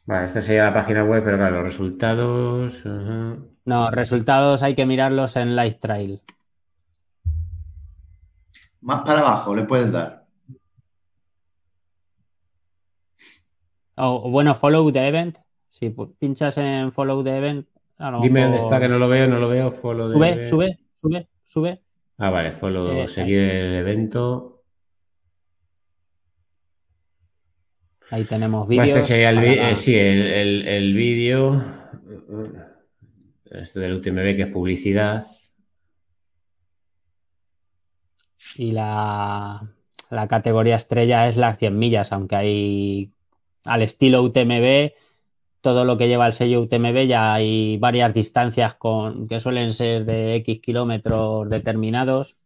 Vale, 0.06 0.26
esta 0.26 0.42
sería 0.42 0.66
la 0.66 0.74
página 0.74 1.04
web, 1.04 1.24
pero 1.24 1.38
claro, 1.38 1.58
los 1.58 1.66
resultados. 1.66 2.84
No, 3.66 3.92
resultados 3.92 4.64
hay 4.64 4.76
que 4.76 4.86
mirarlos 4.86 5.36
en 5.36 5.56
Live 5.56 5.76
Trail. 5.76 6.22
Más 8.82 9.02
para 9.04 9.20
abajo 9.20 9.56
le 9.56 9.64
puedes 9.64 9.92
dar. 9.92 10.26
O 13.96 14.30
bueno, 14.30 14.54
follow 14.54 14.92
the 14.92 15.08
event. 15.08 15.40
Si 15.70 15.90
pinchas 16.20 16.58
en 16.58 16.92
follow 16.92 17.24
the 17.24 17.36
event, 17.36 17.68
Dime 17.98 18.42
dónde 18.42 18.58
está, 18.58 18.80
que 18.80 18.90
no 18.90 19.00
lo 19.00 19.08
veo, 19.08 19.28
no 19.28 19.40
lo 19.40 19.48
veo. 19.48 19.72
sube, 19.72 20.44
sube, 20.44 20.80
sube, 20.94 21.28
sube. 21.44 21.82
Ah, 22.18 22.30
vale, 22.30 22.52
follow, 22.52 22.92
eh, 22.92 23.08
seguir 23.08 23.40
el 23.40 23.74
evento. 23.76 24.64
Ahí 28.12 28.24
tenemos 28.26 28.68
vídeos. 28.68 28.88
Este 28.88 29.02
sería 29.02 29.30
el, 29.30 29.44
eh, 29.44 29.76
sí, 29.76 29.96
el, 29.96 30.68
el, 30.68 30.94
vídeo. 30.94 31.64
Esto 33.46 33.80
del 33.80 33.94
UTMB 33.94 34.36
que 34.36 34.42
es 34.44 34.52
publicidad. 34.52 35.24
Y 38.58 38.72
la, 38.72 39.74
la 40.10 40.28
categoría 40.28 40.76
estrella 40.76 41.28
es 41.28 41.38
las 41.38 41.58
100 41.58 41.78
millas, 41.78 42.12
aunque 42.12 42.36
hay 42.36 43.12
al 43.66 43.82
estilo 43.82 44.22
UTMB 44.22 44.92
todo 45.66 45.84
lo 45.84 45.98
que 45.98 46.08
lleva 46.08 46.28
el 46.28 46.34
sello 46.34 46.62
UTMB 46.62 47.08
ya 47.08 47.34
hay 47.34 47.78
varias 47.80 48.14
distancias 48.14 48.76
con, 48.76 49.28
que 49.28 49.40
suelen 49.40 49.74
ser 49.74 50.06
de 50.06 50.36
X 50.36 50.60
kilómetros 50.60 51.50
determinados. 51.50 52.38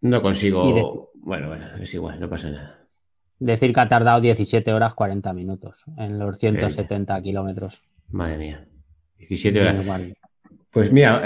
No 0.00 0.22
consigo. 0.22 1.10
Bueno, 1.12 1.48
bueno, 1.48 1.76
es 1.78 1.92
igual, 1.92 2.18
no 2.20 2.30
pasa 2.30 2.48
nada. 2.48 2.88
Decir 3.38 3.74
que 3.74 3.80
ha 3.80 3.88
tardado 3.88 4.22
17 4.22 4.72
horas 4.72 4.94
40 4.94 5.30
minutos 5.34 5.84
en 5.98 6.18
los 6.18 6.38
170 6.38 7.20
kilómetros. 7.20 7.82
Madre 8.08 8.38
mía. 8.38 8.66
17 9.18 9.60
horas. 9.60 9.76
Pues 10.70 10.90
mira, 10.90 11.20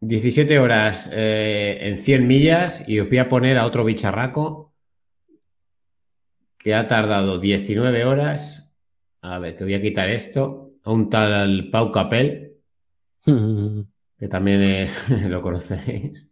17 0.00 0.52
eh, 0.52 0.58
horas 0.58 1.08
eh, 1.10 1.78
en 1.80 1.96
100 1.96 2.26
millas 2.26 2.86
y 2.86 3.00
os 3.00 3.08
voy 3.08 3.16
a 3.16 3.30
poner 3.30 3.56
a 3.56 3.64
otro 3.64 3.82
bicharraco 3.82 4.69
que 6.60 6.74
ha 6.74 6.86
tardado 6.86 7.38
19 7.38 8.04
horas. 8.04 8.70
A 9.22 9.38
ver, 9.38 9.56
que 9.56 9.64
voy 9.64 9.74
a 9.74 9.82
quitar 9.82 10.10
esto. 10.10 10.74
A 10.84 10.92
un 10.92 11.10
tal 11.10 11.68
Pau 11.70 11.90
Capel, 11.90 12.58
que 13.24 14.28
también 14.28 14.88
lo 15.28 15.40
conocéis. 15.40 16.26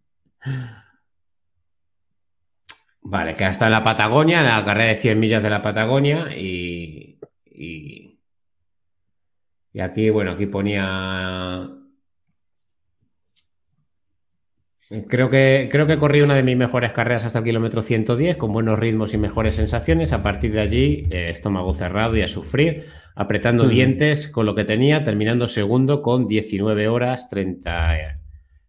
Vale, 3.01 3.35
que 3.35 3.47
está 3.47 3.67
en 3.67 3.73
la 3.73 3.83
Patagonia, 3.83 4.41
en 4.41 4.47
la 4.47 4.65
carrera 4.65 4.89
de 4.89 4.95
100 4.97 5.19
millas 5.19 5.43
de 5.43 5.51
la 5.51 5.63
Patagonia 5.63 6.37
y, 6.37 7.19
y, 7.47 8.19
y 9.73 9.81
aquí, 9.81 10.11
bueno, 10.11 10.33
aquí 10.33 10.47
ponía 10.47 11.78
Creo 15.07 15.31
que, 15.31 15.69
creo 15.71 15.87
que 15.87 15.99
corrí 15.99 16.23
una 16.23 16.35
de 16.35 16.43
mis 16.43 16.57
mejores 16.57 16.93
carreras 16.93 17.25
hasta 17.25 17.39
el 17.39 17.45
kilómetro 17.45 17.83
110, 17.83 18.37
con 18.37 18.53
buenos 18.53 18.79
ritmos 18.79 19.15
y 19.15 19.19
mejores 19.19 19.55
sensaciones. 19.55 20.13
A 20.13 20.23
partir 20.23 20.53
de 20.53 20.61
allí, 20.61 21.07
eh, 21.11 21.29
estómago 21.31 21.75
cerrado 21.75 22.17
y 22.17 22.23
a 22.23 22.29
sufrir, 22.29 22.87
apretando 23.15 23.69
dientes 23.69 24.29
con 24.29 24.47
lo 24.47 24.55
que 24.55 24.65
tenía, 24.65 25.05
terminando 25.05 25.47
segundo 25.47 26.03
con 26.03 26.27
19 26.27 26.89
horas 26.89 27.29
30. 27.29 27.97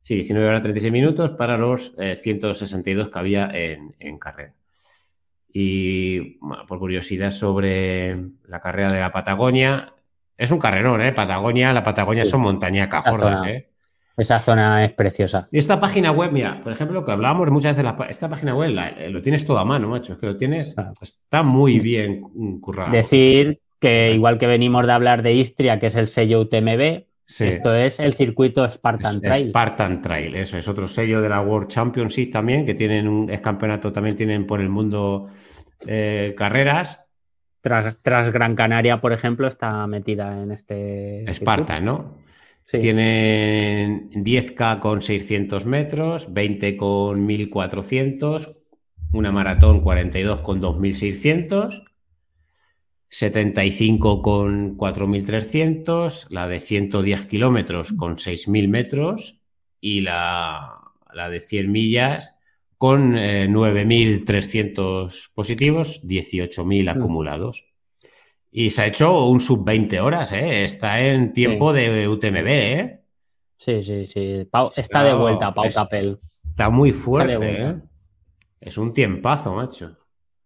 sí, 0.02 0.16
19 0.16 0.48
horas 0.48 0.62
36 0.62 0.92
minutos 0.92 1.32
para 1.32 1.58
los 1.58 1.96
162 1.96 3.08
eh, 3.08 3.12
que 3.12 3.20
había 3.20 3.50
en, 3.54 4.20
carrera. 4.20 4.54
Y 5.52 6.38
por 6.68 6.80
curiosidad 6.80 7.32
sobre 7.32 8.18
la 8.48 8.60
carrera 8.60 8.92
de 8.92 9.00
la 9.00 9.12
Patagonia, 9.12 9.94
es 10.38 10.52
un 10.52 10.60
carrerón, 10.60 11.02
¿eh? 11.02 11.12
Patagonia, 11.12 11.74
la 11.74 11.84
Patagonia 11.84 12.26
son 12.26 12.42
montañas 12.42 12.90
gordas, 13.06 13.44
¿eh? 13.46 13.69
Esa 14.20 14.40
zona 14.40 14.84
es 14.84 14.92
preciosa. 14.92 15.48
Y 15.52 15.58
esta 15.58 15.80
página 15.80 16.12
web, 16.12 16.32
mira, 16.32 16.62
por 16.62 16.74
ejemplo, 16.74 17.06
que 17.06 17.12
hablábamos 17.12 17.50
muchas 17.52 17.78
veces, 17.78 17.94
esta 18.10 18.30
página 18.30 18.54
web 18.54 18.76
eh, 19.00 19.10
lo 19.10 19.22
tienes 19.22 19.46
todo 19.46 19.60
a 19.60 19.66
mano, 19.66 19.88
macho. 19.88 20.14
Es 20.14 20.20
que 20.20 20.28
lo 20.28 20.38
tienes, 20.38 20.76
está 21.02 21.44
muy 21.44 21.80
bien 21.80 22.22
currado. 22.60 22.92
Decir 22.92 23.62
que 23.80 24.12
igual 24.14 24.38
que 24.38 24.48
venimos 24.48 24.86
de 24.86 24.92
hablar 24.92 25.24
de 25.24 25.34
Istria, 25.34 25.80
que 25.80 25.86
es 25.86 25.96
el 25.96 26.08
sello 26.08 26.42
UTMB, 26.42 27.06
esto 27.40 27.74
es 27.74 28.00
el 28.00 28.14
circuito 28.16 28.68
Spartan 28.70 29.22
Trail. 29.22 29.50
Spartan 29.50 30.02
Trail, 30.02 30.36
eso 30.36 30.58
es 30.58 30.68
otro 30.68 30.88
sello 30.88 31.22
de 31.22 31.30
la 31.30 31.42
World 31.42 31.70
Championship 31.70 32.32
también, 32.32 32.66
que 32.66 32.74
tienen 32.74 33.08
un 33.08 33.28
campeonato, 33.28 33.94
también 33.94 34.16
tienen 34.16 34.46
por 34.46 34.60
el 34.60 34.70
mundo 34.70 35.26
eh, 35.86 36.34
carreras. 36.36 37.02
Tras, 37.62 38.02
tras, 38.02 38.32
Gran 38.32 38.56
Canaria, 38.56 39.02
por 39.02 39.12
ejemplo, 39.12 39.48
está 39.48 39.86
metida 39.86 40.42
en 40.42 40.52
este. 40.52 41.26
Spartan, 41.34 41.86
¿no? 41.86 42.29
Sí. 42.70 42.78
Tienen 42.78 44.12
10K 44.12 44.80
con 44.80 45.02
600 45.02 45.66
metros, 45.66 46.32
20 46.32 46.78
con 46.78 47.26
1400, 47.26 48.60
una 49.12 49.32
maratón 49.32 49.82
42 49.82 50.42
con 50.42 50.62
2600 50.62 51.84
75 53.10 54.22
con 54.22 54.78
4.300, 54.78 56.28
la 56.30 56.48
de 56.48 56.60
110 56.60 57.26
kilómetros 57.26 57.92
con 57.94 58.18
6.000 58.18 58.68
metros 58.68 59.40
y 59.82 60.02
la, 60.02 60.78
de 61.32 61.40
100 61.42 61.72
millas 61.72 62.36
con 62.78 63.16
9.300 63.16 65.10
eh, 65.10 65.30
positivos, 65.34 66.04
18.000 66.08 66.84
mm. 66.84 66.90
acumulados. 66.90 67.66
Y 68.52 68.72
se 68.72 68.82
ha 68.82 68.86
hecho 68.88 69.26
un 69.28 69.40
sub 69.40 69.64
20 69.64 70.00
horas, 70.00 70.32
¿eh? 70.34 70.64
Está 70.64 71.00
en 71.02 71.34
tiempo 71.34 71.72
de 71.72 72.08
UTMB, 72.08 72.48
¿eh? 72.48 73.00
Sí, 73.58 73.84
sí, 73.84 74.08
sí. 74.08 74.48
está, 74.76 75.04
de 75.04 75.14
vuelta, 75.14 75.52
Pau 75.52 75.66
Capel. 75.74 76.18
Está 76.50 76.70
muy 76.70 76.92
fuerte, 76.92 77.64
¿eh? 77.64 77.76
Es 78.62 78.78
un 78.78 78.94
tiempazo, 78.94 79.54
macho. 79.54 79.98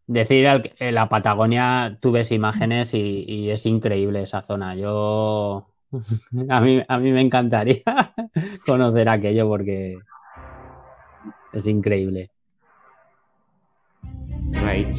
Decir, 0.06 0.48
en 0.80 0.96
la 0.96 1.08
Patagonia 1.08 1.98
tú 2.02 2.12
ves 2.12 2.32
imágenes 2.32 2.94
y, 2.94 3.50
es 3.50 3.66
increíble 3.66 4.22
esa 4.22 4.42
zona. 4.42 4.76
Yo, 4.76 5.70
a 6.50 6.62
mí, 6.62 6.84
a 6.88 7.00
mí 7.00 7.12
me 7.12 7.22
encantaría 7.22 7.84
conocer 8.66 9.08
aquello 9.08 9.48
porque 9.48 9.98
es 11.54 11.68
increíble. 11.68 12.32
Right. 14.52 14.98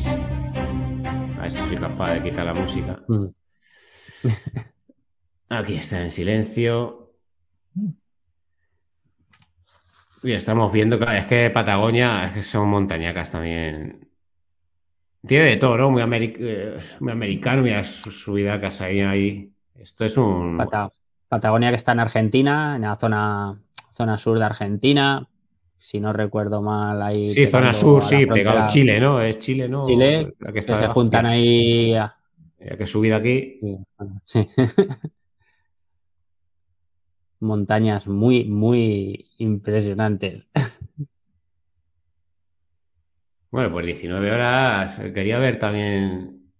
A 1.45 1.47
ver 1.47 1.53
si 1.53 1.59
soy 1.59 1.77
capaz 1.77 2.15
de 2.15 2.23
quitar 2.23 2.47
la 2.47 2.55
música. 2.55 3.03
Mm. 3.07 3.27
Aquí 5.51 5.75
está 5.75 6.01
en 6.01 6.11
silencio. 6.11 7.13
Y 10.23 10.33
estamos 10.33 10.73
viendo 10.73 10.99
que 10.99 11.19
es 11.19 11.27
que 11.27 11.51
Patagonia 11.51 12.25
es 12.25 12.33
que 12.33 12.43
son 12.43 12.67
montañacas 12.69 13.31
también 13.31 14.09
tiene 15.27 15.45
de 15.45 15.57
todo, 15.59 15.77
¿no? 15.77 15.91
Muy, 15.91 16.03
eh, 16.03 16.79
muy 17.01 17.13
americano, 17.13 17.61
mira 17.61 17.85
su 17.85 18.33
vida 18.33 18.59
casa 18.59 18.87
ahí, 18.87 19.01
ahí. 19.01 19.53
Esto 19.75 20.07
es 20.07 20.17
un. 20.17 20.57
Patagonia 21.29 21.69
que 21.69 21.77
está 21.77 21.93
en 21.93 22.01
Argentina, 22.01 22.77
en 22.77 22.83
la 22.83 22.97
zona, 22.97 23.61
zona 23.91 24.17
sur 24.17 24.39
de 24.39 24.47
Argentina. 24.47 25.29
Si 25.85 26.01
no 26.01 26.15
recuerdo 26.15 26.63
mal, 26.63 27.03
ahí. 27.03 27.29
Sí, 27.29 27.47
zona 27.47 27.75
sur, 27.75 28.03
sí, 28.03 28.25
pegado 28.25 28.61
a 28.61 28.69
Chile, 28.69 28.99
¿no? 28.99 29.21
Es 29.21 29.39
Chile, 29.39 29.69
¿no? 29.69 29.87
Chile, 29.87 30.33
que, 30.55 30.63
se 30.63 30.87
juntan 30.87 31.27
ahí. 31.27 31.91
Ya 31.91 32.17
que 32.79 32.87
subida 32.87 33.17
aquí. 33.17 33.61
Sí. 34.25 34.49
Montañas 37.41 38.09
muy, 38.09 38.47
muy 38.47 39.29
impresionantes. 39.37 40.49
Bueno, 43.51 43.71
pues 43.71 43.85
19 43.85 44.33
horas. 44.33 44.99
Quería 45.15 45.39
ver 45.39 45.59
también. 45.59 46.51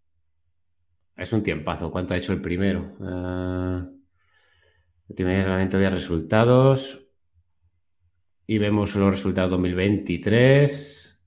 Es 1.17 1.33
un 1.33 1.43
tiempazo. 1.43 1.91
¿Cuánto 1.91 2.13
ha 2.13 2.19
hecho 2.19 2.35
el 2.35 2.43
primero? 2.43 2.95
Uh... 3.01 3.89
solamente 5.17 5.77
había 5.79 5.89
resultados. 5.89 7.04
Y 8.47 8.59
vemos 8.59 8.95
los 8.97 9.11
resultados 9.11 9.51
2023. 9.53 11.19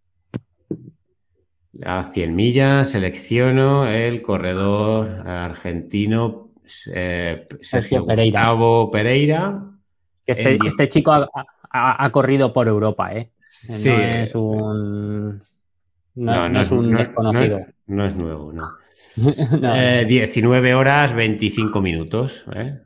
A 1.86 2.04
100 2.04 2.36
millas 2.36 2.90
selecciono 2.90 3.88
el 3.88 4.22
corredor 4.22 5.28
argentino 5.28 6.48
eh, 6.94 7.48
Sergio, 7.62 8.06
Pereira. 8.06 8.52
Pereira. 8.92 9.64
Este, 10.26 10.58
este 10.66 10.90
chico 10.90 11.12
ha, 11.70 12.10
corrido 12.12 12.52
por 12.52 12.68
Europa, 12.68 13.14
¿eh? 13.14 13.32
No 13.70 13.76
es 13.76 14.36
un 14.36 15.42
no, 16.16 16.60
es 16.60 16.72
un 16.72 16.96
desconocido. 16.96 17.60
No, 17.88 18.06
es 18.06 18.16
nuevo, 18.16 18.52
no. 18.52 18.68
19 20.06 20.70
eh, 20.70 20.76
horas 20.76 21.14
25 21.14 21.82
minutos. 21.82 22.46
¿eh? 22.56 22.80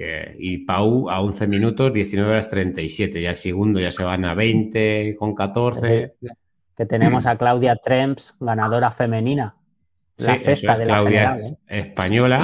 Eh, 0.00 0.36
y 0.38 0.58
Pau 0.58 1.10
a 1.10 1.20
11 1.20 1.48
minutos, 1.48 1.92
19 1.92 2.30
horas 2.30 2.48
37. 2.48 3.20
Ya 3.20 3.30
el 3.30 3.36
segundo 3.36 3.80
ya 3.80 3.90
se 3.90 4.04
van 4.04 4.24
a 4.24 4.34
20 4.34 5.16
con 5.18 5.34
14. 5.34 6.14
Que 6.76 6.86
tenemos 6.86 7.26
a 7.26 7.36
Claudia 7.36 7.74
Tremps, 7.74 8.36
ganadora 8.38 8.92
femenina. 8.92 9.56
La 10.18 10.38
sexta 10.38 10.78
de 10.78 10.86
la 10.86 11.02
general. 11.02 11.58
Española 11.66 12.38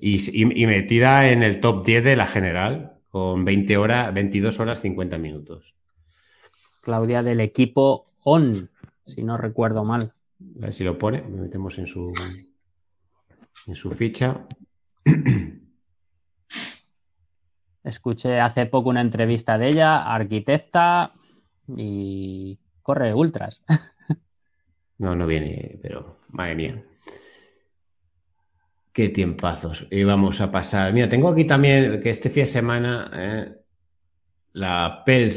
y, 0.00 0.44
metida 0.66 1.28
en 1.28 1.42
el 1.42 1.60
top 1.60 1.84
10 1.84 2.04
de 2.04 2.14
la 2.14 2.26
general 2.26 2.98
con 3.08 3.44
20 3.44 3.76
horas, 3.76 4.14
22 4.14 4.60
horas 4.60 4.80
50 4.80 5.18
minutos. 5.18 5.74
Claudia 6.82 7.24
del 7.24 7.40
equipo 7.40 8.04
ON 8.22 8.70
si 9.04 9.24
no 9.24 9.36
recuerdo 9.36 9.84
mal. 9.84 10.12
A 10.58 10.60
ver 10.60 10.72
si 10.72 10.84
lo 10.84 10.98
pone, 10.98 11.20
me 11.22 11.42
metemos 11.42 11.78
en 11.78 11.88
su, 11.88 12.12
en 13.66 13.74
su 13.74 13.90
ficha. 13.90 14.46
Escuché 17.84 18.40
hace 18.40 18.64
poco 18.66 18.88
una 18.88 19.02
entrevista 19.02 19.58
de 19.58 19.68
ella, 19.68 20.02
arquitecta 20.02 21.12
y 21.76 22.58
corre 22.82 23.14
ultras. 23.14 23.62
No, 24.96 25.16
no 25.16 25.26
viene, 25.26 25.76
pero 25.82 26.18
madre 26.28 26.54
mía. 26.54 26.84
Qué 28.92 29.08
tiempazos. 29.08 29.88
Y 29.90 30.04
vamos 30.04 30.40
a 30.40 30.52
pasar. 30.52 30.92
Mira, 30.92 31.08
tengo 31.08 31.28
aquí 31.28 31.44
también 31.44 32.00
que 32.00 32.10
este 32.10 32.30
fin 32.30 32.44
de 32.44 32.46
semana 32.46 33.10
eh, 33.12 33.52
la 34.52 35.02
Pels, 35.04 35.36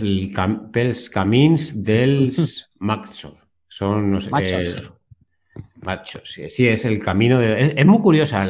Pels 0.72 1.10
Camins 1.10 1.84
dels 1.84 2.72
Maxos. 2.78 3.36
Son, 3.68 4.12
no 4.12 4.22
sé, 4.22 4.30
machos. 4.30 4.94
machos, 5.82 6.40
sí, 6.48 6.68
es 6.68 6.86
el 6.86 7.00
camino 7.00 7.40
de... 7.40 7.74
Es, 7.76 7.86
muy 7.86 8.00
curiosa, 8.00 8.46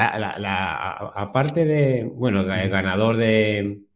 aparte 1.15 1.65
de, 1.65 2.03
bueno, 2.03 2.41
el 2.41 2.69
ganador 2.69 3.18
de, 3.18 3.87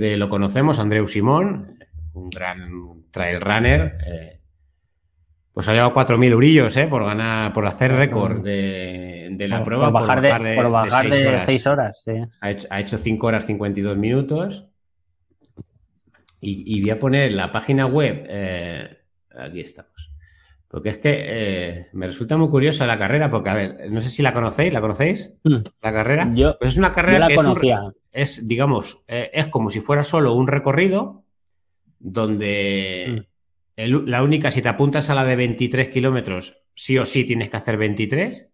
que 0.00 0.16
lo 0.16 0.28
conocemos, 0.28 0.78
Andreu 0.78 1.06
Simón, 1.06 1.78
un 2.14 2.30
gran 2.30 3.04
trail 3.10 3.40
runner, 3.40 3.98
eh, 4.06 4.38
pues 5.52 5.68
ha 5.68 5.72
llevado 5.72 5.92
4.000 5.92 6.32
eurillos, 6.32 6.76
¿eh? 6.76 6.86
Por 6.86 7.04
ganar, 7.04 7.52
por 7.52 7.66
hacer 7.66 7.92
récord 7.92 8.42
de, 8.42 9.36
la 9.48 9.62
prueba. 9.62 9.92
Por 9.92 10.00
bajar, 10.00 10.20
de, 10.20 10.54
por 10.54 10.70
bajar 10.70 11.10
de 11.10 11.38
6 11.38 11.66
horas. 11.66 12.02
sí. 12.02 12.12
ha, 12.40 12.50
hecho, 12.50 12.68
ha 12.70 12.80
hecho 12.80 12.96
5 12.96 13.26
horas 13.26 13.46
52 13.46 13.98
minutos. 13.98 14.68
Y, 16.44 16.80
voy 16.82 16.90
a 16.90 16.98
poner 16.98 17.32
la 17.32 17.52
página 17.52 17.86
web, 17.86 18.24
eh, 18.28 18.98
aquí 19.38 19.60
estamos. 19.60 20.11
Porque 20.72 20.88
es 20.88 20.98
que 20.98 21.10
eh, 21.12 21.88
me 21.92 22.06
resulta 22.06 22.38
muy 22.38 22.48
curiosa 22.48 22.86
la 22.86 22.98
carrera, 22.98 23.30
porque, 23.30 23.50
a 23.50 23.54
ver, 23.54 23.90
no 23.90 24.00
sé 24.00 24.08
si 24.08 24.22
la 24.22 24.32
conocéis, 24.32 24.72
¿la 24.72 24.80
conocéis? 24.80 25.30
Mm. 25.44 25.56
La 25.82 25.92
carrera. 25.92 26.32
Yo, 26.34 26.58
pues 26.58 26.70
es 26.70 26.78
una 26.78 26.92
carrera 26.92 27.18
la 27.18 27.28
que 27.28 27.34
conocía. 27.34 27.92
Es, 28.10 28.48
digamos, 28.48 29.04
eh, 29.06 29.30
es 29.34 29.48
como 29.48 29.68
si 29.68 29.80
fuera 29.80 30.02
solo 30.02 30.32
un 30.32 30.46
recorrido 30.48 31.24
donde 31.98 33.26
mm. 33.76 33.82
la 34.06 34.22
única, 34.22 34.50
si 34.50 34.62
te 34.62 34.70
apuntas 34.70 35.10
a 35.10 35.14
la 35.14 35.24
de 35.24 35.36
23 35.36 35.90
kilómetros, 35.90 36.62
sí 36.74 36.96
o 36.96 37.04
sí 37.04 37.24
tienes 37.24 37.50
que 37.50 37.58
hacer 37.58 37.76
23. 37.76 38.48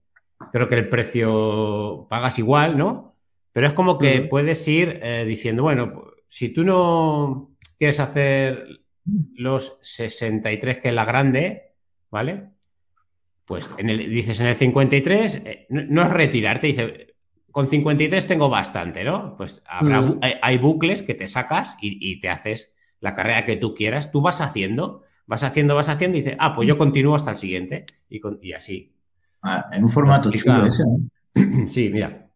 Creo 0.51 0.69
que 0.69 0.75
el 0.75 0.89
precio 0.89 2.09
pagas 2.11 2.37
igual, 2.41 2.77
¿no? 2.77 3.15
Pero 3.53 3.69
es 3.69 3.75
como 3.75 3.97
que 3.97 4.23
mm. 4.23 4.29
puedes 4.29 4.67
ir 4.67 4.99
eh, 5.05 5.25
diciendo, 5.25 5.63
bueno, 5.63 6.03
si 6.27 6.49
tú 6.49 6.65
no 6.65 7.53
quieres 7.79 8.01
hacer 8.01 8.81
los 9.37 9.79
63, 9.83 10.79
que 10.79 10.89
es 10.89 10.95
la 10.95 11.05
grande, 11.05 11.68
¿vale? 12.11 12.51
Pues 13.45 13.75
en 13.79 13.89
el, 13.89 14.11
dices 14.11 14.41
en 14.41 14.47
el 14.47 14.55
53, 14.55 15.43
eh, 15.45 15.67
no, 15.71 16.03
es 16.03 16.11
retirarte, 16.11 16.67
dice, 16.67 17.15
con 17.51 17.67
53 17.67 18.27
tengo 18.27 18.51
bastante, 18.51 19.05
¿no? 19.05 19.37
Pues 19.37 19.63
habrá, 19.67 20.05
hay, 20.43 20.59
bucles 20.59 21.03
que 21.03 21.15
te 21.15 21.27
sacas 21.27 21.77
y, 21.81 22.21
te 22.21 22.29
haces 22.29 22.75
la 23.01 23.15
carrera 23.15 23.47
que 23.47 23.57
tú 23.57 23.75
quieras, 23.75 24.13
tú 24.13 24.21
vas 24.21 24.43
haciendo, 24.43 25.03
vas 25.27 25.45
haciendo, 25.45 25.75
vas 25.75 25.89
haciendo 25.89 26.19
y 26.19 26.21
dices, 26.21 26.37
ah, 26.39 26.53
pues 26.53 26.69
yo 26.69 26.77
continúo 26.77 27.15
hasta 27.15 27.31
el 27.31 27.37
siguiente 27.39 27.87
y, 28.11 28.53
así. 28.53 28.95
Ah, 29.43 29.65
en 29.73 29.85
un 29.85 29.91
formato 29.91 30.31
chico 30.31 30.53
ese. 30.65 30.85
Sí, 31.69 31.89
mira. 31.89 32.29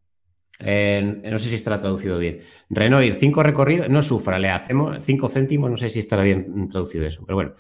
no 0.61 1.39
sé 1.39 1.49
si 1.49 1.57
estará 1.57 1.79
traducido 1.79 2.19
bien. 2.19 2.39
Renoir, 2.71 3.15
cinco 3.15 3.43
recorridos, 3.43 3.91
no 3.91 4.01
sufra, 4.01 4.39
le 4.39 4.49
hacemos 4.49 5.03
cinco 5.03 5.29
céntimos, 5.29 5.71
no 5.71 5.77
sé 5.77 5.91
si 5.91 5.99
estará 5.99 6.23
bien 6.23 6.69
traducido 6.69 7.05
eso, 7.05 7.23
pero 7.27 7.37
bueno. 7.37 7.53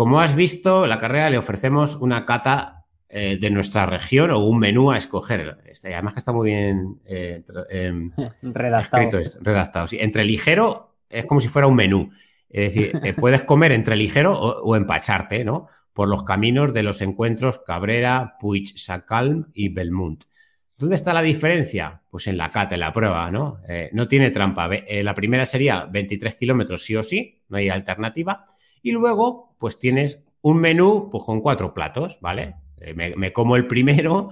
Como 0.00 0.18
has 0.18 0.34
visto, 0.34 0.86
la 0.86 0.98
carrera 0.98 1.28
le 1.28 1.36
ofrecemos 1.36 1.96
una 1.96 2.24
cata 2.24 2.86
eh, 3.10 3.36
de 3.38 3.50
nuestra 3.50 3.84
región 3.84 4.30
o 4.30 4.38
un 4.38 4.58
menú 4.58 4.90
a 4.90 4.96
escoger. 4.96 5.58
Este, 5.66 5.92
además 5.92 6.14
que 6.14 6.20
está 6.20 6.32
muy 6.32 6.48
bien 6.48 7.02
eh, 7.04 7.44
em, 7.68 8.10
redactado. 8.42 9.20
redactado. 9.42 9.88
Entre 9.92 10.24
ligero 10.24 10.96
es 11.10 11.26
como 11.26 11.38
si 11.38 11.48
fuera 11.48 11.68
un 11.68 11.74
menú. 11.74 12.10
Es 12.48 12.72
decir, 12.72 12.98
eh, 13.04 13.12
puedes 13.12 13.42
comer 13.42 13.72
entre 13.72 13.94
ligero 13.94 14.40
o, 14.40 14.74
empacharte, 14.74 15.44
¿no? 15.44 15.66
Por 15.92 16.08
los 16.08 16.22
caminos 16.22 16.72
de 16.72 16.82
los 16.82 17.02
encuentros 17.02 17.60
Cabrera, 17.66 18.38
Puig, 18.40 18.78
Sacalm 18.78 19.50
y 19.52 19.68
Belmont. 19.68 20.24
¿Dónde 20.78 20.94
está 20.94 21.12
la 21.12 21.20
diferencia? 21.20 22.00
Pues 22.08 22.26
en 22.26 22.38
la 22.38 22.48
cata, 22.48 22.74
en 22.74 22.80
la 22.80 22.94
prueba, 22.94 23.30
¿no? 23.30 23.58
no 23.92 24.08
tiene 24.08 24.30
trampa. 24.30 24.66
la 24.88 25.14
primera 25.14 25.44
sería 25.44 25.84
23 25.84 26.36
kilómetros 26.36 26.84
sí 26.84 26.96
o 26.96 27.02
sí, 27.02 27.42
no 27.50 27.58
hay 27.58 27.68
alternativa. 27.68 28.46
Y 28.82 28.92
luego, 28.92 29.49
pues 29.60 29.78
tienes 29.78 30.24
un 30.42 30.58
menú 30.58 31.08
pues, 31.12 31.22
con 31.22 31.40
cuatro 31.40 31.72
platos, 31.72 32.18
¿vale? 32.20 32.56
Eh, 32.80 32.94
me, 32.94 33.32
como 33.32 33.54
el 33.54 33.66
primero 33.66 34.30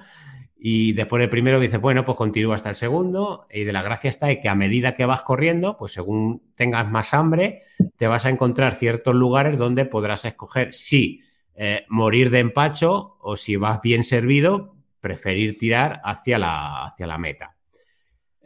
y 0.57 0.93
después 0.93 1.21
del 1.21 1.31
primero 1.31 1.61
dices, 1.61 1.81
bueno, 1.81 2.05
pues 2.05 2.17
continúa 2.17 2.57
hasta 2.57 2.71
el 2.71 2.75
segundo. 2.75 3.47
Y 3.53 3.63
de 3.63 3.73
la 3.73 3.83
gracia 3.83 4.09
está 4.09 4.35
que 4.41 4.49
a 4.49 4.57
medida 4.57 4.95
que 4.95 5.05
vas 5.05 5.23
corriendo, 5.23 5.77
pues 5.77 5.93
según 5.93 6.43
tengas 6.57 6.91
más 6.91 7.15
hambre, 7.15 7.63
te 7.97 8.09
vas 8.09 8.27
a 8.27 8.31
encontrar 8.31 8.75
ciertos 8.75 9.15
lugares 9.15 9.59
donde 9.59 9.85
podrás 9.85 10.25
escoger 10.25 10.73
si 10.73 11.23
eh, 11.55 11.85
morir 11.89 12.31
de 12.31 12.41
empacho 12.41 13.19
o 13.21 13.37
si 13.37 13.57
vas 13.57 13.81
bien 13.83 14.03
servido, 14.03 14.75
preferir 15.01 15.59
tirar 15.59 16.01
hacia 16.03 16.39
la, 16.39 16.87
hacia 16.87 17.07
la 17.07 17.19
meta. 17.19 17.58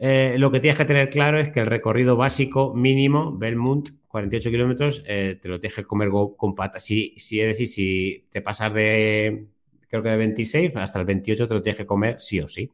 Eh, 0.05 0.35
lo 0.37 0.51
que 0.51 0.59
tienes 0.59 0.77
que 0.77 0.83
tener 0.83 1.09
claro 1.09 1.39
es 1.39 1.49
que 1.49 1.61
el 1.61 1.65
recorrido 1.65 2.17
básico 2.17 2.73
mínimo, 2.73 3.37
Belmont, 3.37 3.91
48 4.09 4.51
kilómetros, 4.51 5.03
te 5.03 5.39
lo 5.43 5.61
tienes 5.61 5.77
que 5.77 5.85
comer 5.85 6.09
con 6.35 6.55
patas. 6.55 6.83
Si, 6.83 7.13
si, 7.17 7.39
es 7.39 7.47
decir, 7.47 7.67
si 7.67 8.25
te 8.29 8.41
pasas 8.41 8.73
de, 8.73 9.45
creo 9.87 10.03
que 10.03 10.09
de 10.09 10.17
26 10.17 10.71
hasta 10.75 10.99
el 10.99 11.05
28 11.05 11.47
te 11.47 11.53
lo 11.53 11.61
tienes 11.61 11.77
que 11.77 11.85
comer 11.85 12.19
sí 12.19 12.39
o 12.41 12.47
sí. 12.47 12.69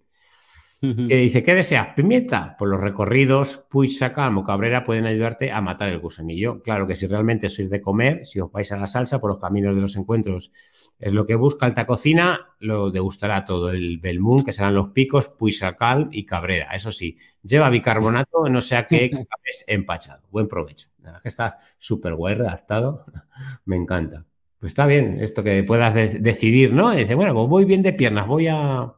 Que 0.81 1.17
dice, 1.17 1.43
¿qué 1.43 1.53
deseas? 1.53 1.89
¿Pimienta? 1.93 2.55
Pues 2.57 2.71
los 2.71 2.79
recorridos 2.79 3.65
Puig, 3.69 3.91
Sacam 3.91 4.37
o 4.37 4.43
Cabrera 4.45 4.85
pueden 4.85 5.05
ayudarte 5.05 5.51
a 5.51 5.59
matar 5.59 5.89
el 5.89 5.99
gusanillo. 5.99 6.61
Claro 6.63 6.87
que 6.87 6.95
si 6.95 7.05
realmente 7.05 7.49
sois 7.49 7.69
de 7.69 7.81
comer, 7.81 8.23
si 8.23 8.39
os 8.39 8.49
vais 8.49 8.71
a 8.71 8.77
la 8.77 8.87
salsa 8.87 9.19
por 9.19 9.29
los 9.29 9.39
caminos 9.39 9.75
de 9.75 9.81
los 9.81 9.97
encuentros, 9.97 10.53
es 10.99 11.13
lo 11.13 11.25
que 11.25 11.35
busca 11.35 11.65
alta 11.65 11.85
cocina, 11.85 12.55
lo 12.59 12.91
degustará 12.91 13.45
todo. 13.45 13.71
El 13.71 13.99
Belmont, 13.99 14.45
que 14.45 14.51
serán 14.51 14.75
los 14.75 14.89
picos, 14.89 15.29
Puig, 15.29 15.53
Sacam 15.53 16.09
y 16.11 16.25
Cabrera. 16.25 16.75
Eso 16.75 16.91
sí, 16.91 17.17
lleva 17.41 17.69
bicarbonato, 17.69 18.49
no 18.49 18.59
sea 18.59 18.85
que 18.85 19.05
es 19.45 19.63
empachado. 19.65 20.27
Buen 20.29 20.49
provecho. 20.49 20.89
que 21.21 21.29
está 21.29 21.57
súper 21.77 22.15
guay 22.15 22.35
redactado. 22.35 23.05
Me 23.65 23.77
encanta. 23.77 24.25
Pues 24.59 24.71
está 24.71 24.85
bien 24.87 25.19
esto 25.21 25.41
que 25.41 25.63
puedas 25.63 25.93
decidir, 25.93 26.73
¿no? 26.73 26.93
Y 26.93 26.97
dice, 26.97 27.15
bueno, 27.15 27.33
pues 27.33 27.47
voy 27.47 27.63
bien 27.63 27.81
de 27.81 27.93
piernas, 27.93 28.27
voy 28.27 28.47
a. 28.47 28.93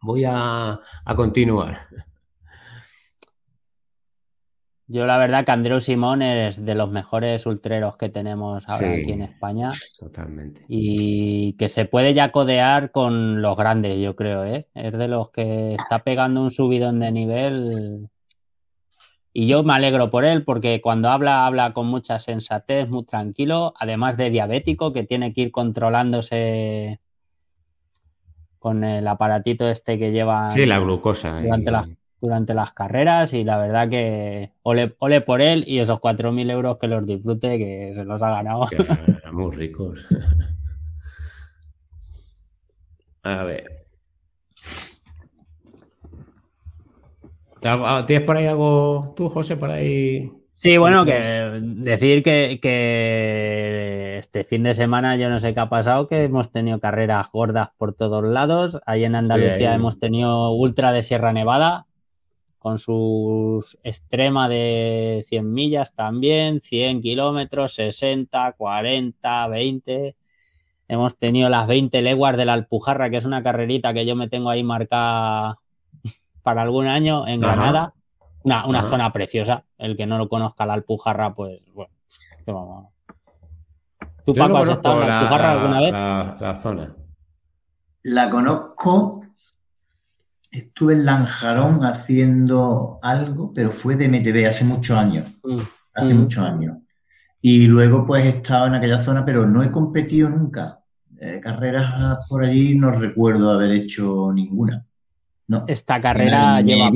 Voy 0.00 0.22
a, 0.24 0.80
continuar. 1.16 1.88
Yo 4.90 5.04
la 5.04 5.18
verdad 5.18 5.44
que 5.44 5.52
Andreu 5.52 5.80
Simón 5.80 6.22
es 6.22 6.64
de 6.64 6.74
los 6.74 6.90
mejores 6.90 7.44
ultreros 7.44 7.96
que 7.96 8.08
tenemos 8.08 8.66
ahora 8.68 8.92
aquí 8.92 9.12
en 9.12 9.22
España. 9.22 9.70
Totalmente. 9.98 10.64
Y 10.66 11.52
que 11.54 11.68
se 11.68 11.84
puede 11.84 12.14
ya 12.14 12.32
codear 12.32 12.90
con 12.90 13.42
los 13.42 13.56
grandes, 13.56 13.98
yo 14.00 14.16
creo, 14.16 14.44
¿eh? 14.44 14.66
Es 14.74 14.92
de 14.92 15.08
los 15.08 15.30
que 15.30 15.74
está 15.74 15.98
pegando 15.98 16.40
un 16.40 16.50
subidón 16.50 17.00
de 17.00 17.12
nivel 17.12 18.08
y 19.40 19.46
yo 19.46 19.62
me 19.62 19.74
alegro 19.74 20.10
por 20.10 20.24
él 20.24 20.42
porque 20.44 20.80
cuando 20.80 21.10
habla, 21.10 21.46
habla 21.46 21.72
con 21.72 21.86
mucha 21.86 22.18
sensatez, 22.18 22.88
muy 22.88 23.04
tranquilo, 23.04 23.72
además 23.78 24.16
de 24.16 24.30
diabético, 24.30 24.92
que 24.92 25.04
tiene 25.04 25.32
que 25.32 25.42
ir 25.42 25.52
controlándose 25.52 26.98
con 28.58 28.82
el 28.82 29.06
aparatito 29.06 29.68
este 29.68 29.96
que 29.96 30.10
lleva. 30.10 30.48
Sí, 30.48 30.66
la 30.66 30.80
glucosa. 30.80 31.40
Durante, 31.40 31.70
las, 31.70 31.86
durante 32.20 32.54
las 32.54 32.72
carreras 32.72 33.32
y 33.32 33.44
la 33.44 33.58
verdad 33.58 33.88
que 33.88 34.52
ole, 34.62 34.94
ole 34.98 35.20
por 35.20 35.40
él 35.40 35.64
y 35.66 35.78
esos 35.78 35.98
4.000 35.98 36.50
euros 36.50 36.78
que 36.78 36.88
los 36.88 37.06
disfrute, 37.06 37.58
que 37.58 37.92
se 37.94 38.04
los 38.04 38.22
ha 38.22 38.30
ganado. 38.30 38.66
muy 39.32 39.54
ricos. 39.54 40.06
A 43.22 43.44
ver. 43.44 43.86
¿Tienes 48.06 48.26
por 48.26 48.36
ahí 48.36 48.46
algo 48.46 49.14
tú, 49.16 49.28
José, 49.28 49.56
por 49.56 49.70
ahí? 49.70 50.30
Sí, 50.54 50.76
bueno, 50.76 51.04
que 51.04 51.60
decir 51.62 52.22
que, 52.22 52.58
este 54.18 54.42
fin 54.42 54.64
de 54.64 54.74
semana 54.74 55.16
yo 55.16 55.28
no 55.28 55.38
sé 55.38 55.54
qué 55.54 55.60
ha 55.60 55.68
pasado, 55.68 56.08
que 56.08 56.24
hemos 56.24 56.50
tenido 56.50 56.80
carreras 56.80 57.30
gordas 57.30 57.70
por 57.76 57.94
todos 57.94 58.24
lados. 58.24 58.80
Ahí 58.84 59.04
en 59.04 59.14
Andalucía 59.14 59.74
hemos 59.74 60.00
tenido 60.00 60.50
Ultra 60.50 60.90
de 60.92 61.02
Sierra 61.02 61.32
Nevada, 61.32 61.86
con 62.58 62.78
sus 62.78 63.78
extrema 63.82 64.48
de 64.48 65.24
100 65.28 65.52
millas 65.52 65.94
también, 65.94 66.60
100 66.60 67.02
kilómetros, 67.02 67.74
60, 67.74 68.52
40, 68.52 69.48
20. 69.48 70.16
Hemos 70.88 71.18
tenido 71.18 71.48
las 71.48 71.66
20 71.66 72.00
leguas 72.02 72.36
de 72.36 72.44
la 72.44 72.54
Alpujarra, 72.54 73.10
que 73.10 73.18
es 73.18 73.24
una 73.24 73.42
carrerita 73.42 73.92
que 73.92 74.06
yo 74.06 74.16
me 74.16 74.28
tengo 74.28 74.50
ahí 74.50 74.64
marcada 74.64 75.58
para 76.42 76.62
algún 76.62 76.86
año 76.86 77.26
en 77.26 77.40
Granada. 77.40 77.94
Una, 78.42 78.82
zona 78.82 79.12
preciosa. 79.12 79.64
El 79.76 79.96
que 79.96 80.06
no 80.06 80.16
lo 80.16 80.28
conozca 80.28 80.64
la 80.64 80.72
Alpujarra, 80.74 81.34
pues 81.34 81.62
bueno. 81.74 81.92
¿Tú, 84.24 84.34
Paco, 84.34 84.58
has 84.58 84.68
estado 84.68 85.02
en 85.02 85.08
la 85.08 85.18
Alpujarra 85.20 85.50
alguna 85.52 85.80
vez? 85.80 85.92
La, 85.92 86.54
zona. 86.54 86.96
La 88.02 88.30
conozco. 88.30 89.22
Estuve 90.50 90.94
en 90.94 91.04
Lanjarón 91.04 91.84
haciendo 91.84 92.98
algo, 93.02 93.52
pero 93.52 93.70
fue 93.70 93.96
de 93.96 94.08
MTV 94.08 94.48
hace 94.48 94.64
muchos 94.64 94.96
años. 94.96 95.26
Mm. 95.44 95.58
Hace 95.94 96.14
mm. 96.14 96.18
muchos 96.18 96.44
años. 96.44 96.76
Y 97.40 97.66
luego, 97.66 98.06
pues, 98.06 98.24
he 98.24 98.30
estado 98.30 98.66
en 98.66 98.74
aquella 98.74 99.02
zona, 99.02 99.24
pero 99.24 99.46
no 99.46 99.62
he 99.62 99.70
competido 99.70 100.28
nunca. 100.28 100.80
Eh, 101.20 101.40
carreras 101.42 102.26
por 102.28 102.44
allí 102.44 102.76
no 102.76 102.92
recuerdo 102.92 103.50
haber 103.50 103.72
hecho 103.72 104.30
ninguna. 104.32 104.84
Esta 105.66 106.00
carrera 106.00 106.60
lleva. 106.60 106.90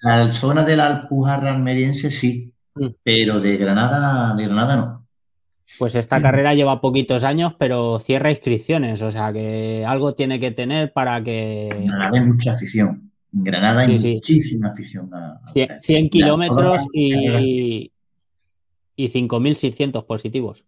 La 0.00 0.32
zona 0.32 0.64
de 0.64 0.76
la 0.76 0.86
Alpujarra 0.86 1.50
almeriense 1.50 2.10
sí, 2.10 2.52
mm. 2.74 2.86
pero 3.02 3.40
de 3.40 3.56
Granada, 3.56 4.34
de 4.36 4.44
Granada 4.44 4.76
no. 4.76 5.05
Pues 5.78 5.94
esta 5.94 6.22
carrera 6.22 6.54
lleva 6.54 6.80
poquitos 6.80 7.24
años, 7.24 7.54
pero 7.58 7.98
cierra 7.98 8.30
inscripciones, 8.30 9.02
o 9.02 9.10
sea 9.10 9.32
que 9.32 9.84
algo 9.86 10.14
tiene 10.14 10.40
que 10.40 10.50
tener 10.50 10.92
para 10.92 11.22
que. 11.22 11.68
En 11.68 11.86
Granada 11.86 12.18
hay 12.18 12.24
mucha 12.24 12.52
afición. 12.52 13.10
En 13.34 13.44
Granada 13.44 13.80
hay 13.80 14.14
muchísima 14.14 14.68
afición. 14.68 15.10
100, 15.80 16.08
kilómetros 16.08 16.86
y, 16.92 17.92
y 18.96 19.08
5.600 19.08 20.06
positivos. 20.06 20.64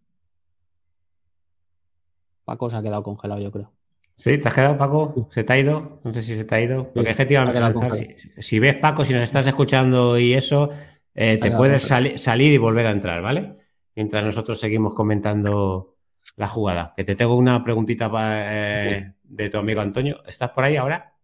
Paco 2.45 2.71
se 2.71 2.77
ha 2.77 2.83
quedado 2.83 3.03
congelado, 3.03 3.41
yo 3.41 3.53
creo. 3.53 3.73
Sí, 4.17 4.37
¿te 4.39 4.49
has 4.49 4.55
quedado, 4.55 4.77
Paco? 4.77 5.29
¿Se 5.31 5.45
te 5.45 5.53
ha 5.53 5.59
ido? 5.59 6.01
No 6.03 6.13
sé 6.13 6.23
si 6.23 6.35
se 6.35 6.45
te 6.45 6.55
ha 6.57 6.61
ido. 6.61 6.91
Porque 6.93 7.11
es 7.11 7.17
que, 7.17 8.17
si, 8.43 8.59
ves, 8.59 8.75
Paco, 8.75 9.05
si 9.05 9.15
nos 9.15 9.23
estás 9.23 9.47
escuchando 9.47 10.19
y 10.19 10.33
eso, 10.33 10.71
eh, 11.15 11.39
te 11.39 11.53
puedes 11.53 11.85
salir 11.85 12.53
y 12.53 12.59
volver 12.59 12.87
a 12.87 12.91
entrar, 12.91 13.23
¿vale? 13.23 13.58
Mientras 13.99 14.23
nosotros 14.23 14.61
seguimos 14.61 14.95
comentando 14.95 15.97
la 16.37 16.47
jugada. 16.47 16.93
Que 16.97 17.03
te 17.03 17.17
tengo 17.17 17.35
una 17.35 17.65
preguntita 17.65 18.09
eh, 18.15 19.15
de 19.25 19.51
tu 19.51 19.59
amigo 19.59 19.81
Antonio. 19.81 20.23
¿Estás 20.25 20.51
por 20.51 20.63
ahí 20.63 20.77
ahora? 20.77 21.17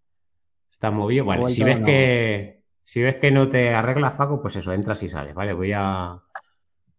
¿Estás 0.73 0.93
movido? 0.93 1.25
Vale, 1.25 1.51
si 1.51 1.63
ves, 1.63 1.79
que, 1.79 2.65
si 2.83 3.01
ves 3.01 3.15
que 3.15 3.31
no 3.31 3.47
te 3.47 3.73
arreglas, 3.73 4.15
Paco, 4.15 4.43
pues 4.43 4.57
eso, 4.57 4.73
entras 4.73 5.01
y 5.05 5.09
sales, 5.09 5.37
¿vale? 5.37 5.53
Voy 5.53 5.71
a, 5.73 6.21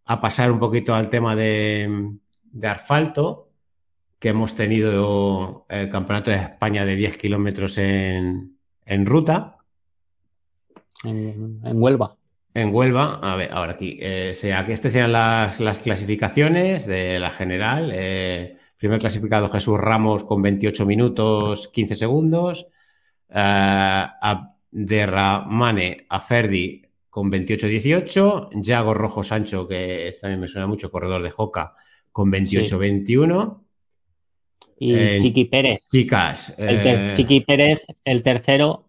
pasar 0.05 0.49
un 0.49 0.59
poquito 0.59 0.95
al 0.95 1.09
tema 1.09 1.35
de, 1.35 2.13
de 2.41 2.67
asfalto 2.69 3.49
que 4.17 4.29
hemos 4.29 4.55
tenido 4.55 5.65
el 5.67 5.89
Campeonato 5.89 6.31
de 6.31 6.37
España 6.37 6.85
de 6.85 6.95
10 6.95 7.17
kilómetros 7.17 7.77
en, 7.79 8.55
ruta. 9.03 9.57
En, 11.03 11.59
Huelva. 11.63 12.15
En 12.55 12.73
Huelva, 12.73 13.19
a 13.21 13.35
ver, 13.35 13.51
ahora 13.51 13.73
aquí. 13.73 13.97
Eh, 13.99 14.33
aquí 14.55 14.71
estas 14.71 14.93
sean 14.93 15.11
las, 15.11 15.57
clasificaciones 15.83 16.85
de 16.85 17.19
la 17.19 17.29
general. 17.29 17.91
Eh, 17.93 18.55
primer 18.77 18.99
clasificado 18.99 19.49
Jesús 19.49 19.77
Ramos 19.77 20.23
con 20.23 20.41
28 20.41 20.85
minutos 20.85 21.67
15 21.67 21.95
segundos. 21.95 22.67
Eh, 23.29 23.35
a 23.35 24.55
Derramane 24.71 26.05
a 26.07 26.21
Ferdi 26.21 26.81
con 27.09 27.29
28-18. 27.29 28.49
Yago 28.61 28.93
Rojo 28.93 29.21
Sancho, 29.21 29.67
que 29.67 30.15
también 30.21 30.39
me 30.39 30.47
suena 30.47 30.65
mucho, 30.65 30.89
corredor 30.89 31.23
de 31.23 31.31
Joca, 31.31 31.75
con 32.13 32.31
28-21 32.31 33.65
y 34.79 35.17
Chiqui 35.17 35.43
Pérez. 35.45 35.89
Chicas. 35.91 36.55
El 36.57 37.11
Chiqui 37.11 37.41
Pérez, 37.41 37.85
el 38.05 38.23
tercero, 38.23 38.85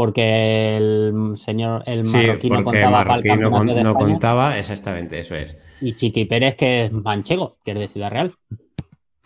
porque 0.00 0.78
el 0.78 1.32
señor, 1.34 1.82
el 1.84 2.06
marroquí 2.06 2.48
no 2.48 2.64
contaba 2.64 3.04
para 3.04 3.20
el 3.20 3.38
no, 3.38 3.62
no 3.62 3.94
contaba, 3.94 4.58
exactamente, 4.58 5.18
eso 5.18 5.34
es. 5.34 5.58
Y 5.82 5.92
Chiqui 5.92 6.24
Pérez, 6.24 6.54
que 6.54 6.84
es 6.84 6.92
manchego, 6.92 7.52
que 7.62 7.72
es 7.72 7.78
de 7.78 7.86
Ciudad 7.86 8.10
Real. 8.10 8.32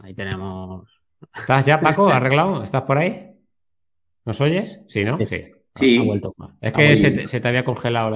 Ahí 0.02 0.14
tenemos. 0.14 1.00
¿Estás 1.32 1.64
ya, 1.64 1.80
Paco? 1.80 2.08
¿Arreglado? 2.12 2.64
¿Estás 2.64 2.82
por 2.82 2.98
ahí? 2.98 3.36
¿Nos 4.24 4.40
oyes? 4.40 4.80
Sí, 4.88 5.04
¿no? 5.04 5.16
Sí. 5.16 5.44
sí. 5.76 5.98
Ha 6.00 6.02
vuelto. 6.02 6.34
Es 6.60 6.72
que 6.72 6.96
se 6.96 7.40
te, 7.40 7.46
había 7.48 7.62
congelado 7.62 8.10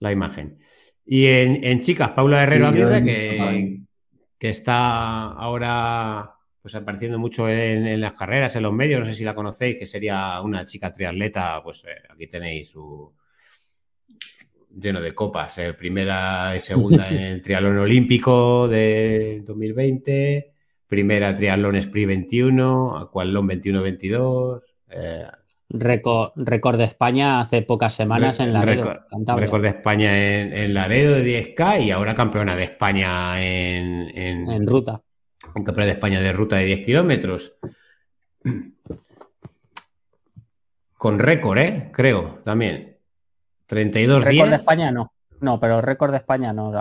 la, 0.00 0.10
imagen. 0.10 0.58
Y 1.04 1.26
en, 1.26 1.80
chicas, 1.80 2.10
Paula 2.10 2.42
Herrero 2.42 2.66
Aguirre, 2.66 3.04
que, 3.04 3.82
que 4.36 4.48
está 4.48 5.26
ahora 5.26 6.35
pues 6.66 6.74
apareciendo 6.74 7.16
mucho 7.16 7.48
en, 7.48 8.00
las 8.00 8.14
carreras, 8.14 8.56
en 8.56 8.64
los 8.64 8.72
medios, 8.72 8.98
no 8.98 9.06
sé 9.06 9.14
si 9.14 9.22
la 9.22 9.36
conocéis, 9.36 9.76
que 9.78 9.86
sería 9.86 10.40
una 10.40 10.64
chica 10.64 10.90
triatleta, 10.90 11.62
pues 11.62 11.84
eh, 11.84 12.02
aquí 12.10 12.26
tenéis 12.26 12.70
su 12.70 13.14
lleno 14.76 15.00
de 15.00 15.14
copas, 15.14 15.58
eh, 15.58 15.74
primera 15.74 16.56
y 16.56 16.58
segunda 16.58 17.08
en 17.08 17.18
el 17.18 17.40
triatlón 17.40 17.78
olímpico 17.78 18.66
de 18.66 19.44
2020, 19.46 20.54
primera 20.88 21.32
triatlón 21.36 21.76
Sprint 21.76 22.08
21, 22.08 22.98
Aqualón 22.98 23.48
21-22. 23.48 24.62
Eh, 24.90 25.24
récord, 25.68 26.32
récord, 26.34 26.78
de 26.78 26.84
España 26.84 27.38
hace 27.38 27.62
pocas 27.62 27.94
semanas 27.94 28.40
en 28.40 28.52
Laredo. 28.52 28.92
Récord, 29.08 29.38
récord 29.38 29.62
de 29.62 29.68
España 29.68 30.18
en, 30.18 30.52
en, 30.52 30.74
Laredo 30.74 31.14
de 31.14 31.54
10K 31.54 31.84
y 31.84 31.92
ahora 31.92 32.12
campeona 32.12 32.56
de 32.56 32.64
España 32.64 33.40
en, 33.40 34.10
en 34.18 34.66
ruta 34.66 35.04
un 35.54 35.64
campeonato 35.64 35.86
de 35.86 35.92
España 35.92 36.20
de 36.20 36.32
ruta 36.32 36.56
de 36.56 36.64
10 36.64 36.84
kilómetros. 36.84 37.54
Con 40.96 41.18
récord, 41.18 41.58
¿eh? 41.58 41.90
Creo, 41.92 42.40
también. 42.44 42.96
32 43.66 44.24
Récord 44.24 44.50
de 44.50 44.56
España 44.56 44.90
no. 44.90 45.12
No, 45.40 45.60
pero 45.60 45.80
récord 45.80 46.12
de 46.12 46.18
España 46.18 46.52
no. 46.52 46.72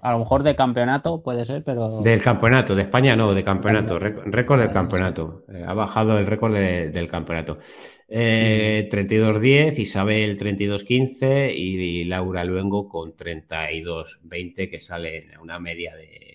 A 0.00 0.12
lo 0.12 0.18
mejor 0.20 0.44
de 0.44 0.54
campeonato 0.54 1.22
puede 1.22 1.44
ser, 1.44 1.64
pero. 1.64 2.00
Del 2.02 2.22
campeonato, 2.22 2.74
de 2.74 2.82
España 2.82 3.16
no, 3.16 3.34
de 3.34 3.42
campeonato. 3.42 3.98
Récord 3.98 4.60
del 4.60 4.70
campeonato. 4.70 5.44
Eh, 5.52 5.64
ha 5.66 5.74
bajado 5.74 6.18
el 6.18 6.26
récord 6.26 6.54
del 6.54 7.08
campeonato. 7.08 7.58
Eh, 8.06 8.88
32-10, 8.90 9.78
Isabel 9.80 10.38
32-15 10.38 11.52
y, 11.54 12.04
Laura 12.04 12.44
Luengo 12.44 12.88
con 12.88 13.14
32-20, 13.14 14.70
que 14.70 14.80
sale 14.80 15.32
en 15.32 15.38
una 15.40 15.58
media 15.58 15.94
de 15.96 16.27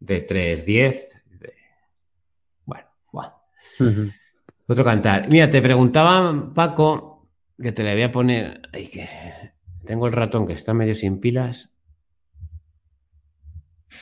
de 0.00 0.26
3.10. 0.26 1.22
Bueno, 2.64 2.86
bueno. 3.12 3.34
Otro 4.68 4.84
cantar. 4.84 5.28
Mira, 5.30 5.50
te 5.50 5.62
preguntaban, 5.62 6.52
Paco, 6.52 7.28
que 7.60 7.72
te 7.72 7.82
le 7.82 7.94
voy 7.94 8.02
a 8.02 8.12
poner. 8.12 8.62
Ay, 8.72 8.88
que 8.88 9.08
tengo 9.84 10.06
el 10.06 10.12
ratón 10.12 10.46
que 10.46 10.52
está 10.52 10.74
medio 10.74 10.94
sin 10.94 11.20
pilas. 11.20 11.70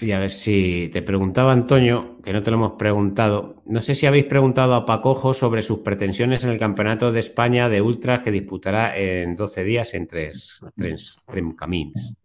Y 0.00 0.10
a 0.10 0.18
ver 0.18 0.30
si 0.30 0.88
te 0.92 1.02
preguntaba 1.02 1.52
Antonio, 1.52 2.18
que 2.22 2.32
no 2.32 2.42
te 2.42 2.50
lo 2.50 2.56
hemos 2.56 2.72
preguntado. 2.72 3.62
No 3.66 3.80
sé 3.80 3.94
si 3.94 4.06
habéis 4.06 4.24
preguntado 4.24 4.74
a 4.74 4.86
Pacojo 4.86 5.34
sobre 5.34 5.62
sus 5.62 5.80
pretensiones 5.80 6.42
en 6.42 6.50
el 6.50 6.58
Campeonato 6.58 7.12
de 7.12 7.20
España 7.20 7.68
de 7.68 7.80
Ultras 7.80 8.20
que 8.20 8.32
disputará 8.32 8.96
en 8.96 9.36
12 9.36 9.62
días 9.62 9.94
en 9.94 10.06
tres, 10.08 10.60
tres, 10.76 11.18
tres 11.26 11.44
camins. 11.56 12.16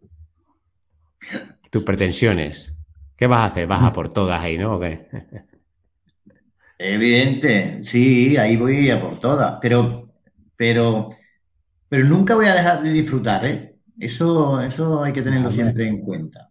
Tus 1.70 1.84
pretensiones. 1.84 2.74
¿Qué 3.20 3.26
vas 3.26 3.40
a 3.40 3.44
hacer? 3.44 3.66
¿Vas 3.66 3.82
a 3.82 3.92
por 3.92 4.14
todas 4.14 4.40
ahí, 4.40 4.56
no? 4.56 4.80
Evidente, 6.78 7.84
sí, 7.84 8.38
ahí 8.38 8.56
voy 8.56 8.88
a 8.88 8.98
por 8.98 9.20
todas, 9.20 9.58
pero, 9.60 10.08
pero, 10.56 11.10
pero 11.86 12.04
nunca 12.06 12.34
voy 12.34 12.46
a 12.46 12.54
dejar 12.54 12.82
de 12.82 12.90
disfrutar, 12.90 13.44
¿eh? 13.44 13.76
Eso, 13.98 14.58
eso 14.62 15.04
hay 15.04 15.12
que 15.12 15.20
tenerlo 15.20 15.50
siempre 15.50 15.86
en 15.86 16.00
cuenta. 16.00 16.48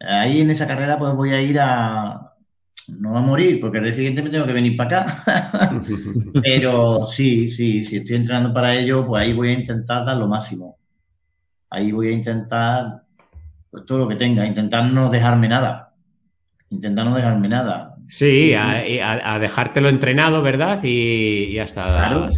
Ahí 0.00 0.40
en 0.40 0.50
esa 0.50 0.66
carrera 0.66 0.98
pues 0.98 1.14
voy 1.14 1.30
a 1.30 1.40
ir 1.40 1.60
a, 1.60 2.34
no 2.88 3.16
a 3.16 3.20
morir, 3.20 3.60
porque 3.60 3.78
el 3.78 3.84
día 3.84 3.92
siguiente 3.92 4.22
me 4.24 4.30
tengo 4.30 4.46
que 4.46 4.52
venir 4.52 4.76
para 4.76 5.02
acá. 5.02 5.80
Pero 6.42 7.06
sí, 7.06 7.50
sí, 7.50 7.84
si 7.84 7.98
estoy 7.98 8.16
entrenando 8.16 8.52
para 8.52 8.74
ello, 8.74 9.06
pues 9.06 9.22
ahí 9.22 9.32
voy 9.32 9.50
a 9.50 9.60
intentar 9.60 10.04
dar 10.04 10.16
lo 10.16 10.26
máximo. 10.26 10.76
Ahí 11.68 11.92
voy 11.92 12.08
a 12.08 12.12
intentar 12.12 13.04
pues, 13.70 13.86
todo 13.86 13.98
lo 13.98 14.08
que 14.08 14.16
tenga, 14.16 14.44
intentar 14.44 14.86
no 14.86 15.08
dejarme 15.08 15.46
nada 15.46 15.89
intentar 16.70 17.04
no 17.04 17.14
dejarme 17.14 17.48
nada. 17.48 17.94
Sí, 18.08 18.54
a, 18.54 19.38
dejártelo 19.38 19.88
entrenado, 19.88 20.42
¿verdad? 20.42 20.80
Y, 20.82 21.58
hasta. 21.58 21.84
Claro, 21.84 22.28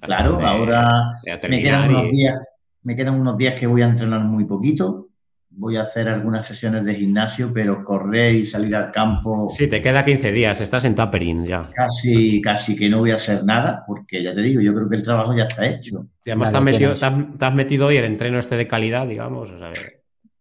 claro 0.00 0.46
ahora 0.46 1.10
me 1.48 1.60
quedan, 1.60 1.90
unos 1.90 2.10
días, 2.10 2.38
me 2.82 2.94
quedan 2.94 3.20
unos 3.20 3.36
días 3.36 3.58
que 3.58 3.66
voy 3.66 3.82
a 3.82 3.86
entrenar 3.86 4.20
muy 4.20 4.44
poquito. 4.44 5.06
Voy 5.50 5.76
a 5.76 5.82
hacer 5.82 6.08
algunas 6.08 6.44
sesiones 6.44 6.84
de 6.84 6.94
gimnasio, 6.94 7.52
pero 7.52 7.82
correr 7.82 8.36
y 8.36 8.44
salir 8.44 8.76
al 8.76 8.92
campo. 8.92 9.48
Sí, 9.50 9.66
te 9.66 9.82
queda 9.82 10.04
15 10.04 10.30
días, 10.30 10.60
estás 10.60 10.84
en 10.84 10.94
tapering 10.94 11.44
ya. 11.44 11.68
Casi, 11.74 12.40
casi 12.40 12.76
que 12.76 12.88
no 12.88 13.00
voy 13.00 13.10
a 13.10 13.14
hacer 13.14 13.42
nada, 13.44 13.82
porque 13.84 14.22
ya 14.22 14.32
te 14.32 14.42
digo, 14.42 14.60
yo 14.60 14.72
creo 14.72 14.88
que 14.88 14.96
el 14.96 15.02
trabajo 15.02 15.36
ya 15.36 15.44
está 15.44 15.66
hecho. 15.66 16.06
Y 16.24 16.30
además 16.30 16.52
te, 16.52 16.58
has 16.58 16.62
metido, 16.62 16.92
te, 16.92 17.44
has, 17.44 17.54
metido, 17.54 17.86
hoy 17.86 17.96
el 17.96 18.04
entreno 18.04 18.38
este 18.38 18.56
de 18.56 18.68
calidad, 18.68 19.08
digamos. 19.08 19.48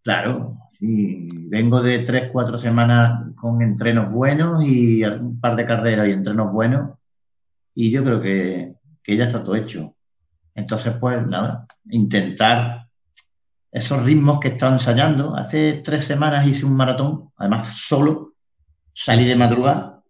Claro, 0.04 0.58
Sí, 0.80 1.28
vengo 1.50 1.82
de 1.82 2.00
tres, 2.00 2.30
cuatro 2.32 2.58
semanas 2.58 3.34
con 3.36 3.62
entrenos 3.64 4.12
buenos 4.12 4.64
y 4.64 5.04
un 5.04 5.40
par 5.40 5.56
de 5.56 5.66
carreras 5.66 6.08
y 6.08 6.12
entrenos 6.12 6.52
buenos. 6.52 6.92
Y 7.74 7.90
yo 7.90 8.04
creo 8.04 8.22
que, 8.22 8.76
ya 9.08 9.26
está 9.26 9.44
todo 9.44 9.56
hecho. 9.56 9.96
Entonces, 10.54 10.94
pues 11.00 11.26
nada, 11.26 11.66
intentar 11.90 12.88
esos 13.72 14.04
ritmos 14.04 14.40
que 14.40 14.50
he 14.50 14.52
estado 14.52 14.74
ensayando. 14.74 15.36
Hace 15.36 15.82
tres 15.84 16.04
semanas 16.04 16.48
hice 16.48 16.66
un 16.66 16.76
maratón, 16.76 17.32
además 17.38 17.76
solo, 17.76 18.34
salí 18.94 19.26
de 19.26 19.36
madrugada. 19.36 20.04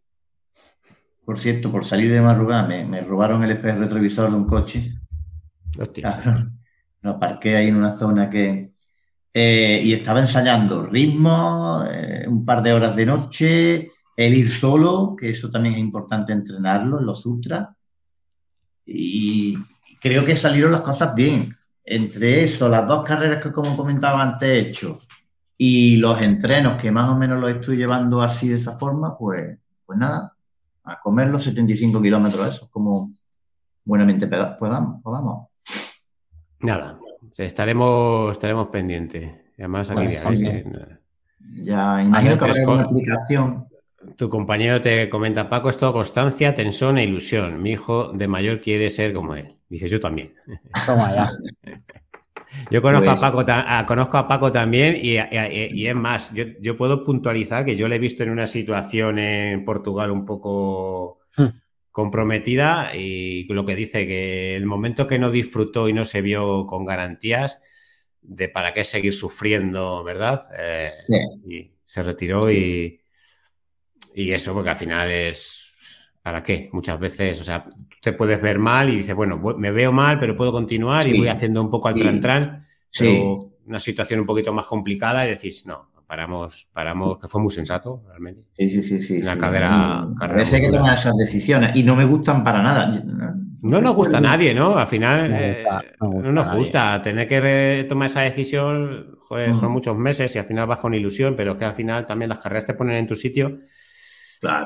Por 1.25 1.39
cierto, 1.39 1.71
por 1.71 1.85
salir 1.85 2.11
de 2.11 2.21
madrugada 2.21 2.67
me, 2.67 3.01
robaron 3.01 3.43
el 3.43 3.51
espejo 3.51 3.79
retrovisor 3.79 4.29
de 4.31 4.35
un 4.35 4.45
coche. 4.45 4.93
Hostia. 5.79 6.51
lo 7.01 7.11
aparqué 7.11 7.55
ahí 7.55 7.67
en 7.67 7.75
una 7.75 7.97
zona 7.97 8.29
que, 8.29 8.73
eh, 9.39 9.81
y 9.83 9.93
estaba 9.93 10.19
ensayando 10.19 10.83
ritmo, 10.87 11.83
eh, 11.87 12.25
un 12.27 12.43
par 12.43 12.63
de 12.63 12.73
horas 12.73 12.95
de 12.95 13.05
noche, 13.05 13.91
el 14.15 14.33
ir 14.33 14.49
solo, 14.49 15.15
que 15.15 15.29
eso 15.29 15.51
también 15.51 15.75
es 15.75 15.79
importante 15.79 16.33
entrenarlo 16.33 16.99
en 16.99 17.05
los 17.05 17.23
ultras. 17.23 17.69
Y 18.83 19.55
creo 20.01 20.25
que 20.25 20.35
salieron 20.35 20.71
las 20.71 20.81
cosas 20.81 21.13
bien. 21.13 21.55
Entre 21.85 22.43
eso, 22.45 22.67
las 22.67 22.87
dos 22.87 23.05
carreras 23.05 23.43
que, 23.43 23.51
como 23.51 23.77
comentaba 23.77 24.23
antes, 24.23 24.49
he 24.49 24.59
hecho 24.59 24.99
y 25.55 25.97
los 25.97 26.19
entrenos 26.19 26.81
que 26.81 26.89
más 26.89 27.07
o 27.09 27.15
menos 27.15 27.39
los 27.39 27.51
estoy 27.51 27.77
llevando 27.77 28.23
así 28.23 28.49
de 28.49 28.55
esa 28.55 28.79
forma, 28.79 29.15
pues, 29.15 29.55
pues 29.85 29.99
nada, 29.99 30.33
a 30.83 30.99
comer 30.99 31.29
los 31.29 31.43
75 31.43 32.01
kilómetros 32.01 32.55
esos, 32.55 32.69
como 32.69 33.13
buenamente 33.85 34.27
podamos. 34.27 35.47
Nada, 36.59 36.97
Estaremos, 37.35 38.31
estaremos 38.31 38.67
pendientes. 38.67 39.31
Además, 39.57 39.89
aquí 39.89 40.07
ya, 41.59 42.01
imagino 42.01 42.37
que 42.37 42.45
habrá 42.45 42.69
una 42.69 42.83
aplicación. 42.83 43.67
Tu 44.15 44.29
compañero 44.29 44.79
te 44.81 45.09
comenta, 45.09 45.49
Paco, 45.49 45.69
es 45.69 45.77
todo 45.77 45.93
constancia, 45.93 46.53
tensión 46.53 46.97
e 46.97 47.03
ilusión. 47.03 47.61
Mi 47.61 47.71
hijo 47.71 48.11
de 48.13 48.27
mayor 48.27 48.61
quiere 48.61 48.89
ser 48.89 49.13
como 49.13 49.35
él. 49.35 49.55
Dices, 49.69 49.89
yo 49.89 49.99
también. 49.99 50.33
Toma 50.85 51.13
ya. 51.13 51.31
Yo 52.71 52.81
conozco, 52.81 53.09
a 53.09 53.15
pues 53.15 53.21
Paco, 53.21 53.85
conozco 53.85 54.17
a 54.17 54.27
Paco 54.27 54.51
también 54.51 54.97
y, 54.99 55.17
es 55.17 55.95
más, 55.95 56.33
yo, 56.33 56.45
yo, 56.59 56.75
puedo 56.75 57.03
puntualizar 57.03 57.63
que 57.63 57.75
yo 57.75 57.87
le 57.87 57.97
he 57.97 57.99
visto 57.99 58.23
en 58.23 58.31
una 58.31 58.47
situación 58.47 59.19
en 59.19 59.63
Portugal 59.63 60.09
un 60.09 60.25
poco 60.25 61.19
hmm 61.37 61.66
comprometida 61.97 62.95
y 62.95 63.45
lo 63.51 63.65
que 63.65 63.75
dice 63.75 64.05
que 64.05 64.55
el 64.55 64.67
momento 64.67 65.07
que 65.07 65.17
no 65.17 65.31
disfrutó 65.31 65.89
y 65.89 65.93
no 65.93 66.05
se 66.05 66.21
vio 66.21 66.67
con 66.67 66.85
garantías 66.85 67.57
de 68.21 68.49
para 68.49 68.71
qué 68.71 68.83
seguir 68.83 69.13
sufriendo, 69.13 70.03
¿verdad? 70.03 70.47
Eh, 70.59 70.91
y 71.49 71.71
se 71.83 72.03
retiró 72.03 72.51
y, 72.51 73.01
y 74.13 74.31
eso, 74.31 74.53
porque 74.53 74.69
al 74.69 74.75
final 74.75 75.09
es 75.09 75.73
¿para 76.21 76.43
qué? 76.43 76.69
Muchas 76.71 76.99
veces, 76.99 77.41
o 77.41 77.43
sea, 77.43 77.65
te 77.99 78.13
puedes 78.13 78.39
ver 78.39 78.59
mal 78.59 78.91
y 78.91 78.97
dices, 78.97 79.15
bueno, 79.15 79.41
me 79.57 79.71
veo 79.71 79.91
mal, 79.91 80.19
pero 80.19 80.37
puedo 80.37 80.51
continuar 80.51 81.07
y 81.07 81.17
voy 81.17 81.29
haciendo 81.29 81.63
un 81.63 81.71
poco 81.71 81.87
al 81.87 82.21
tran 82.21 82.67
pero 82.95 83.39
una 83.65 83.79
situación 83.79 84.19
un 84.19 84.27
poquito 84.27 84.53
más 84.53 84.67
complicada 84.67 85.25
y 85.25 85.31
decís, 85.31 85.65
no, 85.65 85.89
paramos, 86.07 86.67
paramos, 86.71 87.19
que 87.19 87.27
fue 87.27 87.41
muy 87.41 87.51
sensato, 87.51 88.01
realmente. 88.07 88.43
Sí, 88.53 88.69
sí, 88.69 88.81
sí. 88.81 89.01
sí 89.01 89.21
Una 89.21 89.33
sí. 89.33 89.39
carrera. 89.39 90.07
A 90.19 90.27
veces 90.27 90.53
hay 90.53 90.61
que 90.61 90.71
tomar 90.71 90.97
esas 90.97 91.15
decisiones 91.17 91.75
y 91.75 91.83
no 91.83 91.95
me 91.95 92.05
gustan 92.05 92.43
para 92.43 92.63
nada. 92.63 93.03
No 93.61 93.81
nos 93.81 93.95
gusta 93.95 94.17
a 94.17 94.21
nadie, 94.21 94.53
¿no? 94.53 94.77
Al 94.77 94.87
final 94.87 95.29
eh, 95.33 95.65
no, 95.99 96.31
nos 96.31 96.55
gusta 96.55 97.01
tener 97.01 97.27
que 97.27 97.85
tomar 97.89 98.07
esa 98.07 98.21
decisión. 98.21 99.17
Joder, 99.19 99.53
son 99.53 99.69
mm. 99.69 99.73
muchos 99.73 99.97
meses 99.97 100.33
y 100.35 100.39
al 100.39 100.45
final 100.45 100.65
vas 100.65 100.79
con 100.79 100.93
ilusión, 100.93 101.35
pero 101.35 101.57
que 101.57 101.65
al 101.65 101.75
final 101.75 102.05
también 102.05 102.29
las 102.29 102.39
carreras 102.39 102.65
te 102.65 102.73
ponen 102.73 102.95
en 102.95 103.07
tu 103.07 103.15
sitio. 103.15 103.59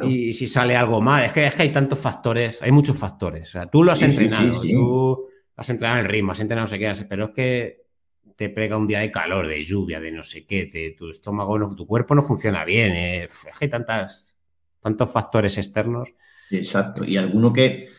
Y 0.03 0.33
si 0.33 0.47
sale 0.47 0.75
algo 0.75 1.01
mal, 1.01 1.23
es 1.23 1.31
que, 1.31 1.47
es 1.47 1.55
que 1.55 1.63
hay 1.63 1.71
tantos 1.71 1.97
factores, 1.97 2.61
hay 2.61 2.71
muchos 2.71 2.97
factores. 2.97 3.49
O 3.49 3.51
sea, 3.51 3.65
tú 3.65 3.83
lo 3.83 3.93
has 3.93 4.01
entrenado, 4.01 4.61
tú 4.61 5.27
has 5.55 5.69
entrenado 5.69 6.01
el 6.01 6.07
ritmo, 6.07 6.33
has 6.33 6.39
entrenado 6.39 6.65
no 6.65 6.67
sé 6.67 6.77
qué, 6.77 6.91
pero 7.09 7.25
es 7.25 7.31
que 7.31 7.80
te 8.35 8.49
pega 8.49 8.77
un 8.77 8.87
día 8.87 8.99
de 8.99 9.11
calor, 9.11 9.47
de 9.47 9.63
lluvia, 9.63 9.99
de 9.99 10.11
no 10.11 10.23
sé 10.23 10.45
qué, 10.45 10.95
tu 10.97 11.09
estómago, 11.09 11.75
tu 11.75 11.85
cuerpo 11.85 12.15
no 12.15 12.23
funciona 12.23 12.65
bien. 12.65 12.91
Eh, 12.93 13.27
que 13.27 13.65
hay 13.65 13.69
tantas, 13.69 14.37
tantos 14.81 15.11
factores 15.11 15.57
externos. 15.57 16.09
Exacto, 16.49 17.03
y 17.05 17.17
alguno 17.17 17.53
que, 17.53 17.89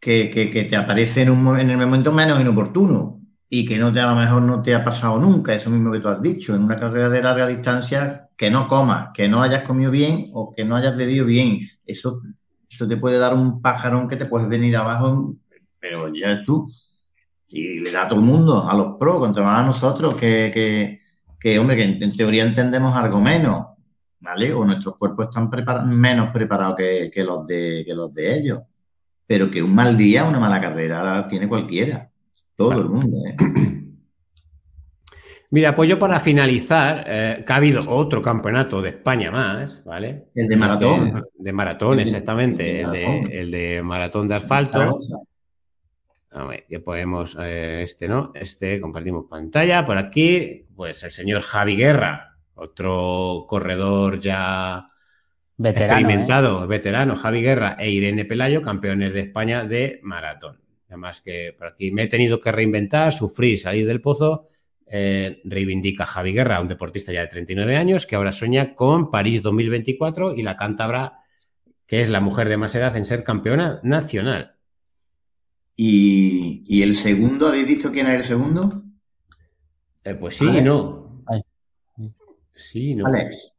que, 0.00 0.66
te 0.68 0.76
aparece 0.76 1.22
en, 1.22 1.30
un, 1.30 1.58
en 1.58 1.70
el 1.70 1.76
momento 1.76 2.10
menos 2.12 2.40
inoportuno 2.40 3.20
y 3.48 3.64
que 3.64 3.78
no 3.78 3.92
te, 3.92 4.00
a 4.00 4.06
lo 4.06 4.16
mejor 4.16 4.42
no 4.42 4.62
te 4.62 4.74
ha 4.74 4.82
pasado 4.82 5.18
nunca, 5.18 5.54
eso 5.54 5.70
mismo 5.70 5.92
que 5.92 6.00
tú 6.00 6.08
has 6.08 6.22
dicho, 6.22 6.54
en 6.54 6.64
una 6.64 6.76
carrera 6.76 7.08
de 7.10 7.22
larga 7.22 7.46
distancia, 7.46 8.30
que 8.36 8.50
no 8.50 8.66
comas, 8.66 9.10
que 9.12 9.28
no 9.28 9.42
hayas 9.42 9.62
comido 9.64 9.90
bien 9.90 10.30
o 10.32 10.52
que 10.52 10.64
no 10.64 10.74
hayas 10.74 10.96
bebido 10.96 11.26
bien. 11.26 11.60
Eso, 11.86 12.22
eso 12.68 12.88
te 12.88 12.96
puede 12.96 13.18
dar 13.18 13.34
un 13.34 13.60
pajarón 13.60 14.08
que 14.08 14.16
te 14.16 14.24
puedes 14.24 14.48
venir 14.48 14.76
abajo, 14.76 15.36
pero 15.78 16.12
ya 16.14 16.42
tú. 16.44 16.68
Y 17.52 17.80
le 17.80 17.90
da 17.90 18.04
a 18.04 18.08
todo 18.08 18.20
el 18.20 18.24
mundo, 18.24 18.68
a 18.68 18.74
los 18.74 18.96
pros, 18.98 19.18
contra 19.18 19.42
más 19.42 19.62
a 19.62 19.66
nosotros, 19.66 20.14
que, 20.14 21.00
que, 21.38 21.58
hombre, 21.58 21.76
que 21.76 22.04
en, 22.04 22.16
teoría 22.16 22.44
entendemos 22.44 22.96
algo 22.96 23.20
menos, 23.20 23.66
¿vale? 24.20 24.52
O 24.52 24.64
nuestros 24.64 24.96
cuerpos 24.96 25.28
están 25.28 25.50
menos 25.88 26.30
preparados 26.30 26.76
que, 26.76 27.10
que, 27.12 27.24
los 27.24 27.46
de, 27.46 27.84
que 27.86 27.94
los 27.94 28.12
de 28.14 28.38
ellos. 28.38 28.60
Pero 29.26 29.50
que 29.50 29.62
un 29.62 29.74
mal 29.74 29.96
día, 29.96 30.24
una 30.24 30.40
mala 30.40 30.60
carrera, 30.60 31.02
la 31.02 31.28
tiene 31.28 31.48
cualquiera. 31.48 32.10
Todo 32.56 32.72
el 32.72 32.84
mundo, 32.88 33.16
¿eh? 33.26 33.36
Mira, 35.52 35.76
pues 35.76 35.86
yo 35.86 35.98
para 35.98 36.18
finalizar, 36.18 37.04
eh, 37.06 37.44
que 37.46 37.52
ha 37.52 37.56
habido 37.56 37.82
otro 37.86 38.22
campeonato 38.22 38.80
de 38.80 38.88
España 38.88 39.30
más, 39.30 39.84
¿vale? 39.84 40.28
El 40.34 40.48
de 40.48 40.56
maratón. 40.56 41.08
Este, 41.08 41.20
de 41.36 41.52
maratón, 41.52 42.00
exactamente. 42.00 42.80
El 42.80 43.50
de, 43.50 43.82
maratón 43.82 44.28
de 44.28 44.36
asfalto. 44.36 44.80
A 44.80 44.86
ver, 44.86 44.94
ya 46.68 46.80
podemos, 46.80 47.36
eh, 47.40 47.82
este, 47.82 48.08
¿no? 48.08 48.32
Este, 48.34 48.80
compartimos 48.80 49.26
pantalla. 49.28 49.84
Por 49.84 49.98
aquí, 49.98 50.66
pues 50.74 51.02
el 51.02 51.10
señor 51.10 51.42
Javi 51.42 51.76
Guerra, 51.76 52.38
otro 52.54 53.44
corredor 53.48 54.18
ya 54.18 54.88
veterano, 55.56 55.92
experimentado, 55.92 56.66
veterano, 56.66 57.16
Javi 57.16 57.42
Guerra 57.42 57.76
e 57.78 57.90
Irene 57.90 58.24
Pelayo, 58.24 58.62
campeones 58.62 59.12
de 59.12 59.20
España 59.20 59.64
de 59.64 60.00
maratón. 60.02 60.60
Además 60.88 61.20
que 61.20 61.54
por 61.56 61.68
aquí 61.68 61.90
me 61.90 62.04
he 62.04 62.08
tenido 62.08 62.38
que 62.38 62.52
reinventar, 62.52 63.12
sufrir, 63.12 63.58
salir 63.58 63.86
del 63.86 64.00
pozo. 64.00 64.48
Eh, 64.94 65.40
reivindica 65.44 66.04
Javi 66.04 66.34
Guerra, 66.34 66.60
un 66.60 66.68
deportista 66.68 67.12
ya 67.12 67.22
de 67.22 67.28
39 67.28 67.76
años, 67.78 68.04
que 68.04 68.14
ahora 68.14 68.30
sueña 68.30 68.74
con 68.74 69.10
París 69.10 69.42
2024 69.42 70.34
y 70.34 70.42
la 70.42 70.54
cántabra, 70.54 71.20
que 71.86 72.02
es 72.02 72.10
la 72.10 72.20
mujer 72.20 72.50
de 72.50 72.58
más 72.58 72.74
edad 72.74 72.94
en 72.94 73.06
ser 73.06 73.24
campeona 73.24 73.80
nacional. 73.82 74.51
¿Y, 75.76 76.82
el 76.82 76.96
segundo? 76.96 77.48
¿Habéis 77.48 77.66
visto 77.66 77.90
quién 77.90 78.06
es 78.08 78.16
el 78.16 78.24
segundo? 78.24 78.68
Eh, 80.04 80.14
pues 80.14 80.36
sí, 80.36 80.46
no. 80.60 81.22
Sí, 82.54 82.94
no. 82.94 83.06
Alex. 83.06 83.54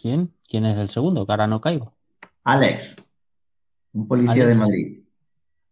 ¿Quién? 0.00 0.32
¿Quién 0.48 0.66
es 0.66 0.78
el 0.78 0.88
segundo? 0.88 1.26
Que 1.26 1.32
ahora 1.32 1.46
no 1.46 1.60
caigo. 1.60 1.94
Alex, 2.44 2.96
un 3.92 4.08
policía 4.08 4.46
de 4.46 4.54
Madrid. 4.54 4.98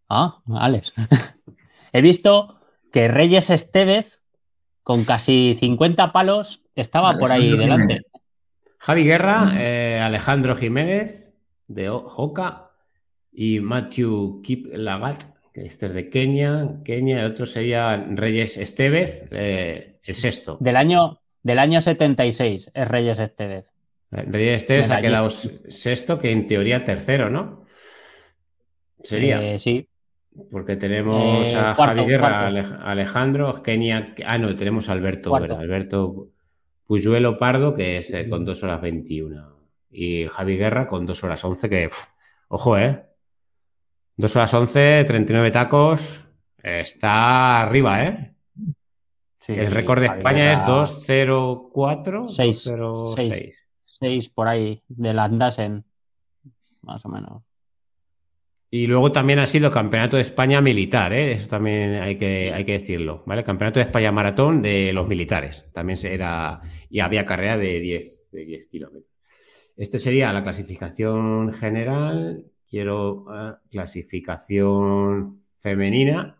Ah, 0.08 0.40
Alex. 0.54 0.92
He 1.92 2.00
visto 2.00 2.60
que 2.92 3.08
Reyes 3.08 3.50
Estevez, 3.50 4.20
con 4.82 5.04
casi 5.04 5.56
50 5.58 6.12
palos, 6.12 6.62
estaba 6.74 7.18
por 7.18 7.32
ahí 7.32 7.56
delante. 7.56 8.00
Javi 8.78 9.04
Guerra, 9.04 9.54
eh, 9.58 10.00
Alejandro 10.00 10.56
Jiménez, 10.56 11.32
de 11.68 11.88
Joca, 11.88 12.69
y 13.32 13.60
Matthew 13.60 14.42
Kip 14.42 14.66
Lagat, 14.72 15.22
que 15.52 15.66
este 15.66 15.86
es 15.86 15.94
de 15.94 16.08
Kenia. 16.08 16.80
Kenia, 16.84 17.20
el 17.20 17.32
otro 17.32 17.46
sería 17.46 17.96
Reyes 17.96 18.56
Estevez, 18.56 19.26
eh, 19.30 19.98
el 20.02 20.14
sexto. 20.14 20.56
Del 20.60 20.76
año, 20.76 21.20
del 21.42 21.58
año 21.58 21.80
76 21.80 22.70
es 22.72 22.88
Reyes 22.88 23.18
Estevez. 23.18 23.72
Reyes 24.10 24.62
Estevez 24.62 24.90
ha 24.90 25.00
quedado 25.00 25.30
sexto, 25.30 26.18
que 26.18 26.32
en 26.32 26.46
teoría 26.46 26.84
tercero, 26.84 27.30
¿no? 27.30 27.64
Sería. 29.02 29.40
Eh, 29.40 29.58
sí, 29.58 29.88
porque 30.50 30.76
tenemos 30.76 31.48
eh, 31.48 31.56
a 31.56 31.74
Javi 31.74 32.04
Guerra, 32.04 32.46
Alejandro, 32.84 33.62
Kenia. 33.62 34.14
Ah, 34.24 34.38
no, 34.38 34.54
tenemos 34.54 34.88
a 34.88 34.92
Alberto, 34.92 35.34
Alberto 35.34 36.30
Puyuelo 36.86 37.38
Pardo, 37.38 37.74
que 37.74 37.98
es 37.98 38.12
eh, 38.12 38.28
con 38.28 38.44
2 38.44 38.62
horas 38.62 38.80
21. 38.80 39.60
Y 39.90 40.26
Javi 40.26 40.56
Guerra 40.56 40.86
con 40.86 41.04
2 41.06 41.24
horas 41.24 41.44
11, 41.44 41.68
que, 41.68 41.90
ojo, 42.48 42.78
¿eh? 42.78 43.06
2 44.20 44.36
horas 44.36 44.52
11, 44.52 45.04
39 45.04 45.50
tacos. 45.50 46.24
Está 46.62 47.62
arriba, 47.62 48.04
¿eh? 48.04 48.34
Sí, 49.34 49.54
el 49.54 49.68
récord 49.68 50.00
de 50.00 50.06
España 50.06 50.52
es 50.52 50.64
204. 50.66 52.26
6, 52.26 52.74
6, 53.16 53.54
6 53.78 54.28
por 54.28 54.48
ahí, 54.48 54.82
de 54.88 55.14
Landasen, 55.14 55.84
más 56.82 57.04
o 57.06 57.08
menos. 57.08 57.42
Y 58.72 58.86
luego 58.86 59.10
también 59.10 59.38
ha 59.38 59.46
sido 59.46 59.70
Campeonato 59.70 60.16
de 60.16 60.22
España 60.22 60.60
militar, 60.60 61.12
¿eh? 61.12 61.32
eso 61.32 61.48
también 61.48 61.94
hay 61.94 62.16
que, 62.16 62.52
hay 62.54 62.64
que 62.64 62.72
decirlo, 62.72 63.24
¿vale? 63.26 63.42
Campeonato 63.42 63.80
de 63.80 63.86
España 63.86 64.12
maratón 64.12 64.62
de 64.62 64.92
los 64.92 65.08
militares, 65.08 65.66
también 65.72 65.98
era, 66.04 66.60
y 66.88 67.00
había 67.00 67.26
carrera 67.26 67.56
de 67.56 67.80
10, 67.80 68.30
de 68.30 68.44
10 68.44 68.66
kilómetros. 68.66 69.10
Este 69.76 69.98
sería 69.98 70.32
la 70.32 70.42
clasificación 70.42 71.52
general, 71.52 72.44
quiero 72.70 73.26
ah, 73.28 73.60
clasificación 73.70 75.40
femenina, 75.58 76.38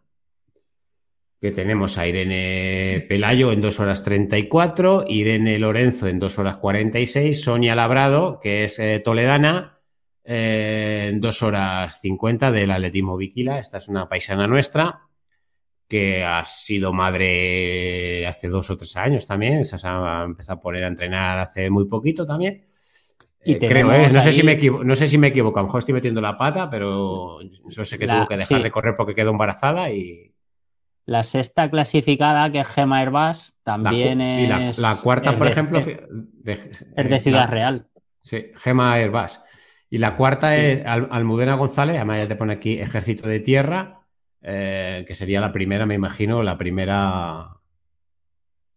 que 1.41 1.51
tenemos 1.51 1.99
a 1.99 2.07
Irene 2.07 3.05
Pelayo 3.09 3.51
en 3.51 3.61
2 3.61 3.81
horas 3.81 4.05
34, 4.05 5.07
Irene 5.09 5.59
Lorenzo 5.59 6.07
en 6.07 6.19
2 6.19 6.39
horas 6.39 6.57
46, 6.59 7.41
Sonia 7.41 7.75
Labrado, 7.75 8.39
que 8.41 8.65
es 8.65 8.79
eh, 8.79 9.01
toledana, 9.01 9.81
en 10.23 11.21
dos 11.21 11.43
horas 11.43 12.01
50 12.01 12.53
del 12.53 12.71
atletismo 12.71 13.17
Viquila. 13.17 13.59
Esta 13.59 13.79
es 13.79 13.89
una 13.89 14.09
paisana 14.09 14.47
nuestra 14.47 15.01
que 15.89 16.23
ha 16.23 16.45
sido 16.45 16.93
madre 16.93 18.25
hace 18.29 18.47
dos 18.47 18.71
o 18.71 18.77
tres 18.77 18.97
años 18.97 19.27
también. 19.27 19.65
Se 19.65 19.77
ha 19.83 20.23
empezado 20.25 20.59
a 20.61 20.63
poner 20.63 20.85
a 20.85 20.89
entrenar 20.89 21.41
hace 21.41 21.69
muy 21.69 21.87
poquito 21.87 22.25
también. 22.25 22.65
Y 23.43 23.55
eh, 23.55 23.59
creo, 23.59 23.93
¿eh? 23.93 24.09
no, 24.13 24.21
sé 24.21 24.33
si 24.33 24.43
me 24.43 24.57
no 24.57 24.95
sé 24.95 25.09
si 25.09 25.17
me 25.17 25.29
equivoco, 25.29 25.59
a 25.59 25.63
lo 25.63 25.69
mejor 25.69 25.79
estoy 25.79 25.95
metiendo 25.95 26.21
la 26.21 26.37
pata, 26.37 26.69
pero 26.69 27.39
yo 27.43 27.85
sé 27.85 27.99
que 27.99 28.07
tuvo 28.07 28.27
que 28.27 28.37
dejar 28.37 28.63
de 28.63 28.71
correr 28.71 28.95
porque 28.97 29.15
quedó 29.15 29.31
embarazada 29.31 29.91
y... 29.91 30.35
La 31.07 31.25
sexta 31.25 31.69
clasificada, 31.71 32.53
que 32.53 32.61
es 32.61 32.69
Gema 32.69 33.03
Herbas, 33.03 33.59
también 33.63 34.21
es... 34.21 34.79
la, 34.79 34.95
cuarta, 35.03 35.33
por 35.33 35.47
ejemplo... 35.47 35.79
Es 35.79 35.87
de, 37.09 37.21
Ciudad 37.21 37.49
Real. 37.49 37.89
Sí, 38.23 38.47
Gema 38.57 38.99
Herbas. 38.99 39.43
Y 39.89 39.99
la 39.99 40.15
cuarta 40.15 40.57
es 40.57 40.87
Almudena 40.87 41.55
González, 41.55 41.97
además 41.97 42.23
ya 42.23 42.29
te 42.29 42.37
pone 42.37 42.53
aquí 42.53 42.79
Ejército 42.79 43.27
de 43.27 43.41
Tierra, 43.41 44.03
eh, 44.43 45.05
que 45.07 45.15
sería 45.15 45.41
la 45.41 45.51
primera, 45.51 45.85
me 45.85 45.95
imagino, 45.95 46.43
la 46.43 46.57
primera. 46.57 47.60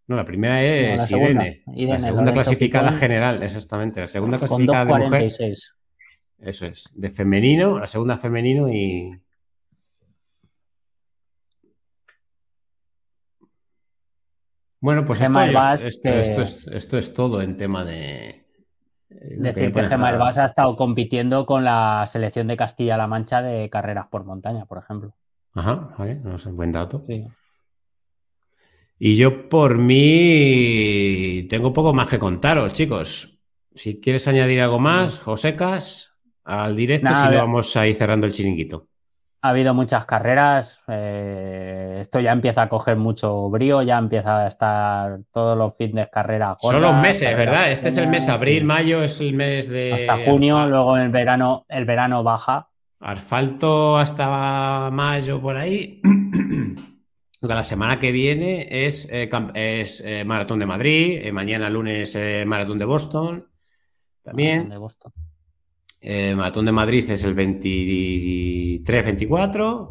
No, 0.08 0.16
la 0.16 0.26
primera 0.26 0.62
es 0.62 1.10
Irene. 1.12 1.64
la 1.66 2.00
segunda 2.02 2.34
clasificada 2.34 2.92
general, 2.92 3.42
exactamente. 3.42 4.02
La 4.02 4.08
segunda 4.08 4.38
clasificada 4.38 4.86
de 4.86 5.06
mujer. 5.06 5.32
Eso 6.40 6.66
es. 6.66 6.90
De 6.94 7.10
femenino, 7.10 7.80
la 7.80 7.88
segunda 7.88 8.18
femenino 8.18 8.70
y. 8.70 9.18
Bueno, 14.82 15.06
pues 15.06 15.22
esto 15.22 16.98
es 16.98 17.14
todo 17.14 17.42
en 17.42 17.56
tema 17.56 17.86
de, 17.86 18.44
Decir 19.38 19.72
que 19.72 19.84
Gemma 19.84 20.10
Herbás 20.10 20.38
ha 20.38 20.46
estado 20.46 20.76
compitiendo 20.76 21.46
con 21.46 21.64
la 21.64 22.04
selección 22.08 22.48
de 22.48 22.58
Castilla-La 22.58 23.08
Mancha 23.08 23.42
de 23.42 23.70
carreras 23.70 24.08
por 24.08 24.26
montaña, 24.26 24.66
por 24.66 24.80
ejemplo. 24.80 25.14
Ajá, 25.54 25.96
no 26.24 26.38
sé, 26.40 26.52
buen 26.52 26.72
dato. 26.72 27.00
Sí. 27.00 27.28
Y 29.06 29.18
yo 29.18 29.50
por 29.50 29.80
mí 29.80 31.46
tengo 31.50 31.74
poco 31.74 31.94
más 31.94 32.08
que 32.08 32.18
contaros, 32.18 32.72
chicos. 32.72 33.38
Si 33.76 34.00
quieres 34.00 34.30
añadir 34.30 34.62
algo 34.62 34.80
más, 34.80 35.20
Josecas, 35.20 36.14
al 36.46 36.78
directo, 36.78 37.10
si 37.10 37.34
no 37.34 37.38
vamos 37.38 37.76
a 37.76 37.86
ir 37.86 37.96
cerrando 37.96 38.28
el 38.28 38.32
chiringuito. 38.32 38.88
Ha 39.42 39.50
habido 39.50 39.74
muchas 39.74 40.06
carreras, 40.06 40.82
eh, 40.88 41.98
esto 42.00 42.22
ya 42.22 42.32
empieza 42.32 42.62
a 42.62 42.70
coger 42.70 42.96
mucho 42.96 43.50
brío, 43.50 43.82
ya 43.82 43.98
empieza 43.98 44.46
a 44.46 44.48
estar 44.48 45.20
todos 45.34 45.58
los 45.58 45.76
fines 45.76 46.06
de 46.06 46.10
carrera. 46.10 46.56
Son 46.62 46.80
los 46.80 46.96
meses, 46.96 47.36
¿verdad? 47.36 47.74
Este 47.74 47.90
es 47.90 47.98
el 47.98 48.08
mes 48.08 48.30
abril, 48.30 48.64
mayo 48.64 49.04
es 49.04 49.20
el 49.20 49.34
mes 49.34 49.68
de... 49.68 49.92
Hasta 49.92 50.18
junio, 50.20 50.66
luego 50.66 50.96
en 50.96 51.04
el 51.04 51.10
verano, 51.10 51.66
el 51.68 51.84
verano 51.84 52.24
baja. 52.24 52.70
Asfalto 53.02 53.98
hasta 53.98 54.90
mayo 54.94 55.42
por 55.42 55.58
ahí. 55.58 56.02
La 57.44 57.62
semana 57.62 58.00
que 58.00 58.12
viene 58.14 58.86
es, 58.86 59.10
eh, 59.12 59.30
es 59.54 60.02
eh, 60.06 60.24
Maratón 60.24 60.60
de 60.60 60.66
Madrid, 60.66 61.30
mañana 61.34 61.70
lunes 61.70 62.18
Maratón 62.46 62.80
de 62.80 62.86
Boston, 62.86 63.46
también. 64.24 64.70
De 64.70 64.78
Boston. 64.78 65.12
Eh, 66.00 66.34
Maratón 66.36 66.64
de 66.66 66.72
Madrid 66.72 67.10
es 67.10 67.26
el 67.26 67.36
23-24. 67.36 69.90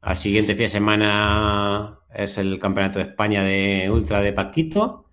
Al 0.00 0.16
siguiente 0.16 0.54
fin 0.54 0.64
de 0.64 0.68
semana 0.68 2.00
es 2.12 2.38
el 2.38 2.58
Campeonato 2.58 2.98
de 2.98 3.04
España 3.06 3.44
de 3.44 3.88
Ultra 3.90 4.20
de 4.20 4.32
Paquito. 4.32 5.12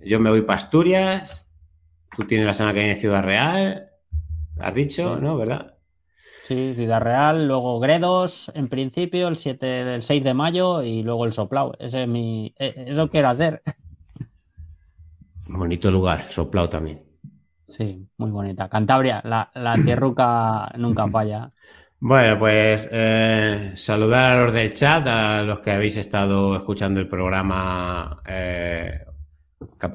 Yo 0.00 0.18
me 0.18 0.30
voy 0.30 0.42
para 0.42 0.56
Asturias. 0.56 1.48
Tú 2.16 2.24
tienes 2.24 2.44
la 2.46 2.54
semana 2.54 2.74
que 2.74 2.80
viene 2.80 2.96
Ciudad 2.96 3.22
Real. 3.22 3.88
Has 4.58 4.74
dicho, 4.74 5.20
¿no? 5.20 5.36
¿Verdad? 5.36 5.71
Sí, 6.42 6.74
Ciudad 6.74 7.00
Real, 7.00 7.46
luego 7.46 7.78
Gredos 7.78 8.50
en 8.54 8.68
principio, 8.68 9.28
el 9.28 9.36
7, 9.36 9.94
el 9.94 10.02
6 10.02 10.24
de 10.24 10.34
mayo 10.34 10.82
y 10.82 11.02
luego 11.02 11.24
el 11.24 11.32
Soplao. 11.32 11.72
Ese 11.78 12.02
es 12.02 12.08
mi. 12.08 12.52
E, 12.58 12.84
eso 12.88 13.08
quiero 13.08 13.28
hacer. 13.28 13.62
Bonito 15.46 15.90
lugar, 15.90 16.28
Soplao 16.28 16.68
también. 16.68 17.00
Sí, 17.68 18.06
muy 18.16 18.30
bonita. 18.30 18.68
Cantabria, 18.68 19.22
la, 19.24 19.50
la 19.54 19.76
tierruca 19.76 20.68
nunca 20.76 21.08
falla. 21.08 21.52
Bueno, 22.00 22.36
pues 22.40 22.88
eh, 22.90 23.70
saludar 23.76 24.32
a 24.32 24.44
los 24.44 24.52
del 24.52 24.74
chat, 24.74 25.06
a 25.06 25.42
los 25.42 25.60
que 25.60 25.70
habéis 25.70 25.96
estado 25.96 26.56
escuchando 26.56 26.98
el 26.98 27.08
programa, 27.08 28.20
eh, 28.26 29.04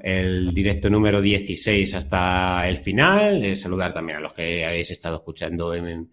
el 0.04 0.54
directo 0.54 0.90
número 0.90 1.22
16 1.22 1.94
hasta 1.96 2.66
el 2.70 2.78
final. 2.78 3.44
Eh, 3.44 3.56
saludar 3.58 3.92
también 3.92 4.20
a 4.20 4.22
los 4.22 4.32
que 4.32 4.66
habéis 4.66 4.90
estado 4.92 5.18
escuchando 5.18 5.74
en, 5.76 5.88
en, 5.88 6.12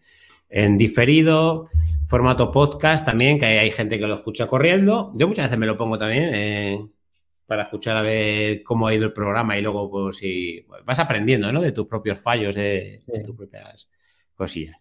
diferido, 0.76 1.68
formato 2.06 2.50
podcast 2.50 3.04
también, 3.04 3.38
que 3.38 3.46
hay, 3.46 3.70
gente 3.70 3.98
que 3.98 4.06
lo 4.06 4.14
escucha 4.14 4.46
corriendo. 4.46 5.12
Yo 5.16 5.26
muchas 5.26 5.46
veces 5.46 5.58
me 5.58 5.66
lo 5.66 5.76
pongo 5.76 5.98
también 5.98 6.90
para 7.46 7.64
escuchar 7.64 7.96
a 7.96 8.02
ver 8.02 8.62
cómo 8.62 8.86
ha 8.86 8.94
ido 8.94 9.04
el 9.06 9.12
programa 9.12 9.58
y 9.58 9.62
luego 9.62 9.90
pues 9.90 10.16
si 10.16 10.64
vas 10.84 10.98
aprendiendo, 10.98 11.52
¿no? 11.52 11.60
De 11.60 11.72
tus 11.72 11.86
propios 11.86 12.18
fallos, 12.18 12.54
de, 12.54 13.02
tus 13.24 13.36
propias 13.36 13.88
cosillas. 14.34 14.76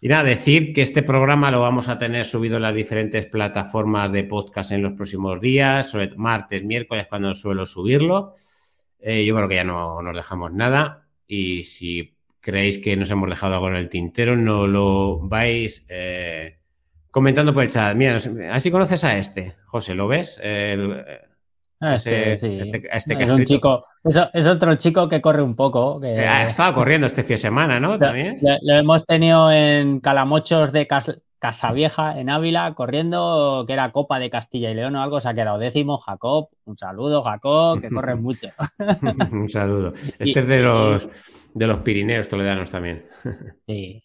Y 0.00 0.08
nada, 0.08 0.24
decir 0.24 0.74
que 0.74 0.82
este 0.82 1.02
programa 1.02 1.50
lo 1.50 1.60
vamos 1.60 1.88
a 1.88 1.96
tener 1.96 2.24
subido 2.24 2.56
en 2.56 2.62
las 2.62 2.74
diferentes 2.74 3.26
plataformas 3.26 4.12
de 4.12 4.24
podcast 4.24 4.70
en 4.72 4.82
los 4.82 4.92
próximos 4.92 5.40
días, 5.40 5.88
sobre 5.88 6.14
martes, 6.16 6.62
miércoles, 6.62 7.06
cuando 7.08 7.34
suelo 7.34 7.64
subirlo. 7.64 8.34
Eh, 9.00 9.24
yo 9.24 9.34
creo 9.34 9.48
que 9.48 9.54
ya 9.54 9.64
no 9.64 10.02
nos 10.02 10.14
dejamos 10.14 10.52
nada. 10.52 11.08
Y 11.26 11.64
si 11.64 12.15
creéis 12.46 12.78
que 12.78 12.96
nos 12.96 13.10
hemos 13.10 13.28
dejado 13.28 13.54
algo 13.54 13.66
en 13.66 13.74
el 13.74 13.88
tintero, 13.88 14.36
no 14.36 14.68
lo 14.68 15.18
vais 15.18 15.84
eh, 15.88 16.60
comentando 17.10 17.52
por 17.52 17.64
el 17.64 17.70
chat. 17.70 17.96
Mira, 17.96 18.18
así 18.52 18.70
conoces 18.70 19.02
a 19.02 19.18
este, 19.18 19.56
José, 19.64 19.96
¿lo 19.96 20.06
ves? 20.06 20.38
El, 20.40 21.04
este, 21.80 22.36
sí. 22.36 22.60
Este, 22.60 22.82
este 22.88 23.20
es 23.20 23.30
un 23.30 23.44
chico, 23.44 23.84
es, 24.32 24.46
otro 24.46 24.76
chico 24.76 25.08
que 25.08 25.20
corre 25.20 25.42
un 25.42 25.56
poco. 25.56 25.98
Que... 25.98 26.20
Ha 26.20 26.46
estado 26.46 26.72
corriendo 26.72 27.08
este 27.08 27.24
fin 27.24 27.34
de 27.34 27.38
semana, 27.38 27.80
¿no? 27.80 27.98
También. 27.98 28.38
Lo, 28.62 28.74
hemos 28.76 29.04
tenido 29.04 29.50
en 29.50 29.98
Calamochos 29.98 30.70
de 30.70 30.86
Casavieja, 31.40 32.16
en 32.20 32.30
Ávila, 32.30 32.74
corriendo, 32.74 33.64
que 33.66 33.72
era 33.72 33.90
Copa 33.90 34.20
de 34.20 34.30
Castilla 34.30 34.70
y 34.70 34.74
León 34.76 34.94
o 34.94 35.02
algo, 35.02 35.20
se 35.20 35.30
ha 35.30 35.34
quedado 35.34 35.58
décimo. 35.58 35.98
Jacob, 35.98 36.50
un 36.64 36.78
saludo, 36.78 37.24
Jacob, 37.24 37.80
que 37.80 37.90
corre 37.90 38.14
mucho. 38.14 38.50
un 39.32 39.50
saludo. 39.50 39.94
Este 40.20 40.38
es 40.38 40.46
de 40.46 40.60
los, 40.60 41.08
de 41.56 41.66
los 41.66 41.78
Pirineos 41.78 42.28
toledanos 42.28 42.70
también. 42.70 43.06
sí. 43.66 44.02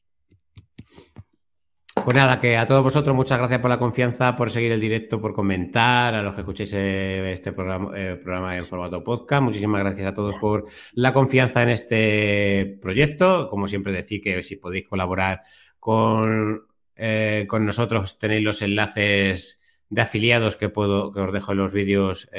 Pues 1.93 2.15
nada, 2.15 2.39
que 2.39 2.55
a 2.55 2.65
todos 2.65 2.81
vosotros 2.81 3.13
muchas 3.13 3.37
gracias 3.37 3.59
por 3.59 3.69
la 3.69 3.77
confianza, 3.77 4.37
por 4.37 4.49
seguir 4.49 4.71
el 4.71 4.79
directo, 4.79 5.19
por 5.19 5.33
comentar, 5.33 6.15
a 6.15 6.23
los 6.23 6.33
que 6.33 6.41
escuchéis 6.41 6.73
eh, 6.73 7.33
este 7.33 7.51
programa, 7.51 7.91
eh, 7.93 8.15
programa 8.15 8.55
en 8.55 8.65
formato 8.65 9.03
podcast. 9.03 9.43
Muchísimas 9.43 9.81
gracias 9.81 10.07
a 10.07 10.13
todos 10.13 10.35
por 10.37 10.65
la 10.93 11.11
confianza 11.11 11.61
en 11.61 11.69
este 11.69 12.79
proyecto. 12.81 13.49
Como 13.49 13.67
siempre, 13.67 13.91
decir 13.91 14.21
que 14.21 14.41
si 14.43 14.55
podéis 14.55 14.87
colaborar 14.87 15.41
con, 15.77 16.65
eh, 16.95 17.45
con 17.49 17.65
nosotros, 17.65 18.17
tenéis 18.17 18.45
los 18.45 18.61
enlaces 18.61 19.61
de 19.89 20.01
afiliados 20.01 20.55
que 20.55 20.69
puedo, 20.69 21.11
que 21.11 21.19
os 21.19 21.33
dejo 21.33 21.51
en 21.51 21.57
los 21.57 21.73
vídeos 21.73 22.29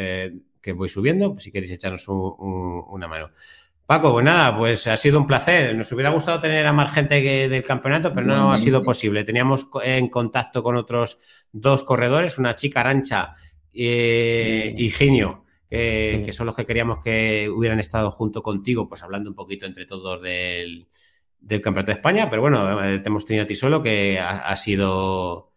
que 0.62 0.72
voy 0.72 0.88
subiendo, 0.88 1.36
si 1.38 1.52
queréis 1.52 1.72
echarnos 1.72 2.08
una 2.08 3.08
mano. 3.08 3.30
Paco, 3.92 4.10
pues 4.10 4.24
nada, 4.24 4.56
pues 4.56 4.86
ha 4.86 4.96
sido 4.96 5.20
un 5.20 5.26
placer. 5.26 5.76
Nos 5.76 5.92
hubiera 5.92 6.08
gustado 6.08 6.40
tener 6.40 6.66
a 6.66 6.72
más 6.72 6.94
gente 6.94 7.20
del 7.46 7.62
campeonato, 7.62 8.14
pero 8.14 8.26
no 8.26 8.50
ha 8.50 8.56
sido 8.56 8.82
posible. 8.82 9.22
Teníamos 9.22 9.68
en 9.84 10.08
contacto 10.08 10.62
con 10.62 10.76
otros 10.76 11.18
dos 11.52 11.84
corredores, 11.84 12.38
una 12.38 12.56
chica 12.56 12.80
Arancha 12.80 13.34
eh, 13.70 14.72
y 14.74 14.88
Ginio, 14.88 15.44
que, 15.68 16.30
son 16.32 16.46
los 16.46 16.56
que 16.56 16.64
queríamos 16.64 17.04
que 17.04 17.50
hubieran 17.50 17.80
estado 17.80 18.10
junto 18.10 18.42
contigo, 18.42 18.88
pues 18.88 19.02
hablando 19.02 19.28
un 19.28 19.36
poquito 19.36 19.66
entre 19.66 19.84
todos 19.84 20.22
del, 20.22 20.86
Campeonato 21.46 21.88
de 21.88 21.98
España. 21.98 22.30
Pero 22.30 22.40
bueno, 22.40 22.82
eh, 22.82 23.00
te 23.00 23.10
hemos 23.10 23.26
tenido 23.26 23.44
a 23.44 23.46
ti 23.46 23.54
solo, 23.54 23.82
que 23.82 24.18
ha, 24.18 24.56
sido 24.56 25.52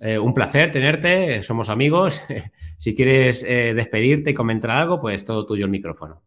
eh, 0.00 0.18
un 0.18 0.34
placer 0.34 0.72
tenerte. 0.72 1.40
Somos 1.44 1.68
amigos. 1.68 2.20
si 2.78 2.96
quieres 2.96 3.42
despedirte 3.42 4.30
y 4.30 4.34
comentar 4.34 4.72
algo, 4.72 5.00
pues 5.00 5.24
todo 5.24 5.46
tuyo 5.46 5.66
el 5.66 5.70
micrófono. 5.70 6.24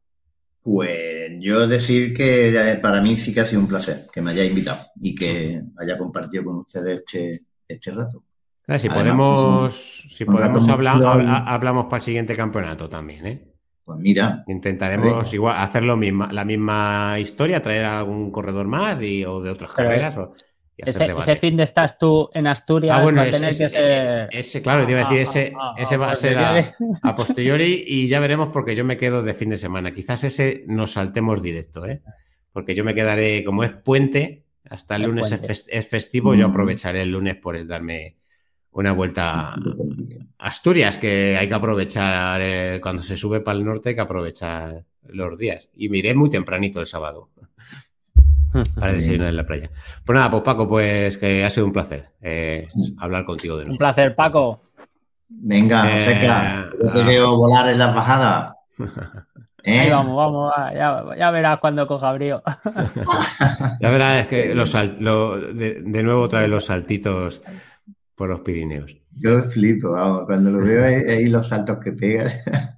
Pues 0.71 1.31
yo 1.39 1.67
decir 1.67 2.13
que 2.13 2.77
para 2.79 3.01
mí 3.01 3.17
sí 3.17 3.33
que 3.33 3.39
ha 3.39 3.45
sido 3.45 3.59
un 3.59 3.67
placer 3.67 4.05
que 4.13 4.21
me 4.21 4.29
haya 4.29 4.45
invitado 4.45 4.81
y 5.01 5.15
que 5.15 5.63
haya 5.79 5.97
compartido 5.97 6.43
con 6.43 6.57
ustedes 6.57 6.99
este, 6.99 7.41
este 7.67 7.89
rato. 7.89 8.23
si 8.77 8.87
podemos, 8.87 9.73
si 10.11 10.25
podemos 10.25 10.69
hablar, 10.69 11.43
hablamos 11.47 11.85
para 11.85 11.97
el 11.97 12.01
siguiente 12.03 12.35
campeonato 12.35 12.87
también, 12.87 13.25
¿eh? 13.25 13.47
Pues 13.83 13.97
mira. 13.97 14.43
Intentaremos 14.45 15.33
igual 15.33 15.57
hacer 15.57 15.81
lo 15.81 15.97
misma, 15.97 16.31
la 16.31 16.45
misma 16.45 17.15
historia, 17.17 17.63
traer 17.63 17.85
a 17.85 17.97
algún 17.97 18.29
corredor 18.29 18.67
más 18.67 19.01
y, 19.01 19.25
o 19.25 19.41
de 19.41 19.49
otras 19.49 19.71
carreras. 19.71 20.17
O, 20.17 20.29
ese, 20.85 21.35
fin 21.35 21.57
de 21.57 21.63
estás 21.63 21.97
tú 21.97 22.29
en 22.33 22.47
Asturias. 22.47 22.97
Ah, 22.99 23.03
bueno, 23.03 23.23
ese, 23.23 24.61
claro, 24.61 24.85
te 24.85 24.91
iba 24.91 25.01
a 25.01 25.03
decir, 25.03 25.21
ese, 25.21 25.53
ah, 25.55 25.73
ah, 25.75 25.81
ese 25.81 25.97
va 25.97 26.11
a 26.11 26.15
ser 26.15 26.37
a, 26.37 27.15
posteriori 27.15 27.83
y 27.87 28.07
ya 28.07 28.19
veremos 28.19 28.49
porque 28.53 28.75
yo 28.75 28.85
me 28.85 28.97
quedo 28.97 29.23
de 29.23 29.33
fin 29.33 29.49
de 29.49 29.57
semana. 29.57 29.91
Quizás 29.91 30.23
ese 30.23 30.63
nos 30.67 30.93
saltemos 30.93 31.41
directo, 31.41 31.85
¿eh? 31.85 32.01
Porque 32.51 32.75
yo 32.75 32.83
me 32.83 32.95
quedaré, 32.95 33.43
como 33.43 33.63
es 33.63 33.71
puente, 33.71 34.45
hasta 34.69 34.95
el 34.95 35.03
lunes 35.03 35.31
es, 35.31 35.87
festivo, 35.87 36.35
yo 36.35 36.47
mm. 36.47 36.51
aprovecharé 36.51 37.01
el 37.01 37.11
lunes 37.11 37.35
por 37.35 37.65
darme 37.67 38.17
una 38.71 38.91
vuelta 38.91 39.53
a 39.53 39.59
Asturias, 40.37 40.97
que 40.97 41.37
hay 41.37 41.47
que 41.47 41.53
aprovechar, 41.53 42.41
eh, 42.41 42.79
cuando 42.81 43.01
se 43.01 43.17
sube 43.17 43.41
para 43.41 43.57
el 43.57 43.65
norte 43.65 43.89
hay 43.89 43.95
que 43.95 44.01
aprovechar 44.01 44.85
los 45.03 45.37
días. 45.37 45.69
Y 45.75 45.89
miré 45.89 46.13
muy 46.13 46.29
tempranito 46.29 46.79
el 46.79 46.85
sábado 46.85 47.29
para 48.79 48.93
desayunar 48.93 49.29
en 49.29 49.35
la 49.35 49.45
playa. 49.45 49.69
Pues 50.05 50.15
nada, 50.15 50.29
pues 50.29 50.43
Paco, 50.43 50.67
pues 50.67 51.17
que 51.17 51.43
ha 51.43 51.49
sido 51.49 51.65
un 51.65 51.73
placer 51.73 52.11
eh, 52.21 52.67
hablar 52.97 53.25
contigo 53.25 53.57
de 53.57 53.63
nuevo. 53.65 53.73
Un 53.73 53.77
placer, 53.77 54.15
Paco. 54.15 54.61
Venga, 55.27 55.95
eh, 55.95 55.99
seca. 55.99 56.69
Yo 56.81 56.91
te 56.91 57.03
veo 57.03 57.35
volar 57.35 57.69
en 57.69 57.77
las 57.77 57.93
bajadas. 57.93 58.53
¿Eh? 59.63 59.79
Ahí 59.79 59.89
vamos, 59.89 60.15
vamos, 60.15 60.53
ya, 61.17 61.31
verás 61.31 61.59
cuando 61.59 61.85
coja 61.85 62.13
brío. 62.13 62.41
ya 63.81 63.89
verás 63.89 64.27
que 64.27 64.55
los 64.55 64.71
de, 64.71 65.81
de, 65.85 66.03
nuevo 66.03 66.21
otra 66.21 66.41
vez 66.41 66.49
los 66.49 66.65
saltitos 66.65 67.41
por 68.15 68.29
los 68.29 68.39
Pirineos. 68.39 68.98
Yo 69.19 69.39
flipo, 69.41 69.91
vamos, 69.91 70.23
cuando 70.25 70.51
lo 70.51 70.63
veo 70.63 70.83
ahí, 70.85 71.27
los 71.27 71.49
saltos 71.49 71.77
que 71.83 71.91
pega. 71.91 72.31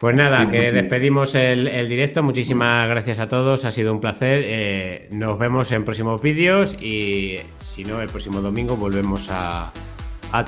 Pues 0.00 0.16
nada, 0.16 0.50
que 0.50 0.72
despedimos 0.72 1.34
el, 1.34 1.88
directo. 1.88 2.22
Muchísimas 2.22 2.88
gracias 2.88 3.18
a 3.18 3.28
todos, 3.28 3.64
ha 3.64 3.70
sido 3.70 3.92
un 3.92 4.00
placer. 4.00 4.42
Eh, 4.44 5.08
nos 5.12 5.38
vemos 5.38 5.70
en 5.70 5.84
próximos 5.84 6.22
vídeos 6.22 6.74
y 6.80 7.36
si 7.60 7.84
no, 7.84 8.00
el 8.00 8.08
próximo 8.08 8.40
domingo 8.40 8.76
volvemos 8.76 9.28
a, 9.30 9.72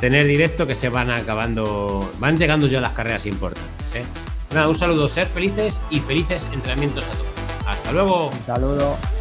tener 0.00 0.26
directo 0.26 0.66
que 0.66 0.74
se 0.74 0.88
van 0.88 1.10
acabando, 1.10 2.10
van 2.18 2.38
llegando 2.38 2.66
ya 2.66 2.80
las 2.80 2.92
carreras 2.92 3.26
importantes. 3.26 3.96
¿eh? 3.96 4.02
Nada, 4.54 4.68
un 4.68 4.74
saludo, 4.74 5.08
ser 5.08 5.26
felices 5.26 5.80
y 5.90 6.00
felices 6.00 6.48
entrenamientos 6.52 7.06
a 7.06 7.10
todos. 7.10 7.66
Hasta 7.66 7.92
luego. 7.92 8.30
Un 8.30 8.46
saludo. 8.46 9.19